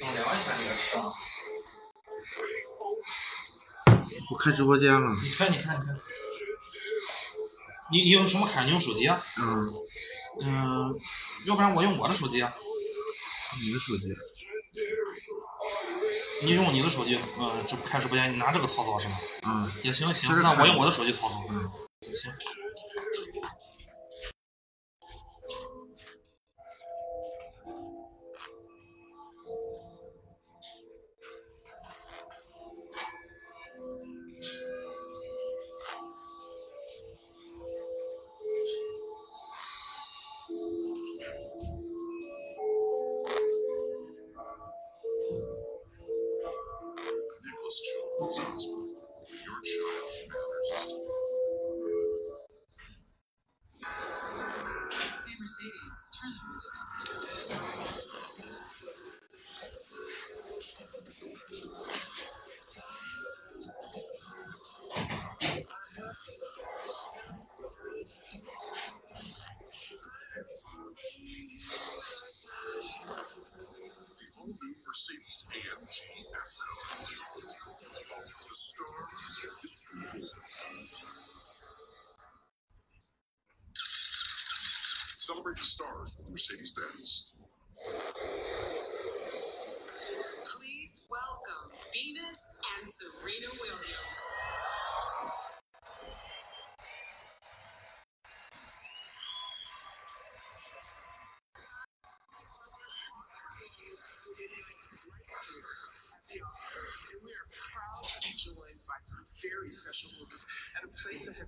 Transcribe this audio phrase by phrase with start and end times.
[0.00, 1.12] 等聊一下你的吃啊。
[4.30, 5.16] 我开直播间了。
[5.20, 5.96] 你看，你看，你看。
[7.90, 8.62] 你你用什么卡？
[8.64, 9.20] 你用手机啊？
[9.38, 9.72] 嗯。
[10.40, 11.00] 嗯，
[11.46, 12.54] 要不然我用我的手机啊。
[13.60, 14.14] 你的手机。
[16.42, 19.18] 你用你的手机，嗯，直开直播间，你拿这个操作是吗？
[19.46, 19.72] 嗯。
[19.82, 21.46] 也行行，那我用我的手机操作。
[21.50, 21.68] 嗯。
[22.14, 22.32] 行。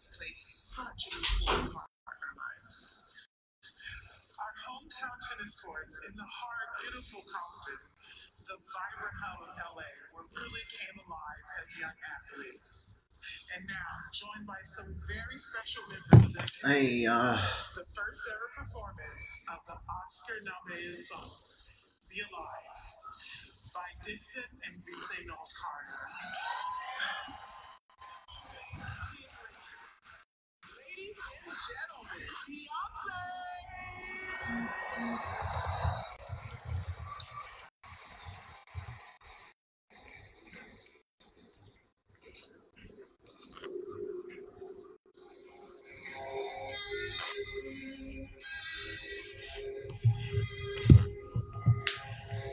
[0.00, 2.78] Has played such an important part in our lives.
[4.40, 7.84] Our hometown tennis courts in the heart, beautiful Compton,
[8.48, 12.88] the vibrant hub of LA, were really came alive as young athletes.
[13.52, 17.36] And now, joined by some very special members of the Hey, uh,
[17.76, 21.28] the first ever performance of the Oscar nominated song,
[22.08, 22.80] Be Alive,
[23.76, 26.08] by Dixon and Bisse Knowles Carter.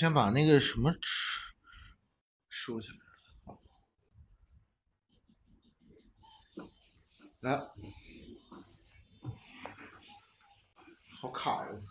[0.00, 0.94] 先把那个什么
[2.48, 2.96] 收起来，
[3.44, 3.60] 好，
[7.40, 7.70] 来，
[11.18, 11.82] 好卡呀！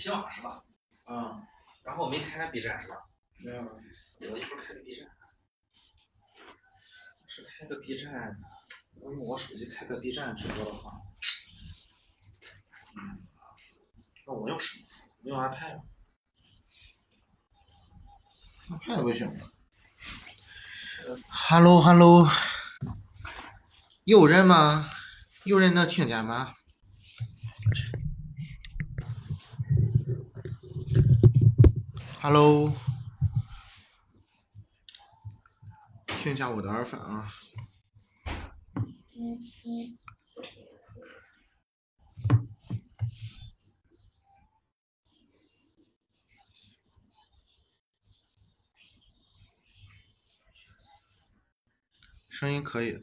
[0.00, 0.64] 你开的是吧？
[1.04, 1.42] 啊，
[1.82, 2.96] 然后没开 B 站是吧？
[3.44, 3.62] 没有。
[3.62, 5.06] 我一会儿开个 B 站。
[7.28, 8.36] 是开个 B 站，
[9.00, 10.90] 我用我手机开个 B 站直播的话，
[12.96, 13.26] 嗯，
[14.26, 14.86] 那我用什么？
[15.22, 15.82] 我用 iPad。
[18.70, 19.50] iPad 不行吗。
[21.28, 22.28] Hello Hello，
[24.04, 24.88] 有人吗？
[25.44, 26.54] 有人能听见吗
[32.22, 32.70] ？Hello，
[36.06, 37.32] 听一下我的耳返啊。
[52.28, 53.02] 声音可以。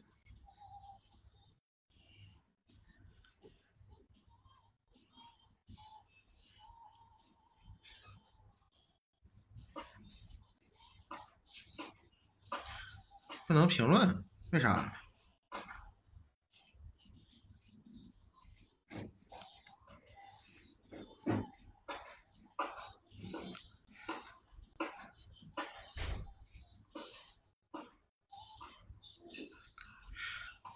[13.48, 14.92] 不能评论，为啥？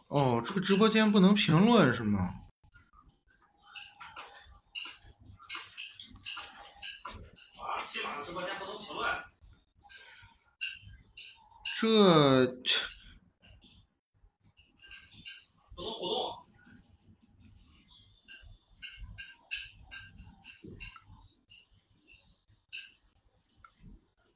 [0.08, 2.20] 哦，这个直播间不能评论是吗？
[7.58, 9.24] 啊，喜马的直播间不能评论。
[11.82, 12.46] 这
[15.74, 16.46] 不能互动。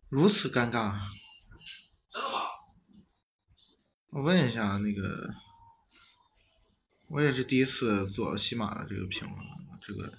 [0.09, 0.99] 如此尴尬。
[2.11, 2.41] 真的吗？
[4.09, 5.33] 我问一下那个，
[7.07, 9.39] 我也是第一次做喜马的这个评论，
[9.81, 10.13] 这个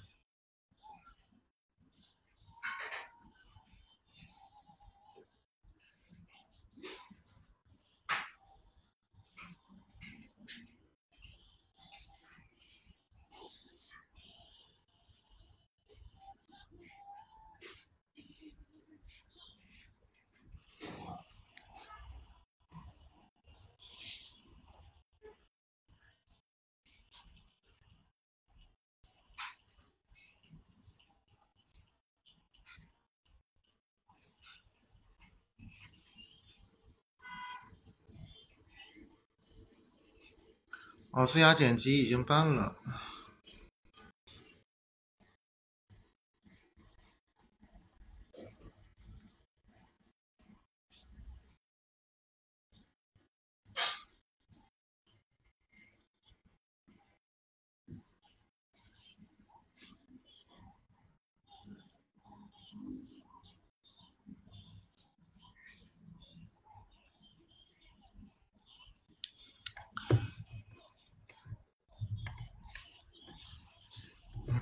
[41.18, 42.76] 哦，最佳剪辑已经办了。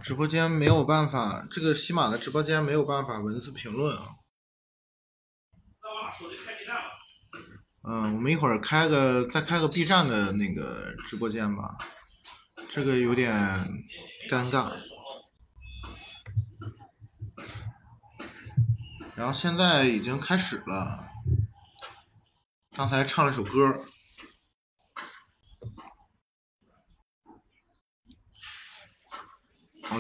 [0.07, 4.07] 直播间没有办法，这个喜马的直播间没有办法文字评论啊。
[5.83, 6.83] 那我拿手机开 B 站吧。
[7.83, 11.77] 嗯，我们一会儿开个再开个 B 站的那个直播间吧，
[12.69, 13.35] 这个有点
[14.31, 14.77] 尴尬。
[19.17, 21.11] 然后现在已经开始了，
[22.77, 23.77] 刚才唱了首歌。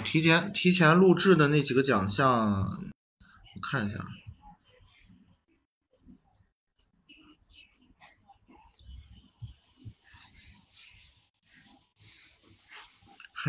[0.06, 2.70] 提前提前录制的那几个奖项，
[3.54, 3.98] 我看一下。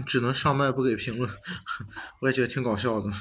[0.06, 1.30] 只能上麦不给评论，
[2.22, 3.12] 我也觉得挺搞笑的。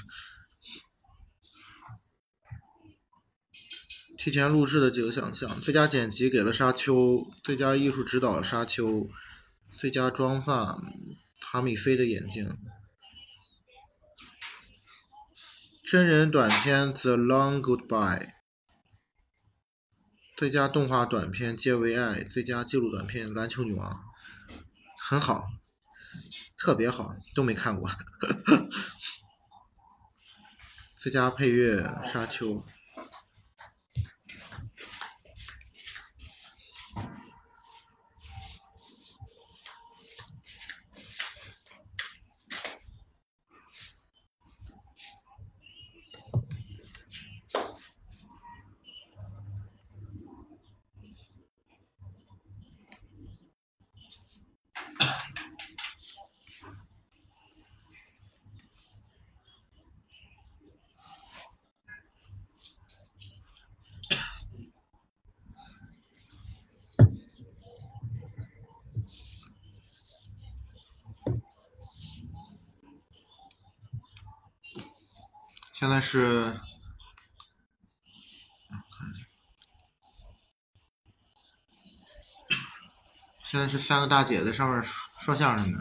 [4.19, 9.09] 提前录制的几个奖项：最佳剪辑给了沙丘，最佳艺术指导沙丘，
[9.71, 10.83] 最佳妆发
[11.41, 12.57] 塔米菲的眼镜，
[15.87, 18.19] 真人短片《The Long Goodbye》，
[20.37, 23.93] 最佳动画短片《JVI》，最佳纪录短片《篮球女王》，
[24.99, 25.47] 很好。
[26.59, 27.89] 特别好，都没看过。
[30.99, 32.55] 最佳配乐《沙丘》。
[75.97, 76.61] 现在是，
[83.45, 85.79] 现在是三个大姐在上面说说相声呢。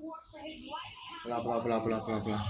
[0.00, 1.22] Governor's Award for his lifetime.
[1.22, 2.44] 不啦不啦不啦不啦不啦不啦。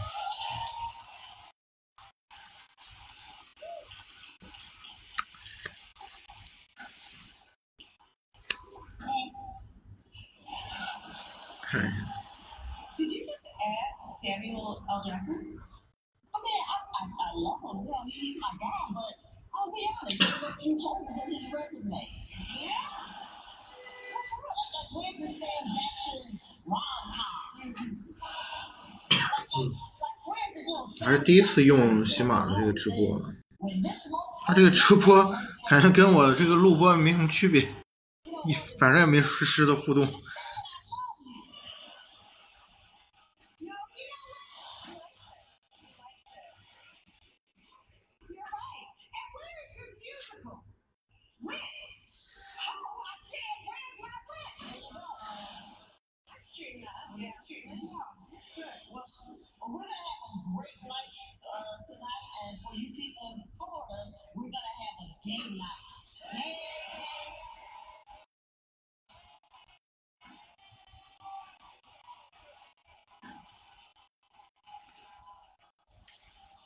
[11.63, 11.97] 看一下
[12.99, 15.03] ，Did you just add Samuel L.
[15.07, 15.59] Jackson?
[16.33, 17.83] I mean, I, I, I love him.
[17.83, 19.15] You know, he's my guy, but
[19.55, 21.91] I'll be honest, there's a few holes in his resume.
[21.91, 22.71] Yeah?
[24.11, 27.15] Well, for real, like, like where's the Sam Jackson rom-com?
[27.15, 27.75] Like, 嗯
[31.05, 33.21] 还是第一次用喜马的这个直播，
[34.47, 35.35] 他这个直播
[35.69, 37.69] 感觉跟我这个录播没什么区别，
[38.47, 40.07] 你反正也没实时的互动。
[48.29, 48.87] You're right.
[49.17, 50.57] And where is his musical?
[51.41, 51.57] When?
[51.57, 54.55] Oh, I said, where's my whip?
[56.45, 57.05] Stream that.
[57.17, 57.81] Yeah, streaming.
[58.57, 58.67] Good.
[58.91, 59.07] Well,
[59.61, 61.13] well, we're gonna have a great night
[61.47, 62.25] uh, tonight,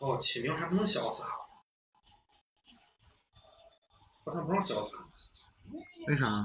[0.01, 1.31] 哦，起名还不能写奥斯卡，
[4.25, 5.09] 我他不让小奥斯卡，
[6.07, 6.45] 为啥？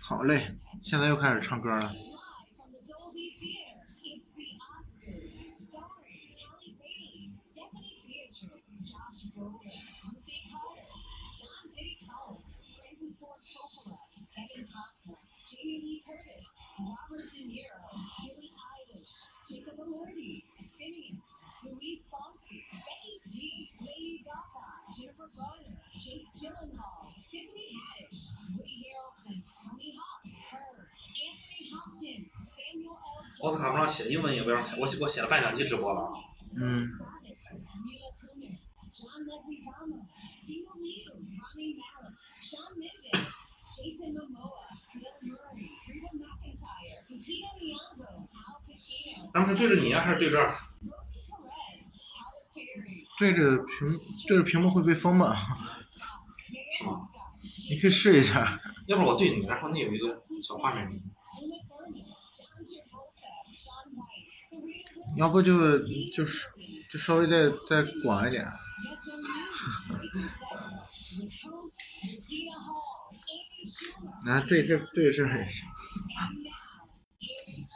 [0.00, 1.92] 好嘞，现在又开始唱歌了。
[15.58, 16.46] Jamie Lee Curtis,
[16.78, 17.82] Robert De Niro,
[18.22, 20.44] Billie Eilish, Jacob Elordi,
[20.78, 21.18] Phineas,
[21.64, 29.90] Louise Fonsi, Becky G, Lady Gaga, Jennifer Garner, Jake Gyllenhaal, Tiffany Haddish, Woody Harrelson, Tony
[29.98, 30.86] Hawk, Her,
[31.26, 33.18] Anthony Hopkins, Samuel L.
[33.42, 36.12] 奥斯卡不让写，英文也不让写，我写我写了半两集直播了。
[36.54, 36.86] 嗯
[37.82, 38.62] ，Mila Kunis,
[38.94, 40.06] John Leguizamo,
[40.46, 43.26] Simu Liu, Rami Malek, Shawn Mendes,
[43.74, 45.47] Jason Momoa, Bill Murray,
[49.32, 50.56] 咱们是对着你呀、还是对这儿？
[53.18, 55.34] 对着屏，对着屏幕会被封吗？
[56.76, 57.08] 是吗？
[57.70, 58.60] 你可以试一下。
[58.86, 60.88] 要不我对你，然后那有一个小画面。
[65.16, 65.78] 要不就
[66.10, 66.48] 就是
[66.90, 68.44] 就稍微再再广一点。
[74.24, 75.66] 来、 对这对这也行。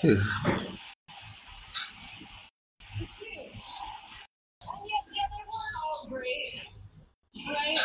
[0.00, 0.60] 这是什么
[4.62, 6.60] ？And yet, yeah, they weren't all great,
[7.48, 7.78] right?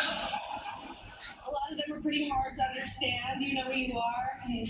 [1.46, 3.40] A lot of them were pretty hard to understand.
[3.42, 4.30] You know who you are.
[4.44, 4.66] I mean,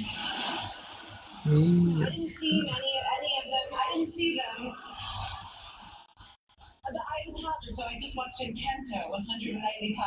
[1.46, 3.74] 哎 I 呀，didn't see many, any of them.
[3.74, 4.68] I didn't see them.
[4.68, 4.72] Uh,
[6.92, 10.06] But I was Hazard, so I just watched Encanto 195.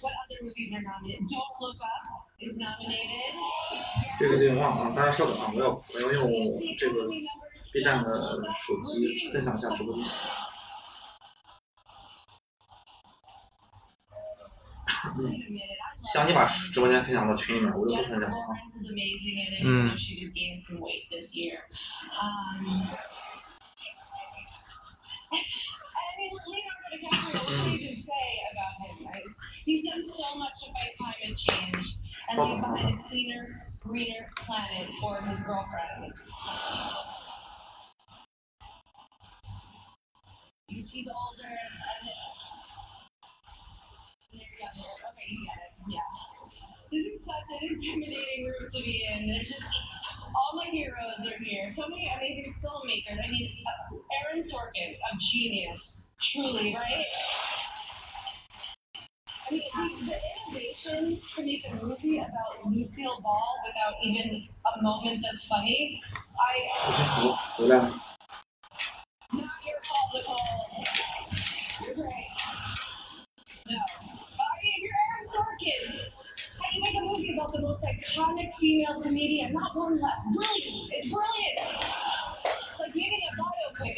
[0.00, 1.26] What other movies are nominated?
[1.28, 3.34] Don't Look Up is nominated.
[4.18, 6.28] 这个有点忘啊，大家稍等啊，我要我要用
[6.78, 7.08] 这个
[7.72, 10.04] B 站的手机分享一下直播间。
[15.16, 15.77] Wait
[16.12, 18.56] 像你把直播间分享到群里面，我就不分享了啊。
[45.28, 46.00] Lawrence is Yeah.
[46.92, 49.28] This is such an intimidating room to be in.
[49.28, 49.62] There's just
[50.36, 51.72] all my heroes are here.
[51.74, 53.18] So many amazing filmmakers.
[53.24, 53.48] I mean,
[54.20, 57.04] Aaron Sorkin, a genius, truly, right?
[59.48, 59.62] I mean,
[60.06, 60.18] the,
[60.52, 64.44] innovation to make a movie about Lucille Ball without even
[64.78, 66.00] a moment that's funny,
[66.38, 67.98] I.
[69.32, 70.36] Not your fault, Nicole.
[71.86, 72.08] You're.
[73.70, 73.97] No.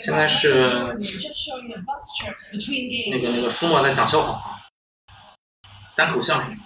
[0.00, 0.96] 现在是
[3.10, 4.60] 那个那个舒墨在讲笑话，
[5.96, 6.58] 单口相声。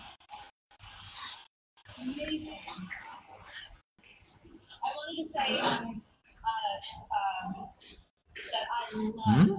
[9.27, 9.57] 嗯。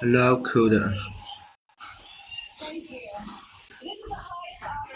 [0.00, 0.92] Love Koda。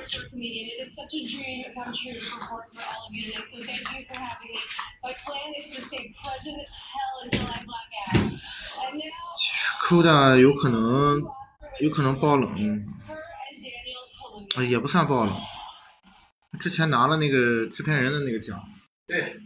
[0.08, 0.66] For a comedian.
[0.72, 3.44] It is such a dream to come true to perform for all of you today.
[3.50, 4.60] So thank you for having me.
[5.04, 8.22] My plan is to stay present as hell until I black out.
[8.84, 9.28] And now,
[9.82, 11.22] Coda 有可能
[11.80, 12.86] 有可能爆冷
[14.68, 15.34] 也不算爆冷。
[16.60, 18.58] 之前拿了那个制片人的那个奖，
[19.06, 19.38] 对，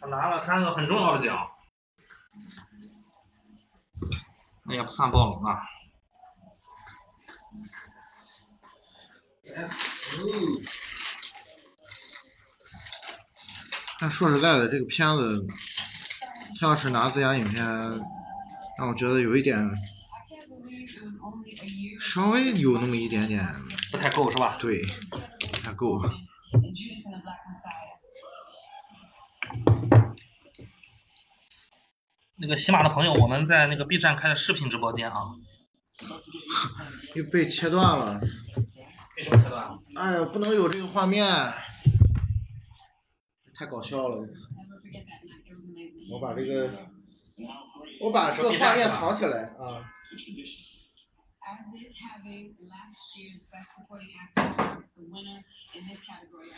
[0.00, 1.48] 他拿了三个很重要的奖，
[4.64, 5.62] 那也不算爆冷啊。
[13.98, 15.46] 但说实在的，这个片子，
[16.58, 17.64] 他要是拿最佳影片，
[18.78, 19.58] 让我觉得有一点
[22.00, 23.46] 稍微有那么一点点，
[23.92, 24.56] 不太够是吧？
[24.58, 26.00] 对，不太够。
[32.36, 35.34] 那个喜马的朋友，我们在那个 B 站开的视频直播间啊，
[37.14, 38.18] 又被切断了，
[39.96, 41.26] 哎呀不能有这个画面
[43.54, 44.16] 太搞笑了
[46.10, 46.70] 我把这个
[48.00, 49.84] 我把这个画面藏起来啊。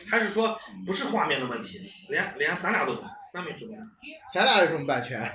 [0.08, 2.94] 还是说不是画面的问题连连咱俩都
[4.32, 5.30] 咱俩有什么版权？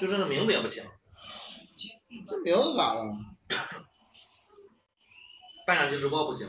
[0.00, 0.84] 就是那名字也不行。
[2.28, 3.16] 这名字咋了？
[5.66, 6.48] 颁奖季直播不行。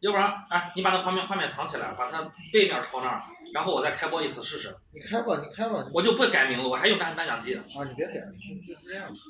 [0.00, 4.76] 要不然，哎，你把那画面画面藏起来，把它背面朝那儿，然后我再开播一次试试。
[4.92, 5.84] 你开吧，你开吧。
[5.92, 7.56] 我就不改名字，我还用颁颁奖季。
[7.56, 9.12] 啊，你别改，就就这样。
[9.12, 9.22] DeBose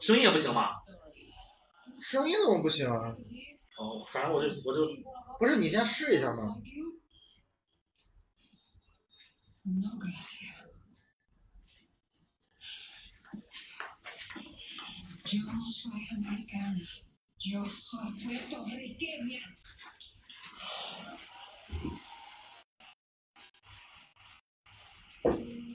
[0.00, 0.70] 声音也不行吗？
[2.00, 3.14] 声音怎么不行啊？
[3.78, 4.88] 哦，反正我就我就
[5.38, 6.56] 不是你先试一下嘛。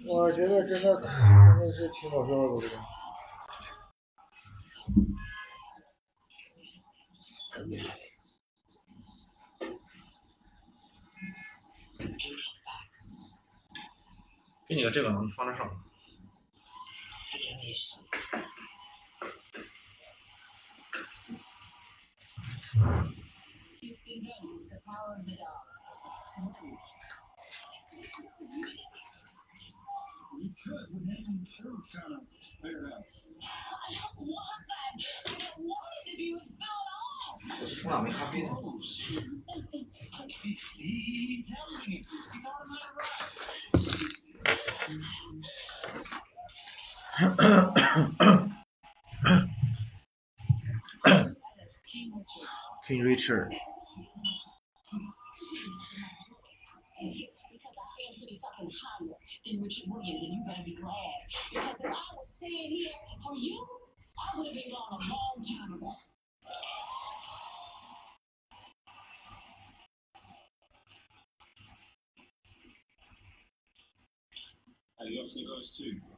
[0.08, 2.77] 我觉得真的真的是挺搞笑的这个
[14.71, 15.75] 给你个这个，能放这上面。
[37.60, 38.41] 我去冲两杯咖啡。
[52.88, 53.54] King Richard，
[75.81, 76.11] two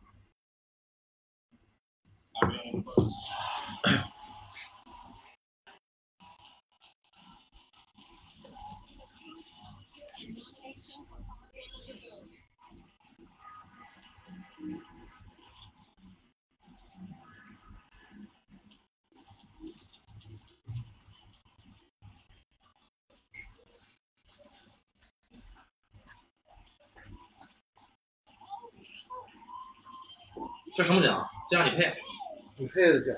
[30.84, 31.28] 什么奖？
[31.50, 31.93] 这样你配，
[32.58, 33.15] 你配的奖。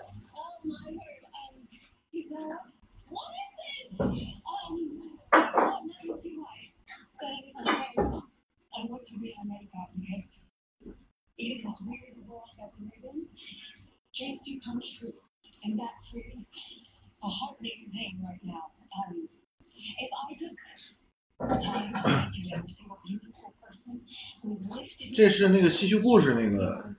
[25.14, 26.95] 这是那个戏曲故事那个。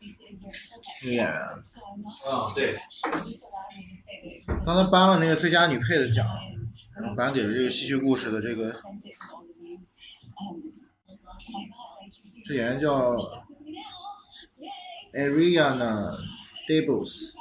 [1.07, 1.41] 这演员
[2.27, 2.77] 嗯对。
[4.65, 6.27] 刚才颁了那个最佳女配的奖
[7.17, 8.75] 颁给了这个戏剧故事的这个
[12.45, 13.15] 这演员叫
[15.15, 16.19] ariana
[16.69, 17.36] debbie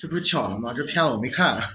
[0.00, 0.72] 这不是巧了吗？
[0.74, 1.60] 这片子我没看，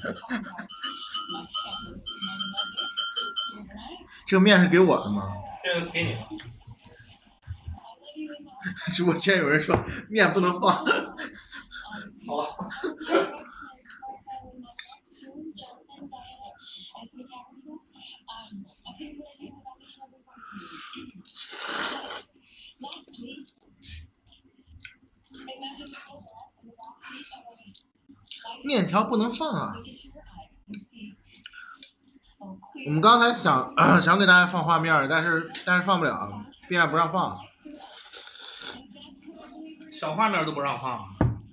[4.27, 5.33] 这个面是给我的吗？
[5.63, 6.15] 这个给你。
[8.93, 10.85] 直播间有人说面不能放，
[12.27, 12.47] 好吧。
[28.63, 29.73] 面条不能放啊！
[32.85, 37.39] 我们刚才想 想给大家放画面，但是但是放不了，B 站不让放。
[39.91, 41.05] 小画面都不让放。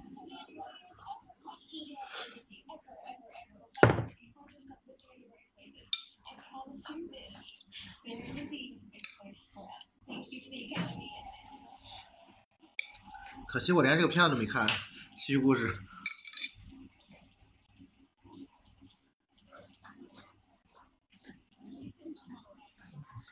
[5.56, 6.79] Thank you to the Academy.
[13.48, 14.68] 可惜我连这个片子都没看，
[15.18, 15.74] 《戏剧故事》。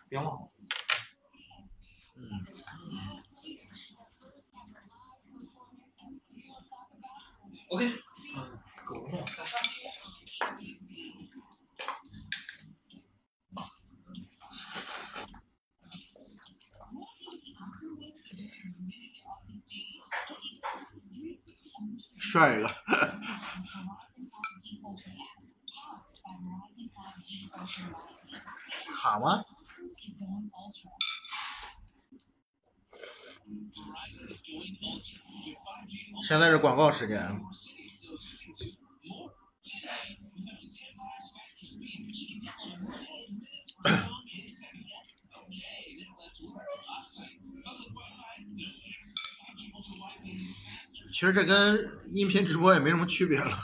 [0.09, 0.49] 别忘了。
[2.15, 2.23] 嗯
[7.69, 7.85] ，OK，
[8.35, 9.61] 嗯，狗弄看看。
[22.27, 22.69] 帅了。
[28.93, 29.45] 卡吗？
[36.27, 37.17] 现在是广告时间。
[51.13, 53.57] 其实这跟音频直播也没什么区别了。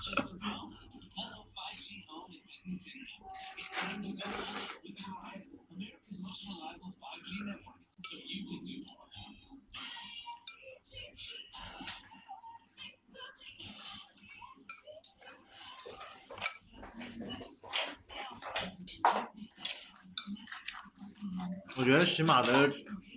[21.75, 22.71] 我觉得喜马的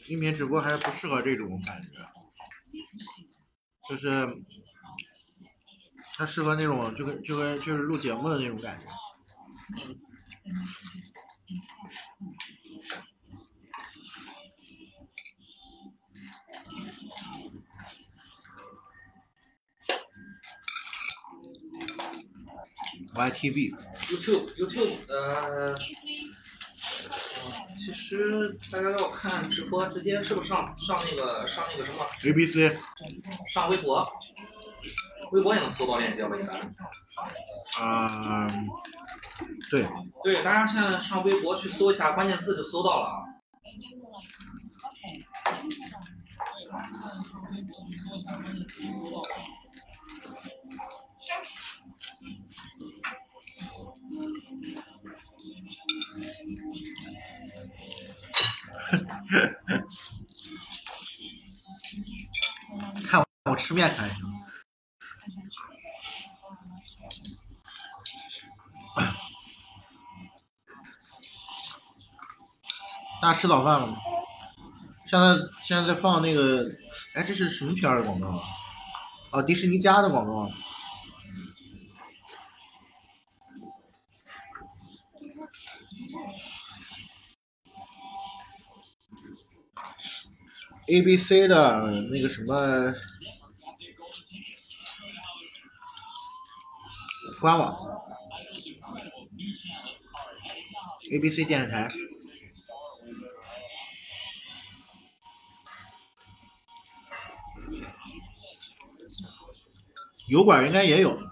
[0.08, 1.88] 音频直播还不适合这种感觉，
[3.88, 4.36] 就是
[6.16, 8.86] 它适合那种就跟就跟就是录节目的那种感觉。
[23.14, 25.74] YTB，YouTube YouTube 呃，呃
[27.78, 32.76] 其实大家要看直播，直接是不是上上那个上那个什么 ABC，
[33.48, 34.06] 上微博，
[35.32, 36.36] 微博也能搜到链接吧？
[36.36, 36.52] 应该。
[37.78, 38.46] 啊、
[39.70, 39.86] 对，
[40.22, 43.24] 对，大家现在上微博去搜一下关键字就搜到了啊。
[63.08, 64.24] 看我我吃面看行。
[73.22, 73.96] 大家吃早饭了吗？
[75.06, 76.68] 现在现在在放那个，
[77.14, 78.42] 哎，这是什么片儿的广告啊？
[79.32, 80.50] 哦，迪士尼家的广告。
[90.88, 92.94] A B C 的那个什么
[97.40, 97.76] 官网
[101.12, 101.88] ，A B C 电视台。
[110.28, 111.26] 油管应该也有。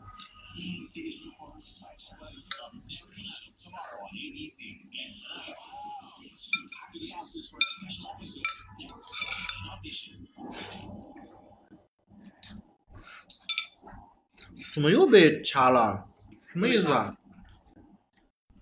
[14.75, 16.09] 怎么又被掐了？
[16.47, 17.17] 什么意思啊？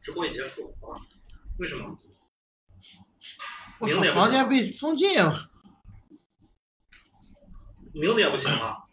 [0.01, 0.75] 直播已结束？
[1.59, 1.99] 为什么？
[3.79, 5.51] 我房间被封禁了。
[7.95, 8.85] 名字也不行啊！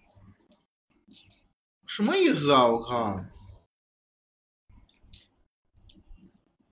[1.86, 2.68] 什么意思啊？
[2.68, 3.24] 我靠！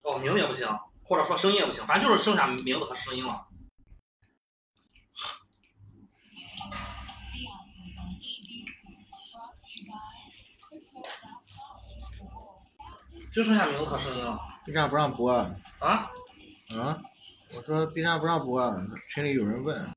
[0.01, 0.67] 哦，名字也不行，
[1.03, 3.46] 或者说声音也不行，反正就是剩下名字和声音了。
[13.37, 15.55] 就剩下名字和声音了 B 站不让播啊？
[15.79, 16.09] 啊！
[17.55, 18.67] 我说 B 站不让播，
[19.13, 19.93] 群里有人问。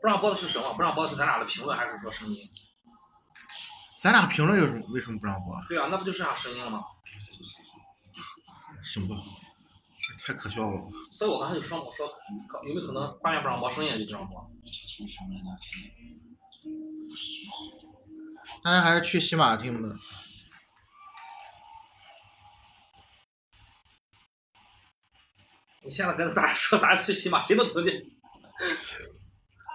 [0.00, 0.74] 不让播的是什么？
[0.74, 2.36] 不让播的是咱俩的评论，还是说声音？
[4.00, 4.84] 咱俩评论有什么？
[4.88, 5.54] 为什么不让播？
[5.68, 6.82] 对啊，那不就剩下声音了吗？
[8.82, 9.14] 行吧，
[10.26, 10.80] 太可笑了。
[11.16, 12.08] 所以我刚才就说，我说
[12.48, 14.50] 可有没有可能画面不让播，声音也就这样播？
[18.62, 19.88] 大家还是去喜马听吧。
[25.84, 27.94] 你现在跟大家说咱去喜马，谁能听见。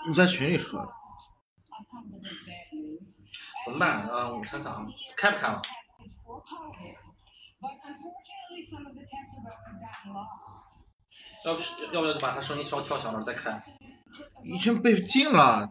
[0.08, 0.90] 你在群里说的。
[3.66, 4.08] 怎么办？
[4.08, 4.86] 啊，我想想啊，
[5.18, 5.62] 开不开了.
[11.44, 11.62] 要不
[11.94, 13.62] 要不要就把他声音稍调小点再开？
[14.46, 15.70] 已经被禁了，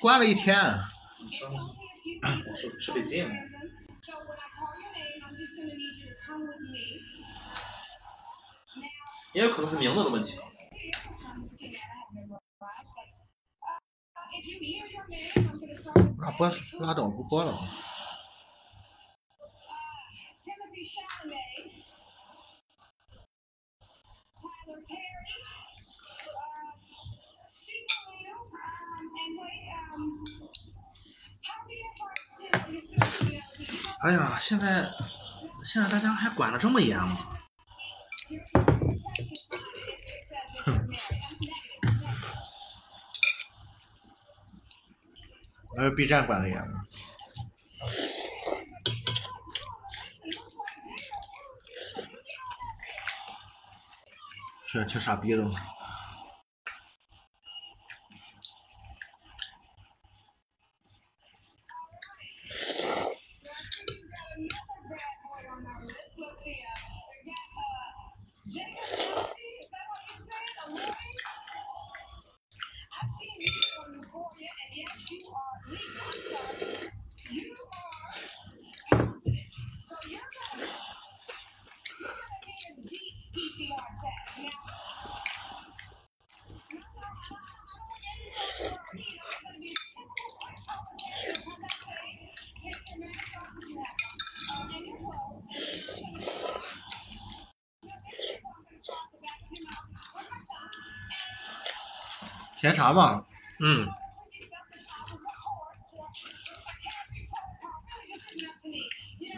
[0.00, 0.56] 关了一天。
[0.58, 1.79] 我
[2.22, 3.26] 啊，我是是被禁，
[9.32, 10.38] 也有可能是名字的问题。
[16.18, 17.58] 那播拉倒，不播了。
[34.02, 34.90] 哎呀，现在
[35.62, 37.16] 现在大家还管得这么严吗？
[45.76, 46.84] 还有 B 站管的严吗。
[54.66, 55.50] 是挺傻逼的。
[102.60, 103.24] 甜茶嘛，
[103.58, 103.88] 嗯，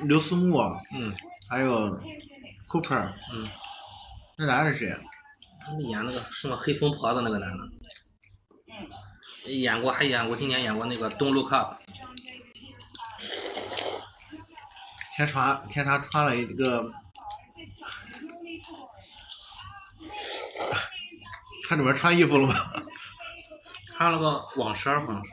[0.02, 0.58] 刘思慕，
[0.92, 1.14] 嗯，
[1.48, 2.00] 还有
[2.68, 3.48] Cooper，嗯，
[4.36, 4.98] 那男的是谁？
[5.60, 7.68] 他们演那个什么黑疯婆子那个男的，
[9.52, 11.74] 演过还演过今年演过那个《Don't Look Up》，
[15.16, 16.92] 天传天茶穿了一个，
[21.68, 22.81] 看里面穿衣服了吗？
[24.02, 25.30] 穿了个网衫好像是。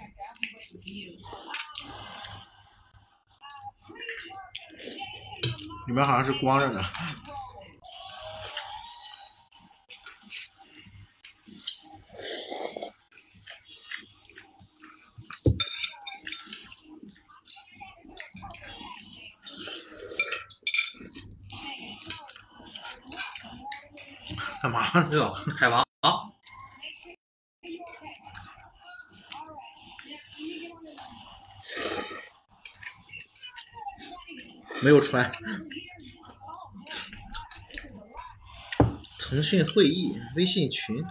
[5.87, 6.79] 里面好像是光着的。
[24.61, 24.81] 干嘛？
[24.93, 25.83] 哎呦，海王
[34.81, 35.31] 没有穿。
[39.17, 41.05] 腾讯会议微信群，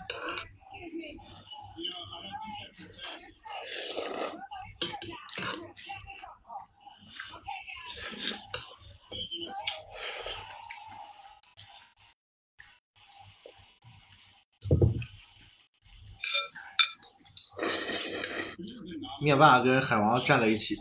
[19.20, 20.76] 灭霸跟海王站在一起。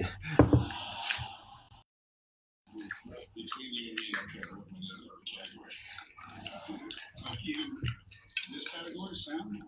[3.36, 5.76] between you and me, I'm sure we're in another category.
[7.17, 7.60] So you,
[8.52, 9.60] this category, Sam?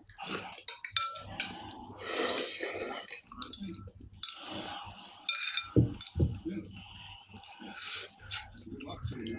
[8.66, 9.38] Good luck to you.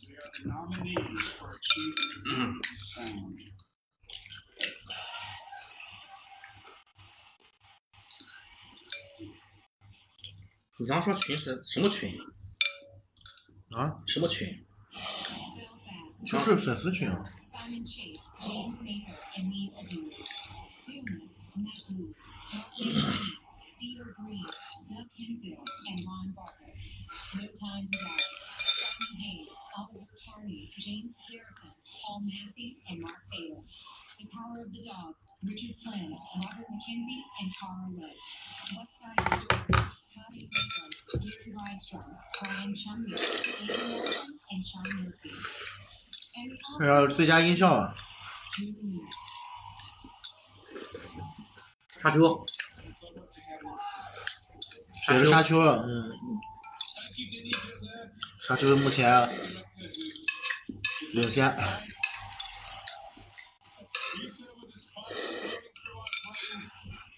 [0.00, 3.36] They are the nominees for Achievement Sound.
[10.78, 12.14] 你刚说群是什么群？
[13.70, 14.66] 啊，什么群？
[16.26, 17.24] 就是粉丝群啊。
[46.80, 47.94] 然后最佳音效啊，
[51.98, 52.46] 沙丘。
[55.10, 56.10] 也是沙丘了，嗯，
[58.40, 59.28] 沙丘目前
[61.12, 61.54] 领先。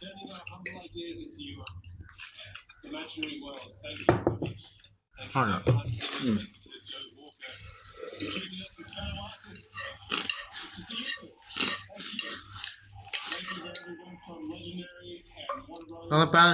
[0.01, 1.63] Sending out humble ideas into your
[2.91, 3.61] imaginary world.
[3.81, 4.57] Thank you so much.
[5.17, 5.91] Thank you 放着 so much.
[6.25, 7.53] 嗯 This is Joe Walker.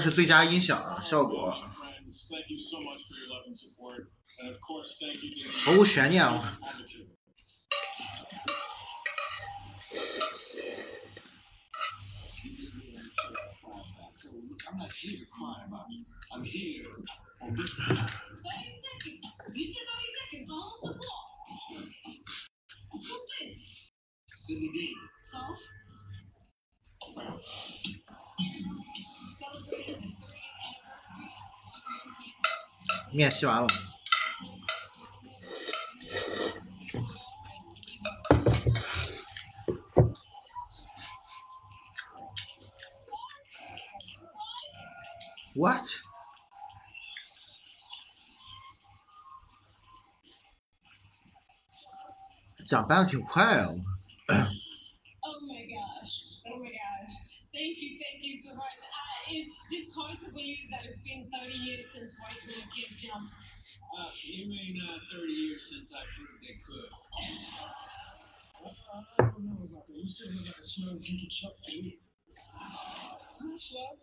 [0.03, 1.59] 是最佳音响效果，
[5.65, 6.58] 毫无悬念啊！
[33.19, 33.67] 面吸完了
[45.55, 45.85] ，What？
[52.65, 53.69] 奖颁的挺快啊！
[55.25, 56.13] Oh my gosh.
[56.47, 57.13] Oh my gosh.
[57.53, 58.79] Thank you, thank you so much.
[58.93, 62.89] I, it's just hard to believe that it's been 30 years since white men can
[62.97, 63.23] jump.
[63.25, 66.87] Uh, you mean uh, 30 years since I proved they could?
[66.87, 66.93] Uh,
[69.19, 69.89] I don't know about that.
[69.89, 71.99] You still look like a slow drinking Chuck to me.
[73.41, 73.99] Not slow.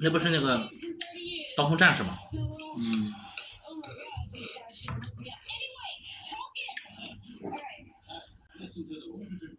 [0.00, 0.68] 那不是那个
[1.56, 2.18] 刀锋战士吗？
[2.30, 2.38] So,
[2.78, 3.12] 嗯，
[3.68, 5.38] oh my gosh, you guys should look me up.
[5.46, 5.92] Anyway,
[6.32, 6.72] focus.
[7.44, 7.84] All right.
[8.08, 8.22] Uh,
[8.60, 9.54] listen to the listen to the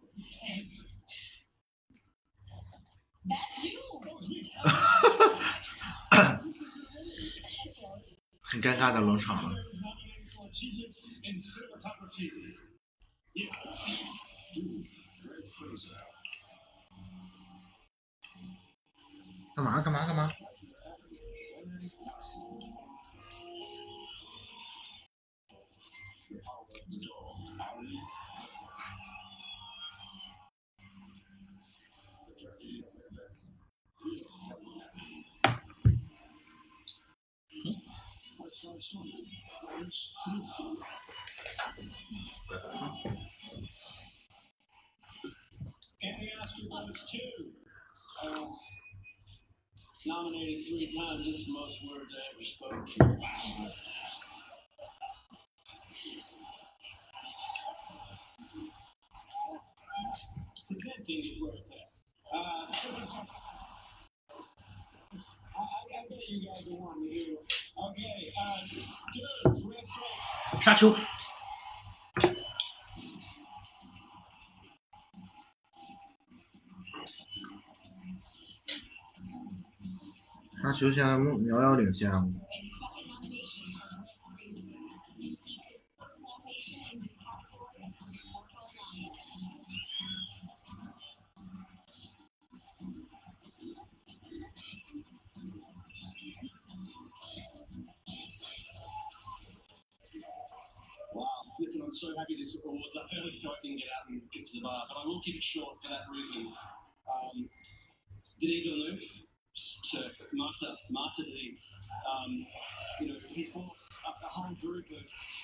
[3.26, 3.80] That's you.
[8.84, 9.56] 大的冷场了
[19.56, 19.80] 干嘛？
[19.80, 20.06] 干嘛？
[20.06, 20.30] 干嘛？
[38.92, 39.08] Andy
[46.38, 47.48] Oscar votes two.
[48.22, 48.46] Uh,
[50.04, 51.24] nominated three times.
[51.24, 52.84] This is the most words I ever spoke.
[60.68, 61.88] The good thing is worth that.
[62.34, 62.78] Uh, I,
[65.56, 67.53] I, I bet you guys wanting to hear.
[70.60, 70.94] 沙丘，
[80.62, 81.10] 沙丘现在
[81.48, 82.10] 遥遥领先。
[105.24, 106.46] Keep it short for that reason.
[107.08, 107.48] Um,
[108.40, 109.00] Denis Villeneuve,
[109.90, 109.98] so
[110.32, 111.58] Master, Master Denis,
[112.04, 112.32] um,
[113.00, 115.02] you know, he brought a, a whole group of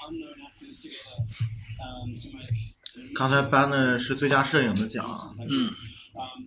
[0.09, 1.25] unknown actors together
[1.85, 2.75] um, to make.
[3.15, 5.71] 刚才颁的是最佳摄影的奖，嗯
[6.15, 6.43] ，Um,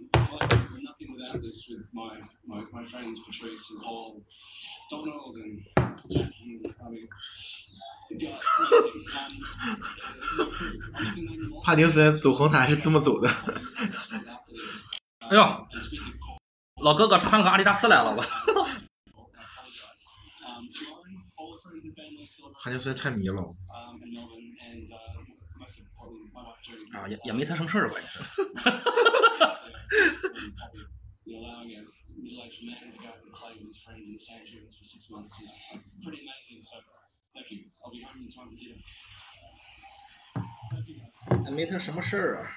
[1.33, 4.21] like, we're nothing without this with my, my, my friends Patrice and Paul,
[4.89, 5.61] Donald and
[6.09, 6.29] Jackie.
[6.81, 7.07] I mean,
[8.09, 8.39] the guy, um,
[10.95, 13.29] I can name them 帕丁森走红毯是这么走的。
[15.19, 15.67] 哎呦，
[16.83, 18.25] 老哥哥穿了个阿迪达斯来了吧
[20.45, 20.67] ？Um,
[22.61, 23.97] 帕丁森太迷了，um, uh.
[26.95, 28.19] 啊，也也没他什么事儿，吧，也是。
[41.51, 42.51] 没他什么事儿啊？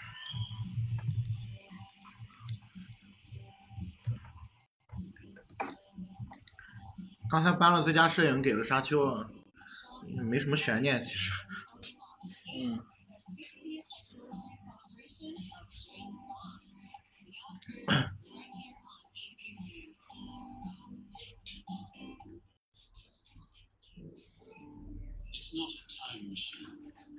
[7.29, 9.31] 刚才搬了最佳摄影给了沙丘啊
[10.29, 11.31] 没什么悬念其实。
[12.59, 12.85] 嗯。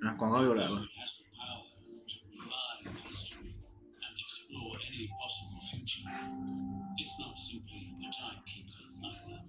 [0.03, 0.81] 啊，广告又来了。
[0.81, 1.63] has the power
[2.07, 6.03] to revive history and explore any possible future.
[6.99, 9.39] It's not simply a timekeeper either.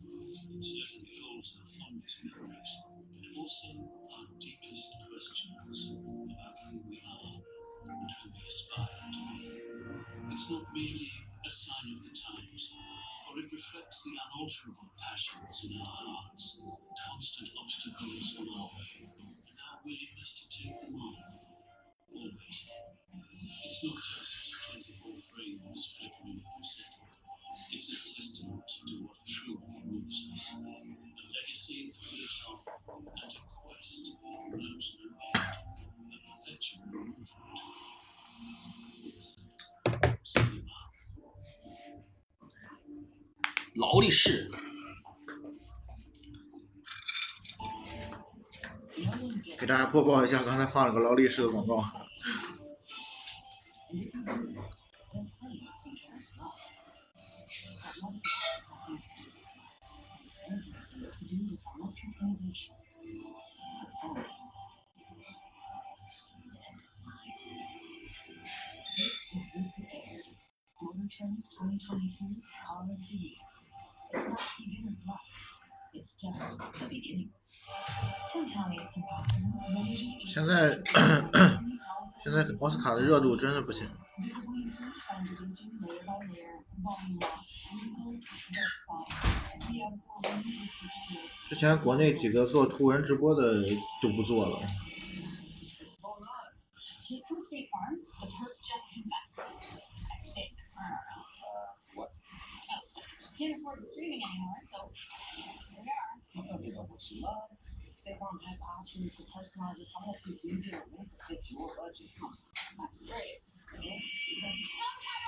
[0.54, 2.72] It certainly holds our fondest memories,
[3.18, 3.68] but also
[4.14, 5.90] our deepest questions
[6.30, 7.34] about who we are
[7.90, 9.50] and who we aspire to be.
[10.30, 11.10] It's not merely
[13.69, 20.31] reflects the unalterable passions in our hearts, constant obstacles on our way, and our willingness
[20.41, 21.13] to take them on.
[22.09, 22.33] Always.
[22.33, 27.13] It's not just 24 frames flickering every second.
[27.69, 30.43] It's a testament to what truly moves us.
[30.49, 35.77] A legacy lives on, and a quest that knows no end.
[36.09, 37.27] A perpetual movement.
[43.79, 44.51] 劳力士，
[49.57, 51.81] 给大家播报一下，刚才放了个劳力士的广告。
[69.31, 70.19] Is this the air?
[70.81, 72.81] Motor Trends 2022 Car
[80.27, 80.81] 现在
[82.23, 83.89] 现在奥斯卡的热度真的不行。
[91.47, 93.63] 之前国内几个做图文直播的
[94.01, 94.59] 就不做了。
[103.39, 104.91] Can't afford the streaming anymore, so
[105.39, 106.11] here we are.
[106.35, 107.55] I'm talking about what you love.
[108.19, 112.09] Farm has options to personalize your policy so you a rate that fits your budget.
[112.73, 113.37] That's great.
[113.69, 114.59] Sometimes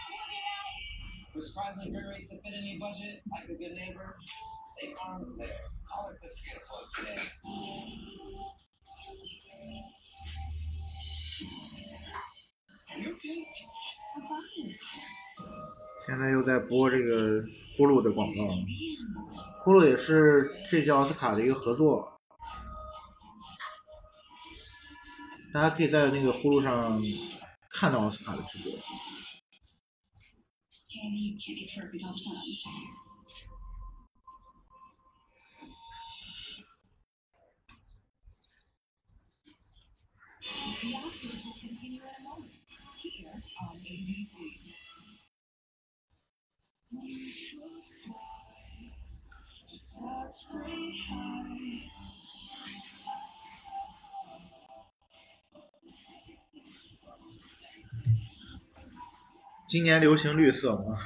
[0.09, 0.81] we'll be right.
[1.29, 4.17] With surprisingly good rates that fit any budget, like a good neighbor,
[4.75, 5.61] State Farm is there.
[5.85, 7.21] Call or put together quote today.
[12.91, 13.39] Are you okay?
[14.17, 15.20] I'm fine.
[16.07, 17.43] 现在又在播这个
[17.77, 18.47] 呼噜的广告，
[19.63, 22.19] 呼噜也是这届奥斯卡的一个合作，
[25.53, 27.01] 大家可以在那个呼噜上
[27.69, 28.71] 看到奥斯卡的直播。
[59.67, 60.97] 今年流行绿色吗？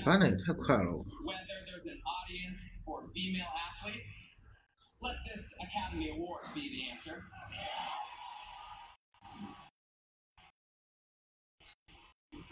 [0.06, 0.92] 搬的也太快了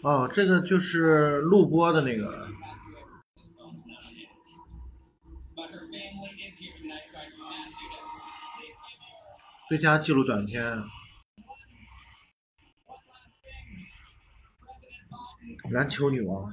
[0.02, 2.48] 哦这个就是录播的那个。
[9.68, 10.82] 最佳纪录短片。
[15.70, 16.52] 篮球女王。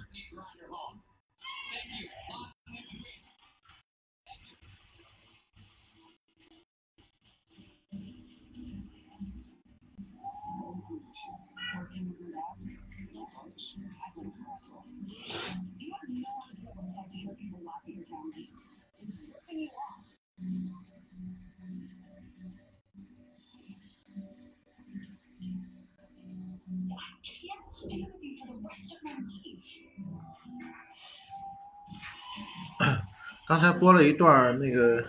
[33.47, 35.03] 刚才播了一段那个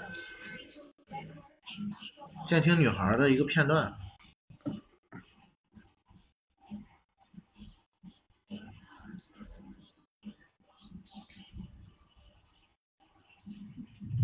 [2.47, 4.08] 监听女孩的一个片段。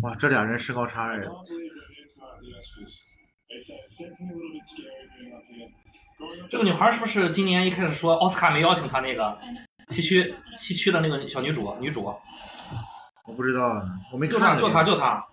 [0.01, 1.19] 哇，这俩人身高差哎。
[6.49, 9.37] 这个女孩是不是今年一开始说奥斯卡没邀请她那个
[9.89, 12.05] 西区西区的那个小女主女主？
[13.25, 13.83] 我不知道啊，
[14.13, 14.39] 我没看。
[14.39, 15.25] 就她就她就她，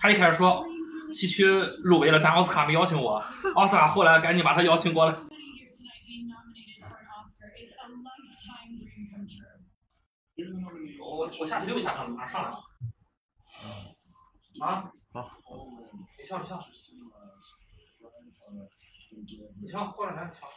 [0.00, 0.64] 她一开始说
[1.10, 1.44] 西区
[1.82, 3.22] 入围了，但奥斯卡没邀请我，
[3.54, 5.14] 奥斯卡后来赶紧把她邀请过来。
[11.00, 12.56] 我我下去溜一下，他马上上来了。
[14.60, 14.92] 啊？
[15.12, 15.38] 好。
[16.18, 16.64] 你笑，你笑。
[19.60, 20.48] 你笑，过来来，笑。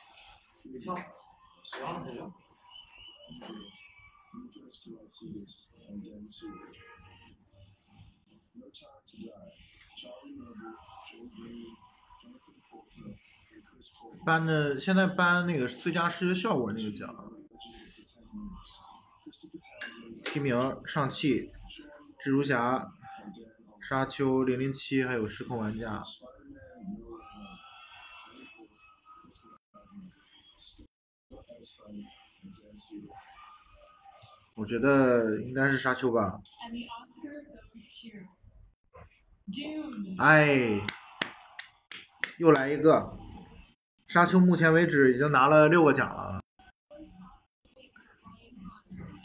[0.63, 0.95] 你笑。
[0.95, 2.31] 谁让你笑？
[14.25, 17.31] 颁的现在颁那个最佳视觉效果那个奖，
[20.25, 21.51] 提名上汽、
[22.19, 22.91] 蜘蛛侠、
[23.88, 26.03] 沙丘零零七，还有失控玩家。
[34.55, 36.41] 我觉得应该是沙丘吧。
[40.19, 40.81] 哎，
[42.39, 43.17] 又来一个。
[44.05, 46.41] 沙丘目前为止已经拿了六个奖了。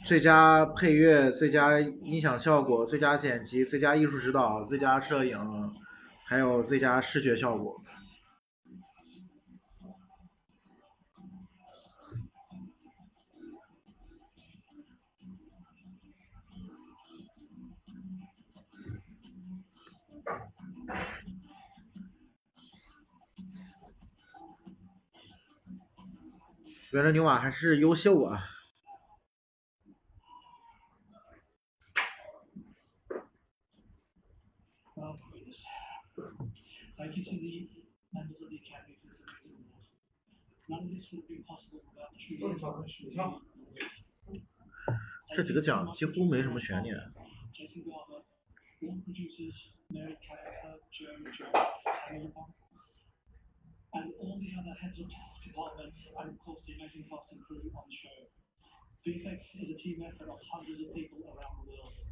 [0.04, 5.38] 最佳配乐、最佳音响效果、最佳剪辑、最佳艺术指导、最佳摄影，
[6.26, 7.80] 还有最佳视觉效果。
[26.90, 28.51] 原来牛马还是优秀啊。
[37.02, 37.66] Thank you to the
[38.14, 39.82] members of the Academy for this amazing award.
[40.70, 43.42] None of this would have been possible without the truly 李潇李潇，
[45.34, 46.94] 这几个奖几乎没什么悬念。
[47.50, 51.50] Jason Garber, all the producers, Mary Carter, Joe, Joe,
[52.14, 52.54] Emily Bond,
[53.98, 55.10] and all the other heads of
[55.42, 58.30] departments, and of course the amazing cast and crew on the show.
[59.02, 62.11] VFX is a team effort of hundreds of people around the world.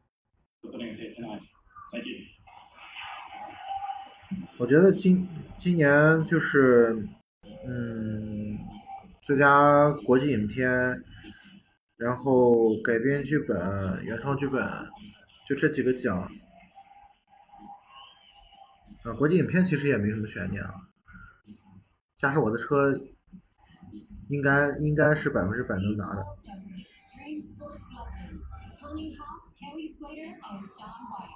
[4.57, 7.07] 我觉得今今年就是，
[7.65, 8.57] 嗯，
[9.21, 11.03] 最佳国际影片，
[11.97, 14.67] 然后改编剧本、原创剧本，
[15.47, 16.31] 就这几个奖。
[19.03, 20.89] 啊，国际影片其实也没什么悬念啊。
[22.15, 23.01] 加上我的车，
[24.29, 26.23] 应该应该是百分之百能拿的。
[29.61, 31.29] Extreme sports legends Tony Hawk, Kelly Slater, and Sean White.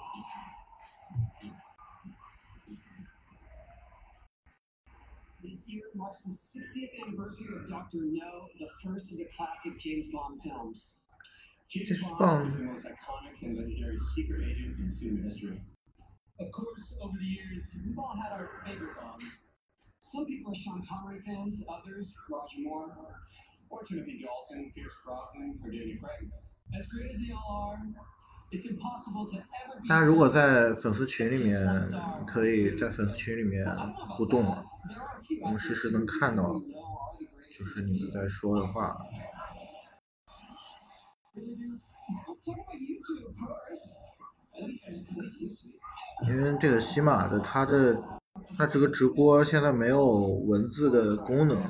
[5.43, 7.99] this year marks the 60th anniversary of Dr.
[8.01, 10.97] No, the first of the classic James Bond films.
[11.69, 12.19] James James Bond.
[12.19, 15.59] Bond is the most iconic and legendary secret agent in cinema history.
[16.39, 19.45] Of course, over the years, we've all had our favorite Bonds.
[19.99, 22.91] Some people are Sean Connery fans, others Roger Moore,
[23.69, 26.29] or Timothy Dalton, Pierce Brosnan, or Daniel Craig.
[26.77, 27.79] As great as they all are,
[29.89, 31.59] 大家如果在粉丝群里面，
[32.25, 33.65] 可以在粉丝群里面
[33.95, 34.45] 互动，
[35.43, 38.97] 我们实时能看到，就是你们在说的话。
[46.29, 48.01] 因为这个喜马的，它的
[48.57, 51.61] 它这个直播现在没有文字的功能，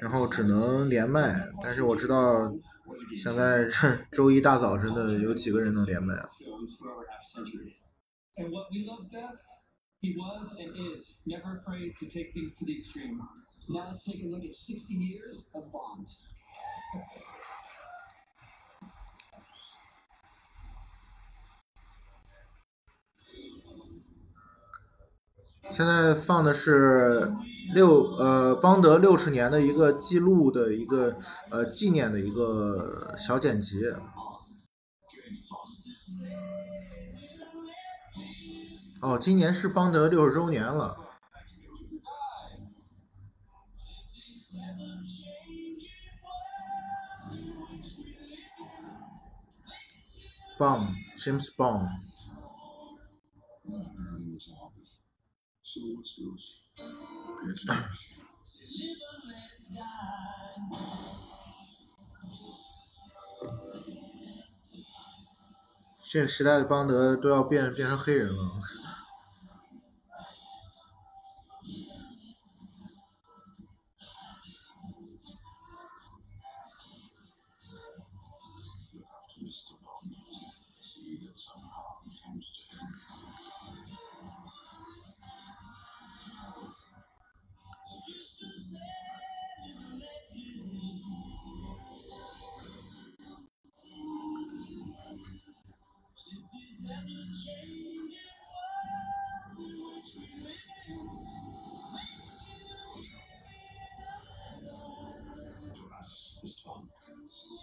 [0.00, 2.54] 然后只能连麦，但是我知道。
[3.16, 6.30] 现在趁周一大早晨的有几个人能连麦啊？
[25.70, 27.32] 现在放的是
[27.74, 31.16] 六呃邦德六十年的一个记录的一个
[31.50, 33.80] 呃纪念的一个小剪辑。
[39.00, 40.96] 哦，今年是邦德六十周年了。
[50.58, 51.88] Bond James Bond。
[65.98, 68.58] 现时代的邦德都要变变成黑人了。
[106.02, 106.66] Us, Mr.
[106.66, 106.88] Bond,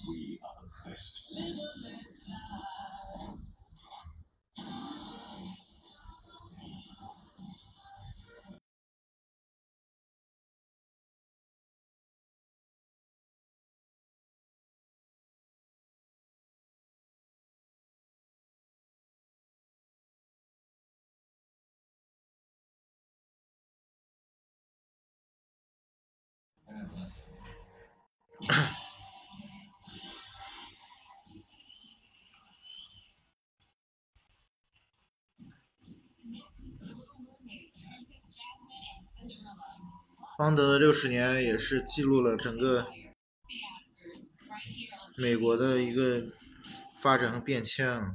[0.10, 1.79] we are the best.
[40.39, 42.87] 邦德的六十年也是记录了整个
[45.17, 46.27] 美国的一个
[47.01, 48.15] 发展和变迁啊。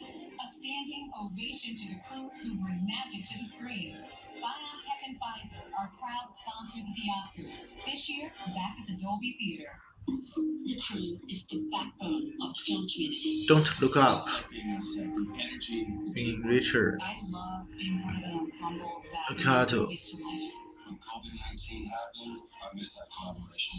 [0.00, 3.96] A standing ovation to the crews who bring magic to the screen.
[4.40, 7.56] BioNTech and Pfizer are proud sponsors of the Oscars.
[7.86, 9.72] This year, back at the Dolby Theater.
[10.06, 13.44] The crew is the backbone of the film community.
[13.48, 16.50] Don't look up being on set, the energy, the in teamwork.
[16.50, 16.98] Richard.
[17.02, 19.88] I love being part of an ensemble that Kato.
[20.85, 23.73] When COVID 19 happened, I missed that collaboration.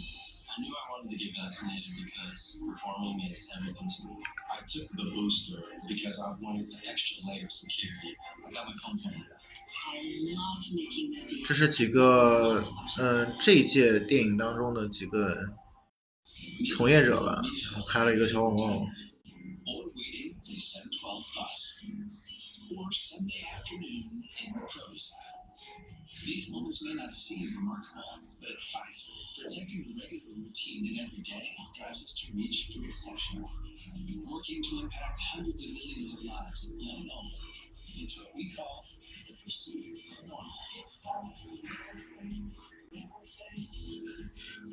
[0.51, 4.19] I knew I wanted to get vaccinated because performing is everything to me.
[4.51, 8.11] I took the booster because I wanted the extra layer of security.
[8.43, 8.99] I got my phone
[10.75, 11.47] making movies.
[11.47, 12.61] 这是几个
[12.97, 15.55] 呃这一届电影当中的几个
[16.75, 17.41] 从业者吧，
[17.87, 18.63] 拍了一个小广告。
[19.63, 21.79] Or waiting the 712 bus.
[22.75, 25.26] Or Sunday afternoon in protocol.
[26.25, 31.23] These moments may not seem remarkable, but at Pfizer, protecting the regular routine in every
[31.23, 33.49] day drives us to reach for exceptional.
[34.25, 37.33] Working to impact hundreds of millions of lives, young and old,
[37.97, 38.85] into what we call
[39.27, 40.51] the pursuit of normal.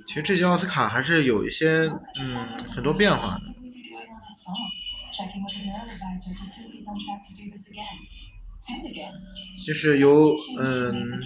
[0.07, 1.91] 其实这届奥斯卡还是有一些
[2.21, 3.55] 嗯很多变化的。
[9.67, 11.21] 就是由嗯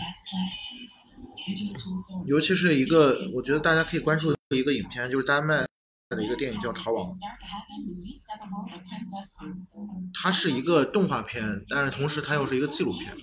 [2.27, 5.67] 尤其是一个我觉得大家可以关注一个影片就是丹麦
[6.11, 7.11] 的一个电影叫逃亡。
[10.15, 13.15] 它是一个动画片但是同时它又是一个纪录片。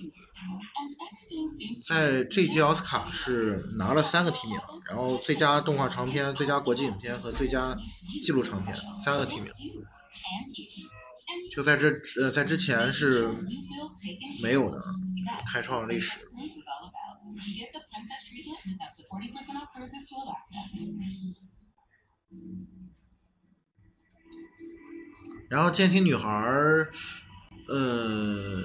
[1.86, 4.58] 在这届奥斯卡是拿了三个提名
[4.88, 7.76] 然后最佳动画长片最佳国际影片和最佳
[8.22, 9.52] 纪录长片三个提名。
[11.52, 11.90] 就在这
[12.22, 13.28] 呃，在之前是
[14.42, 14.82] 没有的，
[15.52, 16.18] 开创了历史。
[25.48, 26.90] 然后，监听女孩儿，
[27.68, 28.64] 呃，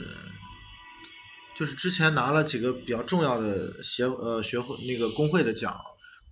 [1.56, 5.80] 就是之前拿了几个比较重要的协呃学会那个工会的奖，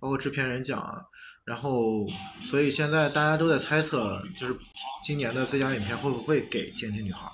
[0.00, 1.04] 包括制片人奖啊。
[1.50, 2.06] 然后
[2.48, 4.56] 所以现在大家都在猜测，就是
[5.02, 7.32] 今年的最佳影片会不会给监听女孩儿？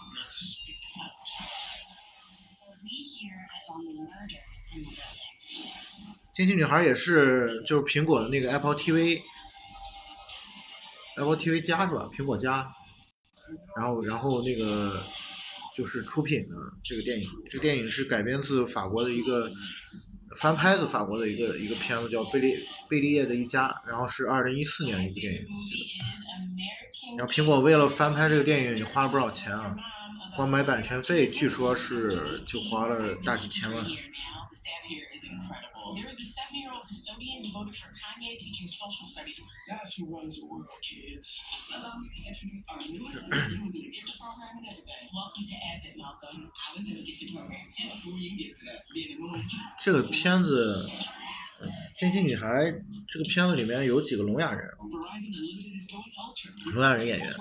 [6.32, 9.20] 监听女孩也是就是苹果的那个 Apple TV。
[11.18, 12.08] Apple TV 加是吧？
[12.10, 12.72] 苹果加，
[13.76, 15.04] 然后然后那个
[15.76, 19.50] 就是出品的这个电影，这个电影是改编自法国的一个
[20.36, 27.16] 翻拍自法国的一个一个片子，叫《贝利贝利叶的一家》，然后是二零一四年一部电影，记得。
[27.16, 29.76] 然后苹果为了翻拍这个电影，花了不少钱啊，
[30.36, 33.84] 光买版权费据说是就花了大几千万。
[35.85, 35.93] Here now, the staff here is incredible.
[35.93, 39.37] There is a seven-year-old custodian devoted for Kanye teaching social studies.
[39.69, 41.37] That's who runs the world, kids.
[41.75, 45.05] Allow me to introduce our newest leader who's in the gifted program and everything.
[45.13, 46.49] Welcome to Abbott, Malcolm.
[46.49, 47.93] I was in the gifted program too.
[48.01, 48.89] Who were you gifted at?
[48.89, 49.45] Being a movie.
[49.77, 50.89] 这个片子，
[51.98, 52.46] 《星际女孩》
[53.08, 54.68] 这个片子里面有几个聋哑人，
[56.72, 57.34] 聋哑人演员。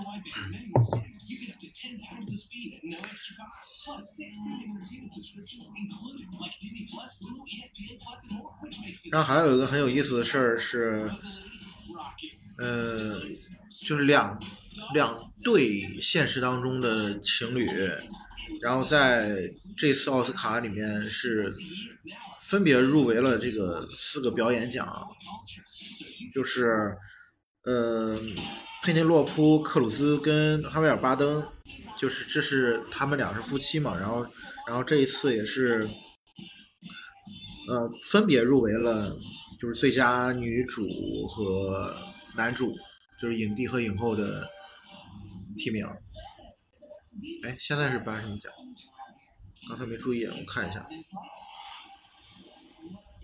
[9.11, 11.11] 然后还有一个很有意思的事儿是，
[12.57, 13.19] 呃，
[13.85, 14.41] 就是两
[14.93, 17.69] 两对现实当中的情侣，
[18.61, 21.53] 然后在这次奥斯卡里面是
[22.49, 25.07] 分别入围了这个四个表演奖，
[26.33, 26.95] 就是
[27.63, 28.19] 呃
[28.83, 31.47] 佩内洛普·克鲁兹跟哈维尔·巴登，
[31.97, 34.25] 就是这是他们俩是夫妻嘛，然后
[34.67, 35.89] 然后这一次也是
[37.67, 39.17] 呃分别入围了
[39.59, 40.87] 就是最佳女主
[41.27, 41.97] 和
[42.35, 42.75] 男主，
[43.19, 44.47] 就是影帝和影后的
[45.57, 45.87] 提名。
[47.43, 48.51] 哎，现在是颁什么奖？
[49.67, 50.87] 刚才没注意，我看一下。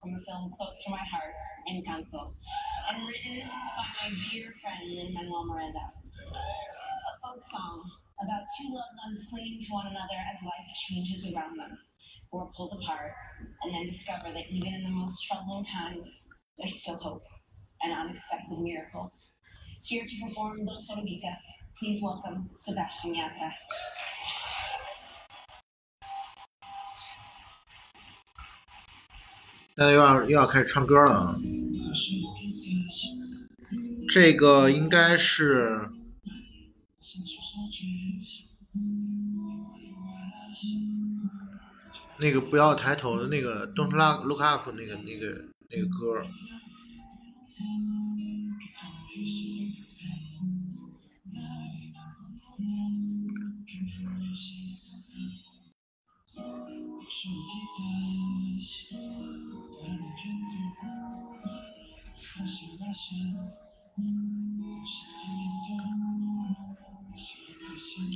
[0.00, 1.36] from a film close to my heart,
[1.68, 2.32] Encanto,
[2.88, 5.92] and written by my dear friend Lin-Manuel Miranda.
[5.92, 7.84] A folk song
[8.24, 11.76] about two loved ones clinging to one another as life changes around them,
[12.32, 13.12] who are pulled apart,
[13.60, 16.08] and then discover that even in the most troubling times,
[16.56, 17.24] there's still hope
[17.84, 19.12] and unexpected miracles.
[19.84, 21.44] Here to perform Los Oruguitas,
[21.76, 23.52] please welcome Sebastian Yatra.
[29.80, 31.40] 现在又要又要开始唱歌了！
[34.10, 35.88] 这个应该是
[42.18, 46.26] 那个不要抬头的那个 Don't Look Look Up 那个那个那个歌。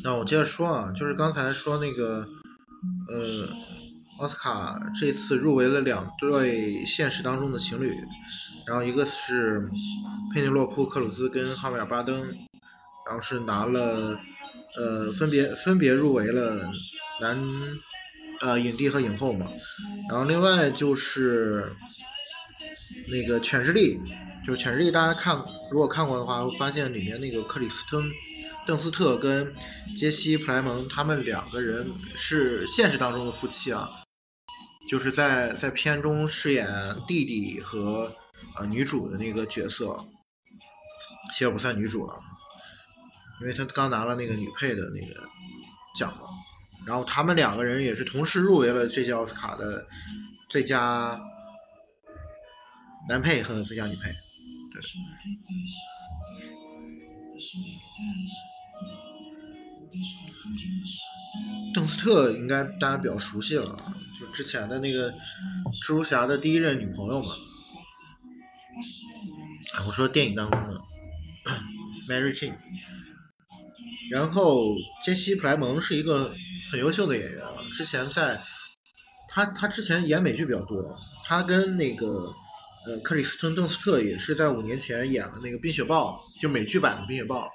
[0.03, 2.29] 那我接着说啊，就是刚才说那个，
[3.09, 3.49] 呃，
[4.19, 7.97] 奥斯卡这次入围了两对现实当中的情侣，
[8.67, 9.71] 然后一个是
[10.33, 12.21] 佩内洛普·克鲁兹跟哈维尔·巴登，
[13.07, 14.19] 然后是拿了，
[14.77, 16.71] 呃，分别分别入围了
[17.23, 17.39] 男，
[18.45, 19.51] 呃，影帝和影后嘛，
[20.11, 21.75] 然后另外就是
[23.09, 23.97] 那个《犬之力》，
[24.47, 28.03] 就是《犬之力》，大家看如果看过的话，会发现里面那个克里斯滕。
[28.67, 29.55] 邓斯特跟
[29.97, 33.91] 杰西·普莱蒙他们两个人是现实当中的夫妻啊，
[34.89, 36.67] 就是在在片中饰演
[37.07, 38.15] 弟弟和
[38.59, 40.07] 呃女主的那个角色，
[41.33, 42.15] 其实不算女主了，
[43.41, 45.23] 因为他刚拿了那个女配的那个
[45.99, 46.23] 奖嘛。
[46.87, 49.87] 然后他们两个人也是同时入围了这届奥斯卡的
[50.51, 51.21] 最佳
[53.09, 54.15] 男配和最佳女配。
[61.75, 63.77] 邓斯特应该大家比较熟悉了，
[64.21, 67.31] 就之前的那个蜘蛛侠的第一任女朋友嘛。
[69.87, 70.81] 我说电影当中的
[72.09, 72.55] Mary Jane。
[74.11, 76.35] 然后杰西·普莱蒙是一个
[76.75, 78.43] 很优秀的演员啊，之前在
[79.29, 82.35] 他他之前演美剧比较多，他跟那个
[82.85, 87.47] 呃克里斯滕·邓斯特也是在五年前演了那个《冰雪暴》，就美剧版的《冰雪暴》，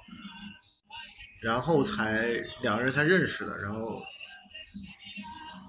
[1.42, 4.00] 然后才两个人才认识的，然后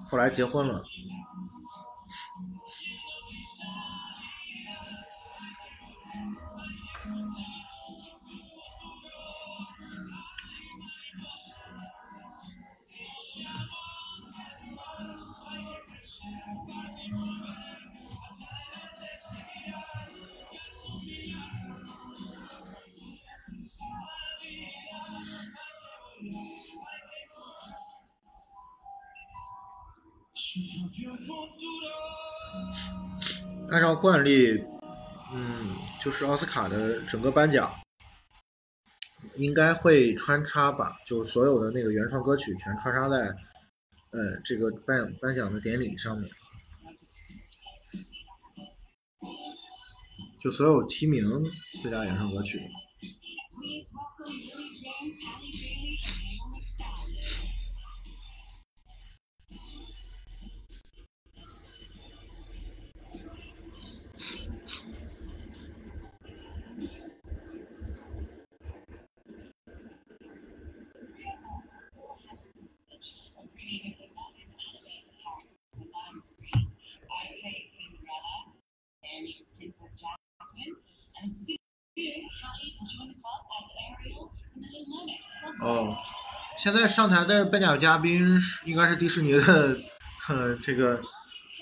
[0.08, 0.82] 后来结婚了。
[33.70, 34.62] 按照惯例，
[35.32, 37.72] 嗯，就是奥斯卡的整个颁奖
[39.36, 43.34] 应该会穿插吧，就是所有的那个原创歌曲全穿插在
[44.10, 46.30] 呃这个颁颁奖的典礼上面，
[50.40, 51.24] 就所有提名
[51.80, 52.60] 最佳原创歌曲。
[85.60, 85.96] 哦，
[86.56, 89.78] 现在上台的颁奖嘉宾是应该是迪士尼的，
[90.20, 91.00] 哼，这个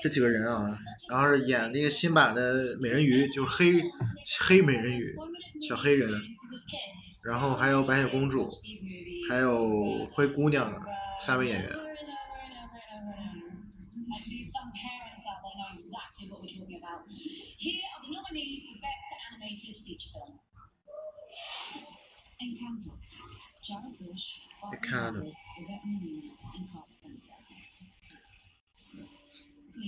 [0.02, 0.78] 这几个人啊，
[1.10, 3.82] 然后是演那个新版的美人鱼，就是黑
[4.40, 5.14] 黑美人鱼，
[5.68, 6.10] 小黑人，
[7.24, 8.50] 然后还有白雪公主，
[9.28, 10.78] 还有灰姑娘的
[11.18, 11.89] 三位演员。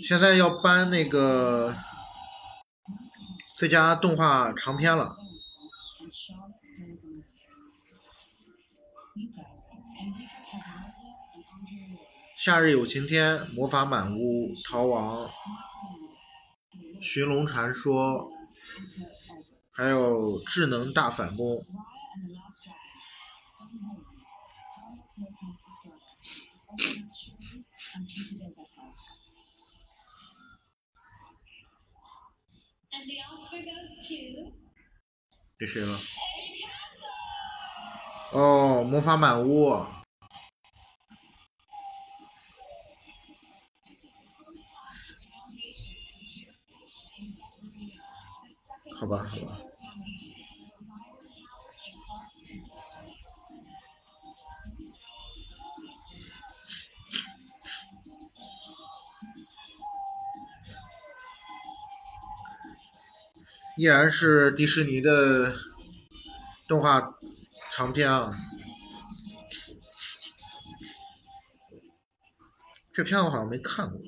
[0.03, 1.77] 现在要颁那个
[3.57, 5.17] 最佳动画长片了，
[12.37, 15.31] 夏日有晴天、魔法满屋、逃亡、
[17.01, 18.33] 寻龙传说，
[19.83, 21.67] 还有智能大反攻。
[35.59, 36.01] 给谁了？
[38.35, 39.71] 哦魔法满屋。
[48.95, 49.72] 好吧好吧。
[63.83, 65.57] 依然是迪士尼的
[66.69, 67.19] 动画
[67.73, 68.31] 长片啊。
[72.93, 73.99] 这片我好像没看过。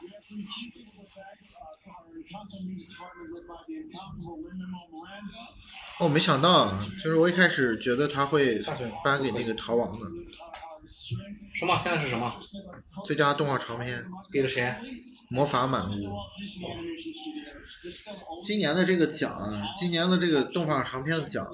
[0.00, 1.36] We have some keeping with that.
[1.56, 5.42] Uh, our Encanto music department led by the incomparable Lin-Manuel Miranda.
[5.98, 8.60] 哦，没想到啊，就是我一开始觉得他会
[9.02, 10.06] 颁给那个逃亡的
[10.86, 11.76] Uh, 什么？
[11.78, 12.40] 现在是什么？
[13.04, 14.74] 最佳动画长片《给了谁？
[15.28, 15.94] 魔法满屋》。
[18.42, 21.50] 今年的这个奖啊，今年的这个动画长片奖，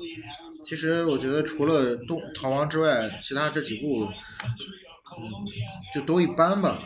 [0.63, 4.07] 其实我觉得除了动逃亡之外，其他这几部，
[5.19, 5.23] 嗯，
[5.95, 6.83] 就都一般吧。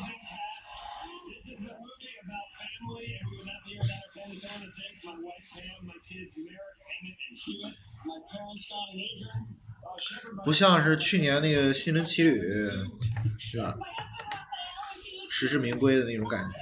[10.45, 12.41] 不像是去年那个西门奇旅，
[13.39, 13.75] 是吧？
[15.31, 16.59] 实至名归的那种感觉。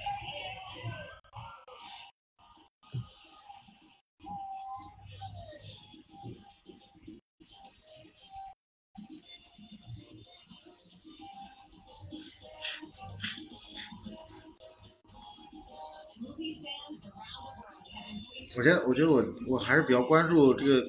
[18.56, 20.82] 我觉得，我觉得我我还是比较关注这个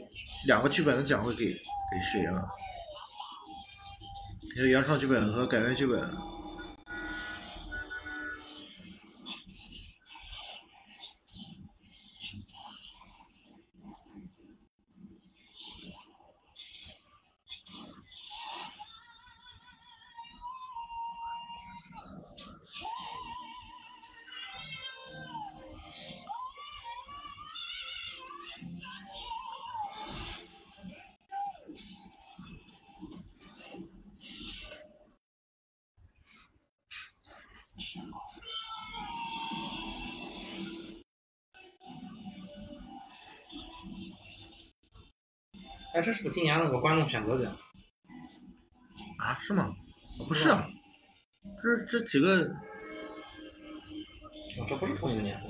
[0.45, 1.45] 两个剧本的奖会给
[1.89, 2.41] 给谁了，
[4.55, 6.34] 一个原创剧本和改编剧本。
[45.93, 47.55] 哎，这是不是今年那个观众选择奖？
[49.17, 49.73] 啊，是吗？
[50.27, 50.67] 不是啊，
[51.63, 52.47] 这这几个
[54.57, 55.49] 哦，这不是同一个年份。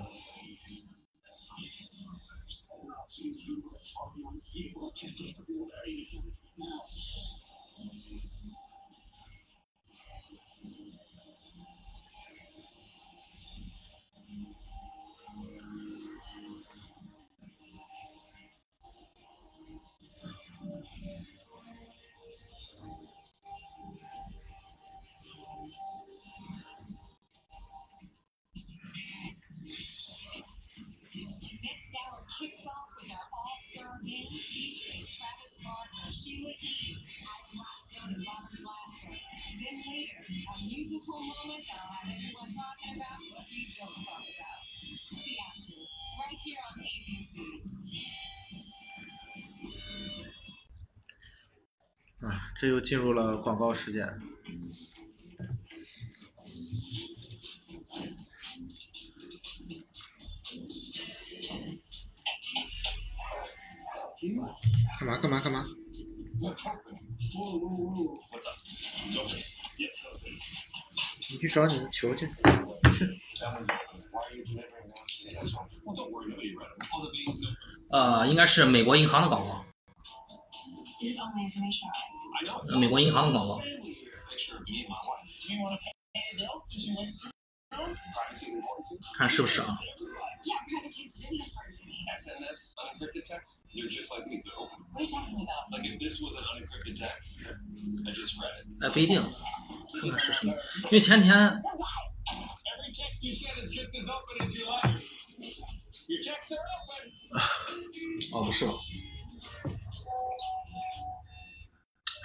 [52.22, 54.06] 啊，这又进入了广告时间。
[65.00, 65.66] 干嘛干嘛干嘛？
[71.30, 72.28] 你去找你的球去。
[72.28, 72.32] 去。
[77.90, 79.66] 呃，应该是美国银行的广告。
[82.72, 83.62] 呃美国银行的广告。
[89.18, 89.78] 看是不是啊？
[98.82, 99.22] 哎，不一定，
[100.00, 100.54] 看看是什么。
[100.84, 101.36] 因为前天……
[108.32, 108.74] 哦，不是吧？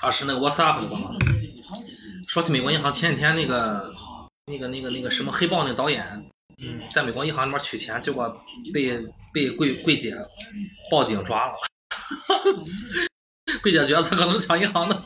[0.03, 1.19] 啊，是那个 WhatsApp 的，哥们。
[2.29, 3.93] 说起美国银行，前几天那个……
[4.51, 6.05] 那个那个那个什么黑豹那导演
[6.59, 6.83] 嗯。
[6.93, 8.29] 在美国银行里面取钱结果
[8.73, 9.01] 被
[9.33, 10.15] 被柜柜姐
[10.91, 11.53] 报警抓了。
[13.63, 15.05] 柜姐觉得他可能是抢银行的。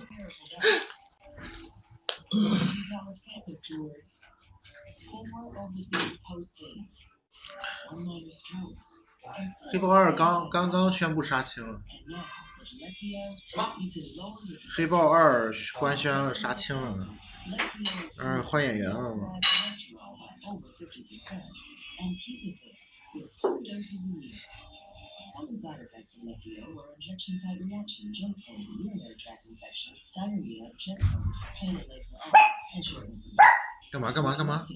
[9.72, 11.80] 黑豹二刚刚刚宣布杀青了
[13.46, 13.74] 什么？
[14.76, 17.08] 黑豹二官宣了杀青了
[18.20, 19.38] 嗯，换演员了吗？
[33.92, 34.66] 干嘛干嘛干嘛？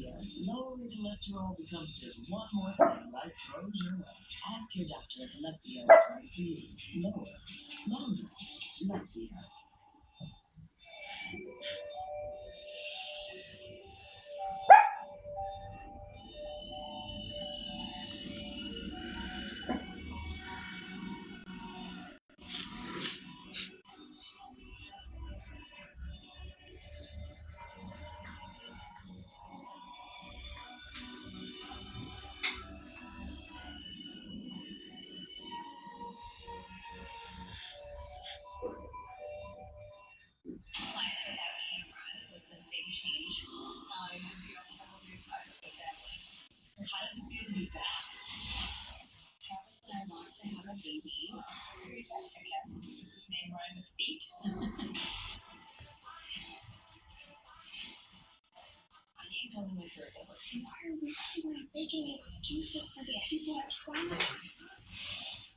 [59.99, 61.15] Why are we
[61.45, 64.19] always making excuses for the people that try?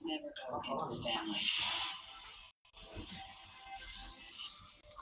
[0.04, 1.40] Never go against the family.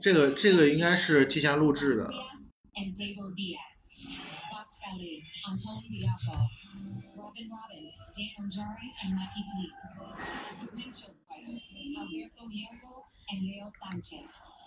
[0.00, 2.10] 这个这个应该是提前录制的，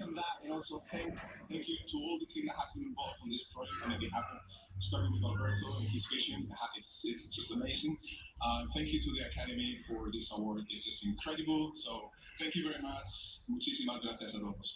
[0.00, 1.14] And I just want to second that and also thank
[1.48, 4.02] thank you to all the team that has been involved on this project and make
[4.02, 4.38] it happen.
[4.80, 7.96] Starting with Alberto and his vision, it's it's just amazing.
[8.42, 10.62] Uh, thank you to the Academy for this award.
[10.68, 11.70] It's just incredible.
[11.74, 12.10] So
[12.40, 13.06] thank you very much.
[13.48, 14.74] Muchísimas gracias a todos.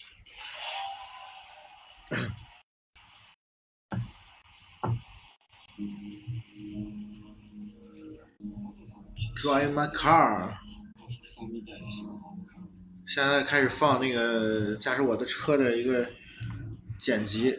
[9.35, 10.59] Drive my car，
[13.09, 16.10] 现在开始放那个驾驶我的车的一个
[16.98, 17.56] 剪辑。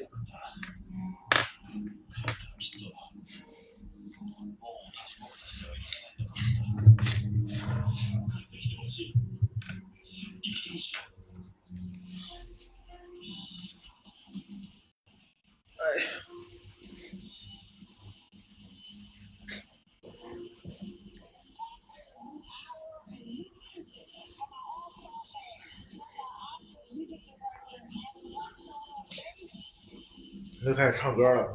[30.62, 31.48] 又开始唱歌了。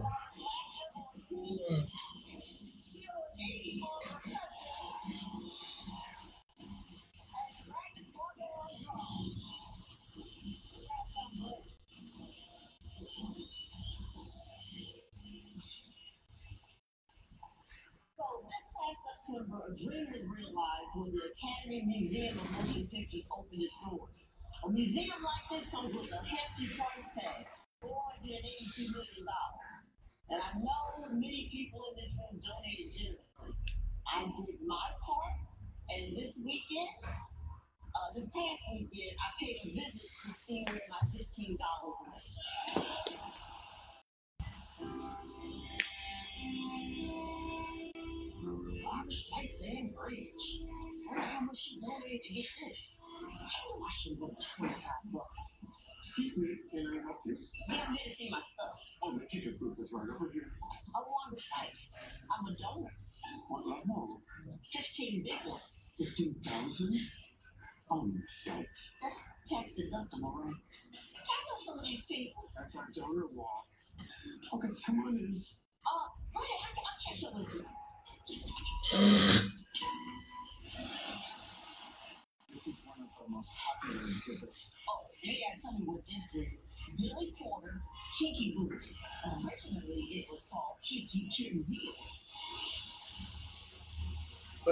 [18.16, 23.28] So this past September, a dream was realized when the Academy Museum of Motion Pictures
[23.36, 24.24] opened its doors.
[24.64, 25.13] A museum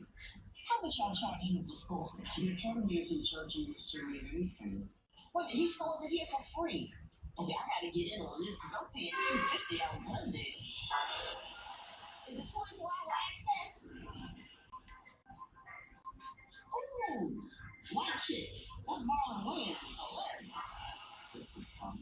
[0.67, 2.25] How much y'all charging him for scoring?
[2.37, 4.01] The Academy isn't charging Mr.
[4.09, 4.89] Lee anything.
[5.35, 6.91] Wait he scores it here for free.
[7.37, 10.55] Okay, I gotta get in on this because I'm paying two fifty on Monday.
[12.31, 13.85] Is it twenty four hour access?
[17.11, 17.43] Ooh,
[17.93, 18.57] watch it.
[18.87, 20.65] That Marlon Wayans is hilarious.
[21.35, 21.99] This is fun.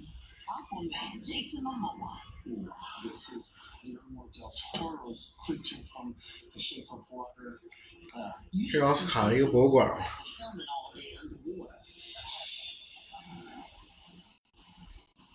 [8.71, 9.95] 这奥斯卡的一个博物馆。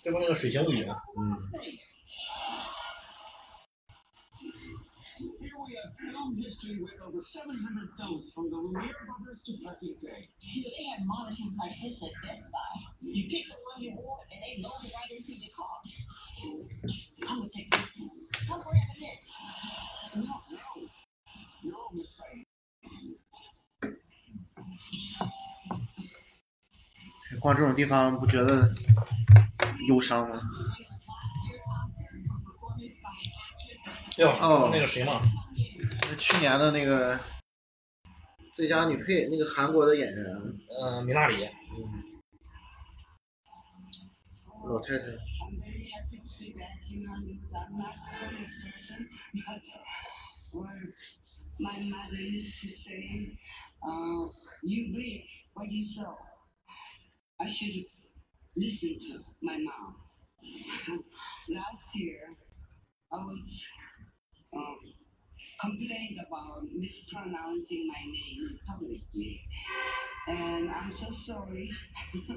[0.01, 0.85] 这边那个水仙女
[5.99, 10.29] film history with over 700 films from the Lumiere brothers to present day.
[10.41, 12.81] You know, they had monitors like this at Best Buy.
[13.01, 15.83] You pick the one you want and they load it right into your car.
[17.29, 18.11] I'm gonna take this one.
[18.47, 19.03] Come grab it
[20.15, 20.23] in.
[20.23, 20.89] No, no.
[21.63, 22.47] You're on the site.
[27.41, 28.75] 逛这种地方不觉得
[29.87, 30.41] 忧伤吗？
[34.19, 35.21] 哟，哦那个谁嘛，
[36.09, 37.19] 那去年的那个
[38.55, 40.25] 最佳女配，那个韩国的演员，
[40.81, 41.79] 呃，米娜里，嗯，
[44.69, 45.05] 老太太
[51.61, 53.37] my mother used to say,
[53.83, 54.29] uh,
[54.63, 55.25] you reap
[55.55, 56.17] what you sow.
[57.41, 57.85] I should
[58.57, 59.97] listen to my mom.
[61.49, 62.31] Last year,
[63.13, 63.65] I was
[64.55, 64.77] um,
[65.61, 69.41] complained about mispronouncing my name publicly.
[70.29, 71.71] And I'm so sorry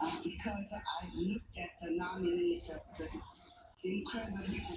[0.00, 3.08] uh, because I looked at the nominees of the
[3.84, 4.76] incredible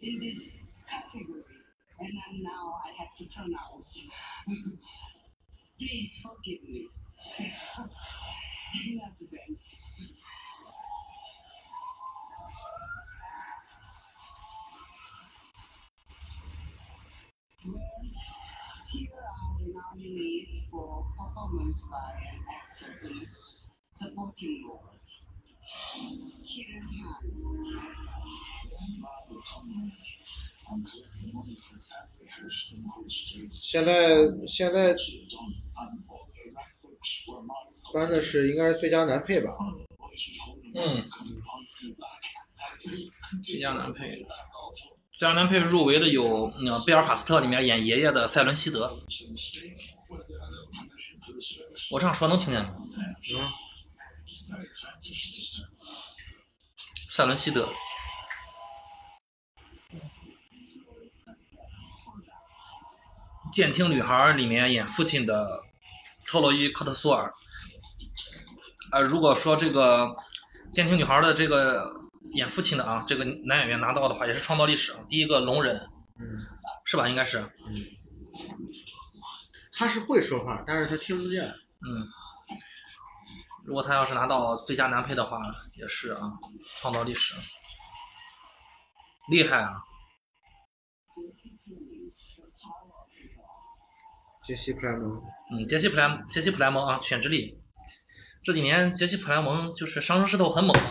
[0.00, 0.52] in this
[0.88, 1.44] category,
[2.00, 3.98] and then now I have to pronounce.
[5.78, 6.88] Please forgive me.
[8.86, 9.74] In advance.
[33.52, 34.16] 现在
[34.46, 34.96] 现在
[37.92, 39.50] 关的是应该是最佳男配吧。
[40.74, 41.02] 嗯。
[43.42, 44.24] 最佳男配。
[45.22, 46.52] 最佳男配入围的有
[46.84, 48.98] 贝尔法斯特里面演爷爷的塞伦希德，
[51.92, 52.74] 我这样说能听见吗？
[53.30, 53.48] 嗯，
[57.08, 57.66] 塞伦希德，
[63.52, 65.62] 《监听女孩》里面演父亲的
[66.26, 67.32] 特洛伊·科特苏尔。
[68.90, 70.06] 呃，如果说这个
[70.72, 72.01] 《监听女孩》的这个
[72.32, 75.88] 演父亲的啊，这个男演员拿到的话，也是创造历史啊，第一个聋人
[76.18, 76.38] 嗯，
[76.84, 77.08] 是吧？
[77.08, 77.50] 应该是，
[79.72, 81.44] 他是会说话，但是他听不见。
[81.44, 82.08] 嗯。
[83.64, 85.38] 如果他要是拿到最佳男配的话，
[85.74, 86.32] 也是啊，
[86.78, 87.36] 创造历史，
[89.30, 89.84] 厉害啊！
[94.42, 95.22] 杰西·普莱蒙，
[95.52, 97.56] 嗯，杰西普莱杰西普莱蒙啊，犬之力。
[98.42, 100.90] 这几年杰西普莱蒙就是上升势头很猛啊，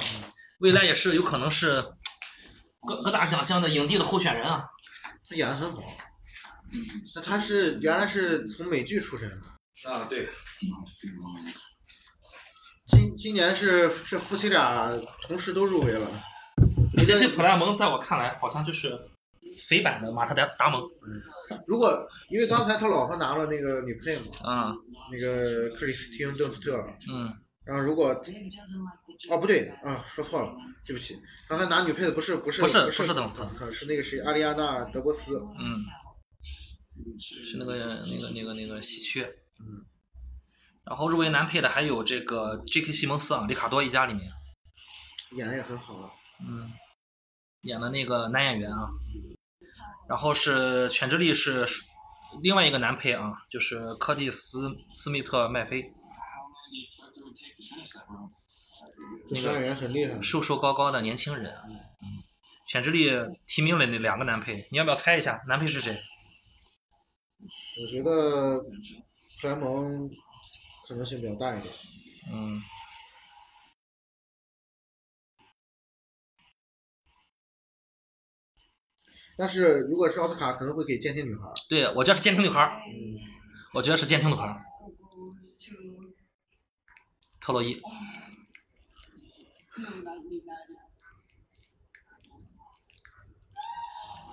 [0.62, 1.84] 未来也是有可能是
[2.88, 4.68] 各各大奖项的影帝的候选人啊。
[5.28, 5.82] 他演的很好。
[7.16, 10.30] 那他是原来是从美剧出身的，啊，对，
[12.86, 14.90] 今今年是这夫妻俩
[15.24, 16.10] 同时都入围了，
[16.92, 18.98] 最杰西普拉蒙在我看来好像就是
[19.68, 20.82] 肥版的马特达达蒙。
[21.68, 24.74] 如果因为刚才他老婆拿了那个女配嘛，啊，
[25.12, 26.78] 那个克里斯汀·邓斯特，
[27.12, 28.16] 嗯，然后如果
[29.30, 35.86] 哦不对啊，说错了，对不起，刚才拿女配的不是不是不是不不是邓斯特特，是那个谁阿丽安娜·德波斯，嗯，
[37.44, 39.24] 是那个那个那个那个喜鹊。
[39.60, 39.86] 嗯，
[40.86, 42.92] 然后入围男配的还有这个 J.K.
[42.92, 44.32] 西蒙斯啊，《里卡多一家》里面，
[45.38, 46.10] 演的也很好啊。
[46.40, 46.72] 嗯，
[47.62, 48.90] 演的那个男演员啊。
[50.10, 51.66] 然后是犬之力是
[52.42, 55.94] 另外一个男配啊，就是柯蒂斯斯密特麦菲，
[59.44, 61.54] 男演员很厉害，瘦瘦高高的年轻人。
[62.02, 62.24] 嗯，
[62.68, 63.10] 犬之力
[63.48, 66.02] 提名了那两个男配，你要不要猜一下男配是谁？
[67.82, 68.60] 我觉得
[69.40, 70.10] 普莱蒙
[70.88, 71.74] 可能性比较大一点。
[72.32, 72.62] 嗯，
[79.38, 81.42] 但是如果是奥斯卡，可能会给监听女孩。
[81.70, 83.18] 对我觉得是监听女孩儿，嗯，
[83.74, 84.62] 我觉得是监听女孩儿，
[87.40, 87.82] 特洛伊。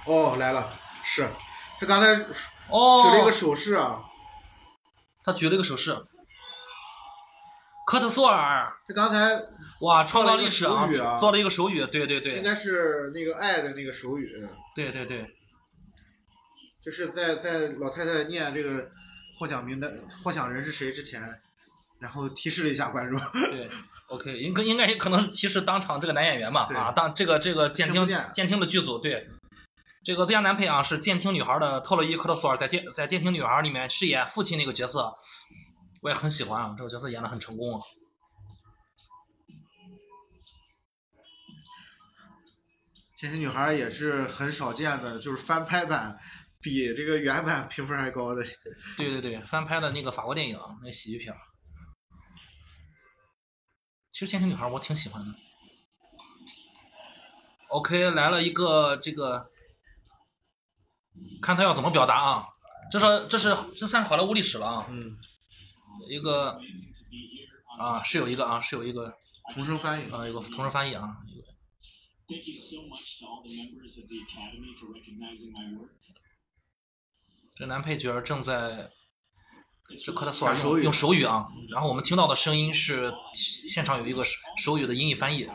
[0.07, 0.73] 哦，来了，
[1.03, 1.29] 是
[1.79, 2.31] 他刚才举
[2.69, 4.05] 哦，了一个手势啊，
[5.23, 6.07] 他举了一个手势。
[7.87, 9.47] 科特索尔，他刚才
[9.81, 12.37] 哇，创造历史啊做了一个手语，对对对。
[12.37, 15.35] 应，该是那个爱的那个手语，对对对，
[16.83, 18.91] 就是在在老太太念这个
[19.39, 19.91] 获奖名单、
[20.23, 21.41] 获奖人是谁之前，
[21.99, 23.21] 然后提示了一下观众。
[23.51, 23.69] 对
[24.09, 29.29] ，OK，应该应该也可能是提示当场这个男演员嘛啊，当这个这个监听监听的剧组对，
[30.05, 35.17] 这个最佳男配啊是监听女孩的特洛伊科特索尔在监在监听女孩里面饰演父亲那个角色，
[36.03, 37.83] 我也很喜欢啊，这个角色演的很成功啊。
[43.17, 46.17] 监听女孩也是很少见的，就是翻拍版
[46.61, 48.45] 比这个原版评分还高的。
[48.97, 51.39] 对对对，翻拍的那个法国电影，那喜剧片儿。
[54.19, 55.33] 其实《监听女孩》我挺喜欢的。
[57.69, 59.49] OK，来了一个这个，
[61.41, 62.49] 看他要怎么表达啊？
[62.91, 64.87] 这是这是这算是好莱坞历史了啊！
[64.91, 65.17] 嗯，
[66.09, 66.61] 一个
[67.79, 69.17] 啊是有一个啊是有一个
[69.55, 70.11] 同声翻译。
[70.11, 71.47] 啊有个同声翻译啊，一个
[72.27, 75.91] Thank you so much to all the members of the Academy for recognizing my work.
[77.55, 78.91] 这个男配角正在
[79.97, 84.23] 是科特索尔用手语啊，然后我们听到的声音是现场有一个
[84.59, 85.47] 手语的音译翻译。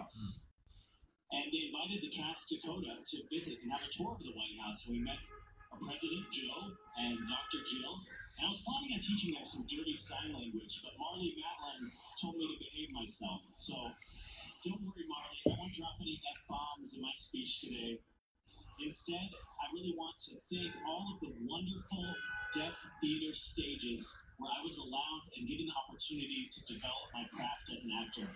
[22.54, 24.06] Deaf theater stages
[24.38, 28.30] where I was allowed and given the opportunity to develop my craft as an actor.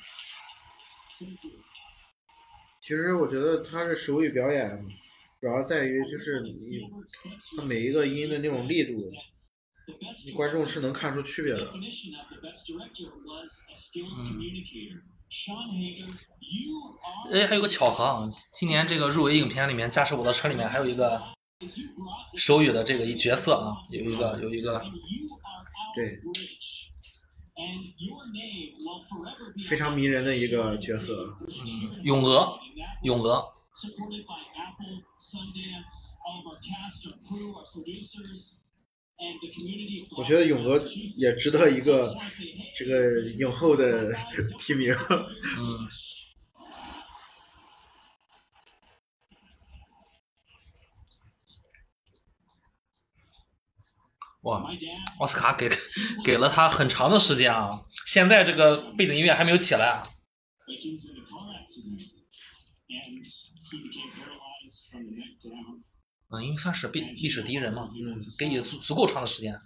[1.19, 1.51] Thank you.
[2.81, 4.87] 其实我觉得他是手语表演
[5.41, 6.51] 主要在于就是你
[7.57, 9.11] 他每一个音的那种力度，
[10.25, 11.71] 你观众是能看出区别的。
[15.29, 16.13] are
[17.33, 21.21] 哎，还有个巧合啊，今年这个入围影片里面，《驾驶我的车》里面还有一个
[22.37, 24.79] 手语的这个一角色啊，有一个有一个，
[25.95, 26.21] 对，
[29.67, 31.35] 非常迷人的一个角色，
[32.03, 32.59] 咏鹅，
[33.03, 33.43] 咏鹅。
[40.15, 40.79] 我觉得咏鹅
[41.17, 42.15] 也值得一个
[42.77, 44.13] 这个影后的
[44.59, 45.89] 提名，嗯。
[54.47, 54.63] 哇，
[55.19, 55.69] 奥斯卡给
[56.23, 60.09] 给了他很长的时间啊，现在这个背景音乐还没有起来啊。
[66.29, 67.89] 嗯，因为算是历历史第一人嘛，
[68.39, 69.59] 给你足足够长的时间。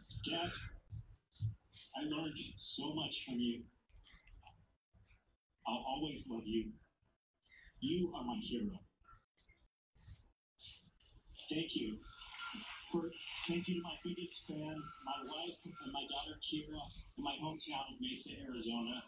[12.92, 13.10] For,
[13.48, 16.80] thank you to my biggest fans, my wife and my daughter Kira,
[17.18, 19.02] in my hometown of Mesa, Arizona,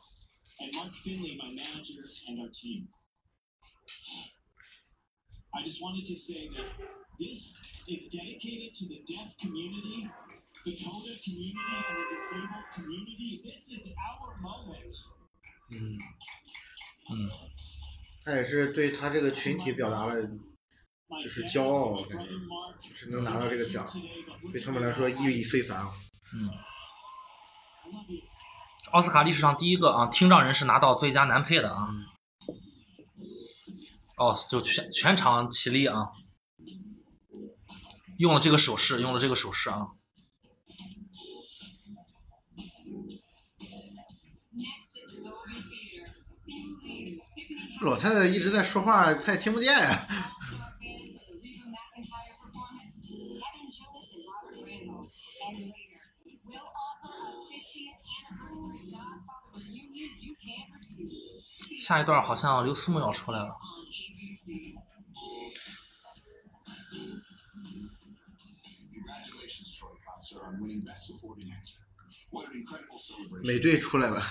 [0.60, 2.88] and Mark Finley, my manager, and our team.
[5.54, 6.66] I just wanted to say that
[7.18, 7.54] this
[7.88, 10.10] is dedicated to the deaf community,
[10.64, 13.40] the CODA community, and the disabled community.
[13.44, 14.92] This is our moment.
[15.70, 15.98] 嗯，
[17.10, 17.30] 嗯，
[18.24, 20.28] 他也是对他这个群体表达了
[21.23, 22.29] 就是骄傲，感觉
[22.81, 23.87] 就是能拿到这个奖，
[24.51, 25.85] 对他们来说意义非凡。
[26.33, 26.49] 嗯，
[28.91, 31.89] 奥斯卡历史上第一个啊，听障人士拿到最佳男配的啊。
[34.17, 36.11] 哦，就全全场起立啊，
[38.17, 39.89] 用了这个手势，用了这个手势啊。
[47.81, 50.07] 老太太一直在说话，她也听不见呀。
[61.83, 63.57] 下一段好像刘思慕要出来了。
[73.43, 74.21] 美队出来了。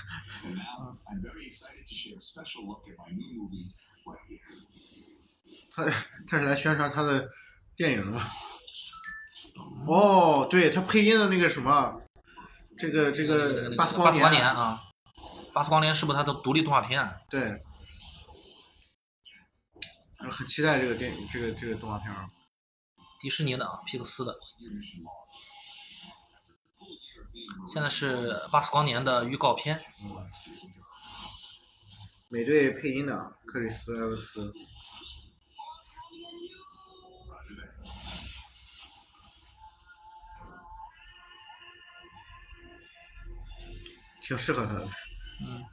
[5.75, 5.85] 他
[6.27, 7.29] 他是来宣传他的
[7.77, 8.21] 电影的
[9.87, 12.01] 哦对他配音的那个什么
[12.79, 14.92] 这个这个巴斯光年啊。
[15.55, 17.01] 巴斯光年是不是他的独立动画片？
[17.01, 17.63] 啊对，
[20.19, 22.31] 呃很期待这个电影，这个这个动画片儿。
[23.21, 24.35] 迪士尼的啊，皮克斯的。
[27.73, 29.85] 现在是巴斯光年的预告片。
[32.29, 34.53] 美队配音的克里斯埃文斯，
[44.23, 44.89] 挺适合他的。
[45.43, 45.67] 嗯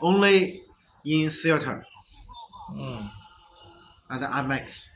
[0.00, 0.62] ，Only
[1.04, 1.84] in theater
[2.74, 3.10] 嗯
[4.08, 4.95] ，and IMAX。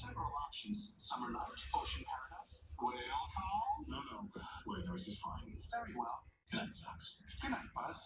[0.00, 0.78] Several options.
[0.96, 3.84] Summer night, ocean paradise, whale call.
[3.88, 4.24] No, no,
[4.66, 5.52] whale noise is fine.
[5.68, 6.24] Very well.
[6.50, 7.20] Good night, Socks.
[7.40, 7.98] Good night, Buzz.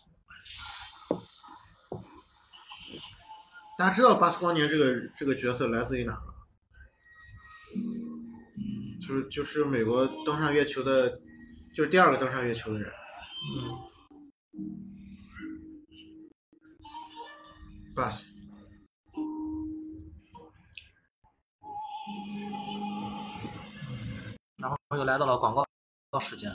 [3.78, 6.32] 大家知道巴斯光年这个这个角色来自于哪吗？
[9.06, 11.20] 就是就是美国登上月球的，
[11.74, 12.90] 就是第二个登上月球的人。
[13.54, 13.78] 嗯
[17.94, 18.34] ，Bus。
[24.66, 25.64] 然后又来到了广告
[26.18, 26.51] 时间。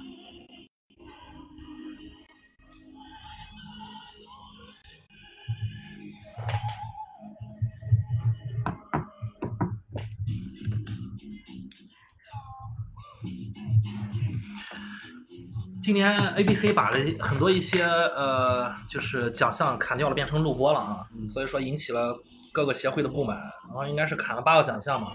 [15.81, 22.15] 今年 ABC 把很多一些呃，就是奖项砍掉了，变成录播了啊，所以说引起了
[22.53, 25.11] 各个协会的不满，然后应该是砍了八个奖项嘛，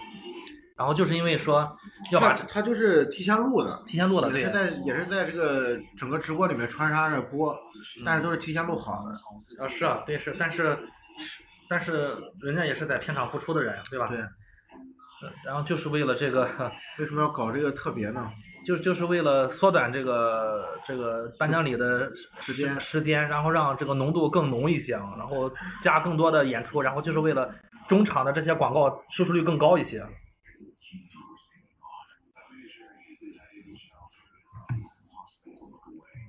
[0.76, 1.76] 然后就是因为说
[2.12, 7.52] 要把他他就是提前录的，提前录的，对也是，在也是在这个整个直播里面穿插着播，
[7.98, 9.64] 嗯但是都是提前录好的。
[9.64, 10.78] 啊是啊，对是，但是
[11.18, 14.06] 是但是人家也是在片场付出的人，对吧？
[14.08, 16.42] 对，呃然后就是为了这个，
[17.00, 18.30] 为什么要搞这个特别呢？
[18.66, 25.50] 就就是为了缩短这个这个颁奖礼的时间时间，然后让这个浓度更浓一些，啊，然后
[25.80, 27.48] 加更多的演出，然后就是为了
[27.88, 30.04] 中场的这些广告收视率更高一些。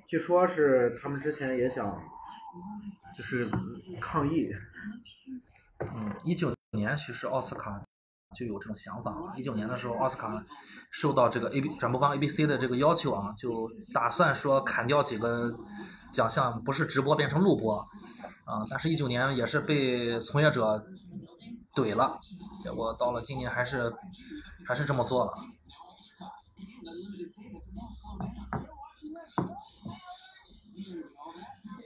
[0.07, 2.01] 据说是他们之前也想，
[3.17, 3.51] 就是
[3.99, 4.49] 抗议，
[5.79, 7.83] 嗯，一九年其实奥斯卡
[8.33, 9.33] 就有这种想法了。
[9.35, 10.41] 一九年的时候，奥斯卡
[10.91, 15.53] 受到这个 A B 转播方 ABC 的这个要求啊，就打算说砍掉几个
[16.09, 18.63] 奖项，不是直播变成录播啊。
[18.69, 20.87] 但是，一九年也是被从业者
[21.75, 22.17] 怼了，
[22.61, 23.93] 结果到了今年还是
[24.65, 25.33] 还是这么做了。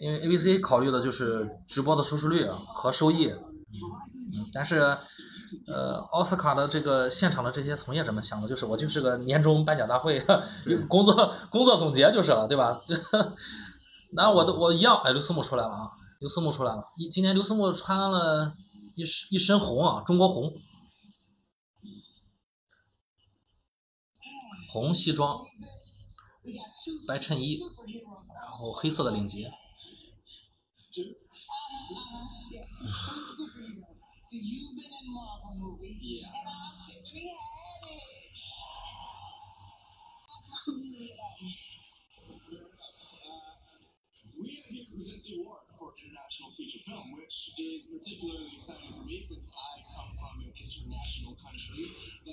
[0.01, 4.79] 因为 ABC 考虑的就是直播的收视率啊和收益，嗯，但是，
[5.67, 10.19] 呃，奥斯卡的这个现场的这些从业者们想的就是，我就是个年终颁奖大会，
[10.89, 12.81] 工作工作总结就是了，对吧？
[12.83, 12.95] 这，
[14.13, 18.55] 那我都我一样，哎，刘思慕出来了啊，刘思慕出来了，一今年刘思慕穿了
[18.95, 20.51] 一身一身红啊，中国红，
[24.71, 25.37] 红西装，
[27.07, 27.59] 白衬衣，
[28.33, 29.51] 然后黑色的领结。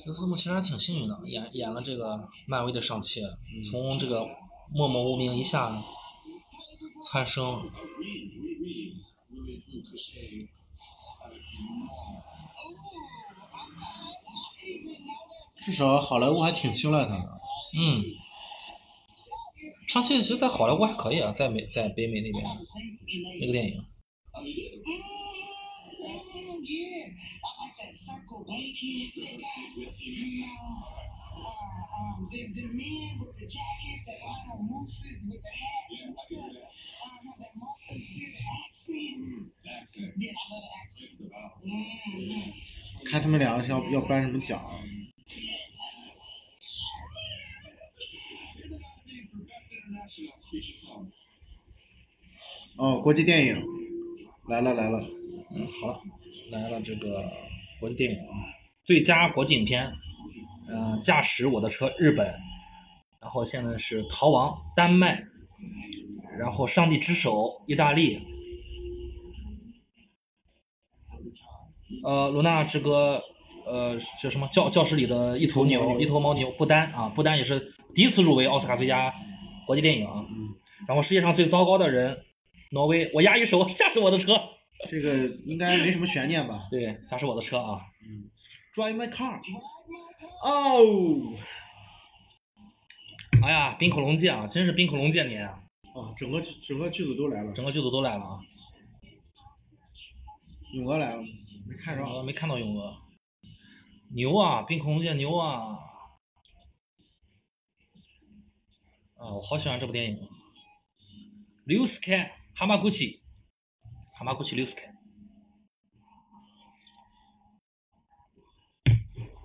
[0.05, 3.21] 刘思慕其实还挺幸运的，演演了这个漫威的上期，
[3.71, 4.27] 从这个
[4.73, 5.83] 默默无名一下
[7.11, 7.65] 蹿升。
[7.65, 7.73] 了。
[15.61, 17.41] 至少好莱坞还挺青睐他的。
[17.79, 18.03] 嗯，
[19.89, 22.45] 上戏其实在好莱坞还可以啊，在美在北美那边
[23.41, 23.85] 那个电影。
[38.99, 39.51] 嗯，
[43.05, 44.61] 看他们两个要要颁什么奖？
[52.77, 53.63] 哦，国际电影。
[54.49, 54.99] 来了来了，
[55.55, 56.01] 嗯，好了，
[56.51, 57.23] 来了这个
[57.79, 58.19] 国际电影
[58.87, 59.93] 最佳国际影片，
[60.69, 62.27] 嗯，《驾驶我的车》日本，
[63.21, 65.23] 然后现在是《逃亡》丹麦，
[66.39, 67.33] 然后《上帝之手》
[67.67, 68.38] 意大利。
[72.05, 73.23] 呃，罗纳之歌，
[73.65, 79.13] 呃，叫什么教教室里的一头牛，一头牦牛，不丹啊，不丹也是第一次入围奥斯卡最佳
[79.67, 80.25] 国际电影啊，
[80.87, 82.25] 然后世界上最糟糕的人，
[82.71, 84.41] 挪威，我压一手驾驶我的车。
[84.89, 88.31] 这个应该没什么悬念吧对，驾驶我的车啊，嗯
[88.73, 89.41] ？Drive my car。
[90.45, 91.35] 哦，
[93.43, 95.63] 哎呀，冰恐龙界啊，真是冰恐龙界年啊，
[95.97, 98.39] 啊，整个整个剧组都来了，整个剧组都来了啊，
[100.75, 101.23] 勇哥来了，
[101.69, 102.03] 没看着。
[102.03, 102.97] 我没看到勇哥，
[104.15, 105.77] 牛啊，冰恐龙介牛啊，
[109.15, 110.27] 啊，我好喜欢这部电影，
[111.65, 113.23] 刘斯凯蛤蟆古奇，
[114.19, 114.95] 蛤蟆古奇刘斯凯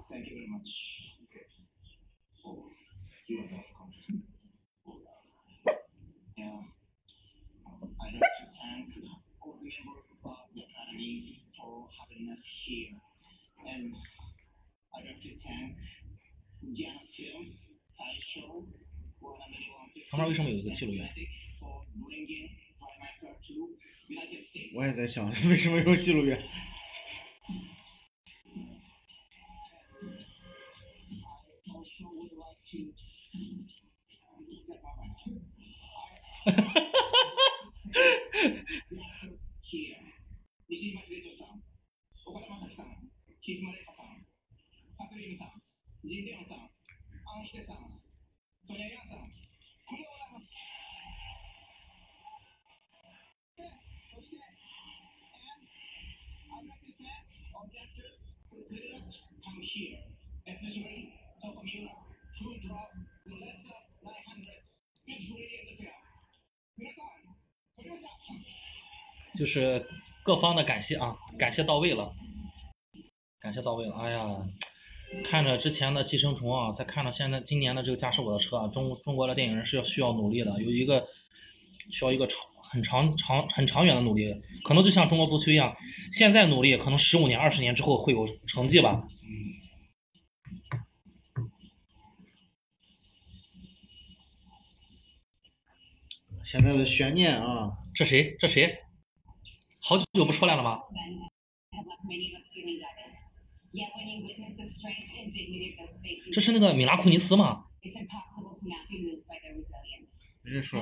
[0.09, 1.01] ，Thank you very much.
[3.27, 3.91] You are welcome.
[6.37, 6.61] Yeah.
[7.99, 8.89] I'd like to thank
[9.41, 11.39] all the members of the Academy
[12.23, 12.89] for having us here.
[13.69, 13.93] And
[14.95, 15.75] I'd like to thank
[16.73, 18.65] Janus Films, Sideshow,
[19.21, 19.71] Warner Media
[20.11, 21.07] 旁边为什么有一个记录员
[21.59, 23.53] ？for bringing Fly My Car to
[24.09, 24.71] United States.
[24.75, 26.37] 我也在想，为什么有记录员
[31.67, 32.77] ？also would like to
[39.61, 39.97] here.
[42.25, 43.11] 岡田将生さん、
[43.43, 44.23] 木島玲香さん、
[44.95, 45.59] パクリルさん、
[46.07, 47.99] ジン・レオンさん、アンヒデさん、
[48.63, 50.55] ソニア・ヤンさん、これでございます。
[53.59, 53.67] で
[54.15, 55.67] そして、and
[56.47, 57.27] I'd like to thank
[57.59, 58.15] all the actors
[58.55, 59.11] who did not
[59.43, 59.99] come here,
[60.47, 61.11] especially
[61.43, 61.91] Toko Miura,
[62.39, 62.87] who drove
[63.27, 64.63] the lesser 900
[65.03, 65.91] beautifully in the film.
[66.79, 67.35] 皆さん、
[67.75, 68.09] 撮りました。
[69.35, 69.59] 就是
[70.23, 72.13] 各方的感谢啊，感谢到位了，
[73.39, 73.93] 感谢到位了。
[73.95, 74.47] 哎呀，
[75.23, 81.05] 看着之前的《寄生虫》啊，再看着现在今年的这个《驾驶我的车》啊，中中国的电影人是要需要努力的，有一个
[81.91, 82.39] 需要一个长
[82.71, 84.33] 很长长很长远的努力，
[84.63, 85.75] 可能就像中国足球一样，
[86.13, 89.05] 现在努力，可能十五年、二十年之后会有成绩吧。
[96.45, 98.35] 现在的悬念啊，这谁？
[98.39, 98.82] 这谁？
[99.85, 100.79] 好久不出来了吗？
[106.31, 107.65] 这是那个米拉库尼斯吗？
[110.41, 110.79] 人家说，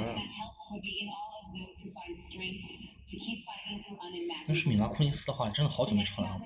[4.46, 6.40] 但是米拉库尼斯的话真的好久没出来了。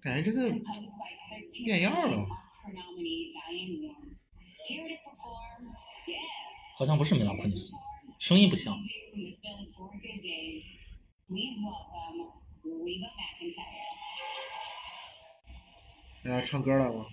[0.00, 0.50] 感觉这个
[1.64, 2.26] 变样了。
[6.78, 7.72] 好像不是梅拉库尼斯，
[8.18, 8.74] 声音不像。
[16.24, 17.06] 来唱歌了吗？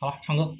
[0.00, 0.56] 好了，唱歌。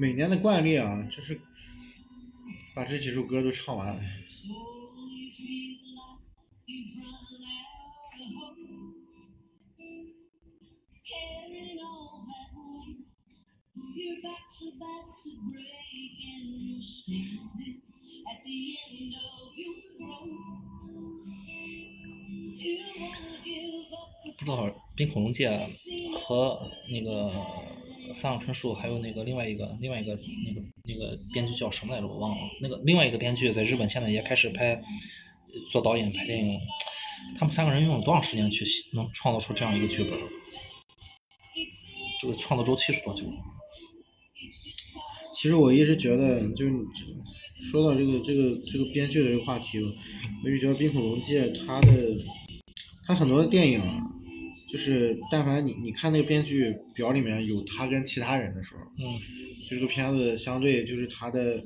[0.00, 1.40] 每年的惯例啊，就是
[2.74, 3.96] 把这几首歌都唱完。
[24.38, 25.48] 不知道冰恐龙界
[26.12, 26.58] 和
[26.90, 27.30] 那个
[28.14, 32.38] 三岛纯树还有那个另外一个另外一个那个那个编剧叫什么来着我忘了。
[32.60, 34.82] 那个另外一个编剧在日本现在也开始拍
[35.70, 36.58] 做导演拍电影。
[37.36, 38.64] 他们三个人用了多长时间去
[38.94, 40.18] 能创造出这样一个剧本？
[42.20, 43.24] 这个创作周期是多久？
[45.40, 46.84] 其实我一直觉得，就是你
[47.70, 49.78] 说到这个这个这个编剧的这个话题，
[50.42, 52.16] 我一直觉得《冰恐龙界》他的
[53.06, 54.02] 他很多的电影啊，
[54.68, 59.14] 就是但凡你你看那个编剧表里面有他跟其他人的时候，嗯
[59.70, 61.62] 就这个片子相对就是他的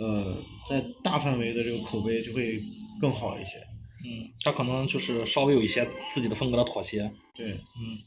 [0.00, 0.36] 呃
[0.68, 2.60] 在大范围的这个口碑就会
[3.00, 3.56] 更好一些。
[4.04, 7.08] 嗯，他可能就是稍微有一些自己的风格的妥协。
[7.36, 7.98] 对，嗯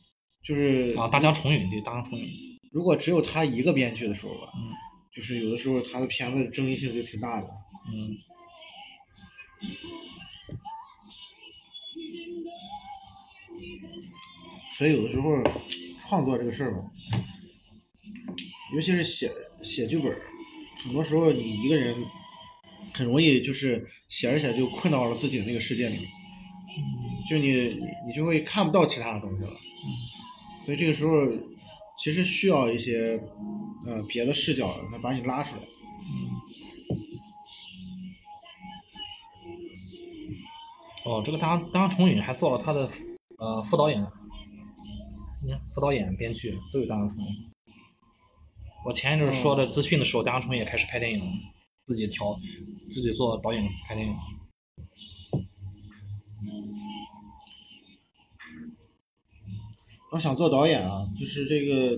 [0.44, 2.28] 就是啊，大江重影对大江重影。
[2.72, 4.62] 如果只有他一个编剧的时候吧，嗯
[5.20, 7.48] 就是有的时候他的片子争议性就挺大的。
[7.92, 8.16] 嗯
[14.78, 15.44] 所以有的时候
[15.98, 16.90] 创作这个事儿吧，
[18.74, 19.30] 尤其是写
[19.62, 20.16] 写剧本，
[20.82, 21.94] 很多时候你一个人
[22.94, 26.08] 很容易就是写着写着就困到了自己的那个世界里面，
[27.30, 27.78] 就你
[28.08, 29.52] 你就会看不到其他的东西了。
[30.64, 31.12] 所以这个时候
[32.02, 33.22] 其实需要一些
[33.86, 35.62] 呃别的视角来把你拉出来。
[41.06, 42.90] 哦，这个大江大江重允还做了他的
[43.40, 44.02] 呃副导演，
[45.44, 47.52] 你看副导演、编剧都有大江重允。
[48.86, 51.32] 我前一阵儿说的资讯的时候，大江重也开始拍电影了，
[51.84, 52.40] 自己调，
[52.90, 54.16] 自己做导演拍电影。
[60.14, 61.98] 要想做导演啊，就是这个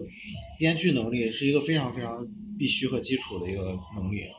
[0.60, 2.26] 编剧能力是一个非常非常
[2.58, 4.36] 必须和基础的一个能力啊。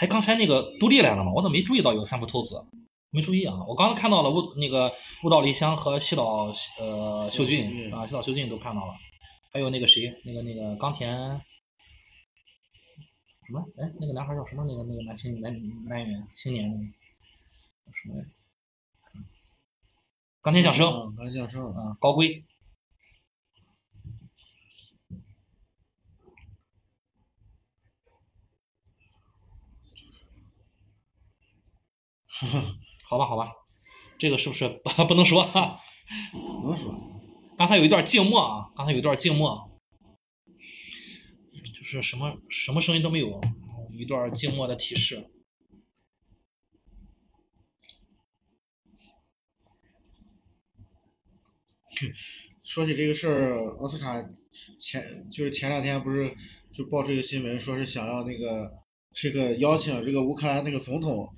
[0.00, 1.32] 哎，刚才那个杜丽来了吗？
[1.34, 2.54] 我怎么没注意到有三浦透子？
[3.10, 3.56] 没注意啊！
[3.68, 4.92] 我刚才看到了雾那个
[5.24, 8.94] 雾岛梨香和西岛呃秀俊嗯啊，西岛秀俊都看到了，
[9.52, 11.12] 还有那个谁，那个那个冈田
[13.46, 13.60] 什么？
[13.82, 14.64] 哎，那个男孩叫什么？
[14.64, 15.52] 那个那个男青男
[15.88, 18.30] 男演员青年那个叫什么来着？
[20.42, 22.46] 冈田将生啊，刚才降生啊，啊，高龟。
[33.04, 33.52] 好吧，好吧，
[34.16, 36.68] 这个是不是不 不能说、不？
[36.68, 36.94] 能说。
[37.58, 39.70] 刚才有一段静默啊，刚才有一段静默，
[41.76, 43.28] 就是什么什么声音都没有，
[43.90, 45.30] 有一段静默的提示。
[52.62, 54.22] 说起这个事儿，奥斯卡
[54.78, 56.34] 前就是前两天不是
[56.72, 58.70] 就爆出一个新闻，说是想要那个
[59.12, 61.30] 这个邀请这个乌克兰那个总统，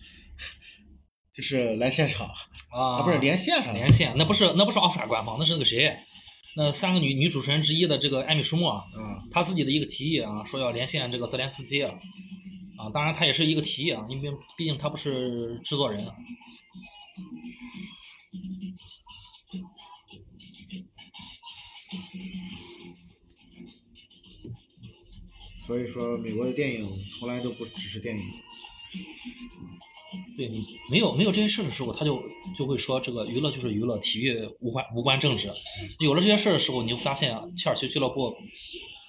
[1.32, 2.28] 就是来现场
[2.72, 5.96] 啊不是连线上连线，那不是那不是奥斯卡官方，那是那个谁，
[6.56, 11.94] 那三个女女主持人之一的这个艾米舒默，啊，她自己的一个提议啊，说要连线这个泽连斯基啊，
[12.78, 16.04] 啊，当然他也是一个提议啊，因为毕竟他不是制作人。
[25.66, 28.22] 所以说美国的电影从来都不只是电影。
[30.36, 32.22] 对你没有没有这些事儿的时候，他就
[32.58, 35.50] 就会说这个娱乐就是娱乐，体育无关无关政治。
[36.00, 38.36] 有了这些事儿的时候，你就发现啊，切尔西俱乐部，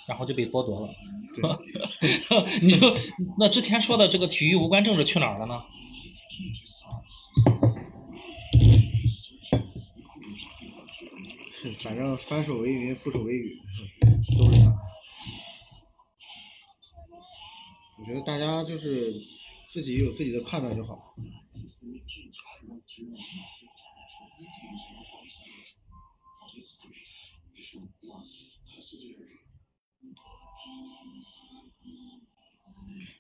[0.08, 0.94] 然后就被剥夺了。
[2.62, 2.96] 你说
[3.38, 5.64] 那之前说的这个体育无关政治去哪儿了呢？
[11.82, 13.58] 反正翻手为云，覆手为雨，
[14.38, 14.74] 都是他。
[18.04, 19.14] 我觉得大家就是
[19.66, 21.16] 自己有自己的判断就好。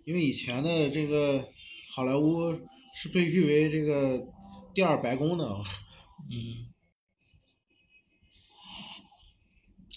[0.04, 1.50] 因为以前的这个
[1.96, 2.52] 好莱坞
[2.94, 4.28] 是被誉为这个
[4.76, 5.46] 第二白宫的，
[6.30, 6.68] 嗯，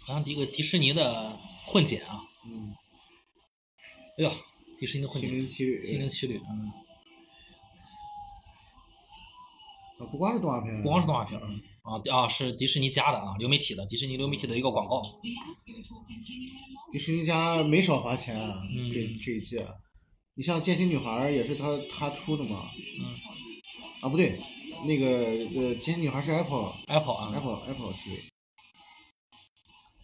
[0.03, 1.37] 好像一个迪士尼的
[1.67, 2.73] 混剪啊，嗯，
[4.19, 4.31] 哎呀，
[4.77, 6.71] 迪士尼的混心，灵奇旅，心灵奇旅，嗯，
[9.99, 11.47] 啊，不光是动画片，不光是动画片儿
[11.83, 15.03] 啊啊，是迪士尼家的啊，流媒体的，迪士尼流媒体的一个广告。
[16.93, 18.93] 迪士尼家没少花钱啊，嗯。
[18.93, 19.61] 这这一季，
[20.35, 22.71] 你像《剑心女孩》也是他他出的嘛，
[23.01, 23.17] 嗯。
[24.03, 24.39] 啊不对，
[24.85, 27.33] 那个呃《剑心女孩》是 Apple，Apple 啊。
[27.35, 28.25] Apple Apple TV，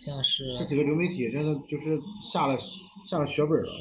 [0.05, 1.97] 现在是这几个流媒体真的就是
[2.33, 2.59] 下了
[3.07, 3.73] 下了血本了。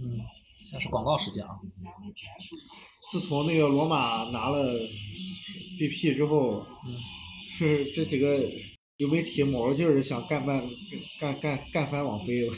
[0.00, 0.20] 嗯，
[0.60, 1.58] 现在是广告时间啊。
[3.10, 4.78] 自从那个罗马拿了
[5.76, 6.94] BP 之后，嗯
[7.48, 8.38] 是这几个
[8.96, 10.62] 流媒体卯着劲儿想干翻
[11.18, 12.48] 干干干翻网飞。
[12.48, 12.52] 嗯，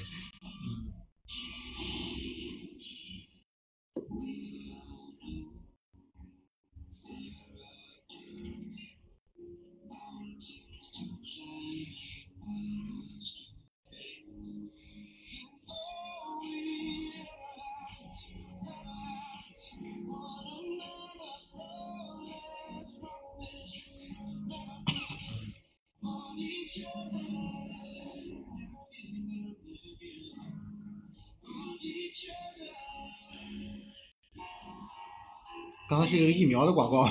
[35.88, 37.06] 刚才是一个疫苗的广告。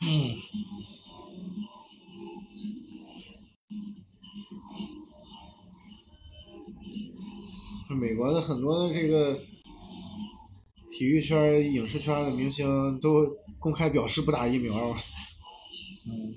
[0.00, 0.36] 嗯，
[7.98, 9.40] 美国的很多的这个
[10.90, 13.26] 体育圈、影视圈的明星都
[13.58, 14.90] 公开表示不打疫苗。
[16.06, 16.34] 嗯，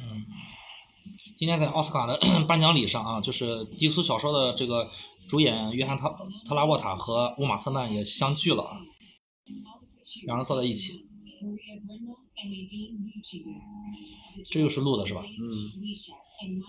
[0.00, 0.26] 嗯，
[1.36, 4.88] 今天在奥斯卡的 颁奖礼上啊，就是低俗小说的这个
[5.26, 6.14] 主演约翰特
[6.44, 8.78] 特拉沃塔和乌玛瑟曼也相聚了啊，
[10.26, 10.92] 两人坐在一起，
[14.48, 15.22] 这又是录的是吧？
[15.24, 15.72] 嗯
[16.40, 16.62] and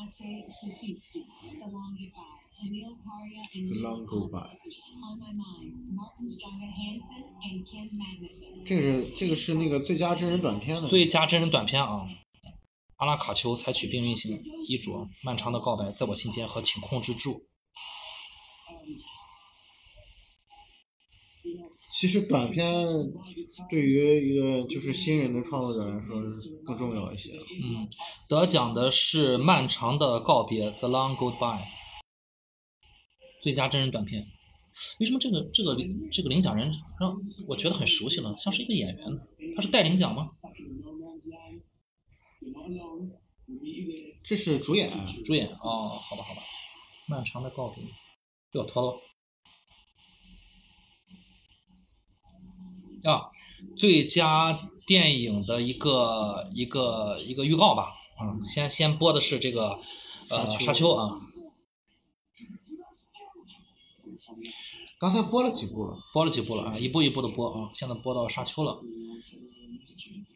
[0.49, 1.25] Sositsky.
[1.59, 2.37] The Long Goodbye.
[2.61, 4.19] Emil Karya and The Neil Long Kahn.
[4.19, 4.57] Goodbye
[5.03, 5.73] On My Mind.
[5.95, 8.65] Martin Stranger Hansen and Ken Magnuson.
[8.65, 10.87] 这个是这个是那个最佳真人短片的。
[10.89, 12.07] 最佳真人短片啊，
[12.97, 17.45] 阿拉卡丘采取并运行衣着，漫长的告白，在我心间和请控制住。
[21.91, 22.85] 其实短片
[23.69, 26.21] 对于一个就是新人的创作者来说
[26.65, 27.31] 更重要一些。
[27.31, 27.89] 嗯，
[28.29, 31.65] 得奖的是《漫长的告别》（The Long Goodbye），
[33.41, 34.27] 最佳真人短片。
[34.99, 35.75] 为什么这个这个
[36.11, 37.17] 这个领奖人让
[37.47, 38.35] 我觉得很熟悉呢？
[38.37, 39.17] 像是一个演员呢？
[39.55, 40.27] 他是带领奖吗.
[44.23, 44.91] 这是主演，
[45.25, 46.41] 主演哦，好吧好吧，
[47.07, 47.83] 《漫长的告别》
[48.51, 48.99] 被我拖了。
[53.03, 53.29] 啊，
[53.77, 59.79] 最佳电影的一个一个一个预告吧，啊，先先播的是这个
[60.29, 61.21] 呃沙丘啊，
[64.99, 65.97] 刚才播了几部了。
[66.13, 68.79] 播了几部了啊，一步一步的播啊，现在播到沙丘了。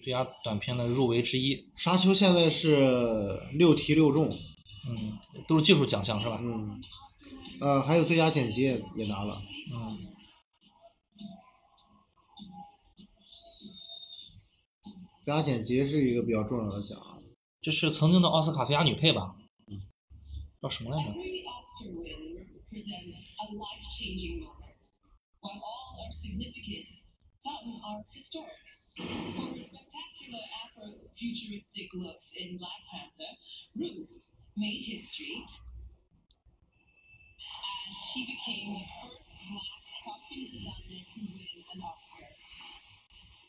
[0.02, 4.30] 最佳短片的入围之一，沙丘现在是六题六中，
[4.88, 5.18] 嗯，
[5.48, 6.40] 都是技术奖项是吧？
[6.42, 6.82] 嗯，
[7.62, 9.42] 呃，还有最佳剪辑也也拿了。
[9.72, 9.98] 嗯，
[15.24, 17.00] 最佳剪辑是一个比较重要的奖。
[17.62, 19.38] 这是曾经的奥斯卡最佳女配吧？
[19.68, 19.82] 嗯
[20.62, 21.14] 叫什么来着？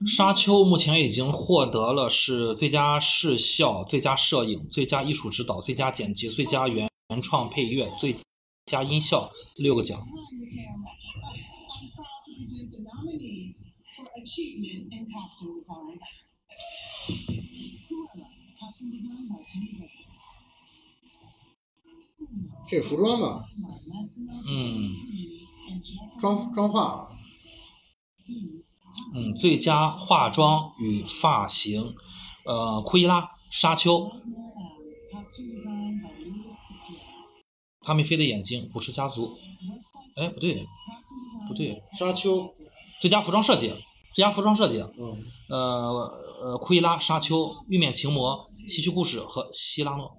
[0.10, 8.16] 《沙丘》目前已经获得了是最佳视效、最佳摄影、最佳艺术指导、最佳剪辑、最佳原原创配乐、最
[8.66, 10.04] 佳音效六个奖。
[22.68, 23.44] 这服装吧，
[24.48, 24.94] 嗯，
[26.18, 27.06] 装装化。
[29.14, 31.94] 嗯，最佳化妆与发型，
[32.44, 34.10] 呃，库伊拉、沙丘.
[37.82, 39.36] 汤米菲的眼睛、不是家族。
[40.16, 40.66] 哎，不对，
[41.48, 42.54] 不对，沙丘，
[43.00, 43.68] 最佳服装设计，
[44.14, 45.16] 最佳服装设计，嗯，
[45.48, 46.10] 呃
[46.42, 50.16] 呃，库伊拉、沙丘、玉面情魔、西区故事和希拉诺。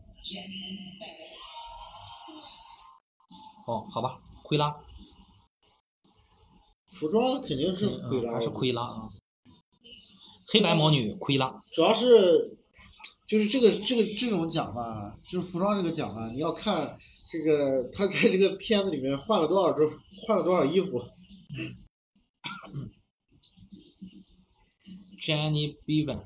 [3.68, 4.76] 哦，好吧，库伊拉，
[6.96, 9.10] 服装肯定是嗯奎拉，还是奎拉啊？
[10.48, 12.08] 黑白魔女奎拉，主要是
[13.28, 16.98] 就是这个这个这种奖吧，就是服装这个奖吧，你要看
[17.30, 19.92] 这个他在这个片子里面换了多少周，
[20.26, 21.04] 换了多少衣服。
[25.20, 26.26] Jenny Bevan，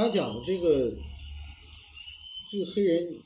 [0.00, 0.96] 他讲的这个
[2.50, 3.22] 这个黑人，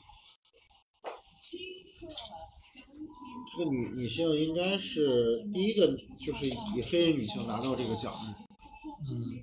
[3.49, 5.95] 这个女女性应该是第一个，
[6.25, 8.35] 就是以黑人女性拿到这个奖的。
[9.09, 9.41] 嗯，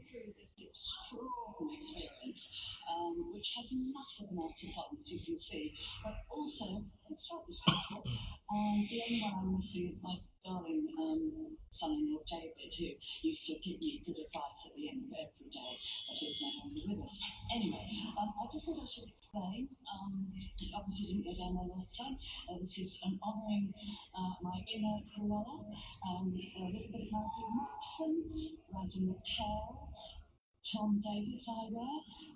[3.33, 5.75] which had massive amounts of fun, you can see.
[6.05, 8.03] But also, it's slightly special.
[8.53, 12.85] Um, the only one I'm missing is my darling um, son-in-law David, who
[13.23, 15.73] used to give me good advice at the end of every day,
[16.09, 17.17] but he's no longer with us.
[17.55, 17.87] Anyway,
[18.19, 19.69] um, I just thought I should explain.
[19.87, 20.27] Um,
[20.75, 22.19] obviously didn't go down well last time.
[22.51, 23.73] Uh, this is honouring
[24.19, 25.63] uh, my inner Cruella,
[26.11, 28.13] um, Elizabeth Matthew Maxson,
[28.67, 29.89] Brandon McHale,
[30.63, 31.89] Tom Davis Ira,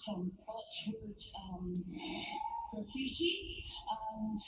[0.04, 1.20] Tom Botchwood
[1.52, 1.84] um,
[2.72, 4.40] Graffiti, and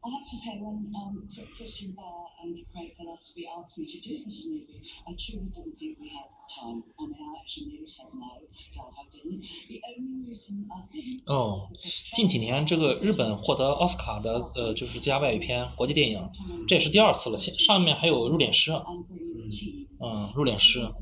[0.00, 4.24] I have to say, when um, Christian Barr and Craig Gillespie asked me to do
[4.24, 6.84] this movie, I truly didn't think we had time.
[6.98, 8.40] I mean, I actually nearly said no,
[8.72, 9.42] glad I didn't.
[9.68, 11.68] The only reason I didn't 哦，
[12.14, 16.30] 近几年这个日本获得奥斯卡的呃就是最佳外语片国际电影，
[16.66, 17.36] 这也是第二次了。
[17.36, 18.72] 现上面还有入殓师
[20.00, 20.94] 嗯，入殓师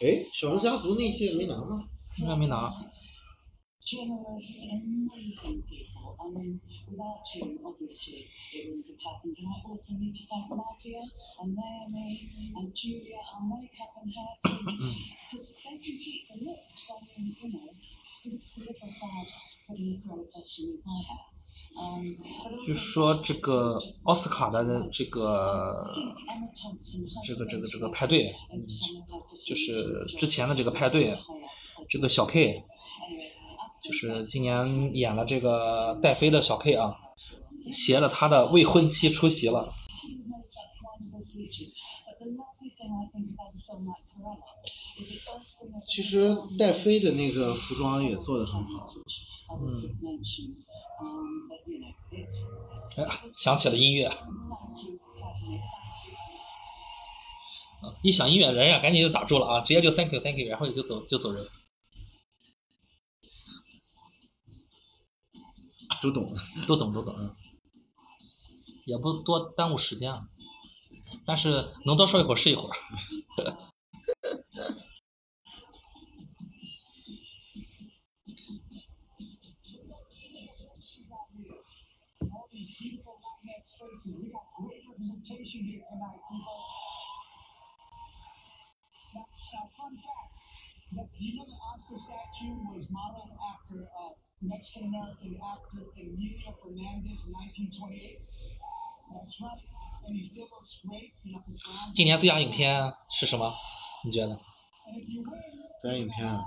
[0.00, 1.88] 哎，《小龙家族》那一期没拿吗？
[2.18, 2.72] 应该没拿。
[22.64, 25.94] 据说这个奥斯卡的这个
[27.22, 28.34] 这个这个这个派对
[29.44, 31.18] 就是之前的这个派对
[31.88, 32.64] 这个小 k
[33.82, 36.96] 就是今年演了这个戴妃的小 k 啊
[37.70, 39.72] 携了他的未婚妻出席了。
[45.88, 48.92] 其实戴妃的那个服装也做得很好。
[49.60, 50.65] 嗯。
[52.96, 54.16] 哎呀，想起了音乐，啊
[58.02, 61.46] 一想音乐人呀，赶紧就打住了啊，直接就 thank you thank you，然后就走就走人。
[66.02, 66.34] 都懂。
[66.66, 67.34] 都懂都懂，嗯，
[68.84, 70.28] 也不多耽误时间啊，
[71.26, 72.76] 但是能多说一会儿是一会儿。
[84.06, 84.22] Latinx faces.
[84.22, 86.58] We got great representation here tonight, people.
[89.14, 90.30] Now, now fun fact,
[90.94, 97.18] that you know the Oscar statue was modeled after uh, Mexican American actor Emilio Fernandez
[97.26, 98.18] in 1928.
[99.06, 99.62] That's right,
[100.06, 101.12] and he still looks great.
[101.22, 103.54] You know, his brown 今年最佳影片是什么？
[104.04, 104.40] 你觉得 win,
[105.82, 106.42] 咱影片啊，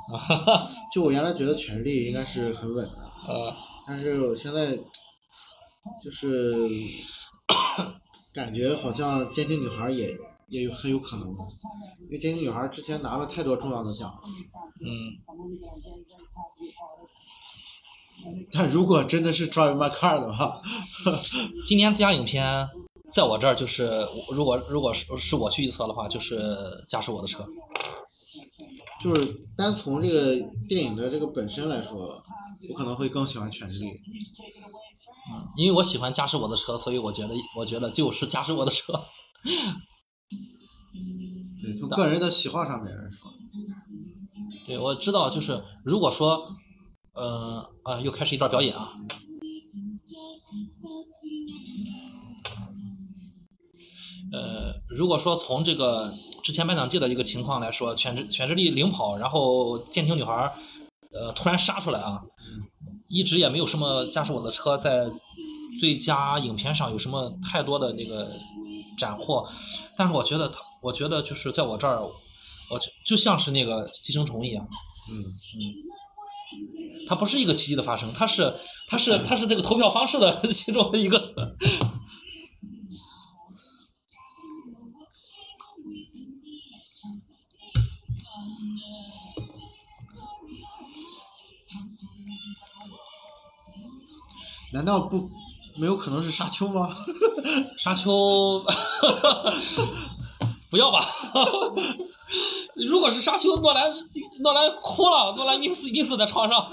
[0.93, 3.55] 就我原来觉得《权力》应该是很稳的，呃，
[3.87, 4.77] 但是我现在
[6.01, 6.69] 就是
[8.33, 10.15] 感觉好像《监听女孩》也
[10.47, 14.17] 也有很有可能，因为《监听女孩》之前拿了太多重要的奖了。
[14.81, 15.17] 嗯.
[18.51, 20.61] 但如果真的是 Drive My Car 的话，
[21.65, 22.67] 今年最佳影片
[23.11, 26.37] 在我这儿就是，如果如果是是我去预测的话，就是
[26.85, 27.43] 《驾驶我的车》。
[29.01, 30.35] 就是单从这个
[30.67, 32.21] 电影的这个本身来说，
[32.69, 33.79] 我可能会更喜欢《权力》。
[35.55, 38.93] 因为我喜欢驾驶我的车，所以我觉得我觉得就是驾驶我的车。
[41.61, 43.31] 对，从个人的喜好上面来说，
[44.65, 46.55] 对，我知道，就是如果说，
[47.13, 48.93] 呃啊，又开始一段表演啊。
[54.31, 60.53] 呃，如果说从这个之前颁奖季的一个情况来说，全智全智力领跑，然后监听女孩儿，
[61.11, 62.21] 呃，突然杀出来啊，
[63.09, 65.09] 一直也没有什么驾驶我的车在
[65.79, 68.31] 最佳影片上有什么太多的那个
[68.97, 69.47] 斩获，
[69.97, 72.01] 但是我觉得他，我觉得就是在我这儿，
[72.69, 74.67] 我就就像是那个寄生虫一样，
[75.11, 75.61] 嗯嗯，
[77.07, 78.53] 它不是一个奇迹的发生，它是
[78.87, 81.33] 它是它是这个投票方式的 其中的一个。
[94.71, 95.29] 难道不
[95.77, 96.95] 没有可能是沙丘吗？
[97.77, 98.63] 沙丘，
[100.69, 100.99] 不要吧。
[102.75, 103.91] 如果是沙丘，诺兰
[104.41, 106.69] 诺兰哭了，诺兰溺死溺死在床上。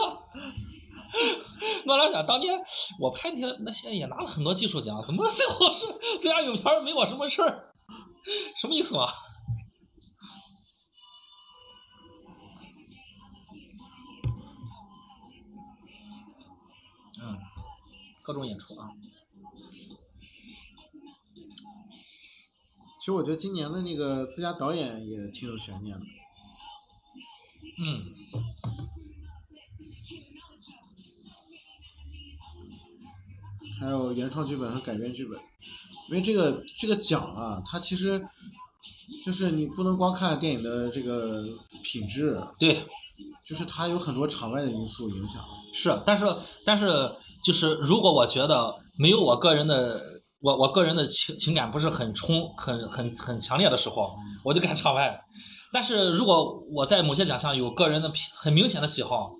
[1.85, 2.61] 诺兰想，当年
[3.01, 5.87] 我拍那些那些也拿了很多技术奖，怎么最后是
[6.19, 7.73] 最佳影片没我什么事儿？
[8.57, 9.09] 什么意思嘛？
[18.27, 18.91] 各种演出啊。
[22.99, 26.05] 其实我觉得今年的那个最佳导演也挺有悬念的。
[27.79, 28.03] 嗯，
[33.79, 35.39] 还有原创剧本和改编剧本，
[36.09, 38.27] 因为这个这个奖啊，它其实
[39.25, 41.45] 就是你不能光看电影的这个
[41.85, 42.85] 品质，对，
[43.47, 45.45] 就是它有很多场外的因素影响。
[45.73, 46.25] 是，但是
[46.65, 47.15] 但是
[47.45, 50.01] 就是如果我觉得没有我个人的
[50.41, 54.15] 我我个人的情情感不是很冲很很很强烈的时候，
[54.45, 55.21] 我就看场外。
[55.73, 59.31] 但是如果我在某些奖项有个人的很明显的喜好，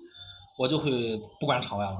[0.59, 1.97] 我就会不管场外了。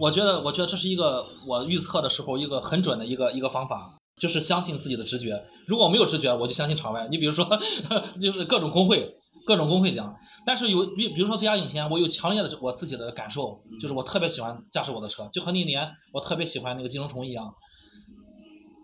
[0.00, 5.44] 我觉得，我觉得这是一个我预测的时候一个很准的一个一个方法，就是相信自己的直觉。
[5.66, 7.08] 如果我没有直觉，我就相信场外。
[7.10, 7.44] 你比如说，
[8.20, 9.17] 就是各种工会，
[9.48, 10.14] 各种工会奖。
[10.44, 17.50] 但是有比比如说最佳影片，我有强烈的我自己的感受，就是我特别喜欢驾驶我的车，就和那年我特别喜欢那个寄生虫一样。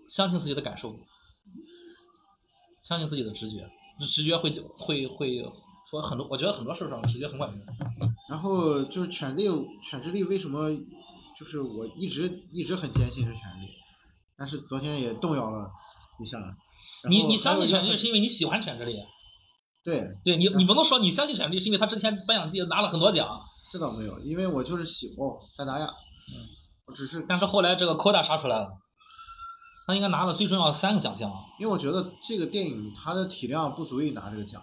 [0.08, 0.94] 相信自己的感受，
[2.82, 3.68] 相信自己的直觉，
[4.06, 5.42] 直觉会会会
[5.90, 6.26] 说很多。
[6.30, 7.60] 我觉得很多事儿上直觉很管用。
[8.30, 9.44] 然后就是犬力，
[9.82, 10.70] 犬之力为什么
[11.38, 13.68] 就是我一直一直很坚信是犬力，
[14.36, 15.70] 但是昨天也动摇了
[16.22, 16.38] 一下。
[17.08, 18.98] 你你相信犬之力是因为你喜欢犬之力，
[19.84, 23.38] 对，对你你不能说你相信犬之力是因为他之前颁奖季拿了很多奖，
[23.70, 26.48] 这倒没有，因为我就是喜欢塞达亚，嗯，
[26.86, 28.68] 我只是但是后来这个 Koda 杀出来了，
[29.86, 31.30] 他应该拿了最重要的三个奖项。
[31.60, 34.62] 因为我觉得这个电影它的体量不足以拿这个奖，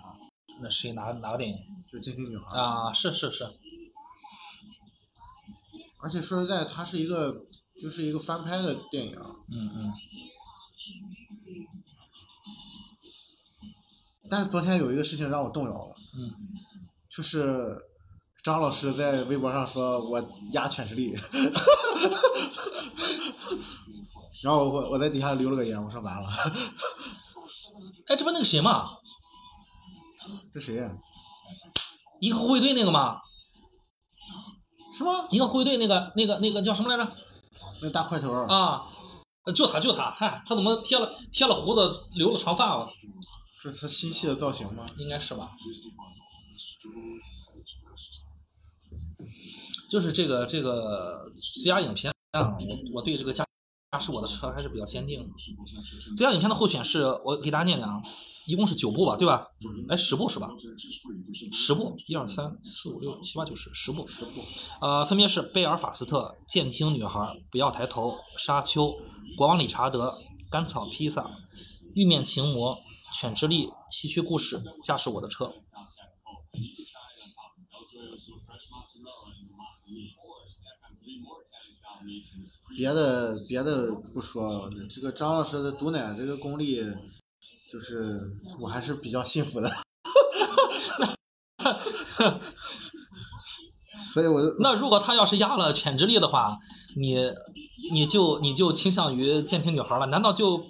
[0.61, 1.55] 那谁拿哪个电影？
[1.91, 2.91] 就是《监听女孩》，啊？
[2.93, 3.45] 是是是，
[6.01, 7.45] 而且说实在，它是一个
[7.79, 9.15] 就是一个翻拍的电影，
[9.51, 9.93] 嗯嗯，
[14.31, 16.31] 但是昨天有一个事情让我动摇了，嗯，
[17.09, 17.77] 就是
[18.41, 21.13] 张老师在微博上说我压犬之力，
[24.41, 26.29] 然后我我在底下留了个言，我说完了，
[28.07, 28.87] 哎，这不那个谁吗，
[30.53, 30.89] 这谁呀？
[32.21, 33.17] 银河护卫队那个吗，
[34.97, 35.27] 是吗？
[35.29, 37.11] 一个护卫队那个那个那个叫什么来着？
[37.81, 38.87] 那大块头，啊，
[39.45, 42.67] 呃就他就他，嗨，他怎么贴了贴了胡子留了长发
[43.69, 43.73] 了？
[43.73, 44.85] 是他新戏的造型吗？
[44.97, 45.51] 应该是吧。
[49.89, 53.45] 就是这个这个最佳影片啊，我我对这个驾
[53.91, 55.29] 驾驶我的车还是比较坚定的。
[56.15, 58.01] 最佳影片的候选是我给大家念念啊，
[58.47, 59.45] 一共是九部吧，对吧？
[59.89, 60.49] 哎，十部是吧？
[61.51, 64.41] 十部，一二三四五六七八九十，十部，十部。
[64.79, 68.95] 呃，分别是贝尔法斯特、监听女孩、不要抬头、沙丘、
[69.37, 70.17] 国王理查德、
[70.49, 71.29] 甘草披萨、
[71.93, 72.79] 玉面情魔、
[73.13, 75.51] 犬之力、西区故事、驾驶我的车。
[82.75, 86.83] 别的别的不说，这个张老师的毒奶这个功力，
[87.71, 88.19] 就是
[88.59, 89.71] 我还是比较信服的。
[94.13, 96.57] 所以我就那如果他要是压了犬之力的话，
[96.97, 97.15] 你
[97.91, 100.07] 你就你就倾向于监听女孩了？
[100.07, 100.65] 难道就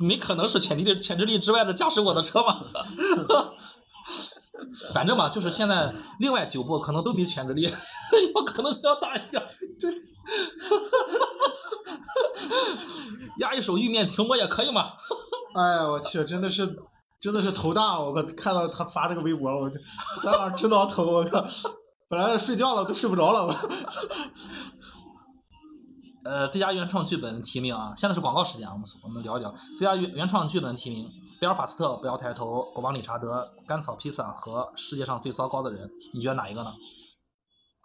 [0.00, 2.60] 没可能是犬之力犬之力之外的驾驶我的车吗？
[4.94, 7.62] 反正嘛，就是现在另外九部可能都比潜之力
[8.34, 9.46] 有可能性要大一点。
[9.78, 9.92] 对，
[13.38, 14.92] 压一首玉面情魔也可以嘛。
[15.54, 16.74] 哎呀，我去，真的是
[17.20, 18.22] 真的是头大，我靠！
[18.34, 19.76] 看到他发这个微博，我就
[20.22, 21.44] 在那儿直挠头，我靠！
[22.08, 23.52] 本来睡觉了都睡不着了，我。
[26.26, 31.08] 呃，最佳原创剧本提名啊，现在是广告时间啊，我们我们聊一聊最佳原原创剧本提名：
[31.40, 36.72] 贝尔法斯特、不要抬头、国王理查德、甘草披萨和世界上最糟糕的人，你觉得哪一个呢？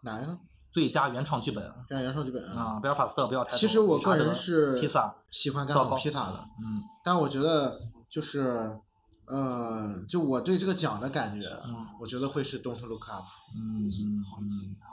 [0.03, 0.39] 哪呀？
[0.71, 3.57] 最佳原创剧本最佳原创剧本啊，贝尔法斯特、不要抬头。
[3.57, 7.77] 其实我个人是披萨，喜欢甘草披萨的，嗯但我觉得
[8.09, 8.79] 就是，
[9.27, 13.25] 呃，就我对这个奖的感觉，嗯我觉得会是 Don't Look Up。
[13.55, 14.90] 嗯嗯嗯嗯。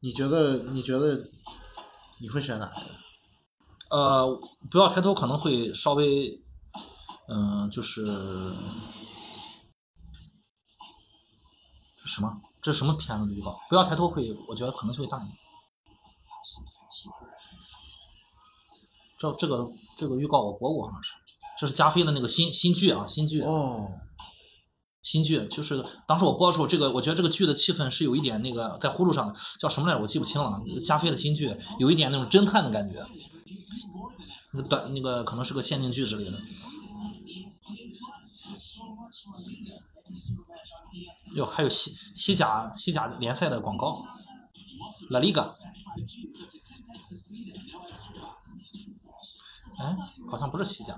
[0.00, 0.58] 你觉得？
[0.72, 1.30] 你觉得
[2.20, 2.76] 你会选哪个？
[3.90, 4.40] 呃，
[4.70, 6.42] 不要抬头可能会稍微，
[7.28, 8.04] 嗯、就是
[11.96, 12.40] 这什么？
[12.62, 13.60] 这什么片子的预告？
[13.68, 15.36] 不要抬头会，我觉得可能性会大一点。
[19.18, 19.66] 这这个
[19.96, 21.12] 这个预告我播过，好像是，
[21.58, 23.40] 这是加菲的那个新新剧啊，新剧。
[23.40, 23.88] 哦，
[25.02, 30.00] 新剧就是当时我播的时候，这个我觉得这个剧的气氛是有一点那个在呼噜上的，叫什么来着？
[30.00, 30.60] 我记不清了。
[30.84, 33.06] 加菲的新剧有一点那种侦探的感觉，
[34.52, 36.38] 那个短那个可能是个限定剧之类的。
[41.36, 44.02] 哟，还有西西甲西甲联赛的广告
[45.10, 45.52] ，La Liga。
[49.78, 49.96] 哎，
[50.28, 50.94] 好像不是西甲，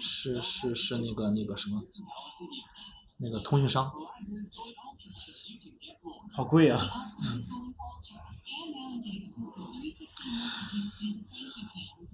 [0.00, 1.82] 是是是那个那个什么，
[3.18, 3.92] 那个通讯商。
[6.30, 6.78] 好贵啊！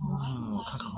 [0.01, 0.95] 嗯，我看看啊，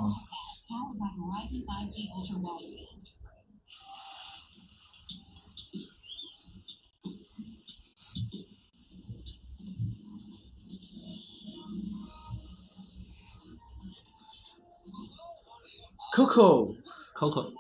[16.16, 17.52] ，Coco，Coco。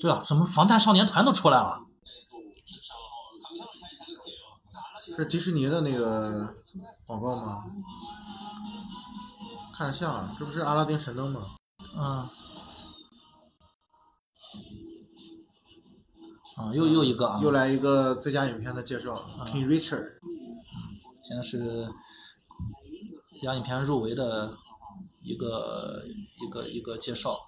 [0.00, 1.86] 对啊，怎么防弹少年团都出来了？
[5.16, 6.52] 是迪士尼的那个
[7.06, 7.64] 广告吗？
[9.76, 11.56] 看着像啊，这不是阿拉丁神灯吗？
[11.94, 12.28] 嗯。
[16.56, 17.40] 啊，又又一个啊！
[17.42, 20.18] 又来一个最佳影片的介绍，King Richard。
[21.22, 21.88] 现在是
[23.26, 24.52] 最佳影片入围的
[25.22, 26.02] 一个
[26.40, 27.38] 一个一个介绍。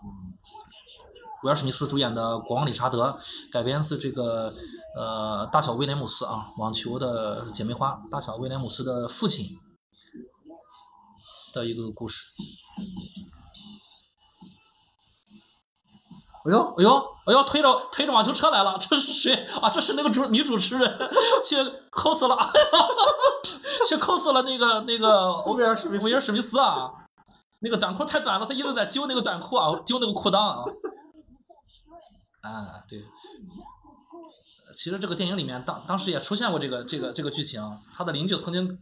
[1.43, 3.11] 威尔史密斯主演的《国王理查德》
[3.53, 4.55] 改编自这个
[4.97, 9.45] 呃大小威廉姆斯啊，网球的姐妹花大小威廉姆斯的父亲
[11.53, 12.23] 的一个故事。
[16.45, 16.97] 哎呦，哎呦，
[17.27, 19.71] 哎呦，推着推着网球车来了，这是谁啊？
[19.71, 20.99] 这是那个主女主持人
[21.43, 21.57] 去
[21.91, 22.37] cos 了，
[23.89, 26.93] 去 cos 了那个那个威尔史密斯威尔史密斯啊，
[27.61, 30.65] 那个短裤太短了，他一直在揪那个短裤啊，揪那个裤裆啊。
[32.43, 33.01] 啊，对。
[34.77, 37.63] 其实这个电影里面当当时也出现过这个这个这个剧情，
[37.95, 38.77] 他的邻居曾经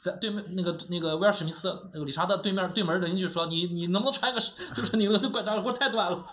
[0.00, 4.40] 在对面那个那个威尔史密斯那个理查德对面对门的邻居说：“你你能不能穿个
[4.74, 6.24] 就是你那个短裤太短了。”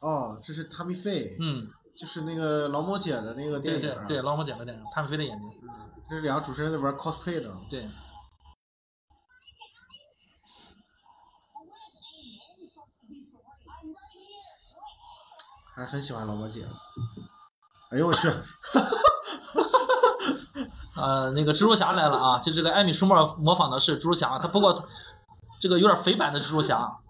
[0.00, 4.04] 哦，这是汤米费，嗯，就是那个劳模姐的那个电影啊。
[4.08, 5.48] 对劳模姐的电影，汤米菲的眼睛。
[5.62, 7.60] 嗯，这是两个主持人在玩 cosplay 呢。
[7.68, 7.88] 对。
[15.74, 16.66] 还是很喜欢劳模姐。
[17.90, 18.28] 哎呦我去！
[20.96, 22.38] 呃，那个蜘蛛侠来了啊！
[22.38, 24.86] 就这个艾米舒默模仿的是蜘蛛侠，他不过
[25.58, 27.00] 这个有点肥版的蜘蛛侠，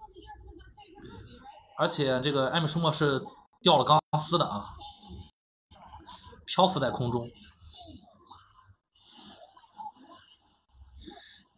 [1.81, 3.19] 而且这个艾米舒默是
[3.63, 4.65] 掉了钢丝的啊，
[6.45, 7.27] 漂浮在空中。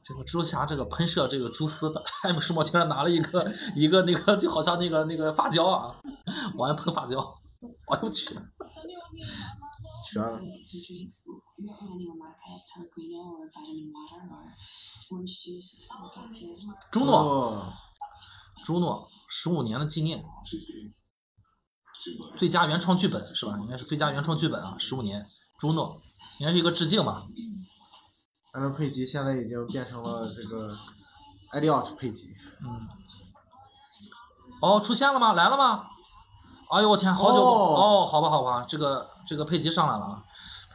[0.01, 5.93] 这个蜘蛛侠这个喷射这个蛛丝的，艾米舒默竟然拿了一个一个那个就好像那个那个发胶啊，
[6.55, 7.19] 往外喷发胶，
[7.89, 8.33] 哎呦我去！
[10.09, 10.39] 绝了！
[16.89, 17.73] 朱诺，哦，
[18.63, 20.23] 朱诺十五年的纪念，
[22.37, 23.57] 最佳原创剧本是吧？
[23.59, 25.25] 应该是最佳原创剧本啊，十五年，
[25.57, 25.99] 朱诺
[26.39, 27.25] 应该是一个致敬吧？
[28.51, 30.77] 安德佩吉现在已经变成了这个
[31.51, 32.27] 艾利奥特佩吉。
[32.63, 32.87] 嗯。
[34.61, 35.33] 哦，出现了吗？
[35.33, 35.87] 来了吗？
[36.69, 40.23] 哎呦我天，好久哦哦，好吧好吧，这个这个佩吉上来了啊，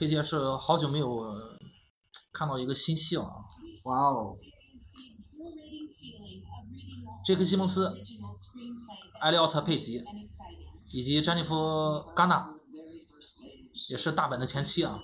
[0.00, 1.56] 佩吉也是好久没有呃
[2.32, 3.36] 看到一个新戏了啊。
[3.84, 4.36] 哇哦，
[7.24, 7.94] 杰克西蒙斯、
[9.20, 10.04] 艾利奥特佩吉
[10.90, 11.54] 以及詹妮弗·
[12.14, 12.54] 戛纳，
[13.88, 15.02] 也是大本的前妻啊。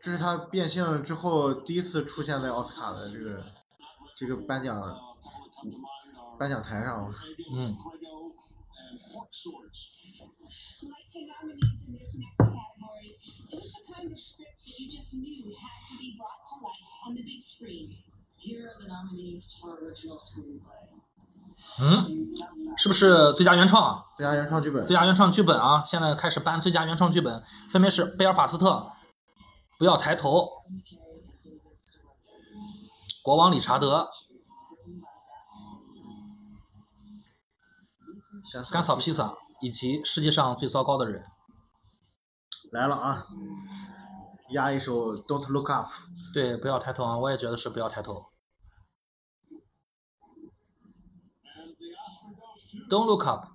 [0.00, 3.44] 这是他变性之后第一次出现在奥斯卡的这个
[4.16, 4.98] 这个颁奖
[6.38, 7.14] 颁奖台上。
[7.54, 7.76] 嗯，
[21.78, 22.06] 嗯？
[22.76, 24.04] 是不是最佳原创啊？
[24.16, 24.86] 最佳原创剧本。
[24.86, 28.90] 最佳原创剧本啊现在开始搬最佳原创剧本分别是贝尔法斯特
[29.78, 30.48] 不要抬头
[33.22, 34.10] 国王理查德
[38.72, 41.22] 甘草披萨以及世界上最糟糕的人。
[42.72, 43.22] 来了啊
[44.50, 45.88] 压一首 don t look up
[46.34, 48.31] 对不要抬头啊我也觉得是不要抬头。
[52.92, 53.48] Don't look up。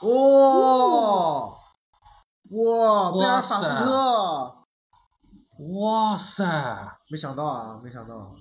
[0.00, 1.58] 哦，
[2.50, 4.64] 哇，贝尔哇法斯特，
[5.74, 7.00] 哇塞！
[7.10, 8.36] 没想到啊，没想到，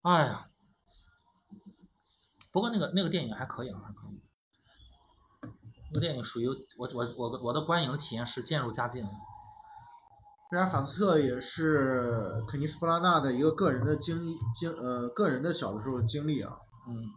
[0.00, 0.46] 哎呀，
[2.50, 4.22] 不过那个那个电影还可以啊，还可以。
[5.90, 9.04] 那个电影属于我我我我的观影体验是渐入佳境。
[10.54, 16.58] 贝尔法斯特也是肯尼斯布拉纳的一个个人的经经呃个人的小的时候经历啊。
[16.86, 17.10] 嗯。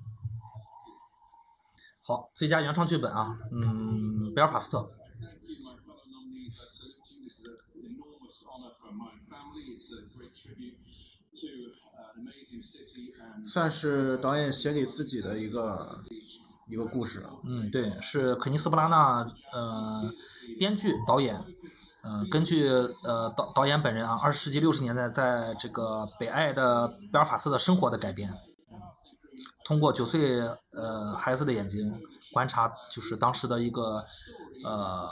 [2.01, 4.91] 好最佳原创剧本啊嗯贝尔法斯特。
[13.45, 16.03] 算是导演写给自己的一个
[16.68, 20.11] 一个故事嗯对是肯尼斯布拉纳呃
[20.57, 21.45] 编剧导演
[22.08, 28.34] 呃根据呃导导演本人啊，二十世纪六十年代在这个北爱的贝尔法斯的生活的改编，
[29.66, 32.02] 通过九岁呃孩子的眼睛
[32.32, 34.06] 观察，就是当时的一个
[34.64, 35.06] 呃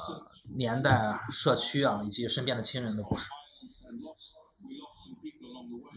[0.56, 3.30] 年代、社区啊以及身边的亲人的故事。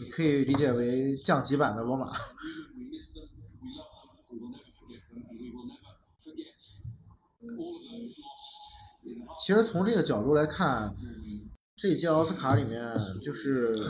[0.00, 2.06] 你可以理解为降级版的罗马。
[2.06, 2.14] We
[2.90, 3.28] miss them.
[3.60, 4.26] We love them.
[4.30, 6.58] We will never forget them, and we will never forget
[7.58, 8.58] all of those lost
[9.04, 10.94] in the 其实从这个角度来看，
[11.76, 13.88] 这一届奥斯卡里面就是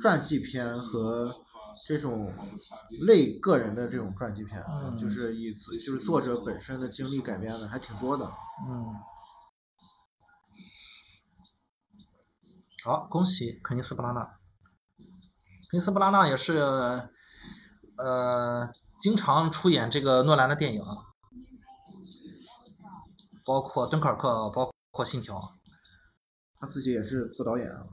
[0.00, 1.34] 传记片和
[1.86, 2.32] 这种
[3.02, 8.24] 类个人的这种传记片，嗯就是以就是作者本身的经历改编的还挺多的。
[8.68, 8.94] 嗯，
[12.84, 14.20] 好，恭喜肯尼斯布拉纳。
[15.70, 16.58] 肯尼斯布拉纳也是
[17.96, 18.68] 呃
[18.98, 20.82] 经常出演这个诺兰的电影，
[23.44, 24.69] 包括敦刻尔克，包括
[25.04, 25.56] 信条。
[26.62, 27.86] 他自己也是做导演啊，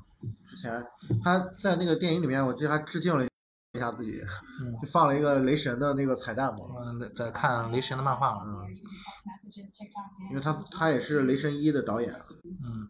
[0.43, 0.85] 之前
[1.23, 4.21] 他在那个电影里面，我记得他致敬了一下自己，
[4.59, 8.67] 嗯，就放了一个雷神的那个彩蛋嘛，嗯在看雷神的漫画，嗯，
[10.31, 12.89] 因为他他也是雷神一的导演，嗯，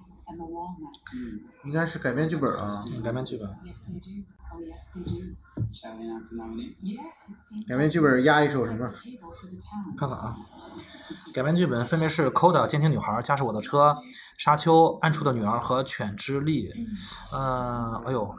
[1.65, 2.83] 应该是改编剧本啊。
[3.03, 3.49] 改编剧本，
[7.67, 8.91] 改编剧本，压一首什么？
[9.97, 10.37] 看看啊，
[11.33, 13.97] 改编剧本分别是：Coda（ 监听女孩）驾驶我的车，
[14.37, 16.69] 沙丘暗处的女儿和犬之力。
[17.33, 18.35] 嗯，哎呦，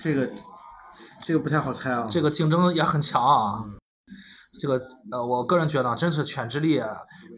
[0.00, 0.32] 这个
[1.20, 3.64] 这个不太好猜啊，这个竞争也很强啊。
[4.60, 4.78] 这个
[5.10, 6.80] 呃，我个人觉得啊真是犬之力，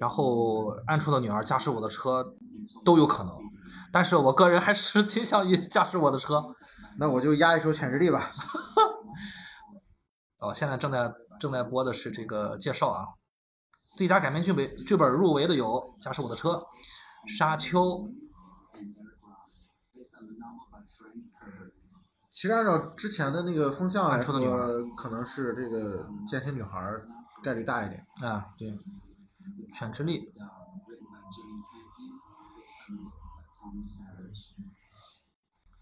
[0.01, 2.35] 然后暗处的女儿、驾驶我的车
[2.85, 3.33] 都有可能，
[3.93, 6.45] 但是我个人还是 倾向于驾驶我的车。
[6.99, 8.33] 那我就压一首《犬之力》吧。
[10.39, 13.05] 哦，现在正在正在播的是这个介绍啊。
[13.97, 15.67] 最佳改编剧本剧本入围的有
[16.03, 16.51] 《驾驶我的车》
[17.39, 17.81] 《沙丘》。
[22.37, 24.35] 其实按照之前的那个风向来说，
[24.95, 26.79] 可能是这个监听女孩
[27.43, 28.07] 概率大一点。
[28.23, 28.79] 啊，对，
[29.73, 30.35] 犬之力，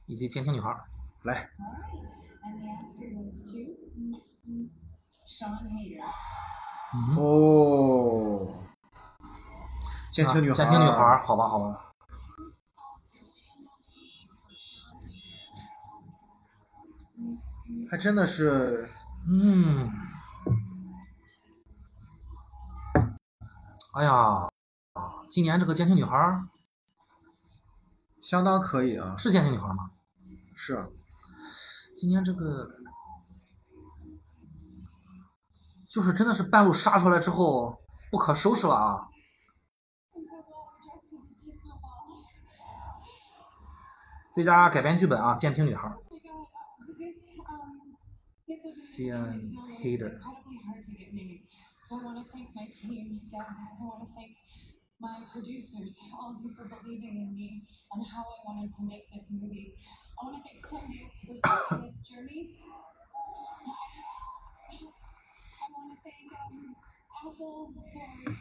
[0.06, 0.72] 以及监听女孩。
[1.24, 1.50] 来
[7.16, 8.64] 哦，
[10.12, 11.93] 监听女孩儿，监听女孩，好吧，好吧。
[17.90, 18.88] 还真的是
[19.28, 19.90] 嗯，
[23.96, 24.48] 哎呀，
[25.28, 26.44] 今年这个监听女孩
[28.20, 29.16] 相当可以啊。
[29.16, 29.90] 是监听女孩吗？
[30.54, 30.90] 是，
[31.94, 32.70] 今年这个
[35.88, 37.78] 就是真的是半路杀出来之后
[38.10, 39.08] 不可收拾了啊！
[44.32, 45.88] 最佳改编剧本啊，《监听女孩》
[48.62, 49.50] Sian
[49.82, 53.44] Hader。So I want to thank my team, Doug.
[53.44, 54.36] I want to thank
[55.00, 57.62] my producers, all of you for believing in me
[57.92, 59.74] and how I wanted to make this movie.
[60.20, 62.54] I want to thank Sundance for starting this journey.
[62.62, 62.64] I
[65.74, 66.76] want to thank um,
[67.26, 67.72] Apple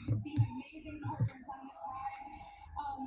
[0.07, 2.39] for being amazing partners on this ride.
[2.79, 3.03] Um,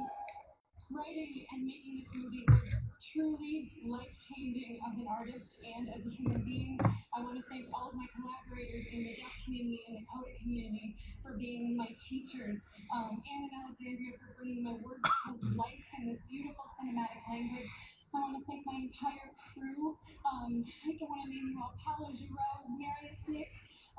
[0.92, 6.10] writing and making this movie was truly life changing as an artist and as a
[6.10, 6.78] human being.
[7.16, 10.32] I want to thank all of my collaborators in the deaf community and the CODA
[10.42, 12.62] community for being my teachers.
[12.94, 17.68] Um, Anne and Alexandria for bringing my words to life in this beautiful cinematic language.
[18.14, 19.96] I want to thank my entire crew.
[20.24, 23.50] Um, I don't want to name you all Paolo Giroux, Marius Nick,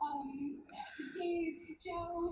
[0.01, 0.64] um,
[1.19, 2.31] Dave, Joe.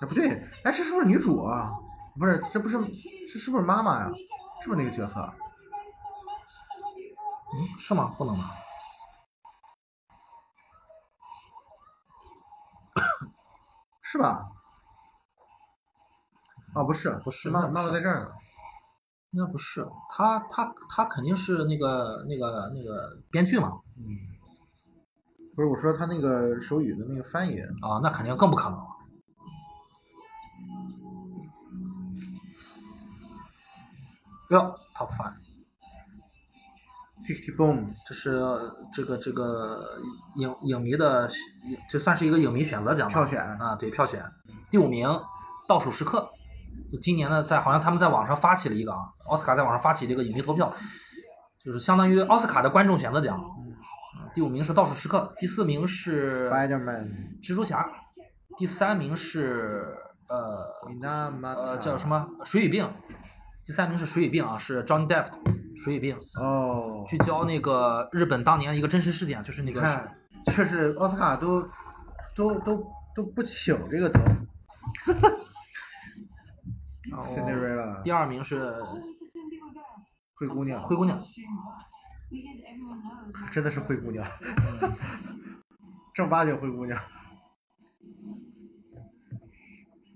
[0.00, 1.72] 哎，不对，哎，这是不是女主啊？
[2.18, 2.78] 不是，这不是，
[3.26, 4.10] 是是不是妈妈呀？
[4.60, 5.20] 是不是那个角色？
[7.54, 8.14] 嗯，是吗？
[8.16, 8.50] 不能吧？
[14.02, 14.52] 是吧？
[16.74, 18.30] 哦，不是，不是，妈妈妈在这儿呢。
[19.30, 23.80] 那不是，他他他肯定是那个那个那个编剧嘛。
[23.96, 24.31] 嗯。
[25.54, 27.58] 不是，我说他那个手语的那个翻译。
[27.60, 28.86] 啊，那肯定更不可能了。
[34.50, 35.36] 哟，Top Five，Tick
[37.42, 38.40] Tick Boom，这是
[38.92, 39.78] 这个这个
[40.36, 41.28] 影影迷的，
[41.88, 44.24] 这算是一个影迷选择奖吧票选啊，对票选。
[44.70, 45.08] 第五名，
[45.68, 46.30] 《倒数时刻》，
[46.92, 49.00] 就今年呢，在好像他们在网上发起了一个啊，
[49.30, 50.72] 奥斯卡在网上发起这个影迷投票，
[51.58, 53.38] 就是相当于奥斯卡的观众选择奖。
[54.32, 57.86] 啊，第五名是《倒数时刻》，第四名是 Spider-Man，蜘蛛侠，
[58.56, 59.94] 第三名是
[60.28, 62.08] 呃你那妈呃叫什？
[62.08, 62.88] 么水与病，
[63.64, 65.26] 第三名是水与病啊，是 Johnny Depp
[65.76, 71.68] 水与病，哦，聚焦那个日本当年一个真实事件，就是那个你看，这是奥斯卡都
[72.34, 74.22] 都都都不请这个灯。
[77.10, 78.98] 然后 Cinderella，第二名是 Oh.
[80.34, 81.20] 灰姑娘，灰姑娘，
[83.50, 84.26] 真的是 灰姑娘，
[86.14, 86.98] 正八经灰姑娘。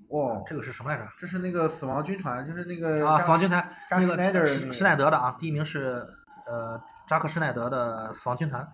[0.09, 1.07] 哦，这个是什么来着？
[1.19, 6.01] 这是那个死亡军团，就是那个啊，死亡军团，扎那个个施施耐德的啊，第一名是
[6.47, 8.67] 呃扎克施耐德的死亡军团，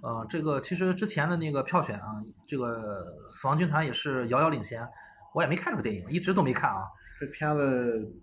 [0.00, 4.88] 呃，这个其实之前的那个票选啊，这个死亡军团也是遥遥领先，
[5.34, 6.82] 我也没看这个电影，一直都没看啊。
[7.18, 8.14] 这片子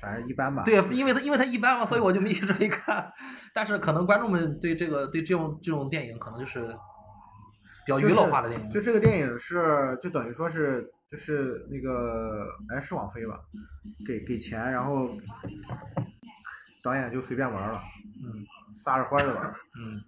[0.00, 0.62] 反正一般吧。
[0.64, 3.12] 对，因为它因为它一般嘛，所以我就没一直没看。
[3.54, 6.66] 但是可能观众们对这个对这种这种电影可能就是
[7.84, 8.70] 比较娱乐化的电影。
[8.70, 13.40] 就这个电影是，就等于说是，就是那个，哎，是网飞吧？
[14.06, 15.10] 给给钱，然后
[16.82, 17.78] 导演就随便玩了，
[18.22, 19.54] 嗯撒着欢的玩。
[19.78, 20.00] 嗯，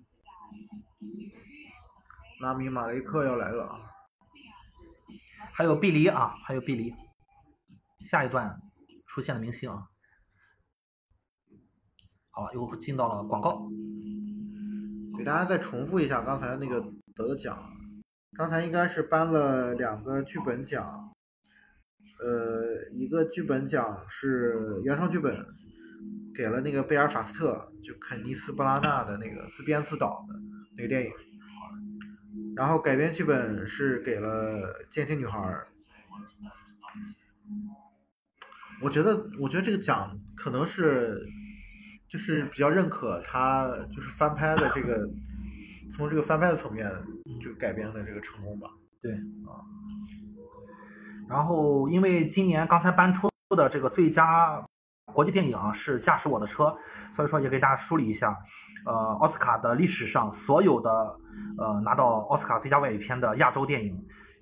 [2.40, 3.80] 拉米马雷克要来了，
[5.52, 6.94] 还有碧梨啊，还有碧梨，
[7.98, 8.60] 下一段
[9.08, 9.88] 出现的明星啊。
[12.30, 13.68] 好了，又进到了广告。
[15.16, 16.80] 给大家再重复一下刚才那个
[17.16, 17.58] 得的奖，
[18.36, 21.12] 刚才应该是颁了两个剧本奖，
[22.20, 25.44] 呃，一个剧本奖是原创剧本，
[26.32, 30.38] 给了那个贝尔法斯特，就肯尼斯·布拉纳的那个自编自导的
[30.76, 31.12] 那个电影，
[32.54, 35.40] 然后改编剧本是给了《监听女孩》。
[38.80, 41.18] 我觉得，我觉得这个奖可能是，
[42.08, 45.08] 就是比较认可他就是翻拍的这个，
[45.90, 46.90] 从这个翻拍的层面，
[47.40, 48.68] 就改编的这个成功吧。
[49.00, 49.62] 对啊
[51.28, 54.64] 然后，因为今年刚才颁出的这个最佳
[55.12, 56.64] 国际电影啊是《驾驶我的车》，
[57.14, 58.34] 所以说也给大家梳理一下，
[58.86, 60.90] 呃，奥斯卡的历史上所有的
[61.58, 63.94] 呃拿到奥斯卡最佳外语片的亚洲电影，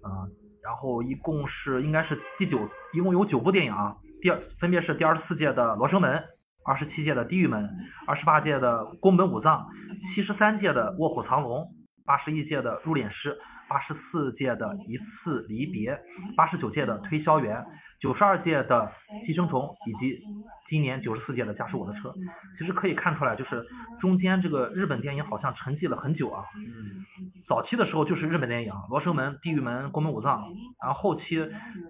[0.05, 0.31] 呃，
[0.63, 2.61] 然后一共是应该是第九，
[2.93, 6.17] 一共有九部电影啊，第二分别是第二十四届的《罗生门》，
[6.65, 7.65] 二十七届的《地狱门》，
[8.07, 9.61] 二十八届的《宫本武藏》，
[10.09, 11.59] 七十三届的《卧虎藏龙》，
[12.05, 13.33] 八十一届的《入殓师》。
[13.69, 15.95] 八十四届的《一次离别》，
[16.37, 17.59] 八十九届的《推销员》，
[17.99, 18.93] 九十二届的
[19.25, 20.21] 《寄生虫》，以及
[20.65, 22.09] 今年九十四届的《驾驶我的车》。
[22.57, 23.65] 其实可以看出来，就是
[23.99, 26.45] 中间这个日本电影好像沉寂了很久啊。
[26.57, 27.05] 嗯。
[27.47, 30.43] 早期的时候就是日本电影，《罗生门》《地狱门》《宫本武藏》，
[30.83, 31.39] 然后后期，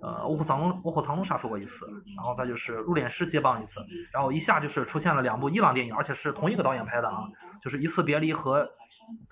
[0.03, 1.87] 呃，《卧虎藏龙》《卧虎藏龙》杀出过一次，
[2.17, 3.81] 然后再就是《入殓师》接棒一次，
[4.13, 7.25] 然后一下就是出现了两部伊朗电影，而且是同一个导演拍的啊，
[7.63, 8.65] 就是《一次别离》和《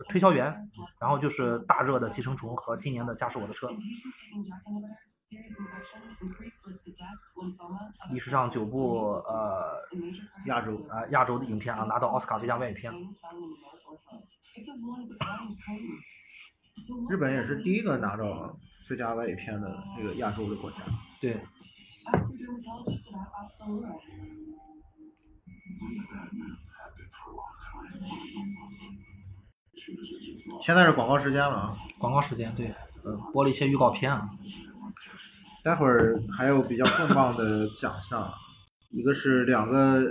[0.09, 0.53] 推销员》，
[1.01, 3.69] 然后就是大热的《寄生虫》和今年的《驾驶我的车》。
[8.11, 9.81] 历史上九部呃
[10.47, 12.93] 亚洲呃亚洲的影片啊拿到奥斯卡最佳外语片。
[17.09, 20.83] 日本也是第一个拿到最佳外语片的这个亚洲的国家。
[21.21, 21.37] 对，
[30.61, 32.67] 现在是广告时间了啊，广告时间对，
[33.05, 34.29] 呃，播了一些预告片啊。
[35.63, 38.31] 待会儿还有比较重磅的奖项，
[38.91, 40.05] 一个是两个，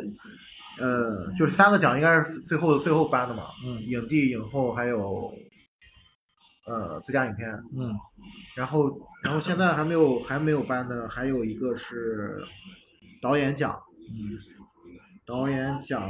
[0.80, 3.80] 呃，就是三个奖应该是最后最后颁的嘛，嗯。
[3.84, 5.32] 影帝、影后还有，
[6.66, 7.50] 呃，最佳影片。
[7.78, 7.94] 嗯。
[8.56, 8.90] 然后，
[9.24, 12.44] 然后现在还没有还没有颁的，还有一个是
[13.22, 13.80] 导演奖，
[14.10, 14.38] 嗯，
[15.26, 16.02] 导演奖，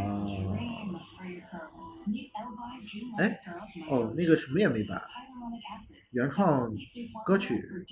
[3.17, 3.39] 哎，
[3.89, 5.01] 哦，那个什么也没颁，
[6.11, 6.69] 原创
[7.25, 7.85] 歌曲，嗯，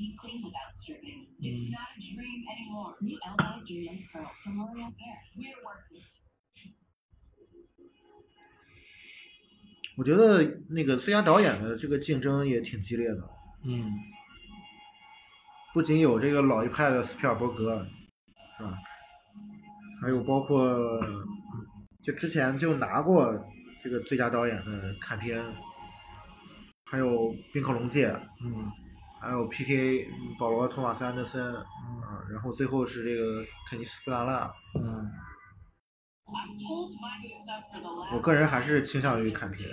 [9.97, 13.29] 我觉得那个最佳导演的这个竞争也挺激烈的，
[13.63, 13.91] 嗯。
[15.73, 17.87] 不仅有这个老一派的斯皮尔伯格，
[18.57, 18.77] 是吧？
[20.01, 20.99] 还有包括
[22.01, 23.31] 就之前就拿过
[23.83, 25.43] 这个最佳导演的看片，
[26.85, 28.07] 还有冰口龙界，
[28.43, 28.71] 嗯
[29.19, 30.07] 还有 P.T.A.
[30.39, 31.63] 保罗·托马斯·安德森，啊，
[32.31, 34.51] 然后最后是这个肯尼斯·布达纳。
[34.79, 35.11] 嗯，
[38.13, 39.69] 我个人还是倾向于看片。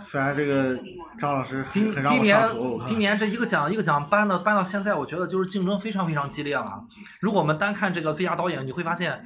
[0.00, 0.78] 虽然这个
[1.18, 2.48] 张老师今今年
[2.84, 6.84] 今年这一个奖一个奖颁到颁到现在，我觉得就是竞争非常非常激烈了。
[7.20, 9.24] 如果我们单看这个最佳导演，你会发现，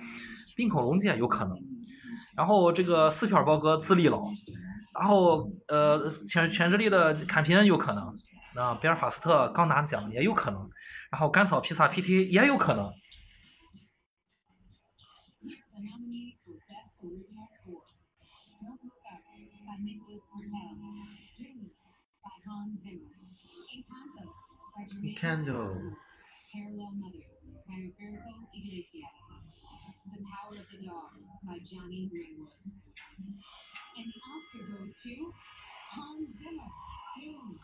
[0.55, 1.57] 冰口龙介有可能，
[2.37, 4.25] 然后这个斯皮尔伯格资历老，
[4.99, 8.05] 然后呃全全智力的坎皮恩有可能，
[8.63, 10.61] 啊比尔法斯特刚拿奖也有可能，
[11.11, 12.91] 然后甘草披萨 PT 也有可能。
[24.87, 25.11] By
[26.53, 29.15] Parallel Mothers Roberto Iglesias,
[30.07, 31.11] The Power of the Dog
[31.43, 32.55] by Johnny Greenwood.
[33.97, 35.13] And the Oscar goes to
[35.91, 36.71] Hans Zimmer,
[37.17, 37.59] Doom.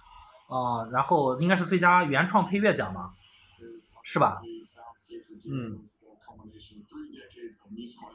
[0.48, 3.14] 啊、然后应该是最佳原创配乐奖吧，
[4.02, 4.42] 是吧？
[5.46, 5.80] 嗯，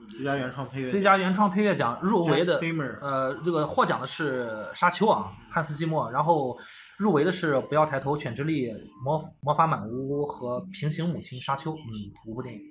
[0.09, 2.59] 最佳原创配乐，最佳原创配乐奖入围的
[3.01, 6.55] 呃，这个获奖的是《沙丘》啊，汉斯季默，然后
[6.97, 8.67] 入围的是《不要抬头》《犬之力》
[9.03, 11.91] 《魔魔法满屋》和《平行母亲》《沙丘》，嗯，
[12.27, 12.61] 五部电影。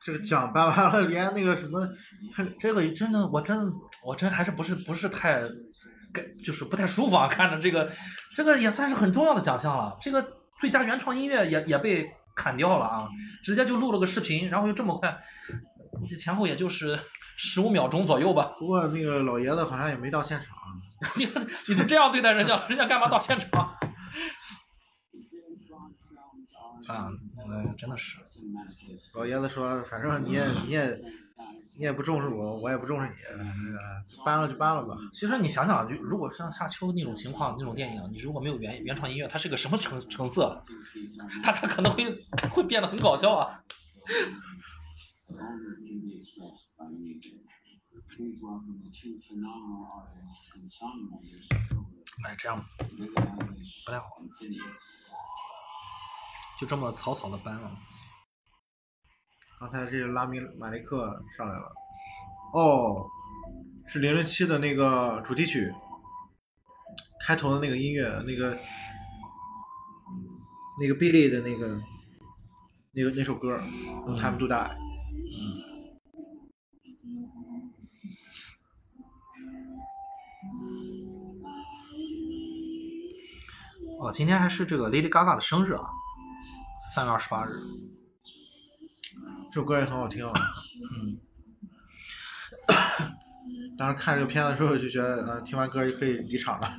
[0.00, 1.88] 这个奖颁完了，连那个什么，
[2.60, 3.72] 这个真的，我真
[4.04, 5.40] 我真还是不是不是太，
[6.12, 7.90] 感就是不太舒服啊，看着这个，
[8.34, 9.96] 这个也算是很重要的奖项了。
[10.00, 10.24] 这个
[10.58, 13.08] 最佳原创音乐也也被砍掉了啊，
[13.42, 15.18] 直接就录了个视频，然后又这么快，
[16.08, 16.98] 这前后也就是
[17.38, 18.52] 十五秒钟左右吧。
[18.58, 20.57] 不过那个老爷子好像也没到现场。
[21.16, 21.26] 你
[21.68, 23.78] 你就这样对待人家，人家干嘛到现场？
[26.86, 27.10] 啊，
[27.50, 28.18] 嗯，真的是，
[29.14, 31.00] 老爷子说，反正你也你也
[31.76, 33.44] 你也不重视我，我也不重视你，呃
[34.24, 34.96] 搬了就搬了吧。
[35.12, 40.64] 其实你想想，就如果像《沙丘》那种情况，那种电影，你如果没有原原创音乐，它是个什么成成色？
[41.42, 43.62] 它它可能会会变得很搞笑啊。
[45.28, 47.36] Longer can be expressed by music.
[47.36, 48.07] Please welcome the two phenomenal artists and songwriters,
[52.24, 52.64] 哎，这样
[53.86, 54.06] 不太好.
[56.58, 57.70] 就这么草草的搬了。
[59.60, 61.72] 刚才这个拉米马利克上来了，
[62.54, 63.06] 哦，
[63.86, 65.72] 是零零七的那个主题曲，
[67.24, 68.58] 开头的那个音乐，那个
[70.80, 71.80] 那个 Billy 的那个
[72.92, 73.56] 那个那首歌
[74.16, 74.76] 《Time to Die》。
[84.00, 85.82] 哦，今天还是这个 Lady Gaga 的生日啊，
[86.94, 87.60] 三月二十八日。
[89.50, 90.32] 这首歌也很好听啊。
[90.94, 91.18] 嗯，
[93.76, 96.78] 当时看这个片子的时候就觉得，呃，听完歌就可以离场了。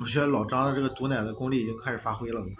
[0.00, 2.40] 我觉得老张的这个毒奶的功力已经开始发挥了。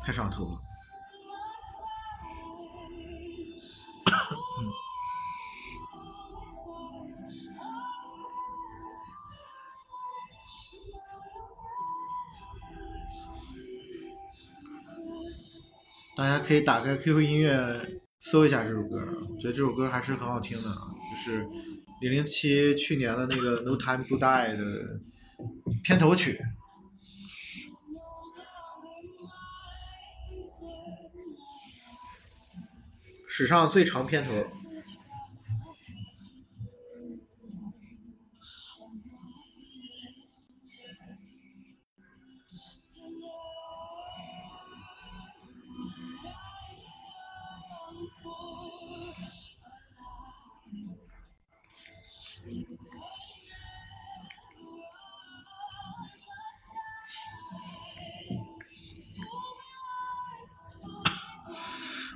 [0.00, 0.60] 太上头了。
[16.16, 18.03] 大家可以打开 QQ 音乐。
[18.30, 18.96] 搜一下这首歌，
[19.28, 20.68] 我觉得这首歌还是很好听的，
[21.10, 21.46] 就是
[22.00, 24.98] 零零七去年的那个《No Time to Die》的
[25.82, 26.40] 片头曲。
[33.28, 34.32] 史上最长片头。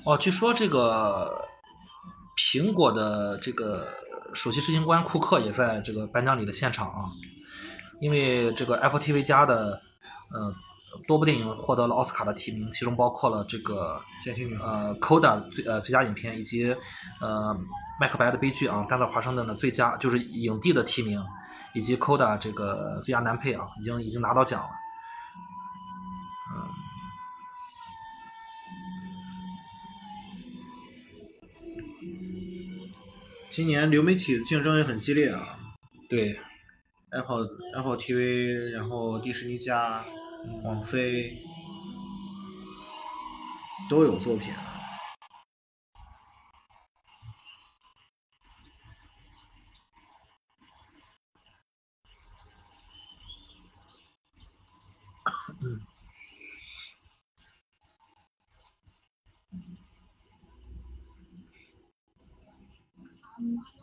[0.09, 1.47] 哦，据说这个
[2.35, 3.87] 苹果的这个
[4.33, 7.05] 首席执行官库克也在这个颁奖礼的现场啊，
[8.01, 9.79] 因为这个 Apple TV 加的
[10.33, 10.51] 呃
[11.07, 16.75] 多部电影获得了奥斯卡的提名，其中包括了这个监听呃 Coda 最呃最佳影片以及
[17.21, 17.55] 呃
[18.01, 21.23] 麦克白的悲剧啊，丹泽尔华盛顿的最佳就是影帝的提名，
[21.75, 24.71] 以及 Coda 这个最佳男配啊，已经已经拿到奖了。
[33.51, 35.59] 今年流媒体的竞争也很激烈啊
[36.09, 36.39] 对
[37.11, 40.05] ，，Apple Apple TV，然后迪士尼加、
[40.65, 41.39] 网飞
[43.91, 44.69] 都有作品啊。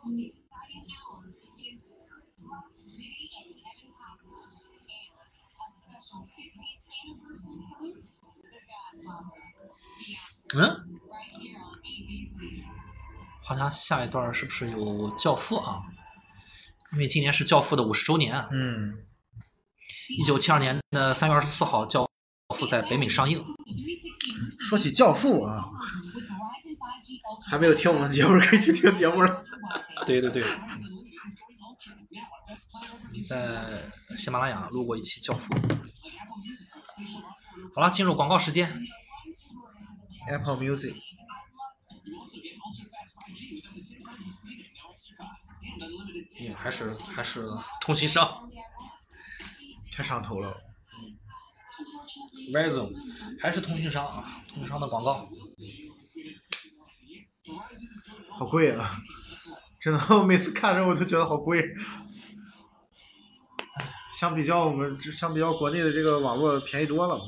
[0.06, 4.46] exciting hour begins with Chris Rock, Diddy, and Kevin Costner.
[4.46, 9.42] And a special 50th anniversary salute to The Godfather.
[9.98, 10.84] The 嗯.
[13.44, 14.78] 好像下一段是不是有
[15.22, 15.82] 《教父》啊？
[16.92, 18.48] 因为今年是《教父》的五十周年啊。
[18.50, 19.04] 嗯，
[20.18, 22.08] 一九七二年的三月二十四号，《教
[22.56, 23.44] 父》在北美上映。
[24.68, 25.68] 说起《教父》啊
[26.14, 29.44] ，With Verizon 5G Ultra 还没有听我们节目，可以去听节目了。
[30.06, 30.42] 对对对，
[33.28, 35.54] 在喜马拉雅录过一期《教父》。
[37.74, 38.72] 好了，进入广告时间。
[40.28, 40.94] Apple Music，
[46.40, 47.46] 嗯，还是还是
[47.80, 48.50] 通信商
[49.92, 50.56] 太上头了。
[52.52, 52.92] Verizon，
[53.40, 55.28] 还是通讯商啊，通讯商的广告。
[58.30, 58.96] 好贵啊！
[59.80, 61.62] 真的， 我每次看着我就觉得好贵。
[64.18, 67.20] 相比较我们相比较国内的这个网络便宜多了。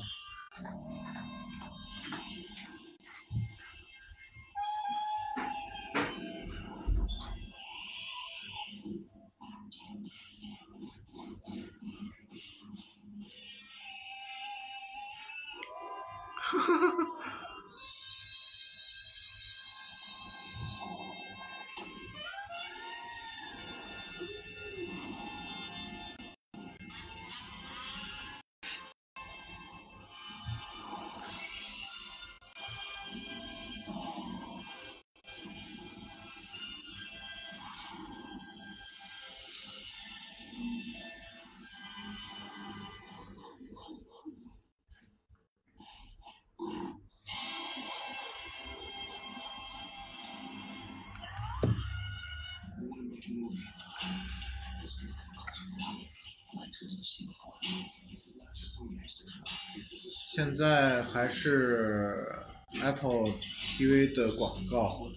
[60.26, 62.46] 现在还是
[62.82, 63.34] Apple
[63.76, 65.08] TV 的广告，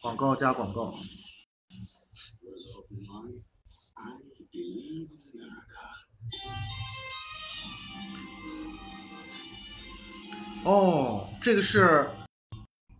[0.00, 0.94] 广告加广告。
[10.64, 12.08] 哦，这个是，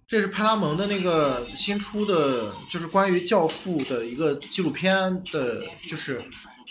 [0.06, 6.22] 这是派拉蒙的那个新出的，就是关于《教父》的一个纪录片的，就是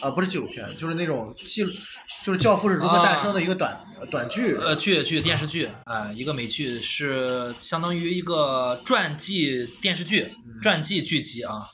[0.01, 1.63] 啊、不是纪录片，就是那种记，
[2.23, 4.55] 就是《教父》是如何诞生的一个短、短剧。
[4.55, 11.69] 呃，剧剧电视剧啊、一个美剧是相当于一个传记电视剧、传记剧集啊。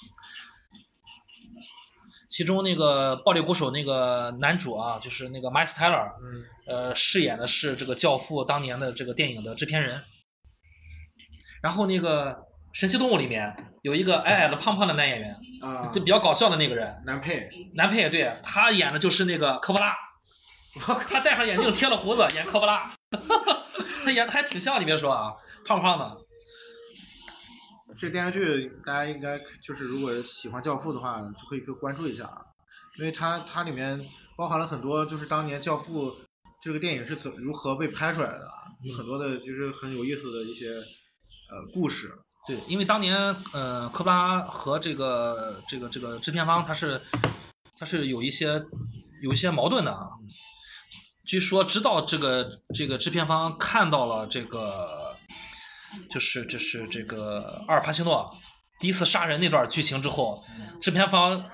[2.30, 10.04] 其中那个暴力鼓手那个男主啊，就是那个 Miles Teller，嗯，呃，饰演的是这个《教父》当年的这个电影的制片人。
[11.64, 12.34] 然后那个
[12.72, 19.96] 《神奇动物》里面有一个矮矮的、胖胖的男演员，啊就，比较搞笑的那个人，男配，男配对他演的就是那个科波拉，
[21.10, 22.94] 他戴上眼镜，贴了胡子，演科波拉，
[24.04, 25.34] 他演的还挺像，你别说啊，
[25.66, 26.18] 胖胖的。
[27.98, 32.42] 这电视剧大家应该就是如果喜欢《教父》的话，就可以去关注一下啊，
[32.98, 34.06] 因为它它里面
[34.38, 36.12] 包含了很多就是当年《教父》
[36.62, 42.14] 这个电影是怎如何被拍出来的啊，有很多的就是很有意思的一些呃故事。
[42.50, 47.00] 对，因为当年呃，科巴和这个这个这个制片方他是
[47.78, 48.64] 他是有一些
[49.22, 50.10] 有一些矛盾的啊。
[51.24, 55.16] 据说直到这个这个制片方看到了这个
[56.10, 58.36] 就是就是这个阿尔帕西诺
[58.80, 60.44] 第一次杀人那段剧情之后，
[60.82, 61.46] 制片方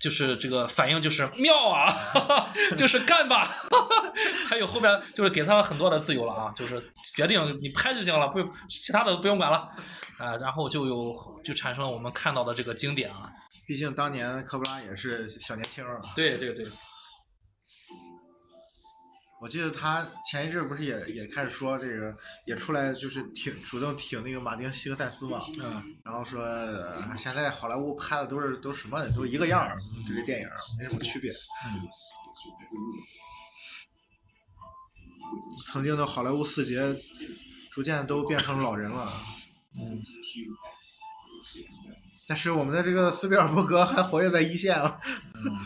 [0.00, 1.94] 就是这个反应就是妙啊，
[2.76, 3.68] 就是干吧，
[4.48, 6.82] 还有后边就是给他很多的自由了啊，就是
[7.14, 9.70] 决定你拍就行了，不其他的不用管了，
[10.18, 11.14] 啊、然后就有
[11.44, 13.30] 就产生了我们看到的这个经典啊，
[13.66, 16.12] 毕竟当年科布拉也是小年轻儿啊。
[16.14, 16.66] 对对对，
[19.38, 22.16] 我记得他前一阵不是也也开始说这个，
[22.46, 29.76] 也出来就是挺主动挺那个马丁·西格塞斯嘛，嗯，然后说、呃现在好莱坞拍的都是都什么都一个样儿，
[30.08, 30.48] 这个电影
[30.78, 31.30] 没什么区别。
[31.32, 31.88] 嗯
[35.66, 36.96] 曾经的好莱坞四杰，
[37.70, 39.12] 逐渐都变成老人了。
[39.74, 40.00] 嗯，
[42.28, 45.00] 但是我们的这个斯皮尔伯格还活跃在一线啊。
[45.34, 45.58] 嗯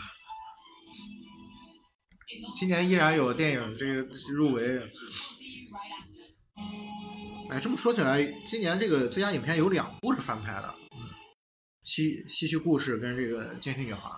[2.55, 4.81] 今年依然有电影这个入围。
[7.49, 11.09] 哎，这么说起来，今年这个最佳影片有两部是翻拍的，《嗯
[11.83, 14.09] 西西区故事》跟这个《监听女孩》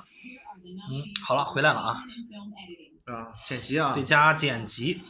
[0.65, 2.03] 嗯，好了，回来了啊，
[3.05, 5.01] 啊，剪辑啊最，佳剪辑，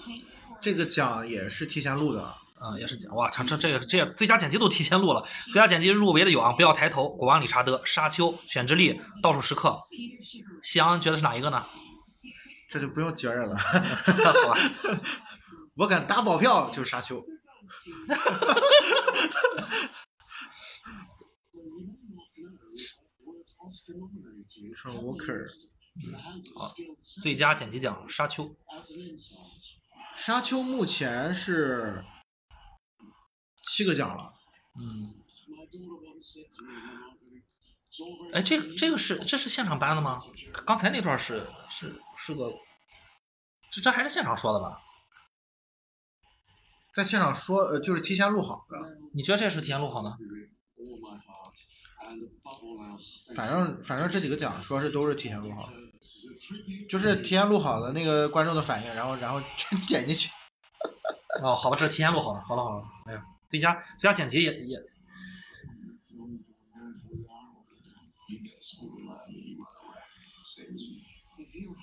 [0.61, 2.33] 这个奖也是提前录的。
[2.63, 5.27] 啊，也是讲哇，这这这个这最佳剪辑都提前录了。
[5.47, 9.77] 最佳剪辑入围的有啊，不要抬头、国王理查德、沙丘、犬之力、倒数时刻。
[10.61, 11.65] 夕阳觉得是哪一个呢？
[12.73, 13.55] 这就不用觉着了，
[15.77, 17.23] 我敢打保票就是沙丘。
[25.03, 25.47] Walker，
[27.21, 28.55] 最佳剪辑奖沙丘。
[30.15, 32.03] 沙丘目前是
[33.61, 34.33] 七个奖了，
[34.81, 35.13] 嗯，
[38.33, 40.19] 哎，这个这个是这是现场搬的吗？
[40.65, 42.51] 刚才那段是是是个，
[43.71, 44.81] 这这还是现场说的吧？
[46.93, 48.77] 在现场说呃就是提前录好的，
[49.13, 50.17] 你觉得这是提前录好的？
[53.35, 55.73] 反正反正这几个奖说是都是提前录好的，
[56.89, 59.41] 就是提前录好的那个观众的反应，然后然后
[59.87, 60.29] 点进去。
[61.41, 62.41] 哦，好吧，这是提前录好的。
[62.41, 64.79] 好了好了，哎呀，最佳最佳剪辑也也
[68.25, 69.65] If your
[70.35, 70.83] footsteps,
[71.37, 71.82] it goes far.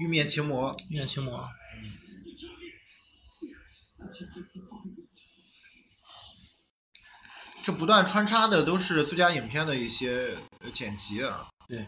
[0.00, 1.48] 玉面情魔，玉面情魔。
[7.62, 11.48] 这不断穿插的都是最佳影片的一些呃剪辑啊。
[11.66, 11.86] 对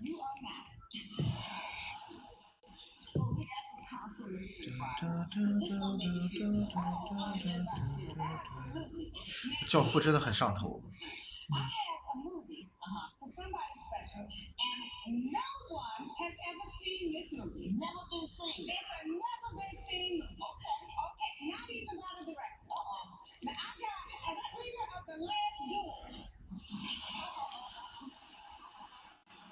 [0.00, 0.16] ，You
[9.68, 10.80] 教父真的很上头。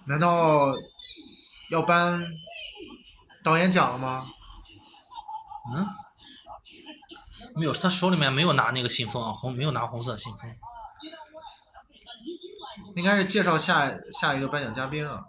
[0.09, 0.73] 难道
[1.73, 2.25] 要颁
[3.43, 4.36] 导演奖了吗？
[5.75, 5.87] 嗯
[7.55, 10.55] 没有他手里面没有拿那个信封啊红没有拿红色信封。
[12.95, 15.25] 应该是介绍下下一个颁奖嘉宾啊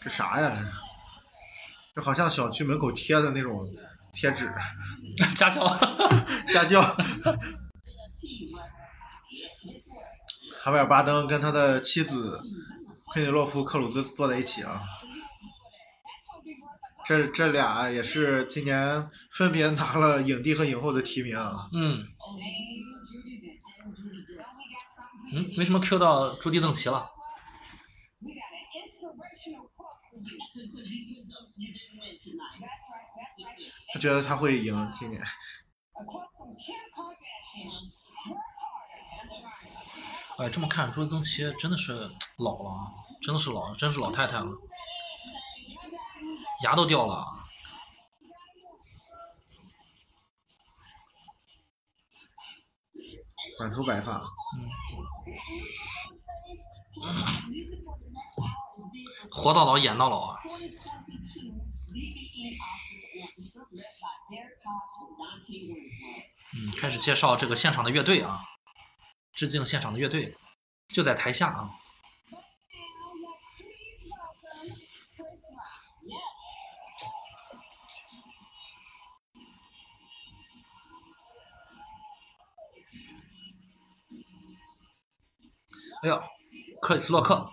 [0.00, 0.56] 这啥呀？
[1.94, 3.66] 这好像小区门口贴的那种
[4.12, 4.48] 贴纸。
[5.34, 5.66] 家教。
[6.50, 6.80] 家教。
[10.66, 12.40] 卡维尔·巴登跟他的妻子
[13.14, 14.82] 佩内洛普·克鲁兹坐在一起啊。
[17.06, 21.68] 这这俩也是今年分别拿了影帝和影后的提名啊。
[21.72, 22.04] 嗯。
[25.32, 27.10] 嗯，为什么 Q 到朱迪·邓奇了？
[33.94, 35.22] 他觉得他会赢今年。
[40.38, 41.92] 哎，这么看，朱增琪真的是
[42.38, 42.92] 老了啊，
[43.22, 44.50] 真的是老，真是老太太了，
[46.62, 47.24] 牙都掉了。
[53.58, 54.22] 满头白发，
[59.32, 60.38] 活到老，演到老啊！
[66.54, 68.44] 嗯，开始介绍这个现场的乐队啊，
[69.36, 70.34] 致敬现场的乐队，
[70.88, 71.70] 就在台下啊。
[86.02, 86.22] 哎呦，
[86.80, 87.50] 克里斯洛克，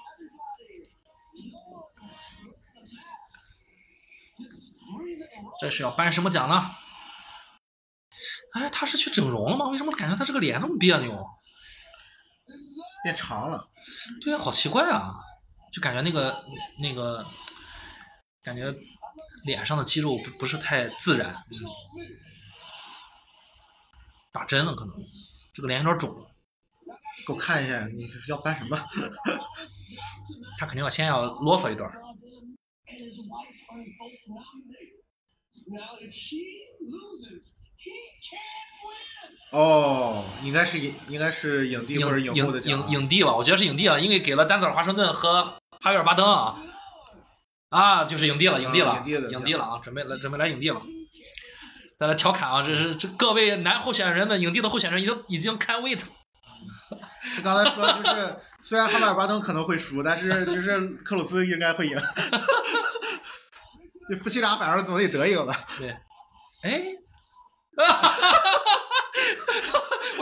[5.60, 6.64] 这是要颁什么奖呢？
[8.54, 9.68] 哎，他是去整容了吗？
[9.68, 11.28] 为什么感觉他这个脸这么别扭？
[13.04, 13.70] 变长了。
[14.22, 15.14] 对啊，好奇怪啊！
[15.72, 16.46] 就感觉那个
[16.80, 17.26] 那个，
[18.42, 18.74] 感觉
[19.46, 21.60] 脸上的肌肉不不是太自然，嗯
[24.32, 24.96] 打针了可能，
[25.54, 26.10] 这个脸有点肿。
[27.26, 28.78] 给我看一下，你是要搬什么？
[30.58, 31.90] 他肯定要先要啰嗦一段
[39.54, 42.88] 哦，应该是影，应该是影帝或者影影后的奖影。
[42.90, 45.44] 影帝吧，我觉得是影帝啊，因为给了丹泽尔华盛顿和
[45.80, 46.58] 哈维尔巴登啊，
[47.70, 50.82] 啊，就是影帝了，影帝了，啊影帝的影帝了啊，准备来准备来影帝了。
[52.00, 56.02] 再来调侃啊，这是这各位男候选人们，影帝的候选人已经已经 can wait。
[57.36, 61.96] 他 刚才说就是，虽然哈维尔巴登可能会输，但是就是克鲁斯应该会赢。
[64.10, 65.56] 这夫妻俩反正总得得一个吧？
[65.78, 65.96] 对，
[66.64, 66.84] 哎，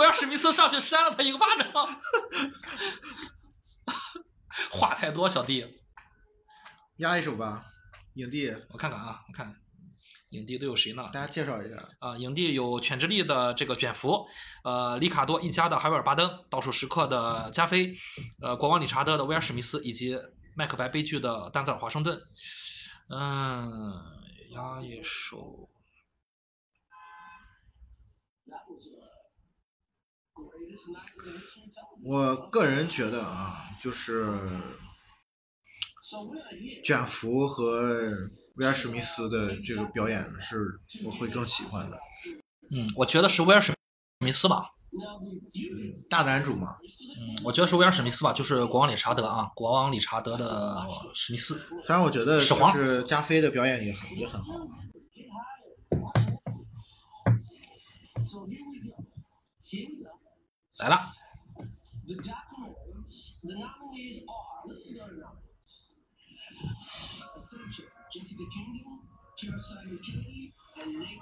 [0.01, 1.71] 威尔史密斯上去扇了他一个巴掌，
[4.71, 5.79] 话太多，小弟，
[6.97, 7.63] 压一手吧，
[8.15, 9.55] 影帝，我看看啊，我看看，
[10.31, 11.07] 影帝都有谁呢？
[11.13, 11.77] 大家介绍一下。
[11.99, 14.25] 啊，影帝有犬之力的这个卷福，
[14.63, 17.95] 呃，里卡多一家的海维尔巴登，倒数时刻的加菲，
[18.41, 20.17] 呃，国王理查德的威尔史密斯，以及
[20.55, 22.19] 麦克白悲剧的丹泽尔华盛顿。
[23.07, 24.01] 嗯，
[24.49, 25.69] 压一手，
[32.03, 34.59] 我个人觉得啊，就是
[36.83, 38.11] 卷福和
[38.55, 41.99] 威尔史密斯的这个表演是我会更喜欢的。
[42.71, 43.73] 嗯，我觉得是威尔史
[44.19, 50.81] 密斯吧，嗯，大男主嘛，嗯，我觉得是威尔史密斯吧，就是国王理查德啊，国王理查德的
[51.13, 51.61] 史密斯。
[51.83, 54.67] 虽然我觉得是加菲的表演也很也很好
[60.81, 61.13] 来了。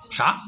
[0.10, 0.42] 啥？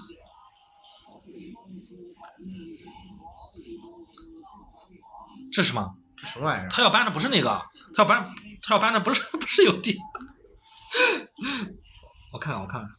[5.51, 5.95] 这是什么？
[6.17, 6.69] 这什么玩意儿？
[6.69, 7.61] 他要搬的不是那个
[7.93, 9.97] 他要搬他要搬的不是不是有地。
[12.31, 12.89] 我看看我看看。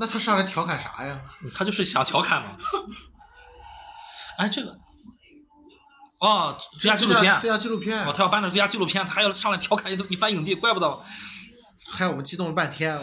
[0.00, 1.24] 那他上来调侃啥呀？
[1.54, 2.56] 他就是想调侃嘛。
[4.38, 4.76] 哎这个
[6.20, 11.02] 哦，最佳纪录片，最佳，纪录片哦，，他要颁的最佳纪录片，他还要上来调侃一一番影帝，怪不得。
[11.86, 13.00] 害我们激动了半天。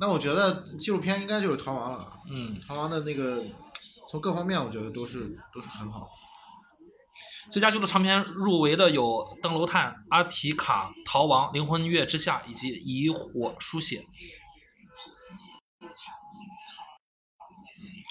[0.00, 2.12] 那我觉得纪录片应该就是逃亡了。
[2.30, 3.44] 嗯，逃亡的那个
[4.08, 6.08] 从各方面我觉得都是都是很好。
[7.52, 9.02] 最佳纪录长片入围的有
[9.42, 14.00] 《登楼探》《阿提卡》《逃亡》《灵魂月之下》以及《以火书写》。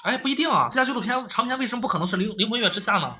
[0.04, 3.18] 哎，不一定啊，最佳纪录片长片为什么不可能是灵《灵魂月之下》呢？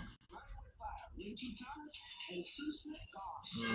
[3.59, 3.73] 嗯，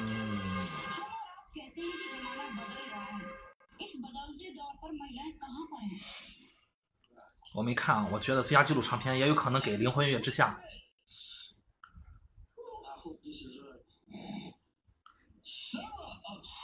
[1.57, 3.23] कहते हैं कि जमाना बदल रहा है
[3.85, 5.91] इस बदलते दौर पर महिलाएं कहाँ पर हैं
[7.53, 10.59] 我没看啊，我觉得最佳纪录长片也有可能给《灵魂月之下》。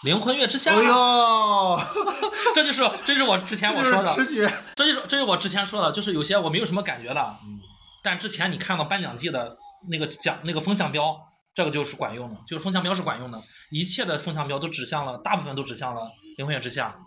[0.03, 1.79] 灵魂月之下， 哎呦，
[2.53, 4.53] 这就是这就是我之前我说的，这是直觉。
[4.75, 7.61] 这就是这是我之前说的，就是有些我没有什么感觉的，嗯
[8.03, 9.57] 但之前你看到颁奖季的
[9.88, 11.18] 那个奖那个风向标，
[11.54, 16.02] 这个就是管用的，就是风向标是管用的，一切的风向标都指向了，大部分都指向了
[16.36, 16.98] 《灵魂月之下》。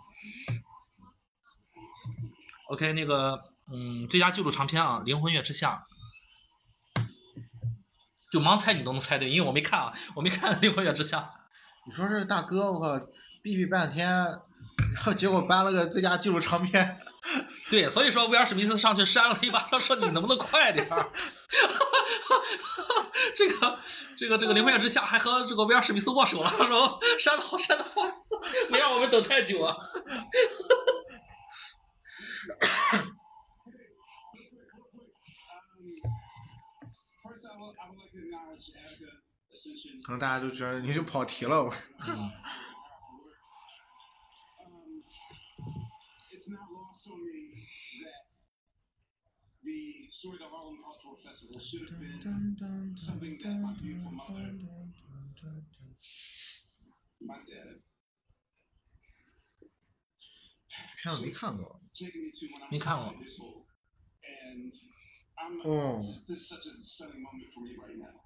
[2.68, 5.84] OK，那个嗯，最佳纪录长片啊，《灵魂月之下》，
[8.30, 11.18] 就盲猜你都能猜对，因为我没看啊，我没看《灵魂月之下》。
[11.86, 12.98] 你说这大哥，我靠，
[13.42, 14.08] 逼逼半天，
[14.94, 17.00] 然后结果颁了个最佳纪录长片。
[17.70, 21.10] 对，所以说威尔史密斯上去扇了一巴掌，说你能不能快点儿？
[23.34, 23.78] 这个
[24.16, 28.02] 这个这个林慧之下还和这个威尔史密斯握手了，说扇的好，扇的好，
[28.70, 29.76] 没让我们等太久啊。
[40.04, 41.62] 可能大家都觉得你就跑题了。
[41.62, 42.32] Um,
[46.32, 47.54] it's not lost on me
[48.02, 48.26] that
[49.62, 54.52] the story of the Harlem Cultural Festival should have been something that my beautiful mother,
[57.24, 57.80] my dad,
[61.02, 61.80] 片子没看过。
[61.94, 63.64] taken me to when I 没 was 看过 five years old.
[64.22, 64.72] And
[65.36, 65.98] I'm Oh.
[66.28, 68.20] this is such a stunning moment for me right now.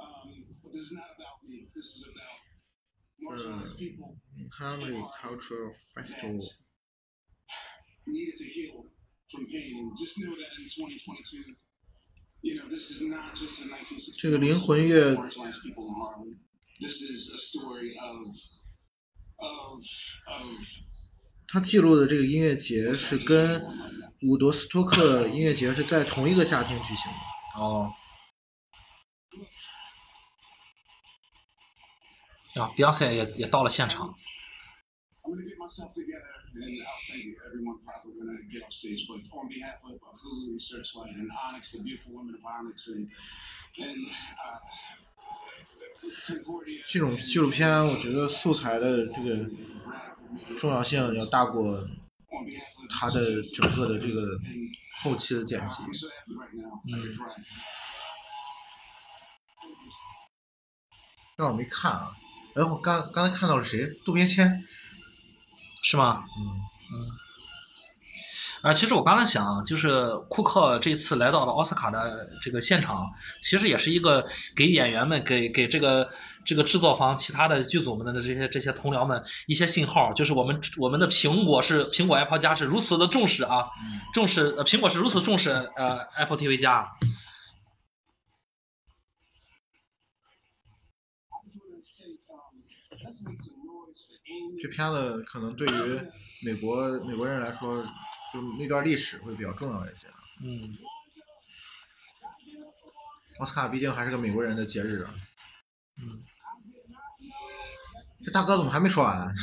[0.00, 1.68] Um, but this is not about me.
[1.74, 2.38] This is about
[3.24, 4.20] marginalized people
[4.58, 8.86] Hamley Cultural Festival，needed to heal
[14.18, 15.14] 这个灵魂乐，
[21.46, 23.62] 他记录的这个音乐节是跟
[24.22, 27.18] 伍德斯托克音乐节是在同一个夏天举行的。
[27.60, 27.92] 哦，
[32.56, 34.12] 啊，比赛也也到了现场。
[36.54, 37.36] And I'll thank you.
[37.46, 41.30] Everyone probably gonna get off stage, but on behalf of, of Hulu and Searchlight and
[41.30, 43.08] Onyx, the beautiful women of Onyx and
[43.78, 44.06] and
[44.40, 44.58] uh,
[46.26, 49.48] Concordia 这种纪录片，我觉得素材的这个
[50.58, 51.86] 重要性要大过
[52.88, 54.38] 它的整个的这个
[55.02, 55.82] 后期的剪辑。
[55.84, 56.80] I'm so happy right now.
[56.84, 57.00] Mm.
[57.00, 57.44] That's right.
[61.36, 62.16] 但我没看啊。
[62.54, 63.86] 然后刚刚才看到了谁？
[64.04, 64.64] 渡边谦。
[65.82, 66.24] 是吗？
[66.38, 66.60] 嗯，
[68.62, 73.10] 啊，其实我刚才想，就是库克这次来到了奥斯卡的这个现场，
[73.40, 76.08] 其实也是一个给演员们、给给这个
[76.44, 83.70] 这个制作方、其他的剧组们的这些这些同僚们一些信号，就是我们我们的苹果是苹果 Apple 加是如此的重视啊，
[84.12, 86.86] 重视呃苹果是如此重视呃 Apple TV 加。
[94.60, 96.00] 这片子可能对于
[96.44, 97.82] 美国美国人来说，
[98.32, 100.06] 就那段历史会比较重要一些。
[100.42, 100.76] 嗯，
[103.38, 105.06] 奥斯卡毕竟还是个美国人的节日。
[105.96, 106.24] 嗯，
[108.24, 109.34] 这大哥怎么还没说完？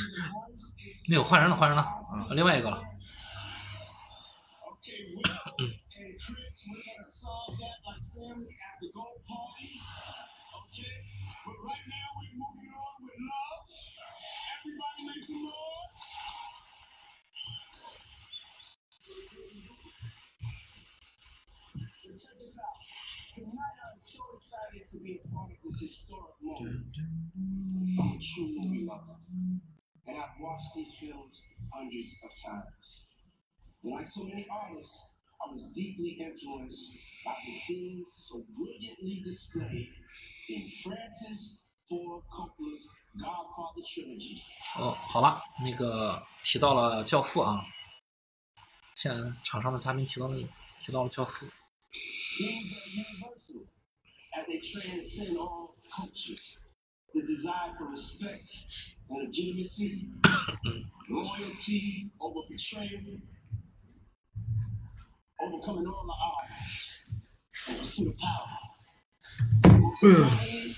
[1.10, 2.84] 没 有换人了，换人了，啊，另外一个了。
[4.80, 5.26] Okay, Will
[5.98, 9.82] and Chris, we're gonna solve that like family at the gold party.
[10.64, 11.04] Okay?
[11.44, 13.68] But right now we're moving on with love.
[14.64, 15.96] Everybody make some noise.
[22.04, 22.80] But check this out.
[23.36, 24.24] Tonight I'm so
[24.78, 26.94] excited to be a part of this historic moment.
[28.00, 28.20] I'm a
[28.68, 29.18] movie lover,
[30.08, 31.42] and I've watched these films
[31.74, 33.08] hundreds of times.
[33.84, 34.98] And like so many artists,
[35.42, 36.92] I was deeply influenced
[37.26, 39.90] by the themes so brilliantly displayed
[40.50, 42.88] in Francis Ford Coppola's
[43.20, 44.42] Godfather trilogy.
[44.78, 47.66] 哦，好了，那个提到了《教父》啊，
[48.96, 49.12] 现
[49.44, 50.38] 场上的嘉宾提到了
[50.82, 51.46] 提到了《教父》。
[54.46, 56.60] Themes are universal as they transcend all cultures.
[57.14, 58.50] The desire for respect
[59.10, 60.02] and legitimacy,
[61.10, 63.02] loyalty over betrayal,
[65.42, 66.62] overcoming all the odds,
[67.70, 69.80] and pursuit of power.
[69.80, 70.76] Most importantly,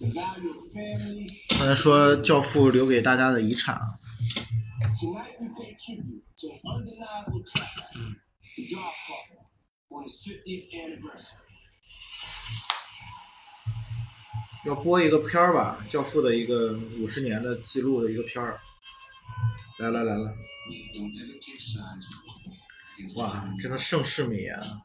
[0.00, 1.26] the value of family.
[1.58, 3.98] 刚才说《教父》留给大家的遗产啊，
[14.64, 18.60] 要播一个片儿吧，《教父》的一个五十年的记录的一个片儿。
[19.78, 20.34] 来了来了，
[23.16, 24.82] 哇，真的盛世美颜啊！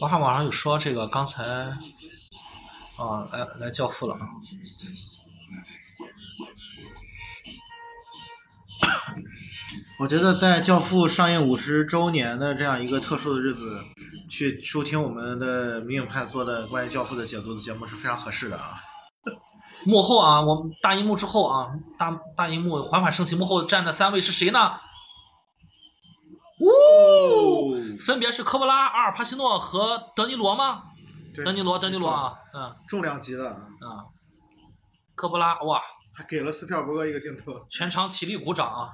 [0.00, 4.20] 我看网上有说这个刚才啊来来教父了啊，
[10.00, 13.84] 我觉得在《教父》上映五十周年的这样一个特殊的日子，
[14.28, 18.91] 去收听我们的迷影派做的关于《教父》的解读的节目是非常合适的啊。
[19.84, 24.80] 幕后啊，我们大荧幕之后啊，大大荧幕缓缓升起，幕后站的三位是谁呢？
[26.60, 30.84] 呜、分别是科波拉、阿尔帕西诺和德尼罗吗？
[31.34, 34.06] 对德尼罗，德尼罗啊，嗯重量级的，啊，
[35.16, 35.82] 科波拉，哇，
[36.14, 37.66] 还给了斯皮尔伯格一个镜头。
[37.70, 38.92] 全场起立鼓掌啊！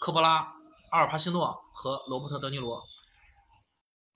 [0.00, 0.52] 科波拉、
[0.90, 2.82] 阿尔帕西诺和罗伯特·德尼罗，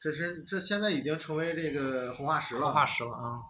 [0.01, 2.67] 这是这现在已经成为这个红化石了。
[2.67, 3.41] 红化石了啊！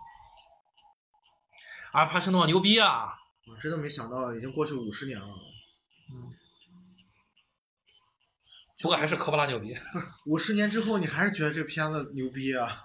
[1.93, 3.19] 阿尔帕西诺牛逼啊！
[3.47, 5.27] 我真的没想到，已经过去五十年了。
[6.11, 6.33] 嗯。
[8.81, 9.75] 不过还是科波拉牛逼。
[10.27, 12.83] 五十年之后，你还是觉得这片子牛逼啊？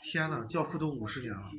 [0.00, 1.50] 天呐，教父都五十年了。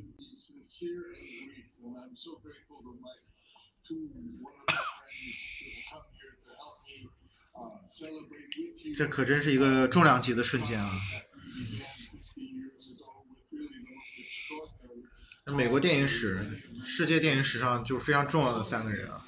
[8.96, 10.90] 这可真是一个重量级的瞬间啊！
[15.52, 16.42] 美国电影史、
[16.86, 19.22] 世界电影史上就非常重要的三个人啊。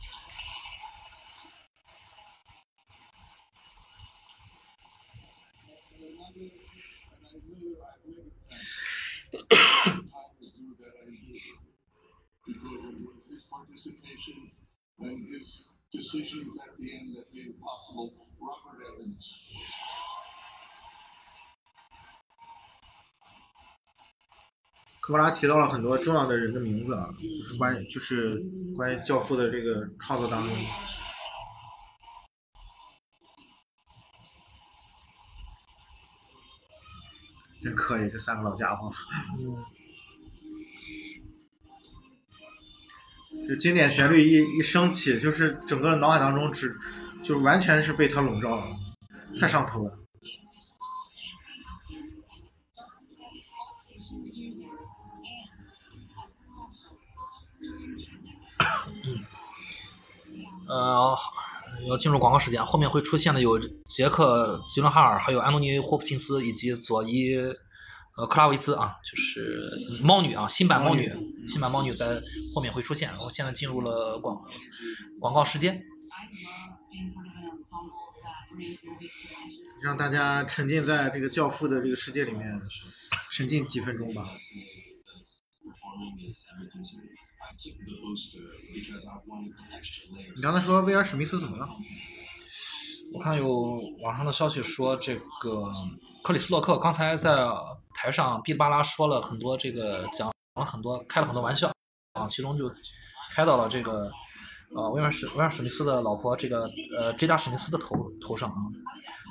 [25.01, 28.39] 科波拉提到了很多重要的人的名字啊，就是关于就是
[28.75, 30.55] 关于《教父》的这个创作当中。
[37.61, 38.91] 真可以，这三个老家伙。
[39.39, 39.63] 嗯，
[43.47, 46.77] 这经典旋律一一升起，就是整个脑海当中只
[47.21, 48.65] 就完全是被它笼罩了，
[49.39, 49.91] 太上头了。
[49.93, 49.97] 嗯
[60.67, 61.15] 呃，
[61.87, 67.35] 要进入广告时间，后面会出现的有杰克·吉伦哈尔，还有安东尼·霍普金斯以及佐伊
[68.17, 71.11] 呃克拉维兹啊，就是猫女啊，新版猫女，
[71.47, 72.21] 新版猫女在
[72.53, 73.09] 后面会出现。
[73.09, 74.41] 然后现在进入了广
[75.19, 75.83] 广告时间。
[79.81, 82.61] 让大家沉浸在这个《教父》的这个世界里面，
[83.31, 84.27] 沉浸几分钟吧。
[90.35, 91.67] 你刚才说威尔史密斯怎么了？
[93.13, 95.69] 我看有网上的消息说这个
[96.23, 97.45] 克里斯洛克刚才在
[97.93, 101.69] 台上哔哩吧啦说了很多这个讲了很多开了很多玩笑
[102.13, 102.73] 啊其中就
[103.31, 104.09] 开到了这个
[104.75, 108.55] 呃威尔史威尔史密斯的老婆这个呃 J 达史密斯的头头上啊。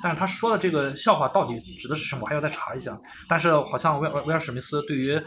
[0.03, 2.99] 但是他说的这个笑话到底指的是什么，我还要再查一下。
[3.29, 5.21] 但是好像威尔威尔史密斯对于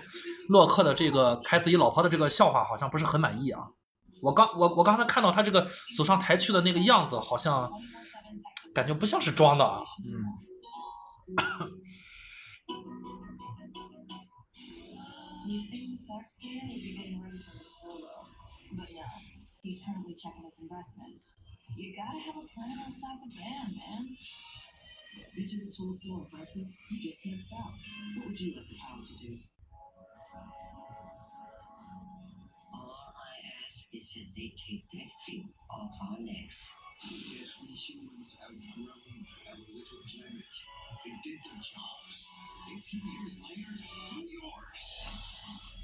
[0.49, 3.61] 洛克的这个开自己老婆的这个笑话好像不是很满意啊。
[4.23, 7.71] 我刚我我刚才看到他这个走上台去的那个样子，好像
[8.75, 9.83] 感觉不像是装的啊。
[10.05, 10.25] 嗯，
[19.65, 21.25] he's currently checking his investments.
[21.73, 24.03] You gotta have a plan outside the band, man.
[25.33, 27.73] Digital tools so impressive, you just can't stop.
[28.21, 29.41] What would you like the power to do?
[32.77, 33.35] All I
[33.65, 36.61] ask is that they take that feet off our necks.
[37.09, 40.53] Yes, we humans have grown our little planet.
[41.05, 42.17] They did their jobs.
[42.69, 45.84] 18 years later, do yours.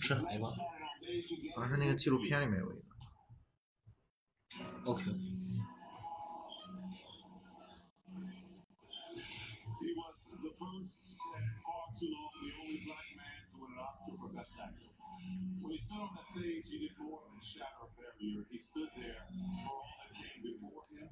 [0.00, 0.44] 吃哪个？
[1.00, 2.82] They 好像是那个纪录片里面有一个。
[4.84, 5.02] OK，
[9.80, 11.00] He was the first
[11.36, 14.93] and far too long the only black man to win an Oscar for Best Actor.
[15.61, 18.45] When he stood on that stage, he did more than shatter a barrier.
[18.51, 21.07] He stood there for all that came before him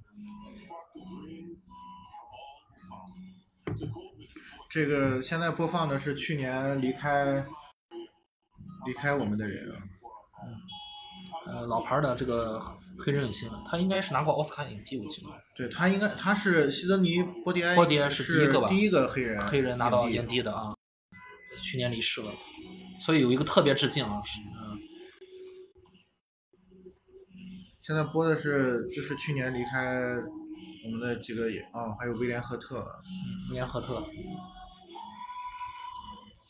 [0.47, 3.33] and sparked the dreams of all who followed.
[3.79, 3.85] To.
[3.87, 4.13] Ford,
[4.69, 7.45] 这个现在播放的是去年离开
[8.85, 9.81] 离开我们的人啊，
[11.45, 12.59] 呃，老牌的这个
[12.99, 15.29] 黑人影星，他应该是拿过奥斯卡影帝，我记得。
[15.55, 20.75] 对他应该他是西德尼·波迪埃，波迪埃是是第一个吧第一个黑人黑人拿到影影帝的啊，
[21.61, 22.31] 去年离世了，
[22.99, 24.79] 所以有一个特别致敬啊，是嗯，
[27.81, 29.99] 现在播的是就是去年离开
[30.85, 32.79] 我们的几个也哦，还有威廉·赫特，
[33.49, 34.05] 威廉赫特。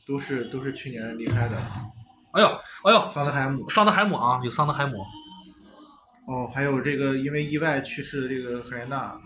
[0.05, 1.57] 都是都是去年离开的。
[2.33, 2.47] 哎呦，
[2.83, 4.97] 哎呦，桑德海姆桑德海姆啊，有桑德海姆，
[6.27, 9.17] 哦，还有这个因为意外去世的这个赫莲娜，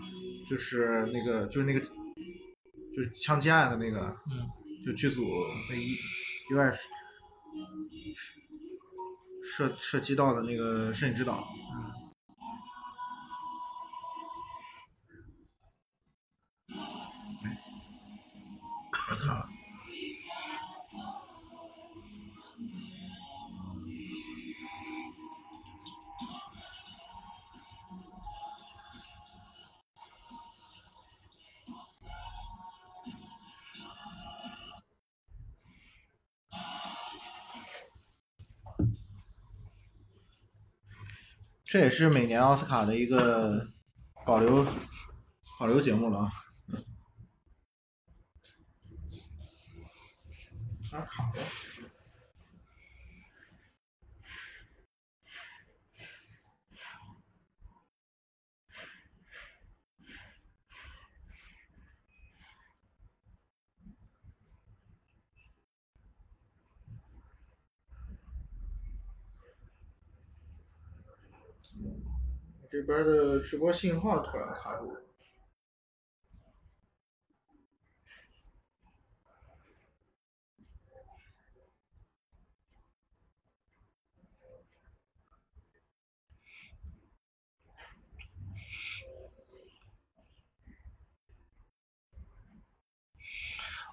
[0.48, 3.98] 就是那个就是那个就是枪击案的那个，
[4.30, 4.46] 嗯，
[4.86, 5.24] 就剧组
[5.68, 5.96] 被意
[6.48, 6.70] 意外
[9.42, 11.42] 涉涉及到的那个摄影指导，
[11.74, 11.92] 嗯，
[19.47, 19.47] 别
[41.70, 43.68] 这也是每年奥斯卡的一个
[44.24, 44.66] 保留
[45.60, 46.32] 保留节目了啊。
[50.92, 51.30] 啊，好。
[72.70, 75.00] 这边的直播信号突然卡住了。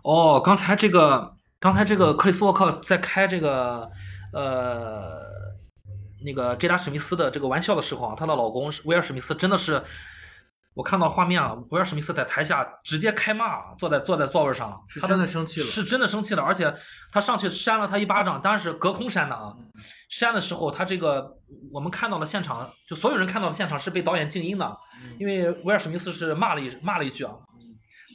[0.04, 3.90] 哦，刚才这个，刚才这个克里斯沃克在开这个，
[4.34, 5.55] 呃，
[6.26, 9.82] 那个杰达史密斯的这个玩笑的时候啊，她的老公威尔史密斯，真的是，
[10.74, 16.76] 我看到画面啊，威尔史密斯在台下直接开骂，坐在坐在座位上，他是真的生气了是真的生气了，而且
[17.12, 19.54] 他上去扇了他一巴掌，当然是隔空扇的啊，
[20.10, 21.38] 扇的时候他这个
[21.72, 24.78] 我们看到了现场，就所有人看到的现场是被导演静音的，
[25.20, 27.34] 因为威尔史密斯是骂了一骂了一句啊，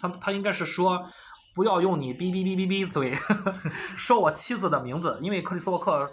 [0.03, 1.07] 他他应该是说
[1.55, 3.15] 不要用你哔哔哔哔哔嘴
[3.97, 6.11] 说我妻子的名字，因为克里斯沃克，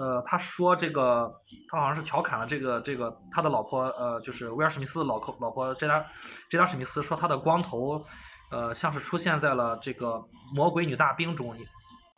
[0.00, 1.30] 呃，他说这个
[1.70, 6.02] 他好像是调侃了这个这个他的老婆，呃，就是威尔史密斯的老婆老婆杰达
[6.48, 8.02] 杰达史密斯说他的光头，
[8.50, 11.54] 呃，像是出现在了这个魔鬼女大兵中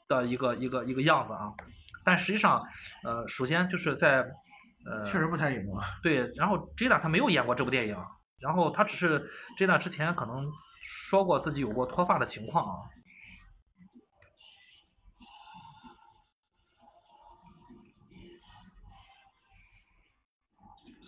[0.07, 1.53] 的一个一个一个样子啊，
[2.05, 2.65] 但实际上，
[3.03, 4.25] 呃，首先就是在
[4.87, 5.81] 呃，确实不太礼貌。
[6.05, 7.97] 对，然后 Jada 她没有演过这部电影，
[8.41, 9.29] 然后他只是
[9.59, 10.47] Jada 之前可能
[10.81, 12.75] 说过自己有过脱发的情况啊。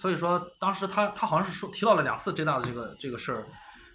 [0.05, 3.47] 所以说，当时他他好像是说提到了两次 Jada 的这个这个事儿，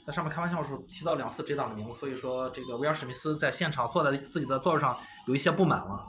[0.08, 4.98] 在上面开玩笑的时候提到两次 Jada 的名字，所以说这个威尔史密斯在现场坐在自己的座位上
[5.28, 6.08] 有一些不满了。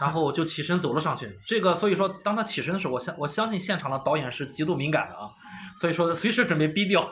[0.00, 1.38] 然后就起身走了上去。
[1.46, 5.30] 这个，所以说，当他起身的时候，我相我相信现场的导演是极度敏感的啊，
[5.76, 7.00] 所以说随时准备逼掉。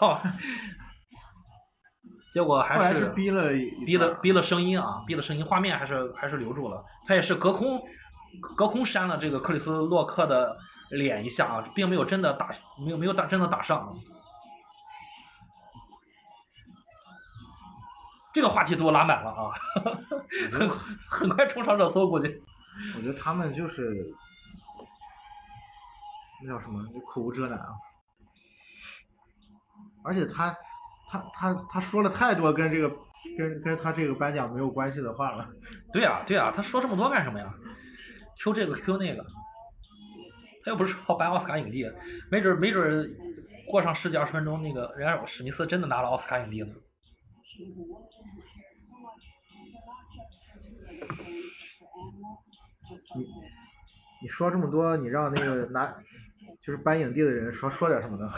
[2.34, 3.50] 结果还是是逼了
[3.86, 6.84] 逼了逼了声音啊，逼了声音，画面还是还是留住了。
[7.06, 7.80] 他也是隔空
[8.56, 10.56] 隔空扇了这个克里斯洛克的
[10.90, 13.94] 脸一下啊，并没有真的打没有没有打真的打上啊。
[18.32, 19.50] 这个话题都拉满了啊，
[20.52, 20.68] 很
[21.08, 22.42] 很快冲上热搜，估计。
[22.94, 24.14] 我觉得他们就是
[26.42, 27.68] 那叫什么，就口无遮拦啊。
[30.04, 30.54] 而且他
[31.08, 32.94] 他他他说了太多跟这个
[33.38, 35.48] 跟跟他这个颁奖没有关系的话了。
[35.94, 37.50] 对呀、对呀、他说这么多干什么呀
[38.38, 39.24] ？Q 这个 Q 那个，
[40.66, 41.88] 他又不是说要颁奥斯卡影帝，
[42.28, 43.16] 没准没准
[43.68, 46.74] 过上十几二十分钟，那个人家史密斯真的拿了奥斯卡影帝呢。
[53.14, 53.24] 你
[54.22, 56.02] 你说这么多，你让那个拿
[56.60, 58.26] 就是颁影帝的人说说点什么呢？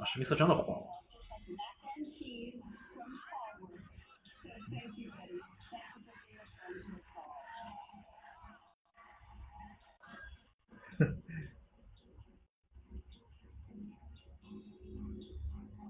[0.00, 0.86] 啊，史密斯真的火了。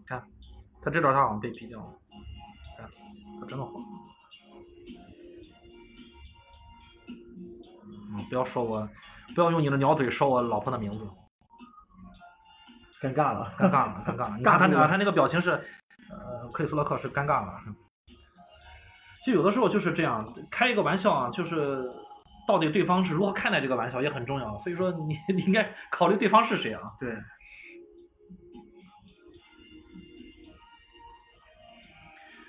[0.07, 0.27] 看，
[0.89, 1.87] 他这段他好像被毙掉了，
[2.79, 2.89] 哎，
[3.39, 3.79] 他真的火。
[7.07, 8.89] 嗯，不要说我，
[9.35, 11.07] 不要用你的鸟嘴说我老婆的名字，
[13.03, 14.39] 尴尬了，尴尬了，尴尬了。
[14.39, 15.51] 你看他那个他那个表情是，
[16.09, 17.53] 呃，克里斯洛克是尴尬了。
[19.23, 20.19] 就有的时候就是这样，
[20.51, 21.85] 开一个玩笑啊，就是
[22.47, 24.57] 到底对方是如何看待这个玩笑也很重要。
[24.57, 26.95] 所以说你 你应该考虑对方是谁啊。
[26.99, 27.15] 对。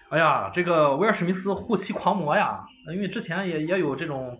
[0.10, 4.36] 哎呀，这个威尔史密斯护妻狂魔呀，因为之前也也有这种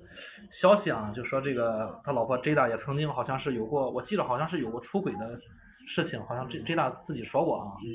[0.50, 5.40] 消息啊，就说这个他老婆 Jada 也曾经好像是有过，我记得好像是有过出轨的
[5.86, 7.78] 事情，好像 J Jada 自己说过啊。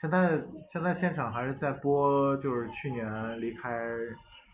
[0.00, 3.88] 现在现在现场还是在播，就是去年离开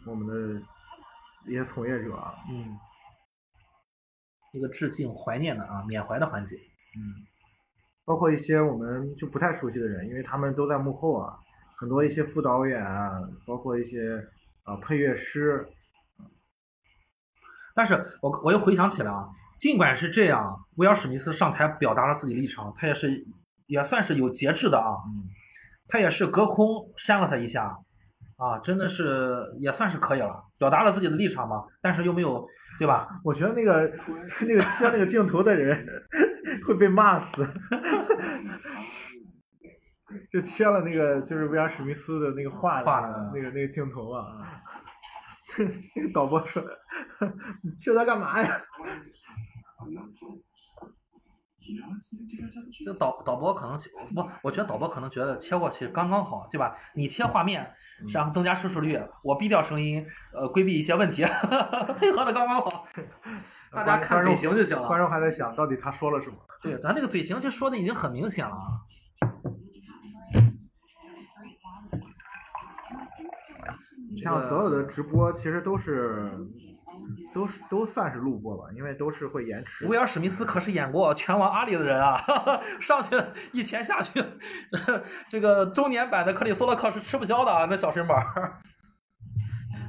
[0.07, 0.63] 我们的
[1.45, 2.35] 一些从业者啊。
[2.51, 2.79] 嗯。
[4.53, 6.57] 一个致敬、怀念的啊，缅怀的环节。
[6.57, 7.27] 嗯。
[8.05, 11.39] 包括一些我们就不太熟悉的人，因为他们都在幕后啊，
[11.77, 13.99] 很多一些副导演啊，包括一些
[14.65, 15.69] 啊配乐师。
[17.75, 23.25] 但是我我又回想起来啊，尽管是这样，威尔史密斯上台表达了自己立场，他也是
[23.67, 24.91] 也算是有节制的啊。
[25.07, 25.31] 嗯。
[25.87, 27.79] 他也是隔空扇了他一下，
[28.37, 32.47] 啊，真的是也算是可以了，表达了自己的立场嘛，但是又没有，
[32.79, 33.09] 对吧？
[33.25, 33.91] 我觉得那个
[34.47, 35.87] 那个切那个镜头的人
[36.67, 37.49] 会被骂死，
[40.31, 44.27] 就切了那个就是威尔史密斯的那个画画的那个那个镜头啊，
[45.97, 46.63] 那个导播说，
[47.65, 48.61] 你切他干嘛呀？
[52.85, 53.77] 这导导播可能
[54.15, 56.75] 不，我觉得导播可能觉得切过去刚刚好，对吧？
[56.95, 57.71] 你切画面，
[58.13, 61.23] 然后增加收视率，我避掉声音，呃，规避一些问题，
[61.99, 62.89] 配合的刚刚好。
[63.73, 64.87] 大家看嘴型就行了。
[64.87, 66.37] 观众还在想到底他说了什么？
[66.63, 68.55] 对，咱那个嘴型其实说的已经很明显了。
[74.17, 76.25] 像所有的直播其实都是。
[77.35, 79.87] 都是都算是录播吧，因为都是会延迟。
[79.87, 83.21] 威尔史密斯可是演过《拳王阿里》的人啊，哈 哈上去
[83.53, 84.25] 一拳下去，
[85.29, 88.59] 这个中年版的克里斯洛克是吃不消的啊，那小身板儿。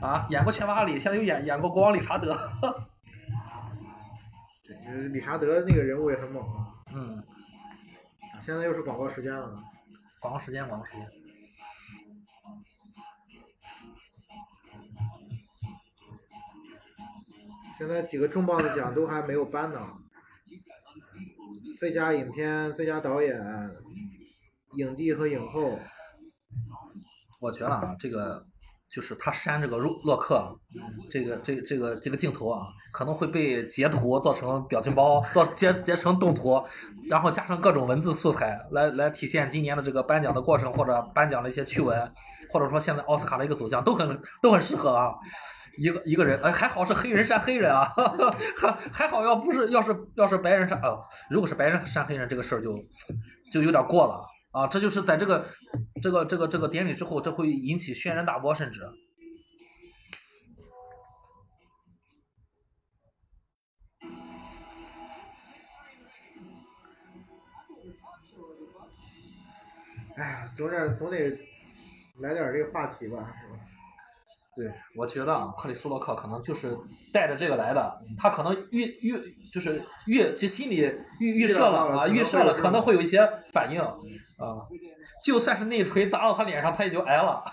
[0.02, 2.36] 啊，演过《拳王阿里》，现在又演演过国王理查德。
[4.66, 6.72] 对，理查德那个人物也很猛啊。
[6.94, 7.24] 嗯。
[8.40, 9.52] 现在又是广告时间了。
[10.20, 11.08] 广告时间，广告时间。
[17.82, 19.80] 现在几个重磅的奖都还没有颁呢，
[21.76, 23.36] 最佳影片、最佳导演、
[24.78, 25.80] 影帝和影后。
[27.42, 28.46] 我觉得啊，这个
[28.88, 30.60] 就是他删这个洛洛克，
[31.10, 36.64] 这个这这个这个镜头啊，可能会被截图做成表情包，做截截成动图，
[37.10, 42.12] 然后加上各种文字素材，来来体现今年的这个颁奖的过程或者颁奖的一些趣闻，
[42.52, 45.16] 或者说现在奥斯卡的一个走向，都很都很适合啊。
[45.78, 47.86] 一个一个人，哎，还好是黑人扇黑人啊，
[48.58, 52.78] 还还好，要不是要是要是白人扇，哦，如果是白人扇黑人，这个事儿就
[53.52, 55.46] 就有点过了啊，这就是在这个
[56.02, 58.82] 这个这个这个典礼之后，这会引起轩然大波，甚至。
[70.18, 71.18] 哎呀，总得总得
[72.20, 73.61] 来点这个话题吧，是吧？
[74.62, 76.78] 对，我觉得啊，克里斯洛克可能就是
[77.12, 79.20] 带着这个来的，他可能预预
[79.52, 80.76] 就是预其心里
[81.20, 83.98] 预预设了啊，预设了可能会有一些反应啊，
[85.24, 87.44] 就算是内锤砸到他脸上，他也就挨了。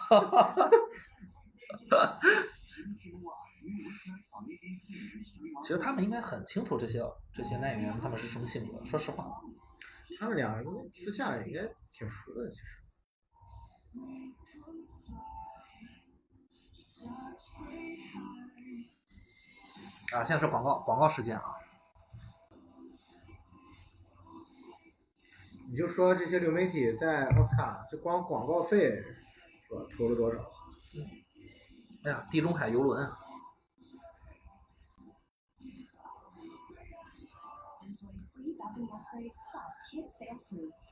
[5.62, 7.01] 其实他们应该很清楚这些
[7.33, 9.25] 这些男演员他们是什么性格，说实话。
[10.20, 10.62] 他们俩
[10.93, 11.62] 私下应该
[11.93, 12.83] 挺熟的，其实。
[20.12, 21.59] 啊，现在是广告广告时间啊！
[25.70, 29.05] 你就说这些流媒体在奥斯卡就光广告费，
[29.67, 30.41] 说投了多少？
[32.05, 33.07] 哎呀，地中海游轮。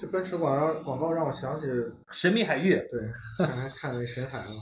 [0.00, 1.66] 这奔驰广告广告让我想起，
[2.10, 4.54] 神秘海域，对，刚才看那深海了。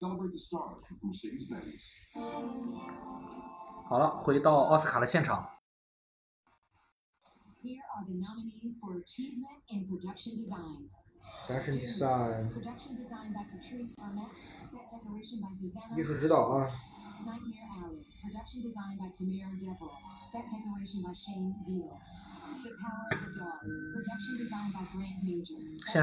[0.00, 1.82] Celebrate the stars with Mercedes-Benz.
[3.88, 5.48] 好了，回到奥斯卡的现场。
[7.62, 10.88] Here are the nominees for achievement in production design.
[15.96, 16.70] 艺术指导啊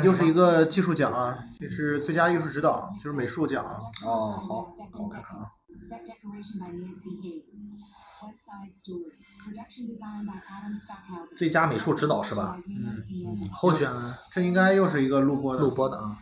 [0.03, 5.47] 又是一个技术奖啊这是最佳艺术指导就是美术奖啊哦好我看看啊
[11.37, 12.57] 最佳美术指导是吧？
[12.67, 13.03] 嗯
[13.51, 13.89] 候选
[14.31, 15.61] 这应该又是一个录播的。
[15.61, 16.17] 录播的啊。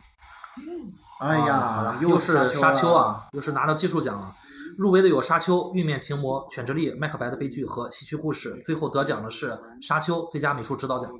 [1.19, 2.93] 哎呀啊，又又是沙丘丘！
[2.93, 4.35] 啊，又是拿到技术奖了。
[4.77, 9.51] 入围的有《沙丘》《玉面情魔》《犬之力》《麦克白的悲剧》和《戏曲故事》，最后得奖的是
[9.85, 11.11] 《沙丘》最佳美术指导奖。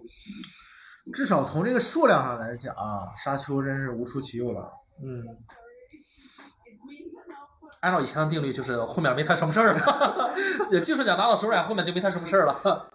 [1.13, 4.71] 至少从这个数量上来讲啊，沙丘真是无出其右了。
[5.03, 5.23] 嗯，
[7.81, 10.31] 按照以前的定律，就是后面没他什么事儿了。
[10.81, 12.53] 技术奖拿到手软，后面就没他什么事儿了。
[12.63, 12.85] Uh, uh.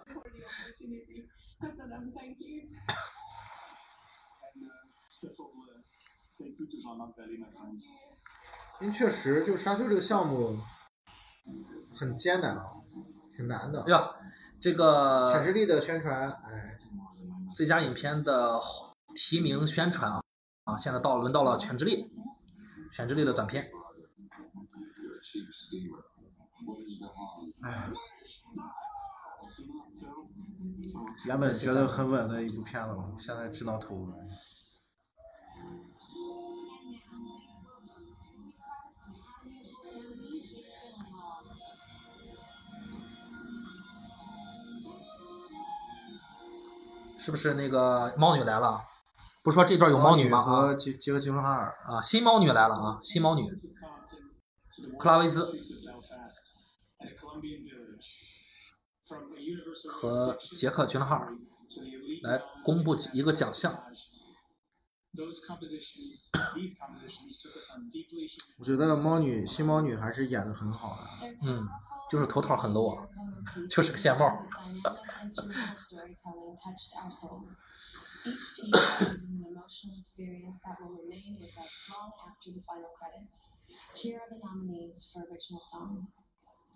[8.79, 10.57] 因为确实，就沙丘这个项目
[11.95, 12.71] 很艰难啊，
[13.35, 13.91] 挺难的哎。
[13.91, 14.11] 呀，
[14.61, 16.79] 这犬个之力的宣传，哎，
[17.55, 18.61] 最佳影片的
[19.15, 20.21] 提名宣传啊
[20.63, 22.03] 啊，现在到轮到了《犬之力》，
[22.95, 23.69] 《犬之力》的短片。
[24.99, 25.23] You're a cheap steamer.
[25.23, 25.23] What is the harm?
[27.63, 27.89] 哎，
[31.25, 34.15] 原本觉得很稳的一部片子，现在知道头了。
[47.19, 48.81] 是不是那个猫女来了？
[49.43, 50.37] 不说这段有猫女吗？
[50.39, 53.65] 啊和杰杰克吉伦哈尔，啊，新猫女来了啊，新猫女 To Compton,
[54.09, 54.66] to the
[54.97, 55.45] 克拉维兹
[59.89, 61.33] 和杰克·琼斯哈尔
[62.23, 63.83] 来公布一个奖项。
[68.59, 71.09] 我觉得猫女新猫女还是演的很好啊，
[71.41, 71.67] 嗯，
[72.09, 73.07] 就是头套很 low 啊，
[73.69, 74.27] 就是个线帽。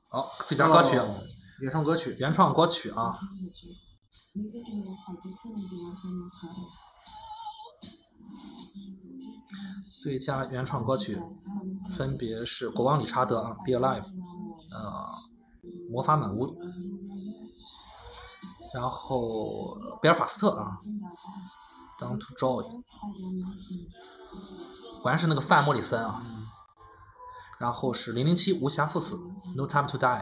[0.09, 0.97] 好，最佳歌曲，
[1.61, 3.17] 原创歌曲，原创歌曲啊，
[10.01, 11.17] 最佳原创歌曲
[11.91, 15.07] 分别是国王理查德啊，《Be Alive》，呃，
[15.89, 16.57] 魔法满屋，
[18.73, 20.79] 然后贝尔法斯特啊，
[22.03, 22.63] 《Down to Joy》，
[25.01, 26.23] 果然是那个范莫里森啊，
[27.59, 29.15] 然后是《零零七无暇赴死》，
[29.55, 30.21] 《No Time to Die》。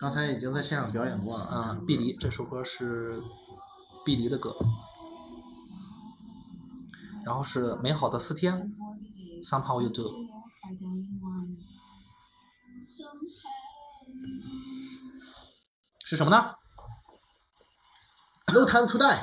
[0.00, 1.48] 刚才已经在现场表演过了。
[1.52, 3.22] 嗯，碧梨这首歌是
[4.04, 4.56] 碧梨的歌，
[7.24, 8.74] 然后是美好的四天
[9.42, 11.56] ，Somehow You Warren.
[16.04, 16.54] 是什么呢？
[18.52, 19.18] No time to die，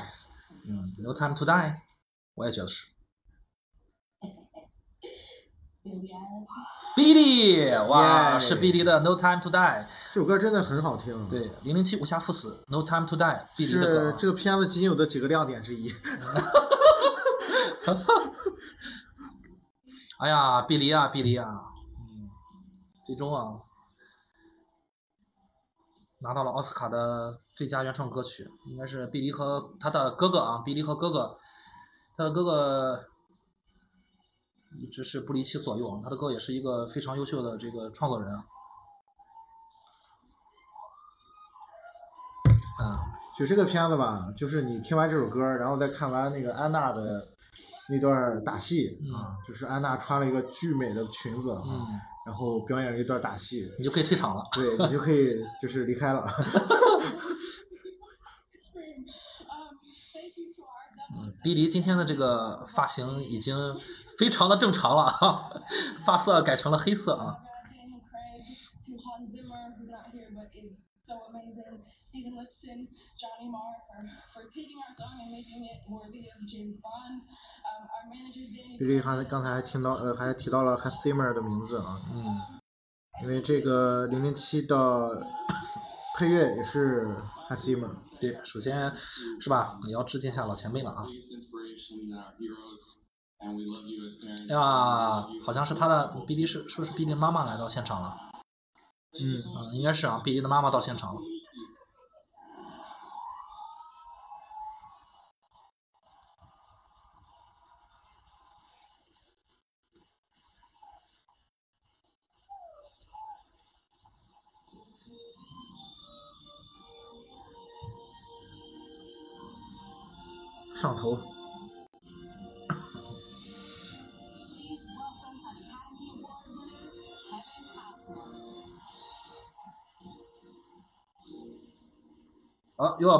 [0.65, 1.79] 嗯，No Time to Die，
[2.35, 2.85] 我也觉得是。
[5.83, 6.95] Billie Eilish.
[6.95, 14.11] 碧梨，哇，耶是碧梨的 No Time to Die，这首歌真的很好听。，对，零零七无暇赴死，No Time to Die，碧梨的是歌。
[14.17, 15.93] 这个片子仅有的几个亮点之一。
[20.19, 21.47] 哎呀，比利啊，比利啊，
[21.99, 22.29] 嗯，
[23.05, 23.61] 最终啊，
[26.21, 31.35] 拿到了奥斯卡的最佳原创歌曲，应该是比利和他的哥哥啊，比利和哥哥，
[32.15, 32.99] 他的哥哥
[34.77, 38.45] 一直是不离其左右啊，他的哥哥也是一个非常优秀的这个创作人啊。
[42.79, 43.01] 啊，
[43.39, 47.27] 就这个片子吧，就是你听完这首歌，然后再看完那个安娜的
[47.89, 51.87] 那段打戏啊，就是安娜穿了一个巨美的裙子啊，嗯，
[52.27, 54.43] 然后表演了一段打戏，你就可以退场了。
[54.53, 56.23] 对你就可以就是离开了。
[59.49, 59.79] Um,
[60.13, 60.85] thank you to our
[61.43, 63.79] 比利今天的这个发型已经
[64.17, 65.63] 非常的正常了，
[66.05, 67.37] 发色改成了黑色啊。
[78.79, 82.41] 比利还刚才还听到呃还提到了 Hathimer 的名字啊，嗯，
[83.21, 85.27] 因为这个零零七的
[86.15, 87.15] 配乐也是
[87.49, 88.06] Hathimer。
[88.19, 88.93] 对，首先
[89.39, 91.05] 是吧，也要致敬一下老前辈了啊。
[94.49, 98.17] 呀，好像是他的 BD 是是不是 BD 妈妈来到现场了？
[99.19, 101.21] 嗯，嗯，应该是啊，，BD 的妈妈到现场了。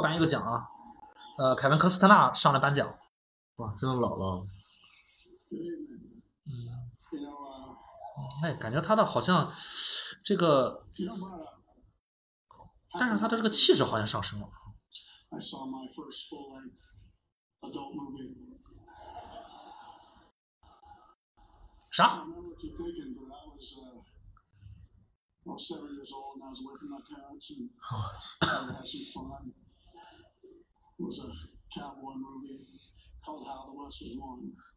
[0.00, 0.68] 颁一个奖啊，
[1.38, 2.98] 呃，凯文科斯特纳上来颁奖。
[3.56, 4.46] 哇，真的老了。
[8.42, 9.52] 哎，感觉他的好像
[10.24, 10.86] 这个。
[12.98, 14.48] 但是他的这个气质好像上升了。
[21.92, 22.24] 啥？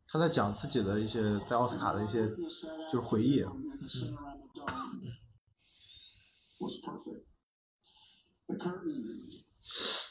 [0.07, 2.27] 他在讲自己的一些在奥斯卡的一些
[2.91, 3.41] 就是回忆。
[3.41, 3.49] 嗯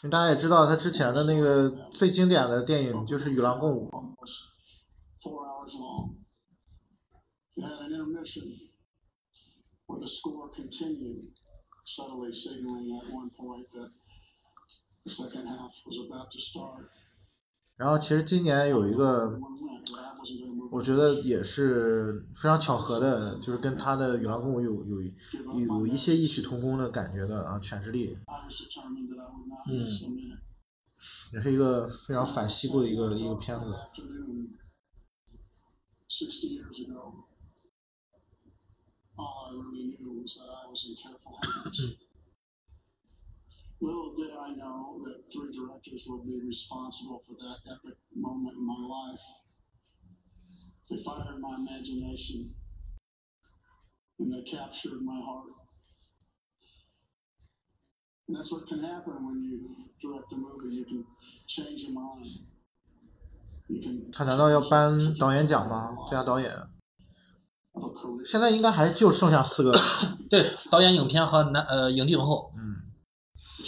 [0.03, 3.91] 因为大家也知道，他之前的那个最经典的电影就是《与狼共舞》。
[17.77, 19.41] 然后，其实今年有一个，
[20.71, 25.01] 我觉得也是非常巧合的，就是跟他的员工有有
[25.67, 28.15] 有一些异曲同工的感觉的啊，《犬之力》。
[29.67, 29.73] 嗯，
[31.33, 33.75] 也是一个非常反西部的一个一个片子。
[33.99, 34.55] 嗯。
[43.82, 48.66] Little did I know that three directors would be responsible for that epic moment in
[48.66, 49.20] my life.
[50.90, 52.56] They fired my imagination
[54.20, 55.52] and they captured my heart.
[58.28, 59.60] And that's what can happen when you
[60.02, 60.74] direct a movie.
[60.74, 61.06] You can
[61.48, 62.48] change your mind.
[63.68, 65.96] You can 他难道要颁导演奖吗？
[66.08, 66.52] 最佳导演？
[67.74, 68.26] of a career.
[68.26, 69.80] 现在应该还就剩下四个了。
[70.30, 72.54] 对，导演、影片和男呃影帝影后。
[72.58, 72.69] 嗯，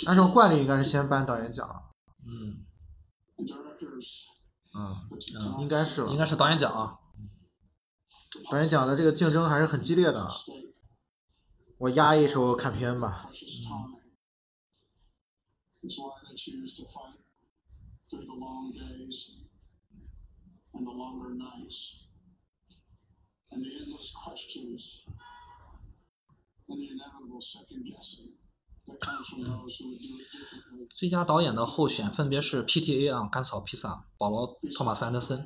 [0.06, 1.90] 按照惯例应该是先颁导演奖。
[2.24, 2.64] 嗯，
[4.74, 6.10] 嗯，嗯应该是了。
[6.10, 6.98] 应该是导演奖啊。
[8.50, 10.30] 导演奖的这个竞争还是很激烈的。
[11.78, 13.28] 我压一首看片吧。
[24.14, 25.02] precious
[30.94, 33.08] 最佳导演的候选分别是 P.T.A.
[33.10, 33.88] 啊，《甘草披萨》、
[34.18, 35.38] 保罗·托马斯·安德森、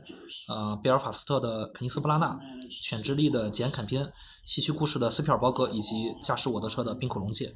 [0.49, 2.35] 呃，《贝尔法斯特》的肯尼斯·布拉纳、
[2.83, 4.03] 《犬之力》的简·坎宾、
[4.45, 7.55] 《西区故事》的斯皮尔伯格以及《驾驶我的车》的冰恐龙界。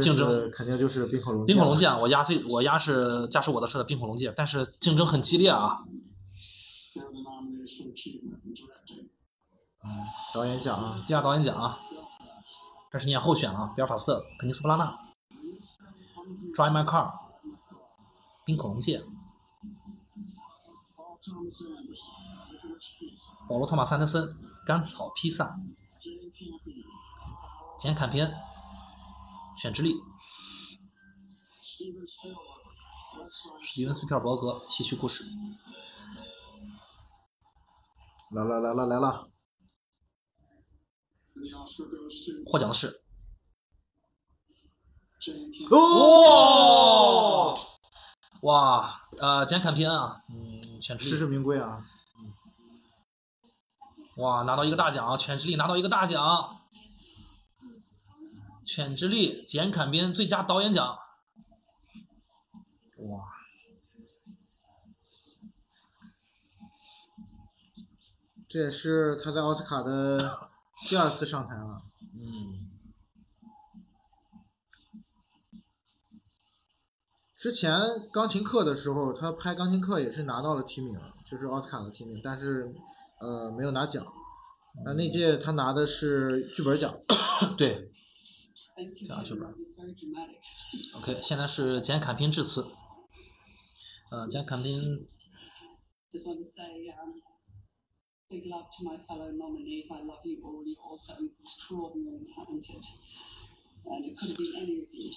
[0.00, 1.52] 竞争肯定就是冰恐龙界。
[1.52, 5.84] 冰恐龙界啊，我压最我压是《驾驶我的车》的冰恐龙界，但是竞争很激烈啊。
[9.84, 9.90] 嗯，
[10.34, 11.80] 导演奖啊，第二导演奖啊。
[12.90, 14.98] 这是你要候选了，比尔法斯特、肯尼斯布拉纳、
[16.54, 17.12] Drive My Car、
[18.46, 19.04] 冰恐龙界、
[23.46, 24.34] 保罗·托马斯·德森、
[24.66, 25.54] 甘草披萨、
[27.78, 28.26] 简·坎平、
[29.58, 29.94] 犬之力、
[31.62, 31.84] 史
[33.74, 35.24] 蒂文·斯皮尔伯格、西区故事。
[38.30, 39.34] 来了来了来了 And the Oscar
[40.78, 41.24] goes to
[42.46, 43.00] 获奖的是.
[45.70, 47.54] 哦，
[48.42, 51.84] 哇，呃，简坎片啊，嗯，犬之实至，名归啊！
[54.16, 56.60] 哇，拿到一个大奖，犬之力拿到一个大奖，
[58.64, 60.96] 犬之力简坎边最佳导演奖，
[63.10, 63.24] 哇，
[68.48, 70.48] 这也是他在奥斯卡的
[70.86, 71.82] 第二次上台了。
[72.14, 72.70] 嗯，
[77.36, 77.70] 之前
[78.12, 82.74] 钢琴课的时候，他拍钢琴课也是拿到了提名，就是奥斯卡的提名，但是
[83.20, 84.04] 呃没有拿奖。
[84.84, 86.94] 那那届他拿的是剧本奖。
[87.58, 87.90] 对
[88.76, 89.32] much.
[89.32, 92.64] It's very dramatic.，OK，现在是简坎平致辞，
[94.10, 94.80] 呃，简坎边
[96.10, 97.20] Just want to say um,
[98.30, 99.86] big love to my fellow nominees.
[99.90, 100.62] I love you all.
[100.64, 102.84] You're all so extraordinarily talented.
[103.86, 105.12] And it could have been any of you.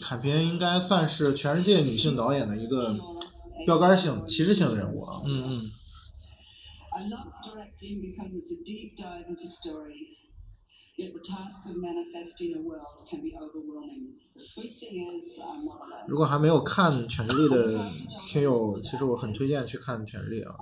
[0.00, 2.96] 坎平应该算是全世界女性导演的一个
[3.64, 5.22] 标杆性、旗帜性的人物啊。
[5.24, 5.62] 嗯嗯
[6.90, 10.16] ，I love directing because it's a deep dive into story.
[16.06, 17.90] 如果还没有看《犬之力》的
[18.30, 20.54] 听友，其实我很推荐去看《犬之力》啊.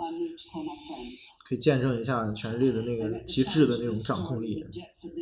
[1.44, 4.65] 可以见证一下《犬之力》的那个极致的那种掌控力。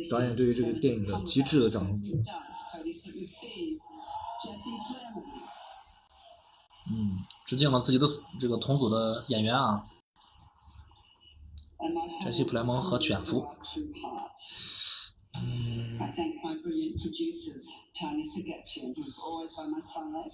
[0.09, 2.13] 导演对于这个电影的极致的掌控力。
[6.89, 8.07] 嗯，致敬了自己的
[8.39, 9.87] 这个同组的演员啊，
[12.23, 13.45] 杰西·普莱蒙和卷福。
[15.40, 17.68] 嗯 I thank my brilliant producers,
[17.98, 20.30] Tony Sagetchian, who's always by my side,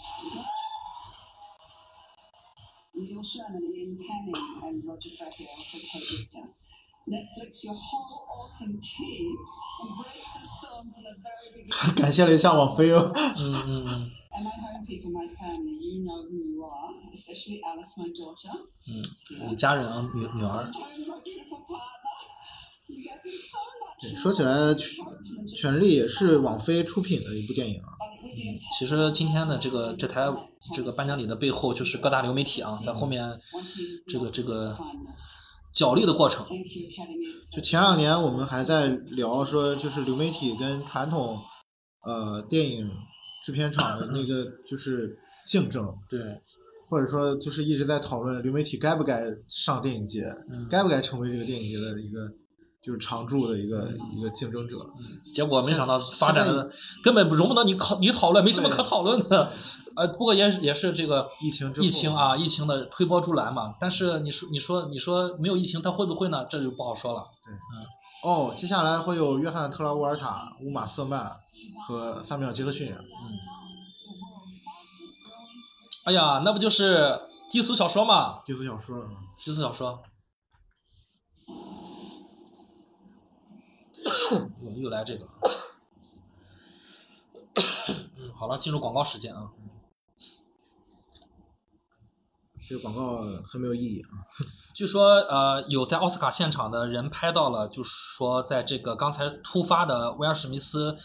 [2.94, 4.34] Neil Sherman, Ian Canning,
[4.64, 6.44] and Roger Fabio for co-director.
[7.08, 9.36] Netflix, your whole awesome team
[9.82, 11.94] embraced this film from the very beginning.
[11.96, 13.10] 感谢了一下网飞哦。
[13.14, 18.54] 嗯嗯嗯 And my home people, my family, you know who you are, especially Alice, my daughter.
[18.88, 22.14] 嗯，家人啊，女女儿， Tony, my beautiful partner.
[24.01, 24.95] 对说起来，《犬
[25.55, 27.89] 犬之力》也是网飞出品的一部电影啊。
[28.21, 30.27] Be 其实今天的这个这台
[30.75, 33.39] 这个颁奖礼的背后，就是各大流媒体啊，在后面
[34.07, 34.77] 这个这个
[35.73, 36.45] 角力的过程。
[37.51, 41.39] 就前两年我们还在聊说，就是流媒体跟传统
[42.05, 42.87] 呃电影
[43.43, 45.17] 制片厂的那个就是
[45.47, 46.19] 竞争，对，
[46.87, 52.29] 或者说就是一直在讨论流媒体该不该上电影节，嗯该不该成为这个电影节的一个
[52.87, 54.77] 就是常驻的一个一个竞争者。
[55.33, 56.71] 结果没想到发展的
[57.03, 59.51] 根本容不得你考你讨论，没什么可讨论的。
[59.97, 63.75] 呃，不过也也是这个疫情疫情啊，疫情的推波助澜嘛。
[63.77, 66.45] 但是你说你说你说没有疫情，它会不会呢？
[66.45, 67.25] 这就不好说了。
[67.43, 67.83] 对，嗯
[68.23, 71.35] 哦，接下来会有约翰特拉沃尔塔、乌玛瑟曼
[71.85, 72.89] 和萨米尔杰克逊。
[72.89, 73.37] 嗯
[76.05, 77.19] 哎呀，那不就是
[77.51, 78.39] 低俗小说嘛？
[78.45, 79.09] 低俗小说啊，
[79.43, 79.99] 低俗小说。
[84.61, 85.25] 我们又来这个。
[88.17, 89.51] 嗯， 好了，进入广告时间啊。
[92.69, 94.09] 这个广告很没有意义啊。
[94.75, 100.97] 据说，呃，有在奥斯卡现场的人拍到了，就是说，在这个刚才突发的威尔史密斯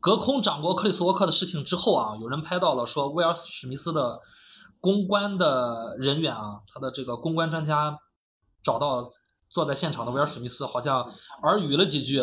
[0.00, 4.20] 隔空掌掴克里斯沃克的事情之后啊，有人拍到了说，威尔史密斯的
[4.80, 7.98] 公关的人员啊，他的这个公关专家
[8.62, 9.02] 找到
[9.50, 11.02] 坐在现场的威尔史密斯，好像
[11.42, 12.22] 耳语了几句，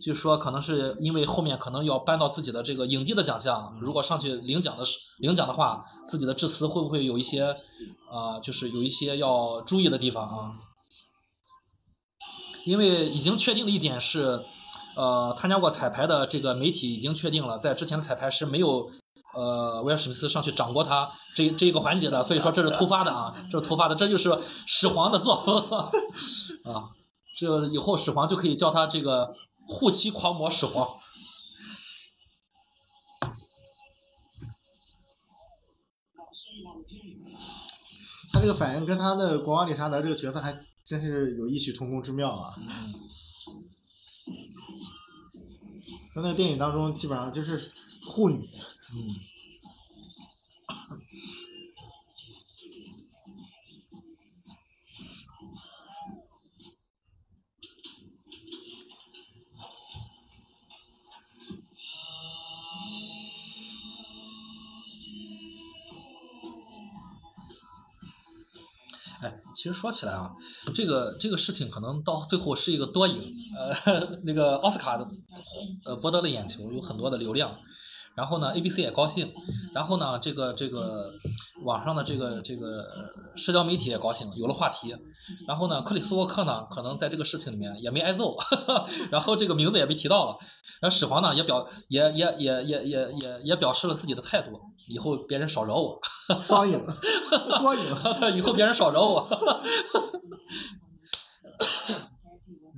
[0.00, 7.56] 据说可能是因为后面可能要搬到自己的这个影帝的奖项，如果上去领奖的时领奖的话，自己的致辞会不会有一些，
[8.10, 10.52] 呃，就是有一些要注意的地方啊？
[12.64, 14.42] 因为已经确定的一点是，
[14.96, 18.90] 呃，参加过彩排的这个媒体已经确定了，在之前的彩排是没有，
[19.36, 24.34] 呃，威尔史密斯上去掌掴他这这一个环节的，所以说这是突发的啊，这是突发的，这就是
[24.66, 25.62] 始皇的作风
[26.64, 26.88] 啊，
[27.38, 29.36] 这以后始皇就可以叫他这个
[29.68, 30.88] 护妻狂魔始皇。
[38.32, 42.54] 他这个反应跟他的国王理查德这个角色还真是有异曲同工之妙啊。
[46.14, 47.70] 在那个电影当中，基本上就是
[48.16, 48.48] 护女，
[48.94, 49.12] 嗯。
[69.20, 70.34] 哎，其实说起来啊，
[70.74, 73.34] 这个这个事情可能到最后是一个多赢。
[73.84, 75.06] 呃， 那个奥斯卡的，
[75.84, 77.58] 呃，博得了眼球，有很多的流量。
[78.16, 79.30] 然后呢，ABC 也高兴，
[79.74, 81.12] 然后呢，这个这个
[81.64, 84.96] 网上的这个这个呃社交媒体也高兴，有了话题。
[85.46, 88.34] 然后呢，克里斯沃克呢，可能在这个事情里面也没挨揍，
[89.12, 90.38] 然后这个名字也被提到了。
[90.80, 96.00] 然后始皇呢，也表也也也也也也也表示了自己的态度，以后别人少惹我，
[96.40, 96.80] 双赢，
[97.60, 97.82] 多赢。
[98.18, 99.28] 对以后别人少惹我。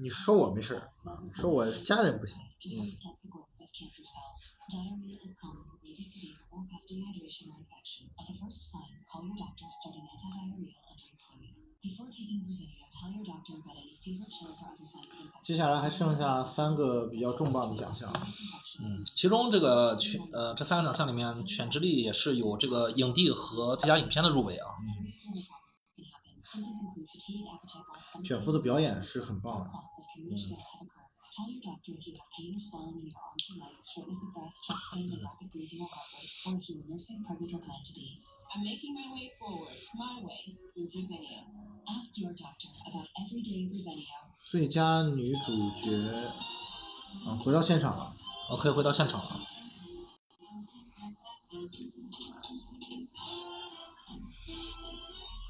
[0.01, 0.91] 你说我没事儿，
[1.33, 2.37] 说我家人不行。
[2.37, 2.83] 嗯。
[4.69, 8.05] Diarrhea is common, may be severe, or cause dehydration or infection.
[8.21, 11.57] At the first sign, call your doctor, start an antidiarrheal, and drink fluids.
[11.81, 15.41] Before taking Verzenio, tell your doctor about any fever, chills, or other signs of infection.
[15.43, 18.13] 接下来还剩下三个比较重磅的奖项。
[18.81, 24.77] 嗯，其中这个犬呃这三个奖项里面，《犬之力》也是有这个影帝和最佳影片的入围啊。
[26.45, 29.71] Stomach 卷福的表演是很棒的。
[29.71, 30.98] clots
[33.95, 37.55] shortness of breath, chest pain, and rapid breathing or or if you are nursing, pregnant,
[37.55, 38.19] or plan to be.
[38.55, 41.45] I'm making my way forward, my way, through Virginia.
[41.87, 44.19] Ask your doctor about everyday Verzenio.
[44.51, 45.91] 最佳女主角，
[47.27, 48.17] 嗯，回到现场了。
[48.51, 49.41] 我可以回到现场了。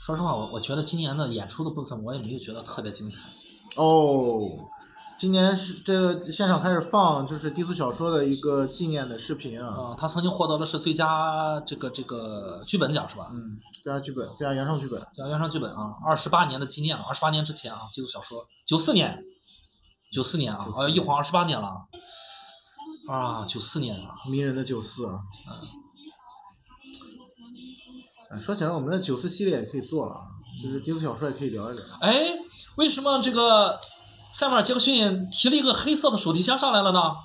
[0.01, 3.21] 说实话，我我觉得今年的演出的部分，我也没有觉得特别精彩。
[3.77, 4.69] 哦，
[5.19, 9.75] 今年是这个现场开始放就是低俗小说的一个纪念的视频啊。
[9.77, 13.29] 嗯，他曾经获得的是最佳这个这个剧本奖是吧？
[13.33, 15.01] 嗯，最佳剧本，最佳原创剧本。
[15.13, 19.25] 最佳原创剧本啊，二十八年的纪念了，二十八年之前啊，低俗小说，九四年，
[20.13, 21.89] 九四年啊，呃，一晃二十八年了
[23.11, 25.19] 啊，九四年啊，迷人的九四啊。
[28.31, 30.27] 哎，说起来，我们的九四系列也可以做了，啊，
[30.63, 31.85] 就是低俗小说也可以聊一聊。
[32.01, 32.39] 哎，
[32.77, 33.81] 为什么这个
[34.33, 37.17] 塞缪尔杰克逊提了一个黑色的手提箱上来了呢？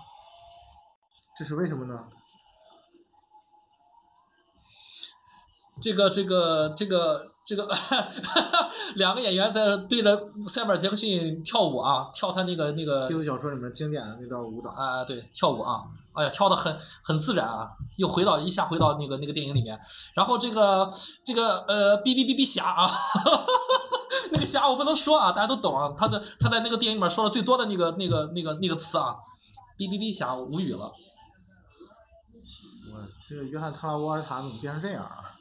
[1.37, 1.99] 这是为什么呢？
[5.81, 7.67] 这个这个这个这个
[8.95, 14.69] 两个演员在对着塞缪尔杰克逊跳舞啊，跳他那个那个低俗小说里面经典的那段舞蹈。
[14.69, 15.83] 啊、对，跳舞啊，
[16.15, 19.79] 哎呀，跳的很很自然啊，又回到一下回到那个那个电影里面，
[20.13, 20.89] 然后这个
[21.25, 22.95] 这个呃哔哔哔哔侠啊，
[24.31, 29.15] 那个侠我不能说啊，大家都懂啊，他的他在那个电影里面说的最多的那个那个那个那个词啊，
[29.77, 30.91] 哔哔哔侠，无语了。
[32.91, 35.31] 我这个约翰特拉沃尔塔怎么变成这样啊？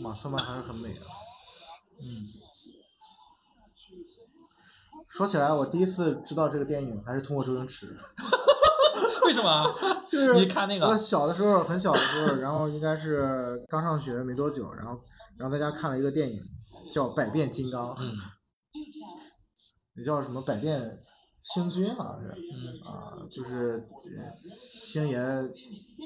[0.00, 1.00] 马斯曼还是很美的。
[2.00, 2.22] 嗯，
[5.10, 7.96] 说起来，我第一次知道这个电影还是通过周星驰。
[9.24, 9.74] 为什么啊？
[10.08, 15.00] 就是你看那个我小的时候，很小的时候，然后应该是刚上学没多久，然后
[15.38, 16.38] 然后在家看了一个电影，
[16.92, 18.12] 叫《百变金刚 》，嗯
[19.96, 21.00] 也叫什么《百变
[21.42, 23.84] 星君》好像是，嗯啊，就是
[24.16, 24.32] 呃
[24.86, 25.18] 星爷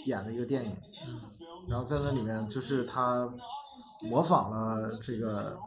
[0.06, 1.20] 演的一个电影，嗯
[1.68, 3.31] 然后在那里面就是他
[4.02, 5.59] 模仿了这个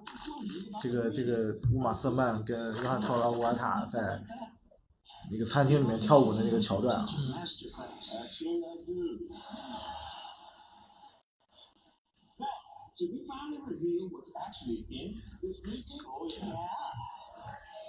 [0.82, 4.22] 这个这个乌玛瑟曼跟约翰特劳沃尔塔在
[5.32, 7.00] 一个餐厅里面跳舞的那个桥段?
[7.00, 7.10] Oh.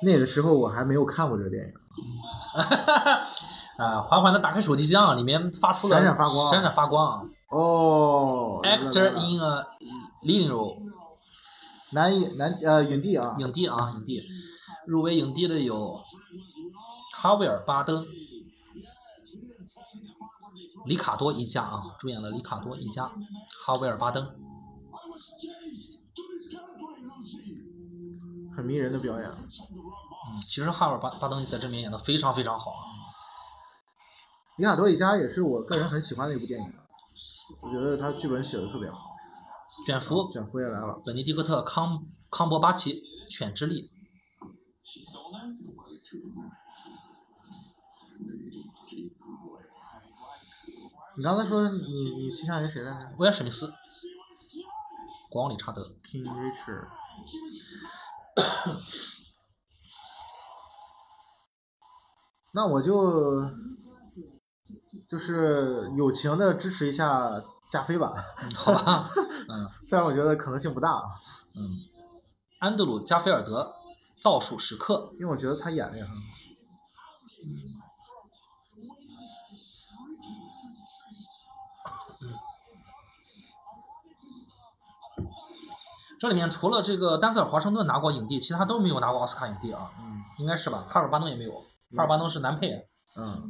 [0.03, 1.73] 那个时候我还没有看过这个电影，
[3.79, 9.67] 啊，缓缓的打开手机箱，里面发出了闪闪发光闪闪发光啊哦 Actor in a
[10.23, 10.83] leading role，
[11.93, 14.23] 男影男呃影帝啊，影帝啊，影帝，
[14.87, 16.03] 入围影帝的有
[17.15, 18.07] 哈维尔·巴登、
[20.85, 23.13] 里卡多一家啊，主演了里卡多一家，
[23.65, 24.35] 哈维尔·巴登，
[28.57, 29.29] 很迷人的表演。
[29.29, 32.83] 嗯，其实哈维尔·巴巴登在这里面演的非常非常好啊，
[34.57, 36.73] 里卡多一家也是我个人很喜欢的一部电影，
[37.61, 39.16] 我觉得他剧本写的特别好。
[39.85, 43.83] 卷福，卷福也来了，本尼迪克特·康康伯巴奇，《犬之力》
[51.17, 53.73] 你刚才说你你倾向于谁来着威尔史密斯，
[55.31, 56.89] 国王理查德，？King Richard。
[62.53, 63.43] 那我就
[65.09, 68.15] 就是友情的支持一下加菲吧，
[68.57, 69.11] 好吧，
[69.49, 71.05] 嗯 虽然我觉得可能性不大啊，
[71.55, 71.81] 嗯，
[72.59, 73.75] 安德鲁·加菲尔德，
[74.25, 76.17] 《倒数时刻》，因为我觉得他演的也很好。
[77.45, 77.77] 嗯
[86.19, 90.85] 这里面除了这个丹泽尔华盛顿拿过影帝，其他都没有拿过奥斯卡影帝啊，嗯应该是吧？
[90.89, 91.53] 哈尔巴登也没有，
[91.95, 92.71] 哈尔巴登是男配，
[93.17, 93.43] 嗯，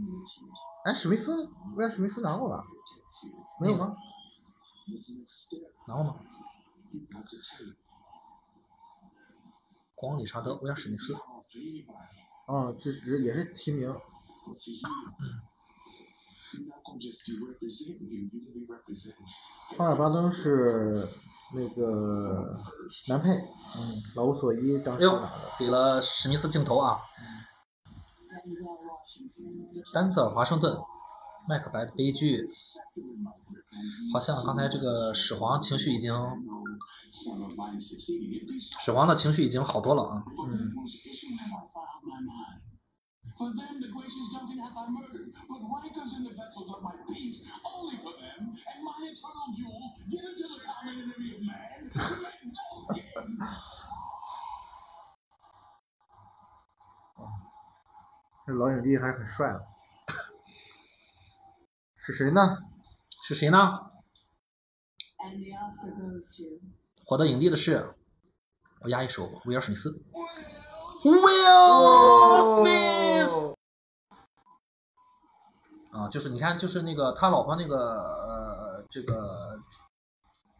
[0.86, 2.64] 哎，史密斯，威尔史密斯拿过吧？
[3.60, 3.96] 没有吗？
[5.88, 6.14] 拿过吗？
[9.96, 11.14] 国王理查德、威尔史密斯，
[12.46, 13.92] 啊，这只也是提名。
[19.76, 21.08] 巴尔巴登是
[21.52, 22.60] 那个
[23.08, 27.00] 男配，嗯，老无所依当哎呦时拿的。，给了史密斯镜头啊。
[29.92, 30.78] 丹泽尔华盛顿，
[31.48, 32.48] 麦克白的悲剧，
[34.12, 36.14] 好像刚才这个始皇情绪已经，
[38.78, 40.24] 始皇的情绪已经好多了啊。
[40.48, 40.72] 嗯，
[58.46, 59.66] 这老影帝还是很帅的。
[61.98, 62.58] 是谁呢？
[63.24, 63.90] 是谁呢
[67.04, 67.92] 获得影帝的是，
[68.82, 70.00] 我压一手，威尔史密斯。
[71.02, 73.54] Will Smith
[75.90, 79.60] 啊，就是你看，就是那个他老婆那个呃，这个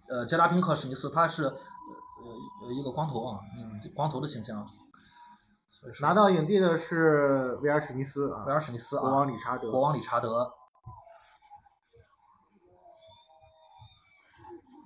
[0.08, 1.52] 呃杰拉宾克史密斯，他是呃
[2.64, 4.68] 呃一个光头啊，嗯，光头的形象。
[6.00, 9.70] 拿到影帝的是威尔史密斯啊威，尔史密斯啊，国王理查德。
[9.70, 10.54] 国王理查德，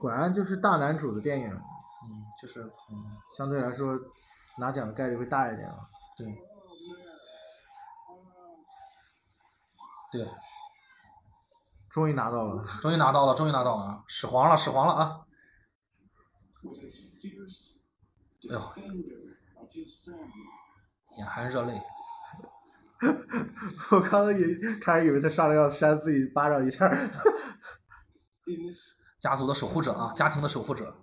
[0.01, 3.99] 果然就是大男主的电影，嗯，就是嗯，相对来说
[4.59, 5.89] 拿奖的概率会大一点啊。
[6.17, 6.27] 对，
[10.11, 10.29] 对，
[11.89, 15.27] 终于拿到了，终于拿到了，终于拿到了啊，始皇了，始皇了啊。
[18.49, 18.61] 哎呦，
[21.19, 21.75] 眼含热泪。
[23.93, 26.91] 我刚刚也差点以为他上来要扇自己巴掌一下。
[29.19, 30.97] 家族的守护者啊，家庭的守护者。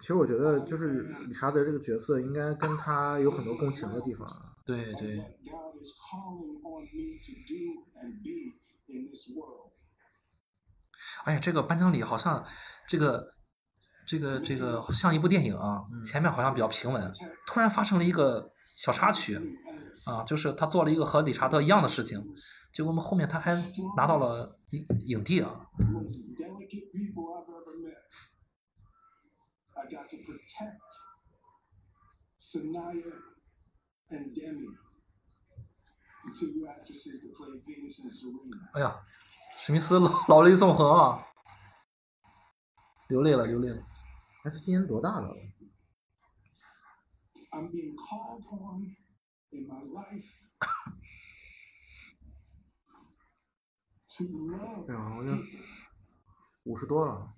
[0.00, 4.54] 其实我觉得，就是理查德这个角色，应该跟他有很多共情的地方。
[4.66, 5.18] 对对。
[11.24, 12.44] 哎呀，这个颁奖礼好像，
[12.86, 13.33] 这个
[14.06, 17.12] 这个这个像一部电影啊前面好像比较平稳
[17.46, 19.38] 突然发生了一个小插曲
[20.06, 22.22] 啊就是他做了一个和理查德一样的事情
[22.72, 23.54] 结果我们后面他还
[23.96, 25.66] 拿到了影影帝啊。
[38.72, 38.96] 哎呀
[39.56, 41.33] 史密斯老泪纵横啊。
[43.08, 43.82] 流泪了流泪了。
[44.44, 45.34] 哎他今年多大了？
[54.88, 55.32] 哎呀我这
[56.64, 57.34] 五十多了。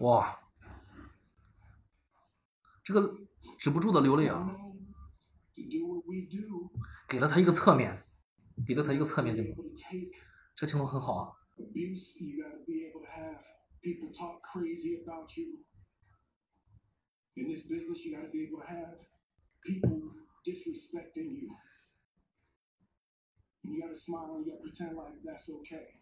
[0.00, 0.38] 哇
[2.84, 3.16] 这个
[3.58, 4.65] 止不住的流泪啊。
[7.08, 7.96] 给了他一个侧面，
[8.66, 10.10] 给了他一个侧面 be 镜头，able to take
[10.54, 11.32] 这镜头很好啊。
[11.58, 12.16] abuse.
[12.20, 13.40] You got to be able to have
[13.82, 15.64] people talk crazy about you.
[17.36, 18.98] In this business, you got to be able to have
[19.62, 20.10] people
[20.44, 21.48] disrespecting you.
[23.62, 26.00] You got to smile and you got to pretend like that's okay.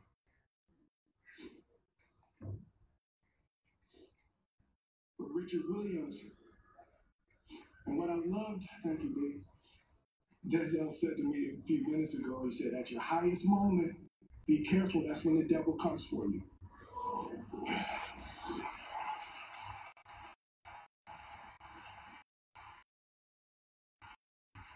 [5.18, 6.22] But Richard Williams,
[7.86, 9.42] and what I loved, thank you, babe.
[10.46, 13.96] Denzel said to me a few minutes ago, he said, at your highest moment,
[14.46, 16.42] be careful, that's when the devil comes for you.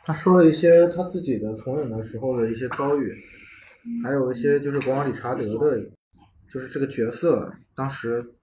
[0.05, 3.15] 他说了一些他自己的从影的时候的一些遭遇，
[4.03, 5.91] 还有一些就是国王理查德的，
[6.51, 8.35] 就是这个角色，当时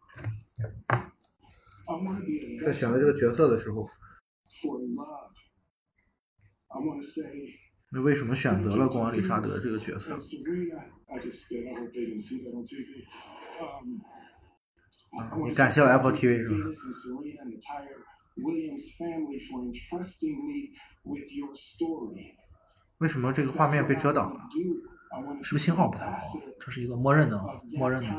[2.64, 3.88] 在选择这个角色的时候，
[7.92, 10.18] 那为什么选择了国王理查德这个角色？
[15.56, 16.70] 感谢了 Apple TV，是吧？
[22.98, 24.40] 为什么这个画面被遮挡了？
[25.42, 26.20] 是不是信号不太好？
[26.60, 27.40] 这是一个默认的，
[27.78, 28.10] 默认的。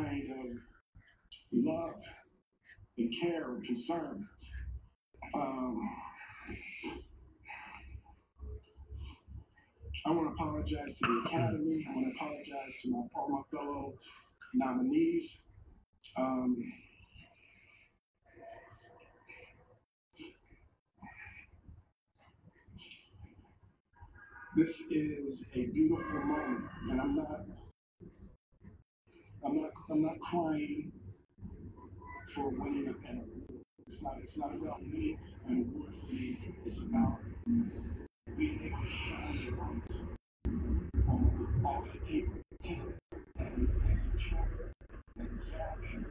[10.07, 11.85] I want to apologize to the Academy.
[11.89, 13.95] I want to apologize to my, all my fellow
[14.55, 15.43] nominees.
[16.17, 16.57] Um,
[24.57, 27.41] this is a beautiful moment, and I'm not,
[29.45, 30.93] I'm not, I'm not crying
[32.35, 33.25] for winning an.
[33.87, 35.19] It's not, it's not about winning
[35.49, 36.55] an award for me.
[36.65, 37.19] It's about
[38.37, 39.93] being able to shine the light
[41.09, 42.95] on all the people, Tim
[43.39, 43.69] and
[44.19, 44.73] Trevor
[45.19, 46.07] and Zach and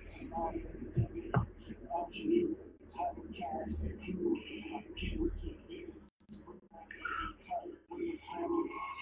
[0.00, 1.30] Simone and Debbie,
[1.92, 2.56] all you,
[2.88, 4.36] Tyler Cass and crew.
[4.74, 6.10] I can't wait to do this.
[7.40, 8.97] Tyler Williams family.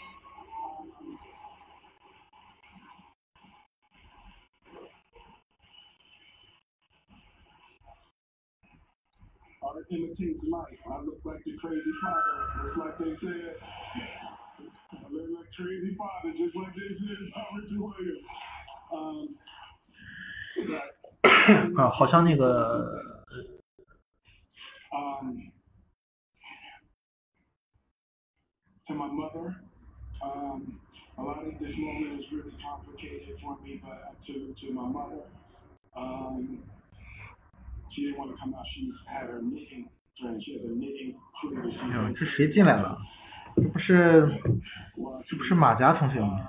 [9.66, 10.80] Art imitates life.
[10.90, 13.56] I look like the crazy father, just like they said.
[13.62, 17.18] I look like crazy father, just like they said.
[17.36, 17.78] Robert D.
[17.78, 18.26] Williams.
[18.94, 19.36] Um,
[20.68, 20.82] but,
[21.78, 23.02] 啊，好像那个
[24.92, 25.52] um,
[28.84, 29.56] to my mother,
[30.22, 30.80] um,
[31.18, 34.88] a lot of this moment is really complicated for me, but uh, to, to my
[34.88, 35.24] mother,
[35.96, 36.64] um,
[37.90, 38.66] she didn't want to come out.
[38.66, 40.42] She's had her knitting trend.
[40.42, 42.98] She has a knitting crew that she's 哎呦，这谁进来了？
[43.58, 44.26] 这不是
[45.28, 46.48] 这不是马甲同学吗？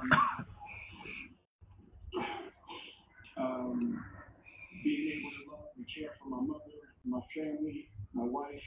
[3.36, 3.98] um,
[4.84, 8.62] being able to love and care for my mother, my family, my wife.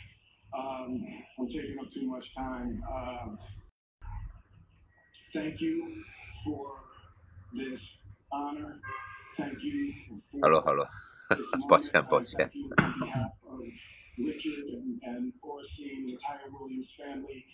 [0.54, 1.02] Um,
[1.38, 2.82] I'm taking up too much time.
[2.92, 3.38] Um,
[5.34, 6.04] thank you
[6.44, 6.76] for
[7.54, 8.00] this
[8.32, 8.80] honor.
[9.38, 9.94] Thank you
[10.32, 10.92] for Hello Hello， this
[11.69, 12.51] 抱歉，抱歉。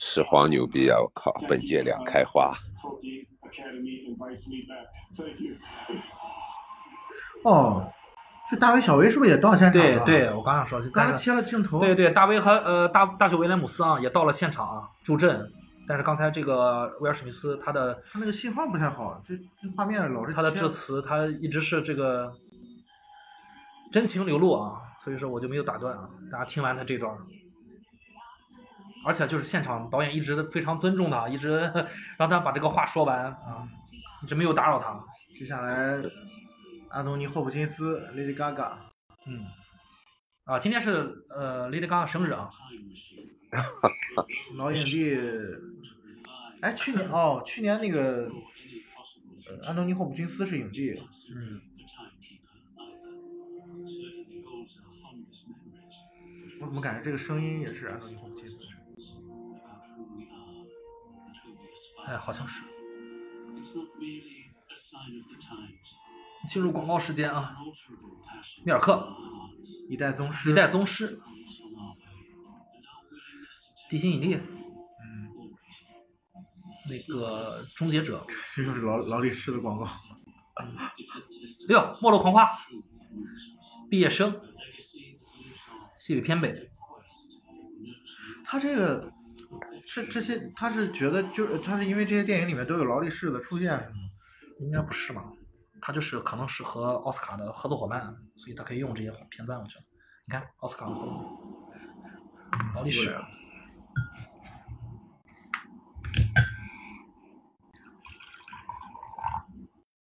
[0.01, 0.99] 始皇牛逼啊！
[0.99, 2.55] 我靠，本届两开花。
[7.45, 7.93] 哦，
[8.51, 10.05] 这大卫小威是不是也到现场了？
[10.05, 11.79] 对对，我刚想说，刚才切了镜头。
[11.79, 15.53] 对对，大卫和呃大大学威廉姆斯啊也到了现场啊助阵，
[15.87, 19.35] 但是刚才这个威尔史密斯他的他那个信号不太好，这
[19.77, 22.35] 画面老是他的致辞他一直是这个。
[23.97, 27.17] 真情流露啊，所以说我就没有打断啊，大家听完他这段。
[29.07, 31.73] 而且就是现场导演一直非常尊重他，一直
[32.19, 33.67] 让他把这个话说完啊，
[34.23, 35.03] 一直没有打扰他。
[35.33, 36.03] 接下来，
[36.91, 38.75] 安东尼·霍普金斯、Lady Gaga，
[39.25, 39.47] 嗯，
[40.45, 42.51] 啊，今天是呃 Lady Gaga 生日啊，
[44.59, 45.17] 老影帝。
[46.61, 48.31] 哎，去年哦，去年那个，
[49.49, 51.03] 呃，安东尼·霍普金斯是影帝。
[51.35, 51.63] 嗯，
[56.67, 59.07] 我怎么感觉这个声音也是安东尼·霍普金斯的声音？
[62.05, 62.65] 哎，好像是。
[66.49, 67.57] 进入广告时间啊，
[68.65, 69.09] 米尔克，
[69.89, 70.51] 一代宗师。
[70.51, 71.21] 一代宗师，
[73.89, 74.43] 地心引力，嗯，
[76.91, 79.85] 那个终结者，这就是劳劳力士的广告。
[81.69, 82.59] 六，末路狂花，
[83.89, 84.41] 毕业生，
[86.07, 86.71] 西北偏北，
[88.45, 89.13] 他这个
[89.85, 93.97] 是这些，他是觉得就是他是因为这些电影里面都有劳力士的出现，是吗？
[94.61, 95.25] 应该不是吧？
[95.83, 99.59] 他就是可能是和奥斯卡的合作伙伴，所以他可以用这些片段。
[99.59, 99.85] 我觉得，
[100.29, 101.41] 你看奥斯卡的合作，
[102.77, 103.53] 劳力士，I'm on a
[107.41, 107.55] mission
[109.57, 109.93] to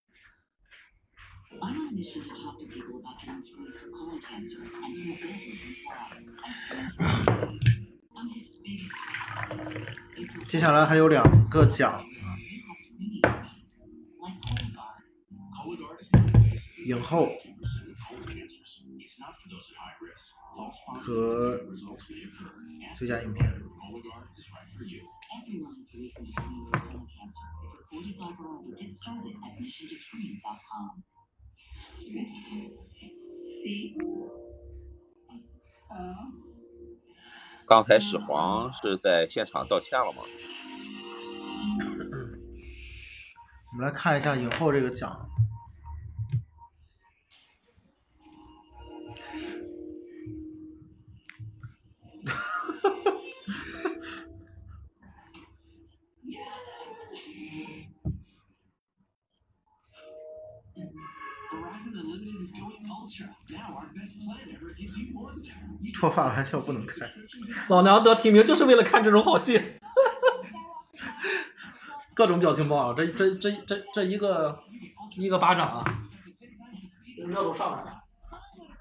[0.06, 1.00] as
[1.52, 1.62] well.
[1.62, 1.85] I'm his biggest fan.
[10.48, 12.04] 接下来还有两个奖
[16.86, 17.30] 影后
[21.00, 21.58] 和
[22.98, 23.50] 最佳影片。
[37.68, 40.22] 刚才始皇是在现场道歉了吗？
[43.72, 45.28] 我们来看一下影后这个奖。
[65.94, 67.08] 脱发玩笑不能开，
[67.70, 70.42] 老娘得提名就是为了看这种好戏，哈哈。
[72.14, 74.64] 各种表情包啊，这这这这这一个
[75.18, 75.84] 一个巴掌啊。
[77.22, 77.92] 我们要走上面了。
[77.92, 78.02] 哈
[78.32, 78.76] 哈哈。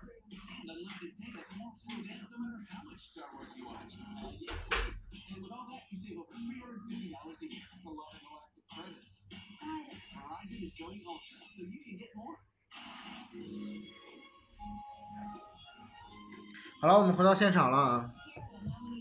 [16.85, 18.13] 好了，我们回到现场了啊，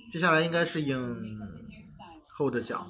[0.10, 1.38] 接下来应该是影
[2.30, 2.90] 后的奖。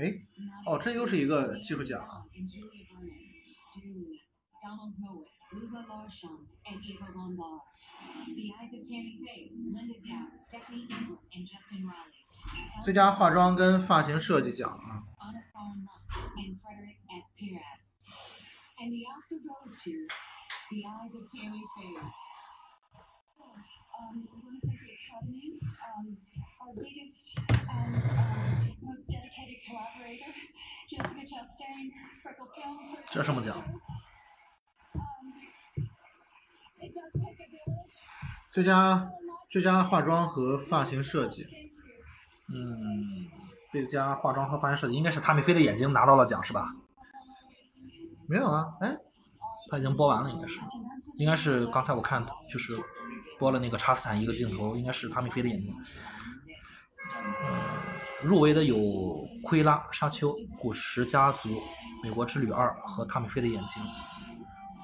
[0.00, 0.12] 哎，
[0.66, 2.26] 哦，这又是一个技术奖啊。
[12.82, 15.04] 最佳化妆跟发型设计奖啊。
[18.82, 19.92] And the Oscar goes to
[20.72, 22.02] The Eyes of Tammy Faye.
[23.94, 25.54] Um, we want to thank the Academy,
[25.86, 26.18] um,
[26.58, 27.30] our biggest
[27.70, 30.34] and um, most dedicated collaborator,
[30.90, 31.94] Jessica Chastain,
[32.24, 32.98] Freckle Films.
[33.06, 33.56] 这是什么奖
[34.96, 35.86] ？Um.
[38.50, 39.12] 最佳
[39.48, 41.46] 最佳化妆和发型设计，
[42.52, 43.30] 嗯，
[43.70, 46.74] 最佳化妆和发型设计应该是塔米菲的眼睛拿到了奖是吧？
[48.32, 48.64] 没有啊？
[48.80, 48.96] 哎，
[49.70, 50.58] 他已经播完了，应该是，
[51.18, 52.74] 应该是刚才我看就是
[53.38, 55.70] 播了那个查斯坦一个镜头，应该是塔米菲的眼睛。
[57.44, 58.74] 呃，入围的有
[59.42, 61.50] 《奎拉》《沙丘》《古时家族》
[62.02, 63.82] 《美国之旅二》和塔米菲的眼睛。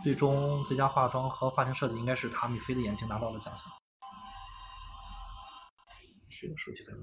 [0.02, 3.72] 最终最佳化妆和发型设计应该是塔米菲的眼睛拿到了奖项。
[6.28, 6.98] 谁的手机在哪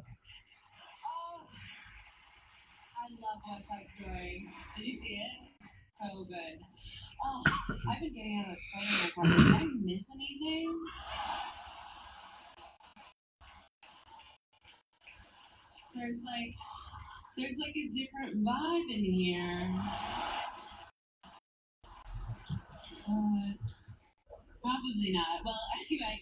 [2.93, 4.48] ？I love West Side Story.
[4.77, 5.44] Did you see it?
[6.01, 6.59] So good.
[7.24, 7.41] Oh,
[7.90, 9.38] I've been getting out of the spider closet.
[9.38, 10.80] Did I miss anything?
[15.95, 16.56] There's like,
[17.38, 19.74] there's like a different vibe in here.
[23.07, 23.53] Uh,
[24.61, 25.40] probably not.
[25.45, 25.59] Well,
[25.90, 26.22] anyway,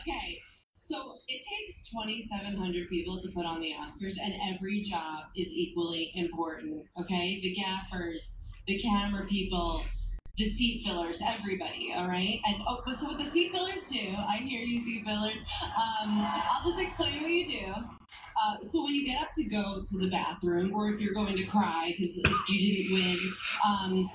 [0.00, 0.42] okay.
[0.74, 6.12] So it takes 2,700 people to put on the Oscars, and every job is equally
[6.14, 6.84] important.
[7.00, 8.35] Okay, the gaffers,
[8.66, 9.84] the camera people,
[10.38, 11.92] the seat fillers, everybody.
[11.94, 13.98] All right, and oh, so what the seat fillers do?
[13.98, 15.38] I hear you, seat fillers.
[15.62, 17.66] Um, I'll just explain what you do.
[17.72, 21.36] Uh, so when you get up to go to the bathroom, or if you're going
[21.36, 23.32] to cry because you didn't win,
[23.64, 24.10] um,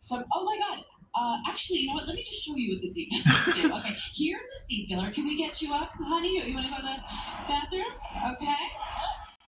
[0.00, 0.84] some oh my god.
[1.16, 2.08] Uh, actually, you know what?
[2.08, 3.72] Let me just show you what the seat fillers do.
[3.74, 5.12] Okay, here's a seat filler.
[5.12, 6.38] Can we get you up, honey?
[6.38, 6.96] You, you want to go to the
[7.46, 7.84] bathroom?
[8.32, 8.66] Okay.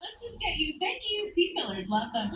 [0.01, 0.73] Let's just get you.
[0.80, 1.88] Thank you, seat fillers.
[1.90, 2.31] Love them.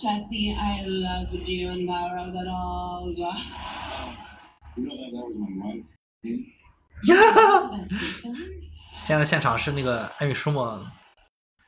[0.00, 3.12] Jesse, I loved you and borrow that all.
[4.76, 5.84] You know that that was my wife.
[7.04, 8.48] That seat filler?
[8.98, 10.84] 现在现场是那个艾米舒默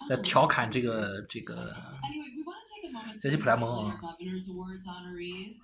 [0.08, 1.72] 在调侃这个这个
[2.02, 3.92] Anyway, we want to take a moment Jesse to Plemons.
[3.92, 5.54] our Governor's Awards honorees.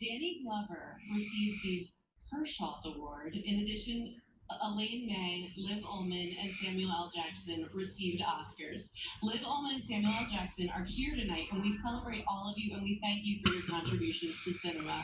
[0.00, 1.88] Danny Glover received the
[2.30, 3.34] Herschel Award.
[3.34, 4.14] In addition,
[4.49, 7.11] Elaine May, Liv Ullman, and Samuel L.
[7.13, 8.83] Jackson received Oscars.
[9.23, 10.25] Liv Ullman and Samuel L.
[10.31, 13.53] Jackson are here tonight, and we celebrate all of you and we thank you for
[13.53, 15.03] your contributions to cinema.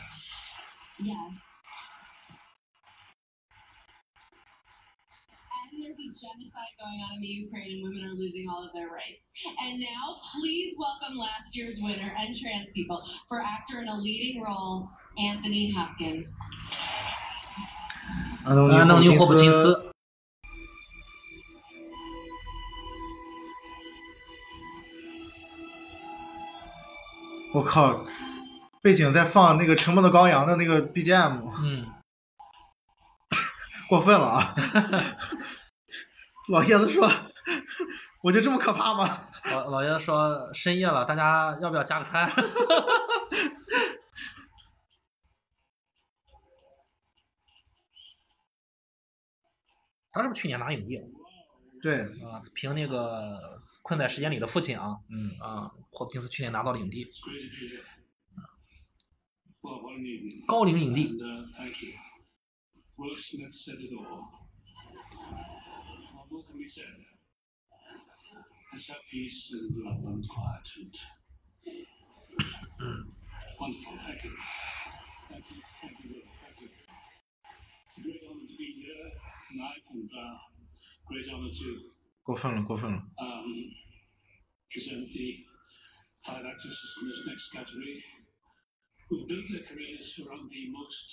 [1.00, 1.40] Yes.
[5.72, 8.72] And there's a genocide going on in the Ukraine, and women are losing all of
[8.72, 9.30] their rights.
[9.62, 14.42] And now, please welcome last year's winner and trans people for actor in a leading
[14.42, 14.88] role,
[15.18, 16.32] Anthony Hopkins.
[18.44, 19.72] 安东安东尼·霍普金斯。
[19.72, 19.92] 斯。
[27.54, 28.04] 我靠，
[28.82, 31.86] 背景在放那个《沉默的羔羊》的那个 BGM，嗯，
[33.88, 34.54] 过分了啊！
[36.50, 37.08] 老爷子说
[38.24, 42.28] ：“我就这么可怕吗老老爷子说深夜了，大家要不要加个餐？
[50.12, 51.06] 他是不是去年拿影帝了？？”
[51.82, 57.10] 对，啊，凭那个《困在时间里的父亲》啊，嗯，啊，霍普金斯去年拿到了影帝.
[60.46, 61.08] 高龄影帝。
[61.18, 61.42] Uh.
[73.60, 73.96] Wonderful.
[74.04, 74.32] Thank you.
[75.28, 75.58] Thank you.
[75.80, 76.10] Thank you.
[76.42, 76.68] Thank you.
[77.86, 79.06] It's a great honor to be here
[79.52, 80.38] tonight and uh,
[81.06, 81.92] great honor to
[82.24, 82.96] 过分了，过分了。
[83.18, 83.44] um,
[84.72, 85.44] present the
[86.24, 88.02] five actresses in this next category
[89.08, 91.08] who've built their careers around the most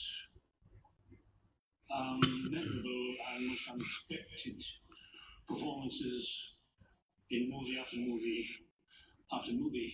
[1.91, 2.19] um,
[2.49, 4.63] memorable and most unexpected
[5.47, 6.23] performances
[7.31, 8.47] in movie after movie
[9.33, 9.93] after movie.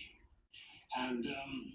[0.96, 1.72] And um,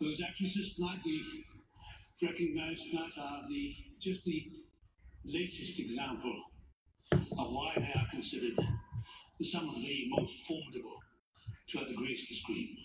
[0.00, 1.44] those actresses tonight we
[2.22, 4.42] recognize that are the just the
[5.24, 6.36] latest example
[7.12, 8.56] of why they are considered
[9.42, 10.98] some of the most formidable
[11.68, 12.76] to ever grace the screen.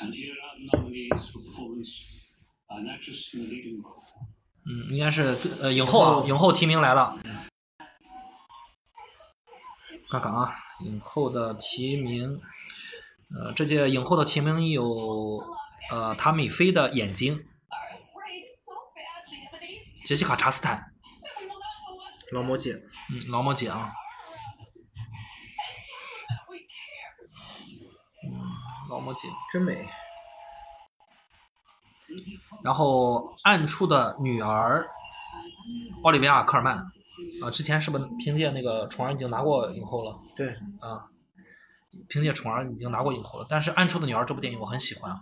[0.00, 1.90] And here are the nominees for performance
[2.70, 4.02] an actress in the leading role.
[4.66, 7.18] 嗯，应该是呃影后啊，影后提名来了。
[10.10, 12.40] 看看啊，影后的提名，
[13.36, 15.42] 呃，这届影后的提名有
[15.90, 17.44] 呃塔米菲的眼睛，
[20.04, 20.92] 杰西卡查斯坦，
[22.32, 22.74] 劳模姐，
[23.10, 23.92] 嗯，劳模姐啊，
[28.22, 28.30] 嗯，
[28.90, 29.88] 劳模姐，真美。
[32.62, 34.86] 然后暗处的女儿，
[36.02, 36.76] 奥利维亚科尔曼，
[37.42, 40.12] 啊，之前是不是凭借那个宠儿已经拿过影后了？
[40.36, 40.50] 对，
[40.80, 41.08] 啊，
[42.08, 43.46] 凭借宠儿已经拿过影后了。
[43.48, 45.20] 但是暗处的女儿这部电影我很喜欢，啊，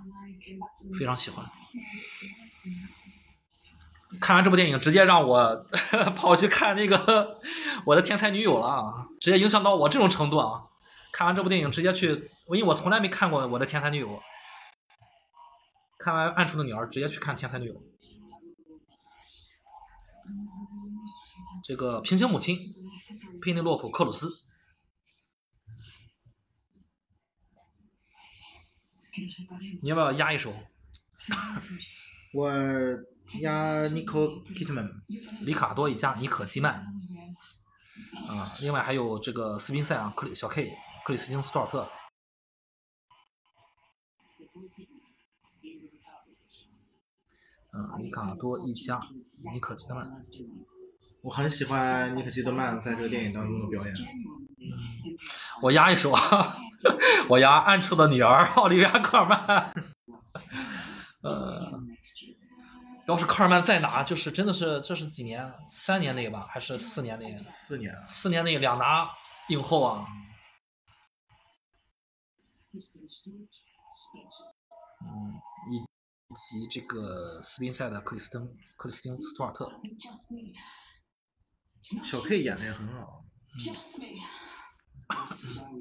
[0.98, 1.48] 非常喜欢。
[4.20, 5.66] 看完这部电影，直接让我
[6.16, 6.96] 跑去看那个
[7.86, 10.64] 《我的天才女友》了，直接影响到我这种程度啊！
[11.12, 14.08] 看完这部电影，直接去，因为我从来没看过《我的天才女友》。
[15.98, 17.74] 看完《暗处的女儿》，直接去看《天才女友》。
[21.64, 22.74] 这个平行母亲，
[23.40, 24.30] 佩内洛普·克鲁斯。
[29.82, 30.52] 你要不要压一首？
[32.34, 32.50] 我
[33.40, 34.88] 压尼可基特曼，
[35.40, 36.84] 里卡多·一家，尼可基曼。
[38.28, 40.70] 啊，另外还有这个斯宾塞啊，克里小 K，
[41.04, 41.88] 克里斯汀·斯图尔特。
[47.74, 49.00] 嗯，里卡多一家，
[49.52, 50.06] 尼可基德曼，
[51.22, 53.94] 我很喜欢尼可基德曼在这个电影当中的表演。
[53.94, 53.98] 嗯，
[55.62, 56.56] 我压一首啊，
[57.30, 59.72] 我压《暗处的女儿》奥利维亚·科尔曼。
[61.22, 61.51] 呃，
[63.12, 65.52] 要是科尔曼在拿，就是真的是这是几年？
[65.70, 67.36] 三年内吧，还是四年内？
[67.46, 67.94] 四年。
[68.08, 69.08] 四年内两拿
[69.48, 70.06] 影后啊。
[75.04, 75.34] 嗯，
[75.70, 75.84] 以。
[76.34, 78.40] 及这个斯宾塞的克里斯汀
[78.78, 79.70] 克里斯汀斯图尔特，
[82.02, 83.22] 小 K 演的也很好，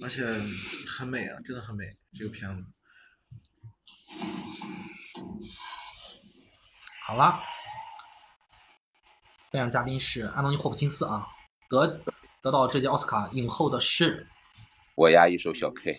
[0.01, 0.25] 而且
[0.85, 2.65] 很美啊，真的很美这个片子。
[7.03, 7.41] 好了，
[9.51, 11.27] 颁奖嘉宾是安东尼霍普金斯啊，
[11.67, 11.99] 得
[12.41, 14.27] 得到这届奥斯卡影后的是，
[14.95, 15.91] 我押一首小 K，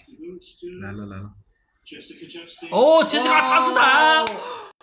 [0.81, 1.31] 来了来了。
[2.71, 4.25] 哦，杰西卡·查斯坦！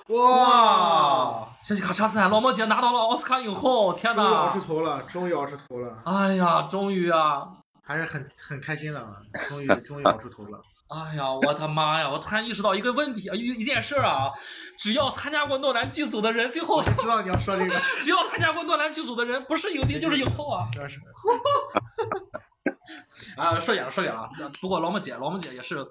[0.09, 4.21] 哇，杰西卡·查斯坦，劳模姐拿到了奥斯卡影后，天哪！
[4.21, 6.03] 终于熬出头了，终于熬出头了！
[6.05, 7.57] 哎呀，终于啊！
[7.81, 9.03] 还是很很开心的，
[9.47, 10.61] 终于终于熬出头了！
[10.89, 12.09] 哎呀，我的妈呀！
[12.09, 14.31] 我突然意识到一个问题啊，一一件事啊，
[14.77, 20.67] 只要参加过诺兰剧组的人，最后知道你要说这个， 只要参加过诺兰剧组的人，不是影帝就是影后啊！
[20.87, 20.99] 是。
[23.37, 24.27] 啊，说远了，说远了。
[24.59, 25.85] 不过劳模姐，劳模姐也是。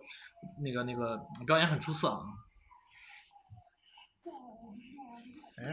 [0.63, 2.23] 那个那个表演很出色啊！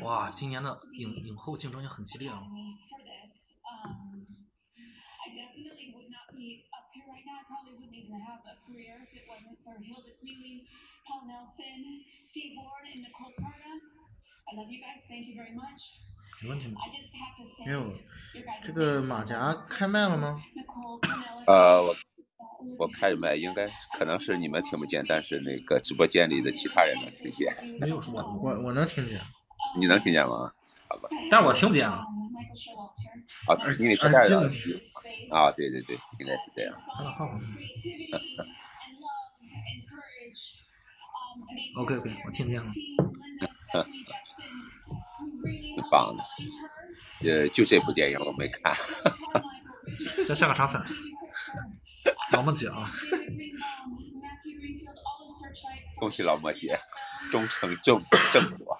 [0.02, 2.42] 哇，今年的影影后竞争也很激烈啊！
[16.42, 16.82] 没问题吗？
[17.66, 17.94] 没有，
[18.64, 20.42] 这个马甲开麦了吗？
[21.48, 21.96] 呃，我。
[22.80, 27.48] 我开着麦，应该可能是你们听不见，但是那个直播间里的其他人能听见。
[27.80, 29.22] 没有什么，我 我能听见。
[29.80, 30.52] 你能听见吗？
[30.90, 31.08] 好吧。
[31.30, 32.04] 但是我听不见啊。
[33.48, 34.50] 啊，因为他这样。
[35.32, 36.74] 啊，对对对，应该是这样。
[41.78, 42.72] OK OK，我听见了。
[45.44, 46.24] 挺棒的。
[47.24, 48.74] 呃，就这部电影我没看。
[50.28, 50.82] 这像个啥粉？
[52.32, 52.90] 老莫姐啊！
[56.00, 56.78] 恭喜老莫姐，
[57.32, 58.80] 终成正正果。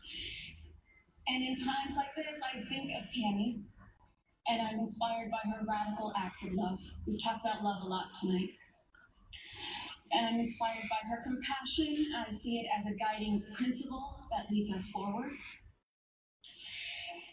[1.28, 3.66] And in times like this, I think of Tammy,
[4.46, 6.78] and I'm inspired by her radical acts of love.
[7.06, 8.54] We've talked about love a lot tonight.
[10.12, 11.90] And I'm inspired by her compassion.
[12.14, 15.32] I see it as a guiding principle that leads us forward.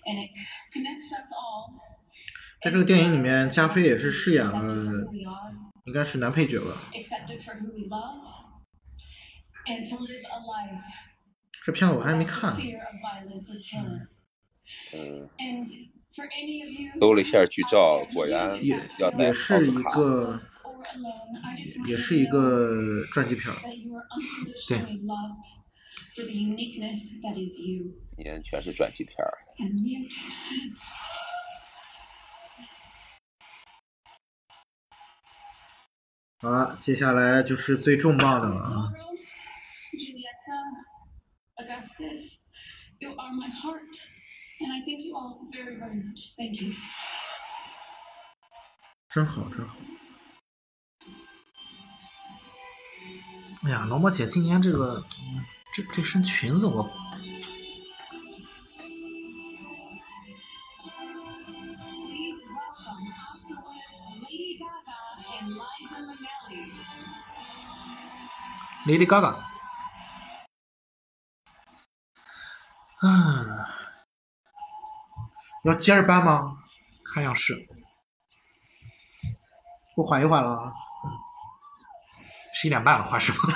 [0.05, 0.29] And it
[0.73, 1.79] connects us all.
[2.61, 5.53] 在这个电影里面，加菲也是饰演 accepted 了 for who we are,
[5.85, 6.89] 应该是男配角吧。
[6.93, 8.23] accepted for who we love,
[9.67, 10.81] and to live a life
[11.68, 12.56] 这片我还没看，
[14.94, 15.28] 嗯，
[16.98, 18.74] 搜了一下剧照，果然也
[19.18, 20.40] 也是一个，
[21.86, 23.54] 也是一个传记片，
[24.66, 24.78] 对，
[28.16, 29.14] 年全是传记片。
[36.38, 38.90] 好了，接下来就是最重磅的了啊！
[43.00, 43.94] You are my heart.
[44.60, 46.34] And I thank you all very, very much.
[46.36, 46.74] Thank you.
[49.08, 49.76] 真好，真好。
[53.64, 55.44] 哎呀，罗摩姐今年这个，嗯
[55.74, 56.90] 这这身裙子我
[68.86, 69.47] Lady Gaga
[73.00, 73.68] 啊
[75.64, 76.62] 要接着搬吗？
[77.04, 77.68] 看样式
[79.96, 80.74] 我缓一缓了啊。
[82.52, 83.54] 十一点半了换师傅好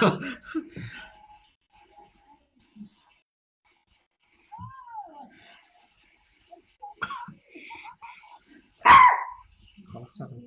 [10.00, 10.42] 了下班了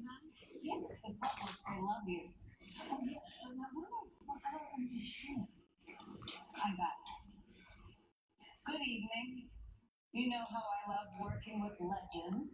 [1.63, 2.31] I love you.
[6.53, 7.15] I got it.
[8.65, 9.45] Good evening.
[10.11, 12.49] You know how I love working with legends.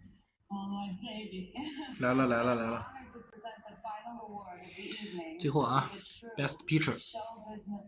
[0.51, 1.53] Oh, my baby.
[2.01, 5.39] 来了来了来了！Honored to present the final award of the evening.
[5.39, 5.89] 最后啊
[6.35, 6.51] business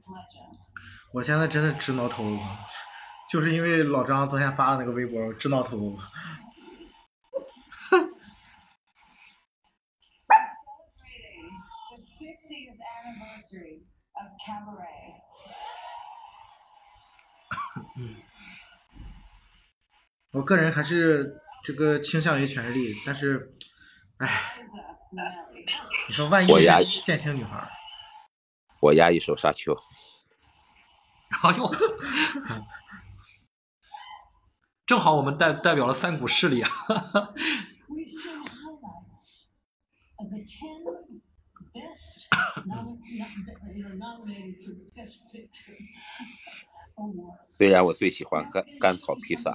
[0.08, 0.56] legend.
[1.12, 2.40] 我现在真的直挠头，
[3.30, 6.00] 就是因为老张昨天发的那个微博，我直挠头。
[11.10, 11.52] Celebrating
[11.92, 15.23] the 50th anniversary of Cabaret.
[20.32, 23.52] 我个人还是这个倾向于权力，但是，
[24.18, 24.56] 哎，
[26.08, 26.68] 你说万一女
[27.44, 27.70] 孩，
[28.82, 29.76] 我压一手沙丘。
[31.42, 31.76] 哎呦，
[34.86, 36.70] 正好我们代代表了三股势力啊！
[47.56, 49.54] 虽然我最喜欢甘甘草披萨。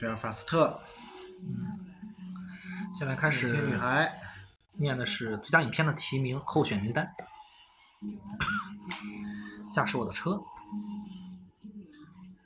[0.00, 0.80] 贝尔法斯特，
[1.42, 1.78] 嗯，
[2.98, 3.66] 现在开始。
[3.66, 4.20] 女孩
[4.72, 7.14] 念的是最佳影片的提名候选名单。
[9.72, 10.42] 驾驶我的车，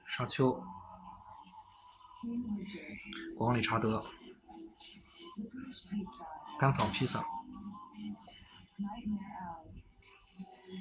[0.04, 0.62] 沙丘。
[3.36, 4.04] 国王理查德、
[6.58, 7.24] 甘草披萨、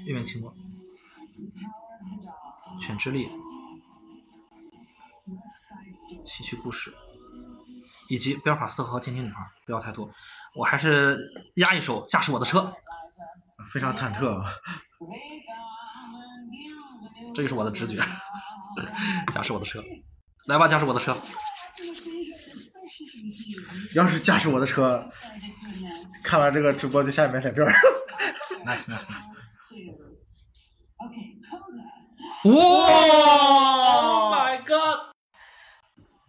[0.05, 0.53] 月面情魔、
[2.79, 3.29] 犬之力、
[6.25, 6.93] 戏曲故事，
[8.07, 10.09] 以及贝尔法斯特和监听女孩，不要太多。
[10.55, 11.17] 我还是
[11.55, 12.59] 压一首《驾驶我的车》，
[13.71, 14.51] 非常忐忑啊。
[17.33, 17.99] 这就是我的直觉。
[19.33, 19.83] 驾驶我的车，
[20.47, 21.17] 来吧，驾驶我的车。
[23.95, 25.09] 要是驾驶我的车，
[26.23, 27.73] 看完这个直播就下面脸边儿。
[28.65, 28.99] nice nice。
[31.03, 31.83] Okay, Coda.
[32.45, 32.53] 哇
[33.93, 35.13] ！Oh my god！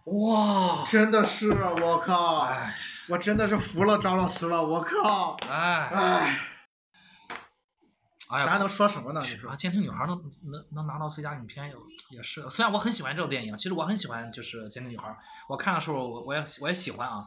[0.05, 2.75] 哇，真的是我靠，哎
[3.09, 6.39] 我真的是服了张老师了，我靠，哎哎，
[8.29, 9.21] 哎呀，大家能说什么呢？
[9.23, 9.57] 你说啊，？
[9.57, 10.17] 监听女孩能
[10.51, 11.75] 能能拿到最佳影片也
[12.17, 15.15] 也是，虽然我很喜欢这部电影，其实我很喜欢就是监听女孩，
[15.49, 17.25] 我看的时候我我也我也喜欢啊，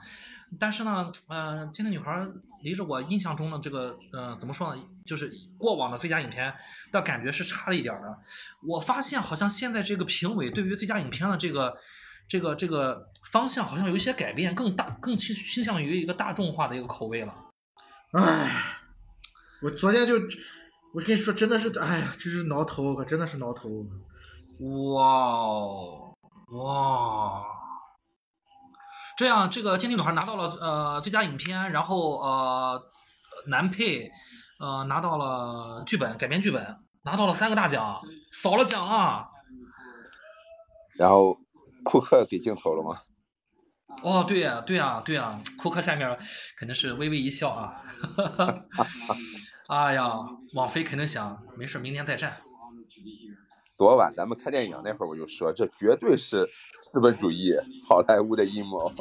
[0.60, 2.28] 但是呢，呃，监听女孩
[2.64, 6.52] 离着我印象中的这个呃怎么说呢，就是过往的最佳影片
[6.92, 8.18] 的感觉是差了一点儿的。
[8.68, 11.78] 我发现好像现在这个评委对于最佳影片的这个
[12.28, 17.34] 这个这个方向好像有一些改变，更大更倾倾向于一个大众化的一个口味了。
[18.14, 18.80] 哎，
[19.62, 20.16] 我昨天就，
[20.98, 23.70] 我跟你说，真的是，哎呀，这是挠头，可真的是挠头。
[24.96, 26.18] 哇哦
[26.48, 27.44] 哇！
[29.16, 32.82] 这样，这个《监听女孩》拿到了呃最佳影片，然后呃
[33.46, 34.10] 男配
[34.60, 38.02] 呃拿到了剧本改编剧本，拿到了三个大奖，
[38.32, 39.28] 扫了奖啊！
[40.98, 41.38] 然后
[41.86, 42.98] 库克给镜头了吗？
[44.02, 46.18] 哦，对呀、对呀、对呀、库克下面
[46.58, 47.84] 肯定是微微一笑啊！
[49.68, 52.38] 哎呀，网飞肯定想没事，明年再战。
[53.78, 56.48] 昨晚咱们看电影那会儿我就说，这绝对是
[56.92, 57.54] 资本主义
[57.88, 58.92] 好莱坞的阴谋。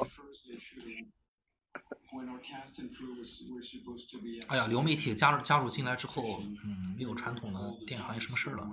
[4.48, 8.68] 哎呀，流媒体加入加入进来之后，嗯，没有传统的电影行业什么事儿了。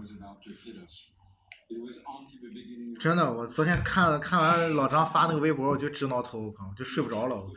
[3.00, 7.48] 真的，我昨天看看完老张发那个微博，我就直挠头，我靠，就睡不着了。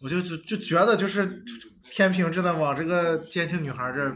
[0.00, 1.44] 我 就就就觉得就是
[1.90, 4.14] 天平真的往这个监听女孩这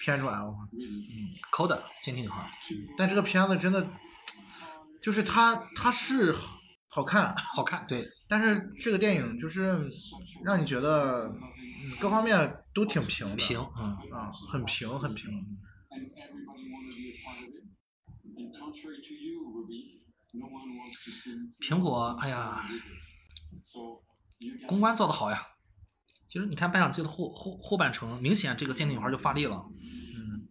[0.00, 0.58] 偏转，我靠。
[0.72, 2.50] 嗯，抠的监听女孩，
[2.96, 3.86] 但这个片子真的，
[5.02, 9.90] 就是它它是好好看，好看，对，但是这个电影就是
[10.44, 11.26] 让你觉得
[11.82, 13.96] 嗯各方面都挺平的，平，嗯。
[14.12, 15.30] 啊，很平很平。
[21.60, 22.64] 苹果，哎呀，
[24.66, 25.46] 公关做得好呀。
[26.30, 29.66] 其实你看颁奖季的后后后半程，明显这个《鉴定女孩》就发力了。
[30.14, 30.46] 嗯。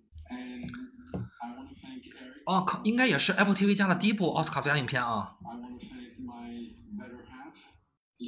[2.45, 5.38] 哦，靠，应该也是 Apple TV 加的第一部奥斯卡最佳影片啊。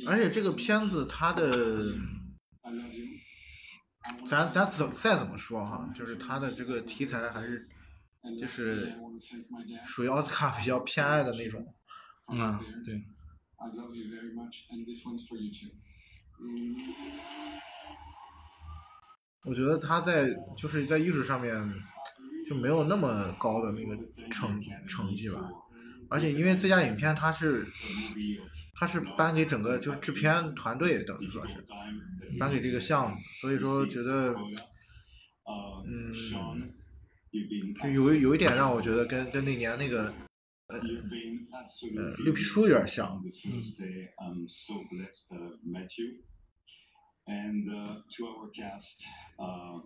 [0.08, 1.94] 而且这个片子它的，
[4.26, 7.68] 咱咱怎再怎么说哈，就是它的这个题材还是
[8.40, 8.98] 就是
[9.84, 11.76] 属于奥斯卡比较偏爱的那种。
[12.32, 13.04] 嗯，对。
[19.44, 21.54] 我觉得他在就是在艺术上面
[22.48, 23.98] 就没有那么高的那个
[24.30, 25.50] 成成绩吧，
[26.10, 27.68] 而且因为最佳影片他是
[28.76, 31.66] 他是颁给整个就是制片团队等于说是
[32.40, 34.36] 颁给这个项目，所以说觉得
[35.86, 36.14] 嗯
[37.82, 40.14] 就有有一点让我觉得跟跟那年那个
[40.68, 43.22] 呃呃绿皮书有点像，
[47.28, 48.96] And uh, to our cast,
[49.40, 49.80] uh,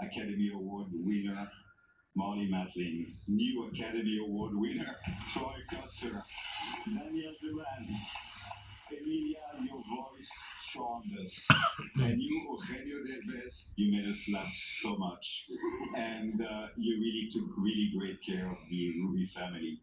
[0.00, 1.48] Academy Award winner
[2.16, 4.96] Molly Matlin, new Academy Award winner
[5.32, 6.22] Troy Kutzer,
[6.86, 7.86] Daniel Duran,
[8.90, 10.28] Emilia, your voice
[10.72, 11.32] charmed us,
[11.96, 15.44] and you, Eugenio Derbez, you made us laugh so much,
[15.96, 19.80] and uh, you really took really great care of the Ruby family.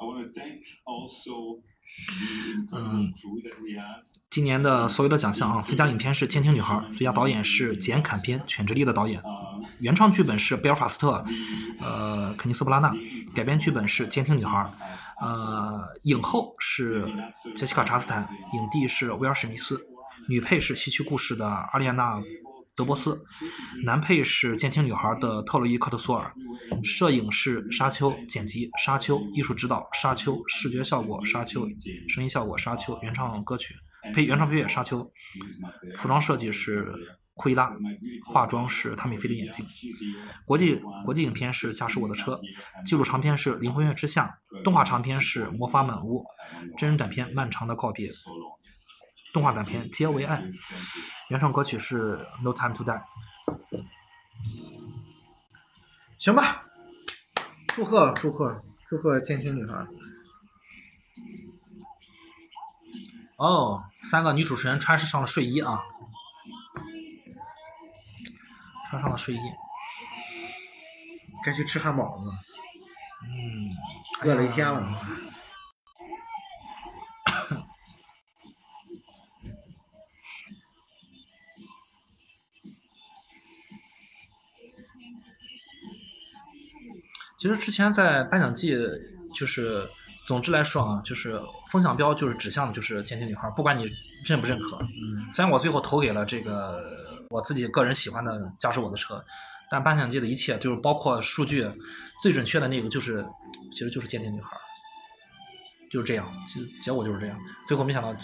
[0.00, 1.58] I want to thank also
[2.08, 4.02] the incredible crew that we had.
[4.34, 9.22] 今年的所有的奖项啊，最佳影片是《监听女孩》，最佳导演是简·坎边，犬之力的导演，
[9.78, 11.24] 原创剧本是贝尔法斯特，
[11.80, 12.92] 呃，肯尼斯·布拉纳，
[13.32, 14.58] 改编剧本是《监听女孩》，
[15.24, 17.06] 呃，影后是
[17.54, 19.80] 杰西卡·查斯坦，影帝是威尔·史密斯，
[20.28, 22.16] 女配是《西区故事》的阿丽安娜·
[22.74, 23.16] 德波斯，
[23.84, 26.34] 男配是《监听女孩》的特洛伊·科特索尔，
[26.82, 31.68] 摄影是沙丘，剪辑沙丘，艺术指导沙丘，视觉效果沙丘，
[32.08, 33.76] 声音效果沙丘，原创歌曲。
[34.12, 35.10] 配原创配乐沙丘，
[35.96, 36.92] 服装设计是
[37.34, 37.72] 库伊拉，
[38.26, 39.66] 化妆是汤米菲的眼镜。
[40.44, 42.34] 国际国际影片是《驾驶我的车》，
[42.86, 46.22] 纪录长片是《灵魂乐之下》，动画长片是《魔法满屋》，
[46.78, 48.08] 真人短片《漫长的告别》，
[49.32, 50.42] 动画短片《皆为爱》，
[51.30, 52.92] 原创歌曲是《No Time to Die》。
[56.18, 56.64] 行吧，
[57.68, 59.86] 祝贺祝贺祝贺监听女孩。
[63.36, 65.82] 哦，三个女主持人穿上了睡衣啊，
[68.88, 69.38] 穿上了睡衣，
[71.44, 72.32] 该去吃汉堡了。
[73.22, 73.70] 嗯，
[74.22, 74.80] 饿了一天了。
[87.36, 88.76] 其实之前在颁奖季，
[89.34, 89.90] 就是
[90.26, 93.90] 总之来说啊，就是风向标就是指向的就是监听女孩，不管你
[94.24, 94.76] 认不认可。
[94.80, 96.82] 嗯，虽然我最后投给了这个
[97.30, 99.22] 我自己个人喜欢的驾驶我的车，
[99.70, 101.70] 但颁奖季的一切就是包括数据
[102.22, 103.24] 最准确的那个就是
[103.72, 104.56] 其实就是监听女孩，
[105.90, 107.38] 就是这样，其实结果就是这样。
[107.68, 108.14] 最后没想到，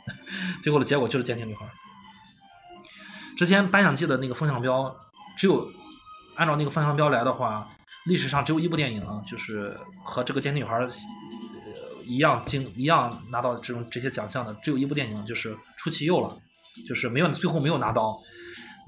[0.62, 1.66] 最后的结果就是监听女孩。
[3.36, 4.94] 之前颁奖季的那个风向标，
[5.36, 5.70] 只有
[6.36, 7.70] 按照那个风向标来的话，
[8.04, 10.88] 历史上只有一部电影啊，就是和这个监听女孩呃
[12.08, 16.36] 一样经一样拿到这种这些奖项的，只有一部电影就是《出其右》了，
[16.86, 18.18] 就是没有最后没有拿到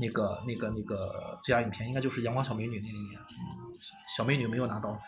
[0.01, 3.21] 那个那个那个最佳影片，应该就是《阳光小美女》那一年，
[4.17, 4.99] 小美女没有拿到。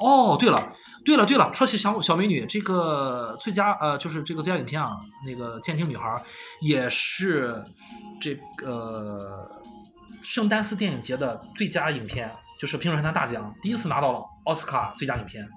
[0.00, 0.72] 哦，对了。
[1.02, 4.90] 对了对了，说起小小美女，这个最佳呃就是这个最佳影片啊，
[5.24, 6.06] 那个《监听女孩》
[6.60, 7.64] 也是
[8.20, 9.50] 这个
[10.20, 12.30] 圣丹斯电影节的最佳影片，
[12.60, 15.48] 就是评审团大奖，第一次拿到了奥斯卡最佳影片。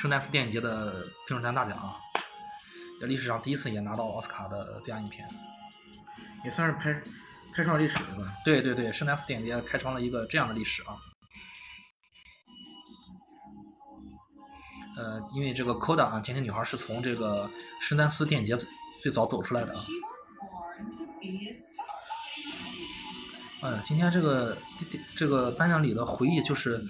[0.00, 1.94] 圣丹斯电影节的评审团大奖啊，
[2.98, 5.28] 在历史上第一次也拿到奥斯卡的最佳影片。
[6.42, 7.02] 也算是拍
[7.52, 8.34] 开创历史了吧？
[8.42, 10.96] 对对对，圣丹斯电影节开创了一个这样的历史啊。
[14.96, 18.66] 呃，因为这个 Coda 啊，今天女孩是从这个圣丹斯电影节最
[19.02, 19.84] 最早走出来的啊。
[23.60, 24.56] 哎呀，今天这个
[25.14, 26.82] 这个颁奖礼的回忆就是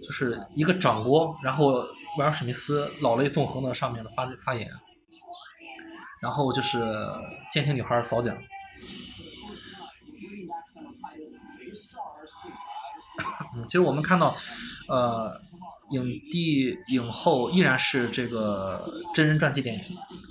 [0.00, 1.84] 就是一个掌掴，然后
[2.18, 4.70] 威尔史密斯老泪纵横的上面的发发言，
[6.20, 6.80] 然后就是
[7.50, 8.36] 监听女孩扫奖。
[13.54, 14.34] 嗯，其实我们看到，
[14.88, 15.40] 呃，
[15.90, 19.82] 影帝、影后依然是这个真人传记电影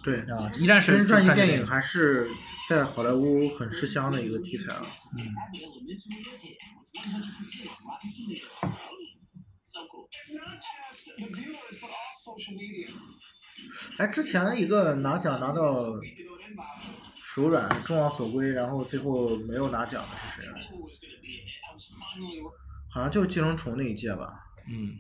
[0.04, 2.30] 对，啊，依然是真人传记记电影还是
[2.68, 4.82] 在好莱坞很吃香的一个题材啊。
[5.18, 5.36] 嗯，
[13.98, 15.94] 哎，之前一个拿奖拿到
[17.24, 20.68] 手软、众望所归，然后最后没有拿奖的是谁来着？
[22.94, 24.44] 好像就寄生虫那一届吧。
[24.68, 24.98] 嗯，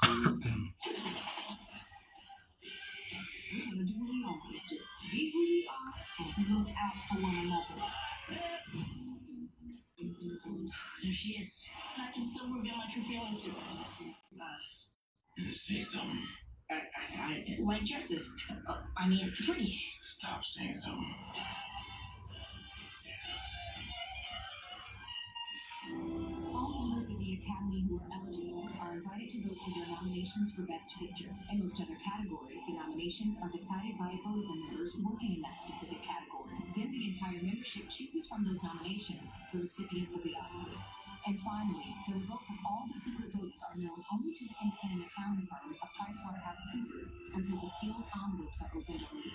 [6.40, 7.82] and look out for one another.
[11.02, 11.62] There she is.
[11.98, 13.84] I can still reveal my true feelings to her.
[14.40, 16.22] Uh, Say something.
[16.70, 18.30] I, I, I like dresses.
[18.68, 19.80] Uh, I mean, pretty.
[20.00, 21.14] Stop saying something.
[29.39, 31.31] to vote for their nominations for Best Picture.
[31.47, 35.39] In most other categories, the nominations are decided by a vote of the members working
[35.39, 36.51] in that specific category.
[36.75, 40.83] Then the entire membership chooses from those nominations the recipients of the Oscars.
[41.31, 45.07] And finally, the results of all the secret votes are known only to the independent
[45.07, 49.31] accounting firm of PricewaterhouseCoopers until the sealed envelopes are opened on the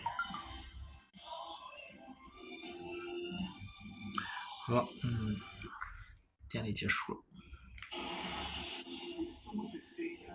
[4.68, 5.34] 好了，嗯，
[6.48, 7.23] 典礼结束了。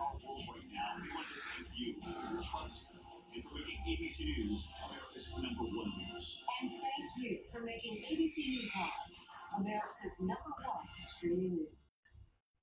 [0.00, 3.84] our world right now, we want to thank you for your trust and for making
[3.84, 6.40] ABC News America's number one news.
[6.62, 9.12] And thank you for making ABC News Live
[9.60, 11.76] America's number one streaming news.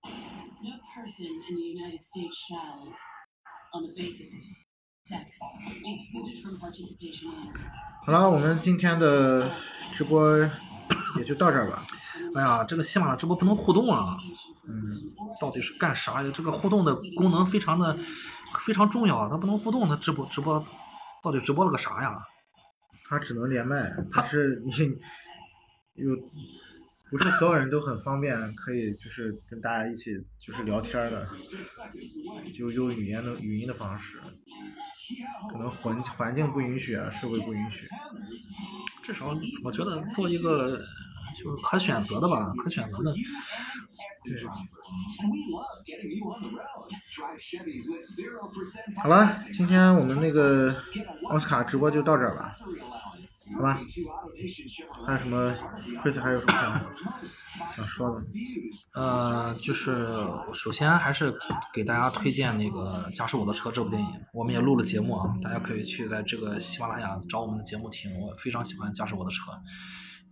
[0.03, 2.89] No person in the United States shall,
[3.73, 4.43] on the basis of
[5.05, 5.37] sex,
[5.69, 7.53] be excluded from participation in
[8.05, 9.49] 好了，我们今天的
[9.91, 10.37] 直播
[11.17, 11.85] 也就到这儿吧。
[12.35, 14.17] 哎呀，这个喜马拉雅直播不能互动啊！
[14.68, 15.00] 嗯，
[15.40, 16.30] 到底是干啥呀？
[16.32, 17.98] 这个互动的功能非常的
[18.60, 20.64] 非常重要啊，它不能互动，它直播直播
[21.22, 22.14] 到底直播了个啥呀？
[23.08, 24.70] 它只能连麦，它是你
[25.94, 26.14] 有
[27.10, 31.26] 不是所有人都很方便，可以就是跟大家一起就是聊天儿的，
[32.54, 34.20] 就用语言的语音的方式，
[35.50, 37.86] 可能环环境不允许啊，社会不允许。
[39.02, 40.82] 至少我觉得做一个
[41.36, 43.14] 就是可选择的吧，可选择的。
[44.24, 46.90] 对，And we love getting you on the road.
[47.12, 50.74] Drive Chevys with 0%好了，今天我们那个
[51.30, 52.50] 奥斯卡直播就到这儿吧，
[53.56, 53.80] 好吧？
[55.06, 55.56] 还有什么
[56.02, 56.80] ，Chris 还有什么想
[57.76, 58.22] 想说的？
[58.94, 60.14] 呃，就是
[60.52, 61.32] 首先还是
[61.72, 68.20] 给大家推荐那个《驾驶我的车》这部电影，我们也录了节目啊，大家可以去在这个喜马拉雅找我们的节目听。
[68.20, 69.52] 我非常喜欢《驾驶我的车》，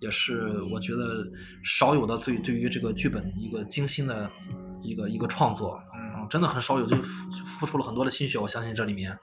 [0.01, 1.25] 也是我觉得
[1.65, 4.31] 少有的对对于这个剧本一个精心的
[4.83, 9.19] 一个一个创作，嗯，真的很少有，就付付出了很多的心血，我相信这里面。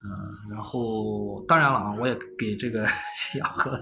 [0.00, 3.76] 嗯，然后当然了啊，我也给这个西雅和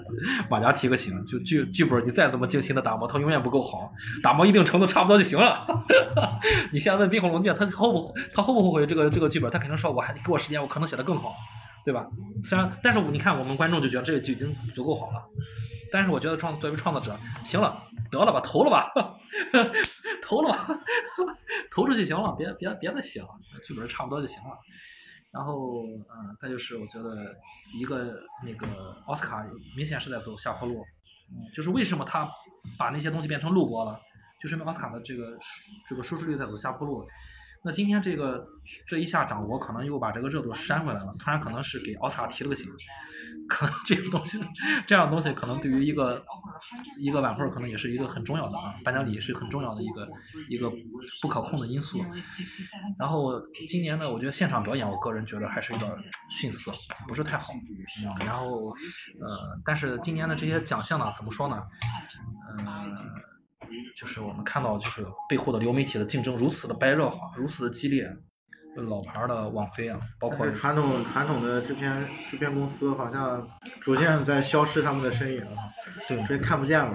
[0.50, 3.92] 马甲提个醒，就剧剧本你再怎么精心的打磨，它永远不够好，
[4.22, 5.66] 打磨一定程度差不多就行了。
[6.72, 9.50] 你现在问《冰火龙剑》，他后不他后不后悔这个这个剧本？
[9.50, 11.34] 他肯定说我还给我时间，我可能写的更好，
[11.84, 12.08] 对吧？
[12.42, 15.22] 虽然，但是你看我们观众就觉得这个就已经足够好了。
[15.92, 18.90] 但是我觉得创作为创作者，行了，得了吧，投了吧，
[20.22, 20.68] 投了吧，
[21.70, 23.28] 投出去行了，别别别再写了，
[23.64, 24.50] 剧本差不多就行了。
[25.32, 27.34] 然后，嗯，再就是我觉得
[27.78, 28.66] 一个那个
[29.06, 29.44] 奥斯卡
[29.76, 30.82] 明显是在走下坡路，
[31.54, 32.26] 就是为什么他
[32.78, 34.00] 把那些东西变成录播了，
[34.40, 35.38] 就是因为奥斯卡的这个
[35.86, 37.06] 这个收视率在走下坡路。
[37.66, 38.46] 那今天这个
[38.86, 42.70] 这一下掌我，可能又把这个热度扇回来了，突然可能是给奥斯卡提了个醒，
[43.48, 44.38] 可能这个东西
[44.86, 46.24] 这样的东西可能对于一个
[46.96, 50.08] 一个晚会可能也是一个很重要的啊，颁奖礼是很重要的一个
[50.48, 50.70] 一个
[51.20, 52.00] 不可控的因素。
[52.96, 55.92] 然后今年呢，我觉得现场表演，我个人觉得还是有点
[56.30, 56.72] 逊色，
[57.08, 57.52] 不是太好。
[58.20, 58.68] 然后
[59.20, 61.60] 呃，但是今年的这些奖项呢，怎么说呢？
[62.60, 63.35] 嗯。
[63.96, 68.10] 就是我们看到，就是背后的流媒体的竞争如此的白热化，如此的激烈。
[68.76, 73.48] 老牌的网飞啊，包括传统传统的制片制片公司，好像
[73.80, 75.42] 逐渐在消失他们的身影。
[76.06, 76.94] 对，这看不见了。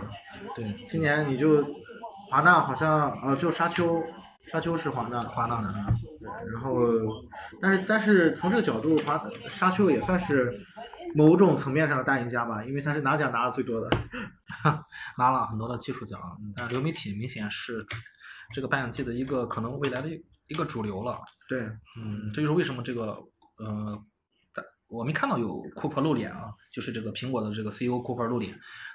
[0.53, 1.65] 对，今年你就
[2.29, 3.99] 华纳好像呃，就沙丘，
[4.45, 5.73] 沙丘是华纳华纳的。
[6.19, 6.83] 对，然后
[7.59, 9.19] 但是但是从这个角度，华
[9.49, 10.53] 沙丘也算是。
[11.13, 13.89] 某种层面上的大赢家吧，因为他是拿奖拿的最多的，
[15.17, 16.19] 拿了很多的技术奖。
[16.55, 17.85] 但流媒体明显是
[18.53, 20.09] 这个颁奖季的一个可能未来的
[20.47, 21.19] 一个主流了。
[21.47, 21.61] 对，
[21.97, 23.17] 嗯，这就是为什么这个
[23.57, 23.97] 呃，
[24.89, 28.53] 我没看到有库珀露脸啊，就是这个苹果的这个 CEO 库珀露脸。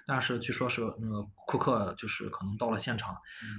[0.09, 3.13] 但是据说是那个库克就是可能到了现场，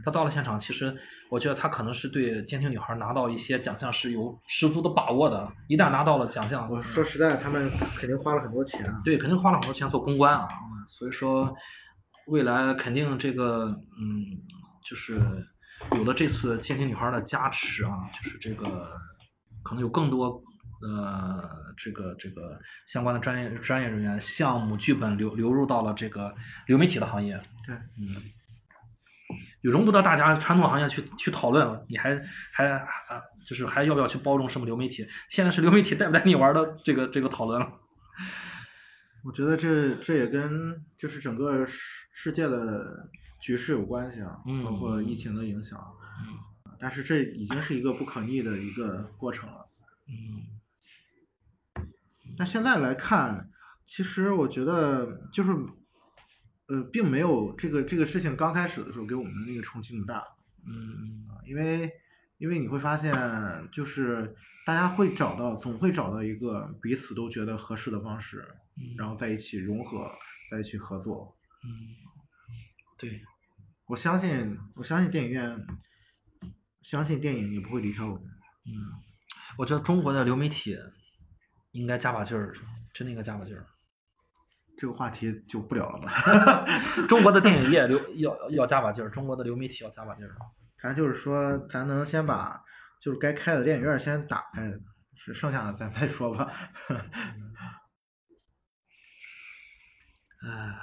[0.05, 0.95] 他到了现场，其实
[1.29, 5.51] 我觉得他可能是对监听女孩拿到一些奖项是有十足的把握的。
[5.67, 8.89] 一旦拿到了奖项，我说实在，他们肯定花了很多钱。
[9.03, 10.47] 对，肯定花了很多钱做公关啊。
[10.87, 11.53] 所以说，
[12.27, 13.65] 未来肯定这个
[13.99, 14.39] 嗯，
[14.85, 15.19] 就是
[15.95, 18.91] 有了这次监听女孩的加持啊，就是这个
[19.63, 20.41] 可能有更多。
[20.79, 21.41] 呃，
[21.75, 26.31] 这个这个相关的专业专业人员、项目、剧本流流入到了这个
[26.67, 27.33] 流媒体的行业，
[27.65, 28.13] 对，嗯，
[29.63, 32.15] 就容不得大家传统行业去去讨论，你还
[32.53, 32.85] 还啊，
[33.47, 35.03] 就是还要不要去包容什么流媒体？
[35.29, 37.67] 现在是流媒体带不带你玩的这个这个讨论了。
[39.23, 43.09] 我觉得这这也跟就是整个世世界的
[43.41, 45.79] 局势有关系啊，包括疫情的影响，
[46.21, 46.37] 嗯，
[46.79, 49.65] 但是这已经是一个不可逆的一个过程了，
[50.07, 51.83] 嗯。
[52.39, 53.49] 那现在来看，
[53.83, 55.51] 其实我觉得就是，
[56.67, 60.23] 呃，并没有这个这个事情刚开始的时候给我们的那个冲击那么大，
[60.67, 61.91] 嗯，因为
[62.37, 63.11] 因为你会发现，
[63.71, 64.35] 就是
[64.67, 68.45] 大家会找到，总会找到一个彼此都觉得合适的方式，
[68.97, 70.11] 然后在一起融合，
[70.51, 71.71] 在一起合作，嗯，
[72.97, 73.21] 对，
[73.85, 75.65] 我相信，我相信电影院，
[76.81, 78.23] 相信电影也不会离开我们，
[78.65, 78.75] 嗯，
[79.57, 80.75] 我觉得中国的流媒体。
[81.73, 82.51] 应该加把劲儿，
[82.91, 83.63] 真的应该加把劲儿。
[84.79, 86.65] 这个话题就不聊了吧。
[87.07, 90.33] 中国的电影业流要要加把劲儿，中国的流媒体要加把劲儿。
[90.81, 92.63] 咱就是说，咱能先把
[93.01, 94.71] 就是该开的电影院先打开，
[95.15, 96.51] 是剩下的咱再说吧。
[100.41, 100.79] 啊，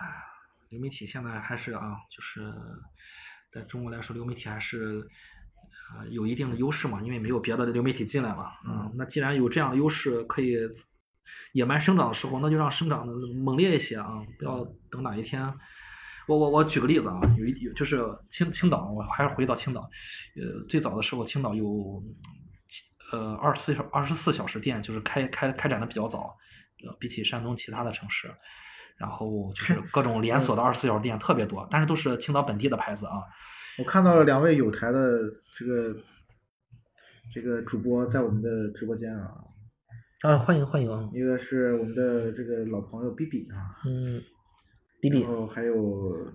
[0.71, 2.53] 流媒体现在还是啊，就是
[3.51, 5.09] 在中国来说，流媒体还是。
[5.91, 8.53] 啊，有一定的优势嘛，因为没有别的流媒体进来嘛。
[8.69, 10.59] 嗯，那既然有这样的优势，可以
[11.53, 14.23] 野蛮生长的时候，那就让生长的猛烈一些啊！
[14.39, 15.43] 不要等哪一天。
[16.27, 19.83] 我我我举个例子啊，有一就是青青岛，我还是回到青岛。
[20.37, 22.03] 呃，最早的时候，青岛有
[23.13, 26.37] 呃二十四小二十四小时店，就是开开开展的比较早，
[26.87, 28.35] 呃，比起山东其他的城市，
[28.97, 33.23] 然后就是 各种连锁的二十四小时店特别多，但是都是青岛本地的牌子啊。
[33.79, 35.21] 我看到了两位有台的
[35.57, 35.97] 这个
[37.35, 39.31] 这个主播在我们的直播间啊，
[40.23, 41.11] 啊欢迎欢迎啊！
[41.13, 44.23] 一个是我们的这个老朋友 B B 啊，嗯
[45.09, 46.33] 然后还有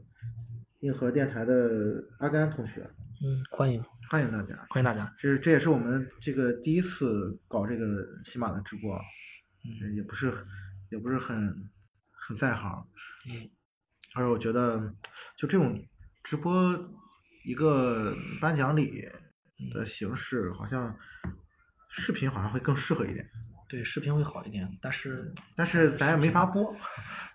[0.79, 2.81] 硬核电台的阿甘同学，
[3.21, 7.85] 嗯，欢迎欢迎大家，欢迎大家，这是这也是我们这个第一次搞这个
[8.23, 8.95] 喜马的直播，
[9.63, 10.33] 嗯，也不是
[10.89, 11.35] 也不是很
[12.11, 12.85] 很在行，
[13.27, 13.49] 嗯，
[14.15, 14.93] 而且我觉得
[15.37, 15.83] 就这种
[16.23, 16.53] 直播。
[17.45, 19.01] 一个颁奖礼
[19.71, 20.95] 的形式，好像
[21.89, 23.25] 视频好像会更适合一点。
[23.69, 26.75] 对，视频会好一点，但是但是咱也没法播，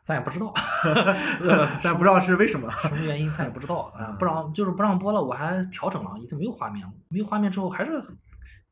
[0.05, 0.53] 咱也不知道，
[1.83, 4.13] 咱不知道是为什么，什么原因咱也不知道啊。
[4.21, 6.93] 不让就是不让播了，我还调整了，已经没有画面了。
[7.09, 7.93] 没有画面之后，还是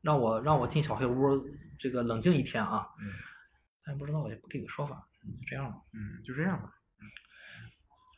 [0.01, 1.43] 让我让我进小黑屋，
[1.79, 2.87] 这个冷静一天啊。
[3.01, 3.09] 嗯，
[3.83, 5.77] 咱也不知道也不给个说法，就这样吧。
[5.93, 6.69] 嗯，就这样吧。
[7.01, 7.03] 嗯，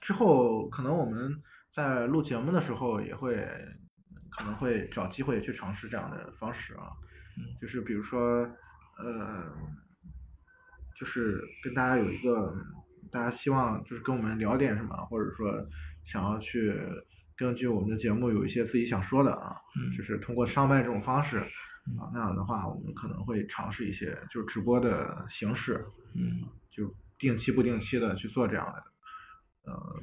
[0.01, 3.35] 之后可能我们在录节目的时候也会
[4.29, 6.91] 可能会找机会去尝试这样的方式啊，
[7.37, 8.41] 嗯就是比如说
[8.97, 9.45] 呃，
[10.97, 12.53] 就是跟大家有一个
[13.15, 15.47] 大家希望就是跟我们聊点什么，或者说
[16.03, 16.75] 想要去
[17.37, 21.37] 根据我们的节目有一些自己想说的啊，嗯就是通过上麦这种方式。
[21.37, 25.79] 啊，那样的话，我们可能会尝试一些就是直播的形式，
[26.17, 30.01] 嗯就定期不定期的去做这样的，呃，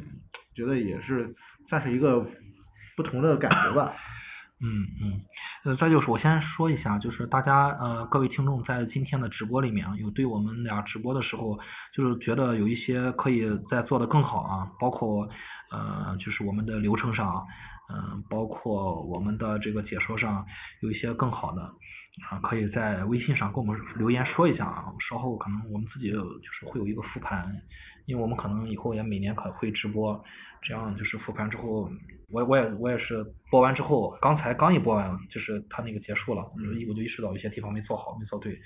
[0.55, 1.31] 觉得也是
[1.69, 2.25] 算是一个
[2.97, 3.95] 不同的感觉吧。
[4.65, 5.21] 嗯嗯，
[5.65, 11.59] 呃，再就是我先说一下，就是大家呃各位听众在今天的直播里面，有对我们俩直播的时候，
[11.93, 15.29] 就是觉得有一些可以再做的更好啊，包括
[15.73, 17.43] 呃就是我们的流程上啊，
[17.93, 20.47] 嗯、包括我们的这个解说上
[20.81, 21.63] 有一些更好的
[22.31, 27.53] 啊，可以在微信上给我们留言说一下啊，稍后可能我们自己就是会有一个复盘，
[28.07, 30.23] 因为我们可能以后也每年可会直播，
[30.63, 31.91] 这样就是复盘之后。
[32.33, 38.59] 我我也我也是播完之后，刚才刚一播完，就是他那个结束了，我就我就意识到有些地方没做好，没做对。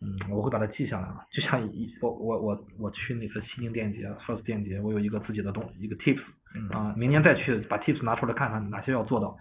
[0.00, 6.30] 嗯，我会把它记下来啊，就像一我我我我去那个西宁电节，First 电节，我有一个自己的东一个 tips
[6.72, 9.34] 啊，明年再去把 tips 拿出来看看哪些要做到。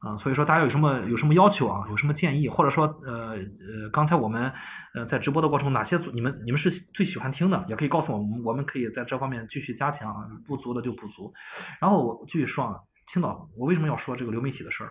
[0.00, 4.52] 啊，所以说大家有什么有什么要求啊，有什么建议，或者说呃呃，刚才我们
[4.94, 11.32] 呃在直播的过程，哪些你们你们是最喜欢听的，也可以告诉我们，我们可以在这方面继续加强，啊不足的就补足。
[11.80, 12.76] 然后我继续说啊，
[13.08, 14.90] 青岛，我为什么要说这个流媒体的事儿？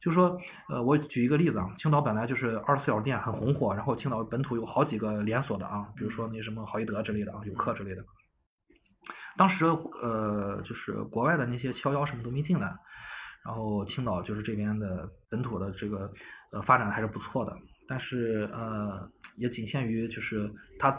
[0.00, 8.04] 就是说，呃，我举一个例子啊，青岛本来就是二十四小时店很红火，然后青岛本土有好几个连锁的啊，比如说那什么好一德之类的啊，有客之类的。
[9.36, 12.76] 当时呃，就是国外的那些七幺幺什么都没进来，
[13.44, 16.10] 然后青岛就是这边的本土的这个
[16.52, 17.56] 呃发展还是不错的，
[17.86, 20.90] 但是呃也仅限于就是它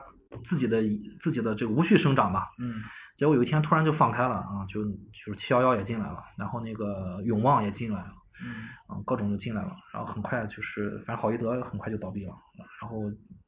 [0.43, 0.81] 自己的
[1.21, 2.47] 自己的这个无序生长吧。
[2.61, 2.81] 嗯
[3.15, 8.09] 结果有一天突然就放开了啊，就就是七幺幺也进来了，然后那个永旺也进来了，
[8.43, 12.33] 嗯啊各种就进来了，然后很快就是反正好一德很快就倒闭了，
[12.81, 12.97] 然后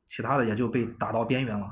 [0.06, 1.68] 其他的也就被打到边缘了。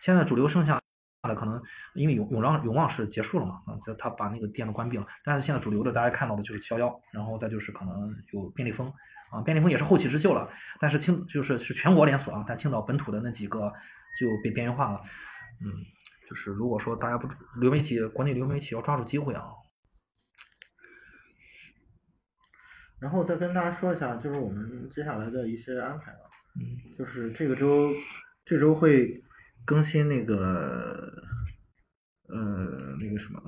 [0.00, 0.80] 现在主流剩下
[1.28, 1.60] 的可能
[1.94, 7.94] 因为永永让永旺是结束了嘛，啊，这他把那个店都关闭了，但是现在主流的大家看到的就是七幺幺，然后再就是可能
[8.32, 8.86] 有便利蜂，
[9.32, 10.48] 啊，便利蜂也是后起之秀了，
[10.80, 13.72] 但是青就是是全国连锁啊，但青岛本土的那几个
[14.18, 15.66] 就被边缘化了，嗯，
[16.28, 17.28] 就是如果说大家不
[17.60, 19.50] 流媒体国内流媒体要抓住机会啊，
[22.98, 26.24] 然后再跟大家说一下，就是我们接下来的一些安排啊，
[26.60, 26.84] 嗯。
[26.96, 27.90] 就是这个周
[28.44, 29.23] 这周会
[29.64, 31.22] 更新那个
[32.28, 33.40] 呃那个什么，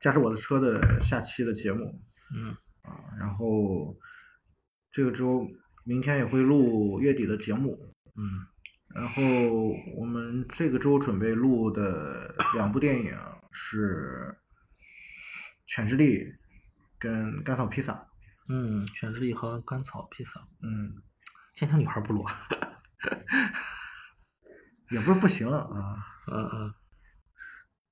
[0.00, 2.00] 驾驶我的车的下期的节目
[2.36, 2.54] 嗯。
[2.82, 3.96] 啊，然后
[4.90, 5.46] 这个周
[5.84, 8.46] 明天也会录月底的节目，嗯。
[8.94, 9.22] 然后
[9.96, 13.14] 我们这个周准备录的两部电影
[13.52, 14.36] 是
[15.66, 16.18] 《犬之力》
[16.98, 17.92] 跟《甘草披萨》。
[18.48, 21.00] 嗯，犬之力和甘草披萨，嗯，
[21.54, 22.24] 监听女孩不录，
[24.90, 25.68] 也不是不行啊，
[26.30, 26.74] 嗯嗯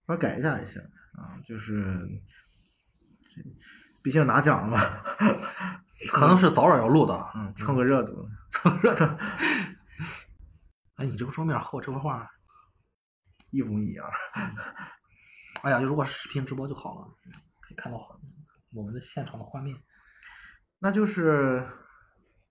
[0.07, 0.81] 我改一下也行
[1.15, 2.07] 啊，就是，
[4.03, 4.81] 毕竟拿奖了嘛，
[6.11, 8.29] 可能是早晚要录的，嗯，蹭个热度。
[8.51, 9.05] 蹭热度。
[10.97, 12.29] 哎，你这个桌面和我这幅画，
[13.51, 14.11] 一模一样。
[15.63, 17.15] 哎呀，如果视频直播就好了，
[17.61, 17.99] 可以看到
[18.75, 19.77] 我们的现场的画面。
[20.79, 21.63] 那就是，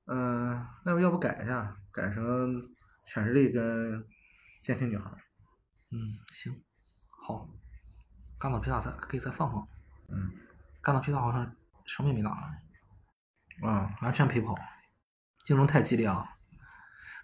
[0.06, 2.70] 嗯、那要不改一下，改成
[3.06, 4.06] 犬之力跟
[4.68, 5.10] 年轻女孩。
[5.92, 5.98] 嗯，
[6.28, 6.54] 行，
[7.26, 7.48] 好，
[8.38, 9.66] 甘草披萨再可以再放放。
[10.10, 10.32] 嗯，
[10.82, 11.56] 甘草披萨好像
[11.86, 12.32] 什么也没拿，
[13.64, 14.56] 啊，完全陪跑，
[15.46, 16.28] 竞争太激烈了，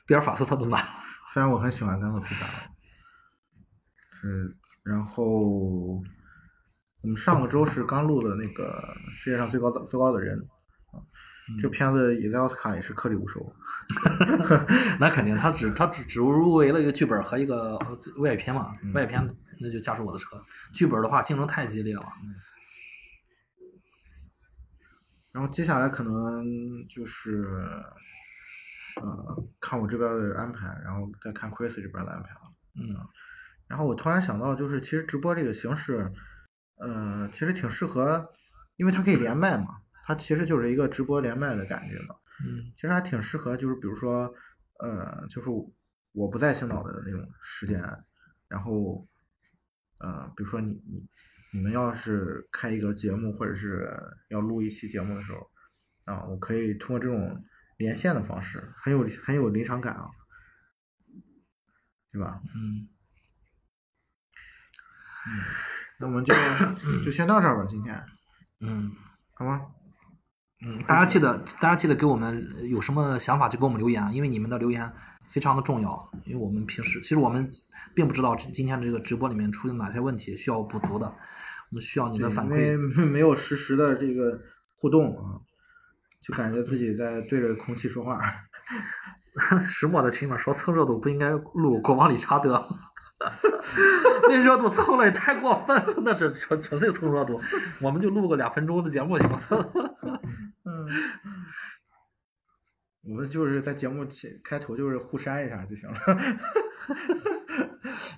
[0.06, 0.78] 比尔法斯特都拿。
[1.34, 2.46] 虽然我很喜欢甘草披萨，
[4.12, 10.48] 是，然后我们上个周是刚录的那个世界上最高最高的人，
[11.62, 13.54] 这片子也在奥斯卡也是颗粒无收。
[15.00, 19.26] 那肯定，他只他只只入围了一个剧本和一个呃外语片嘛，嗯外语片
[19.60, 20.38] 那就驾驶我的车。
[20.74, 22.04] 剧本的话，竞争太激烈了。
[25.34, 26.44] 然后接下来可能
[26.88, 27.44] 就是，
[29.02, 32.42] 呃，看我这边的安排，然后再看 Chris 这边的安排了。
[32.76, 32.96] 嗯
[33.68, 36.08] 然后我突然想到，就是其实直播这个形式，
[36.78, 38.30] 呃，其实挺适合，
[38.76, 39.66] 因为它可以连麦嘛，
[40.04, 42.16] 它其实就是一个直播连麦的感觉嘛。
[42.46, 44.32] 嗯其实还挺适合，就是比如说，
[44.80, 45.50] 呃，就是
[46.12, 47.82] 我不在青岛的那种时间，
[48.48, 49.08] 然后，
[50.00, 51.08] 呃，比如说你你
[51.54, 53.90] 你们要是开一个节目，或者是
[54.30, 55.50] 要录一期节目的时候，
[56.06, 57.42] 啊，我可以通过这种
[57.78, 60.06] 连线的方式，很有很有临场感啊。
[62.12, 62.40] 对吧？
[62.56, 62.88] 嗯，
[66.00, 66.32] 那我们就
[67.04, 68.06] 就先到这儿吧，今天
[68.60, 68.92] 嗯
[69.34, 69.74] 好吗？
[70.66, 74.92] 嗯，大家记得大家记得给我们呃有什么想法就给我们留言，啊因为你们的留言
[75.28, 76.10] 非常的重要。
[76.26, 77.50] 因为我们平时其实我们
[77.94, 83.06] 并不知道今天这个直播里面出现哪些问题需要补足的，我们需要你的反馈因为。
[83.06, 84.38] 没有实时的这个
[84.80, 85.42] 互动啊，
[86.22, 88.20] 就感觉自己在对着空气说话。
[89.60, 92.64] 石墨在群里面说蹭热度不应该录国王理查德，
[94.30, 97.40] 那热度蹭了也太过分了，那是纯纯粹蹭热度。
[97.82, 99.40] 我们就录个两分钟的节目行吗？
[100.64, 100.88] 嗯，
[103.04, 105.96] 我们就是在节目前开头就是互删一下就行了。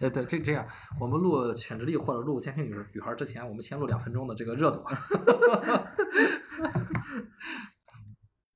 [0.02, 0.66] 呃，对，这这样，
[1.00, 4.84] 我们录犬之力或者录监听女女孩之前，我们先录两分钟的这个热度。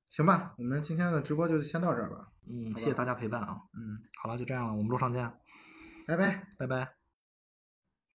[0.08, 2.28] 行吧，我们今天的直播就先到这儿吧。
[2.48, 3.56] 嗯，谢谢大家陪伴啊。
[3.74, 5.32] 嗯，好了，就这样了，我们路上见，
[6.06, 6.46] 拜拜。
[6.58, 6.99] 拜拜。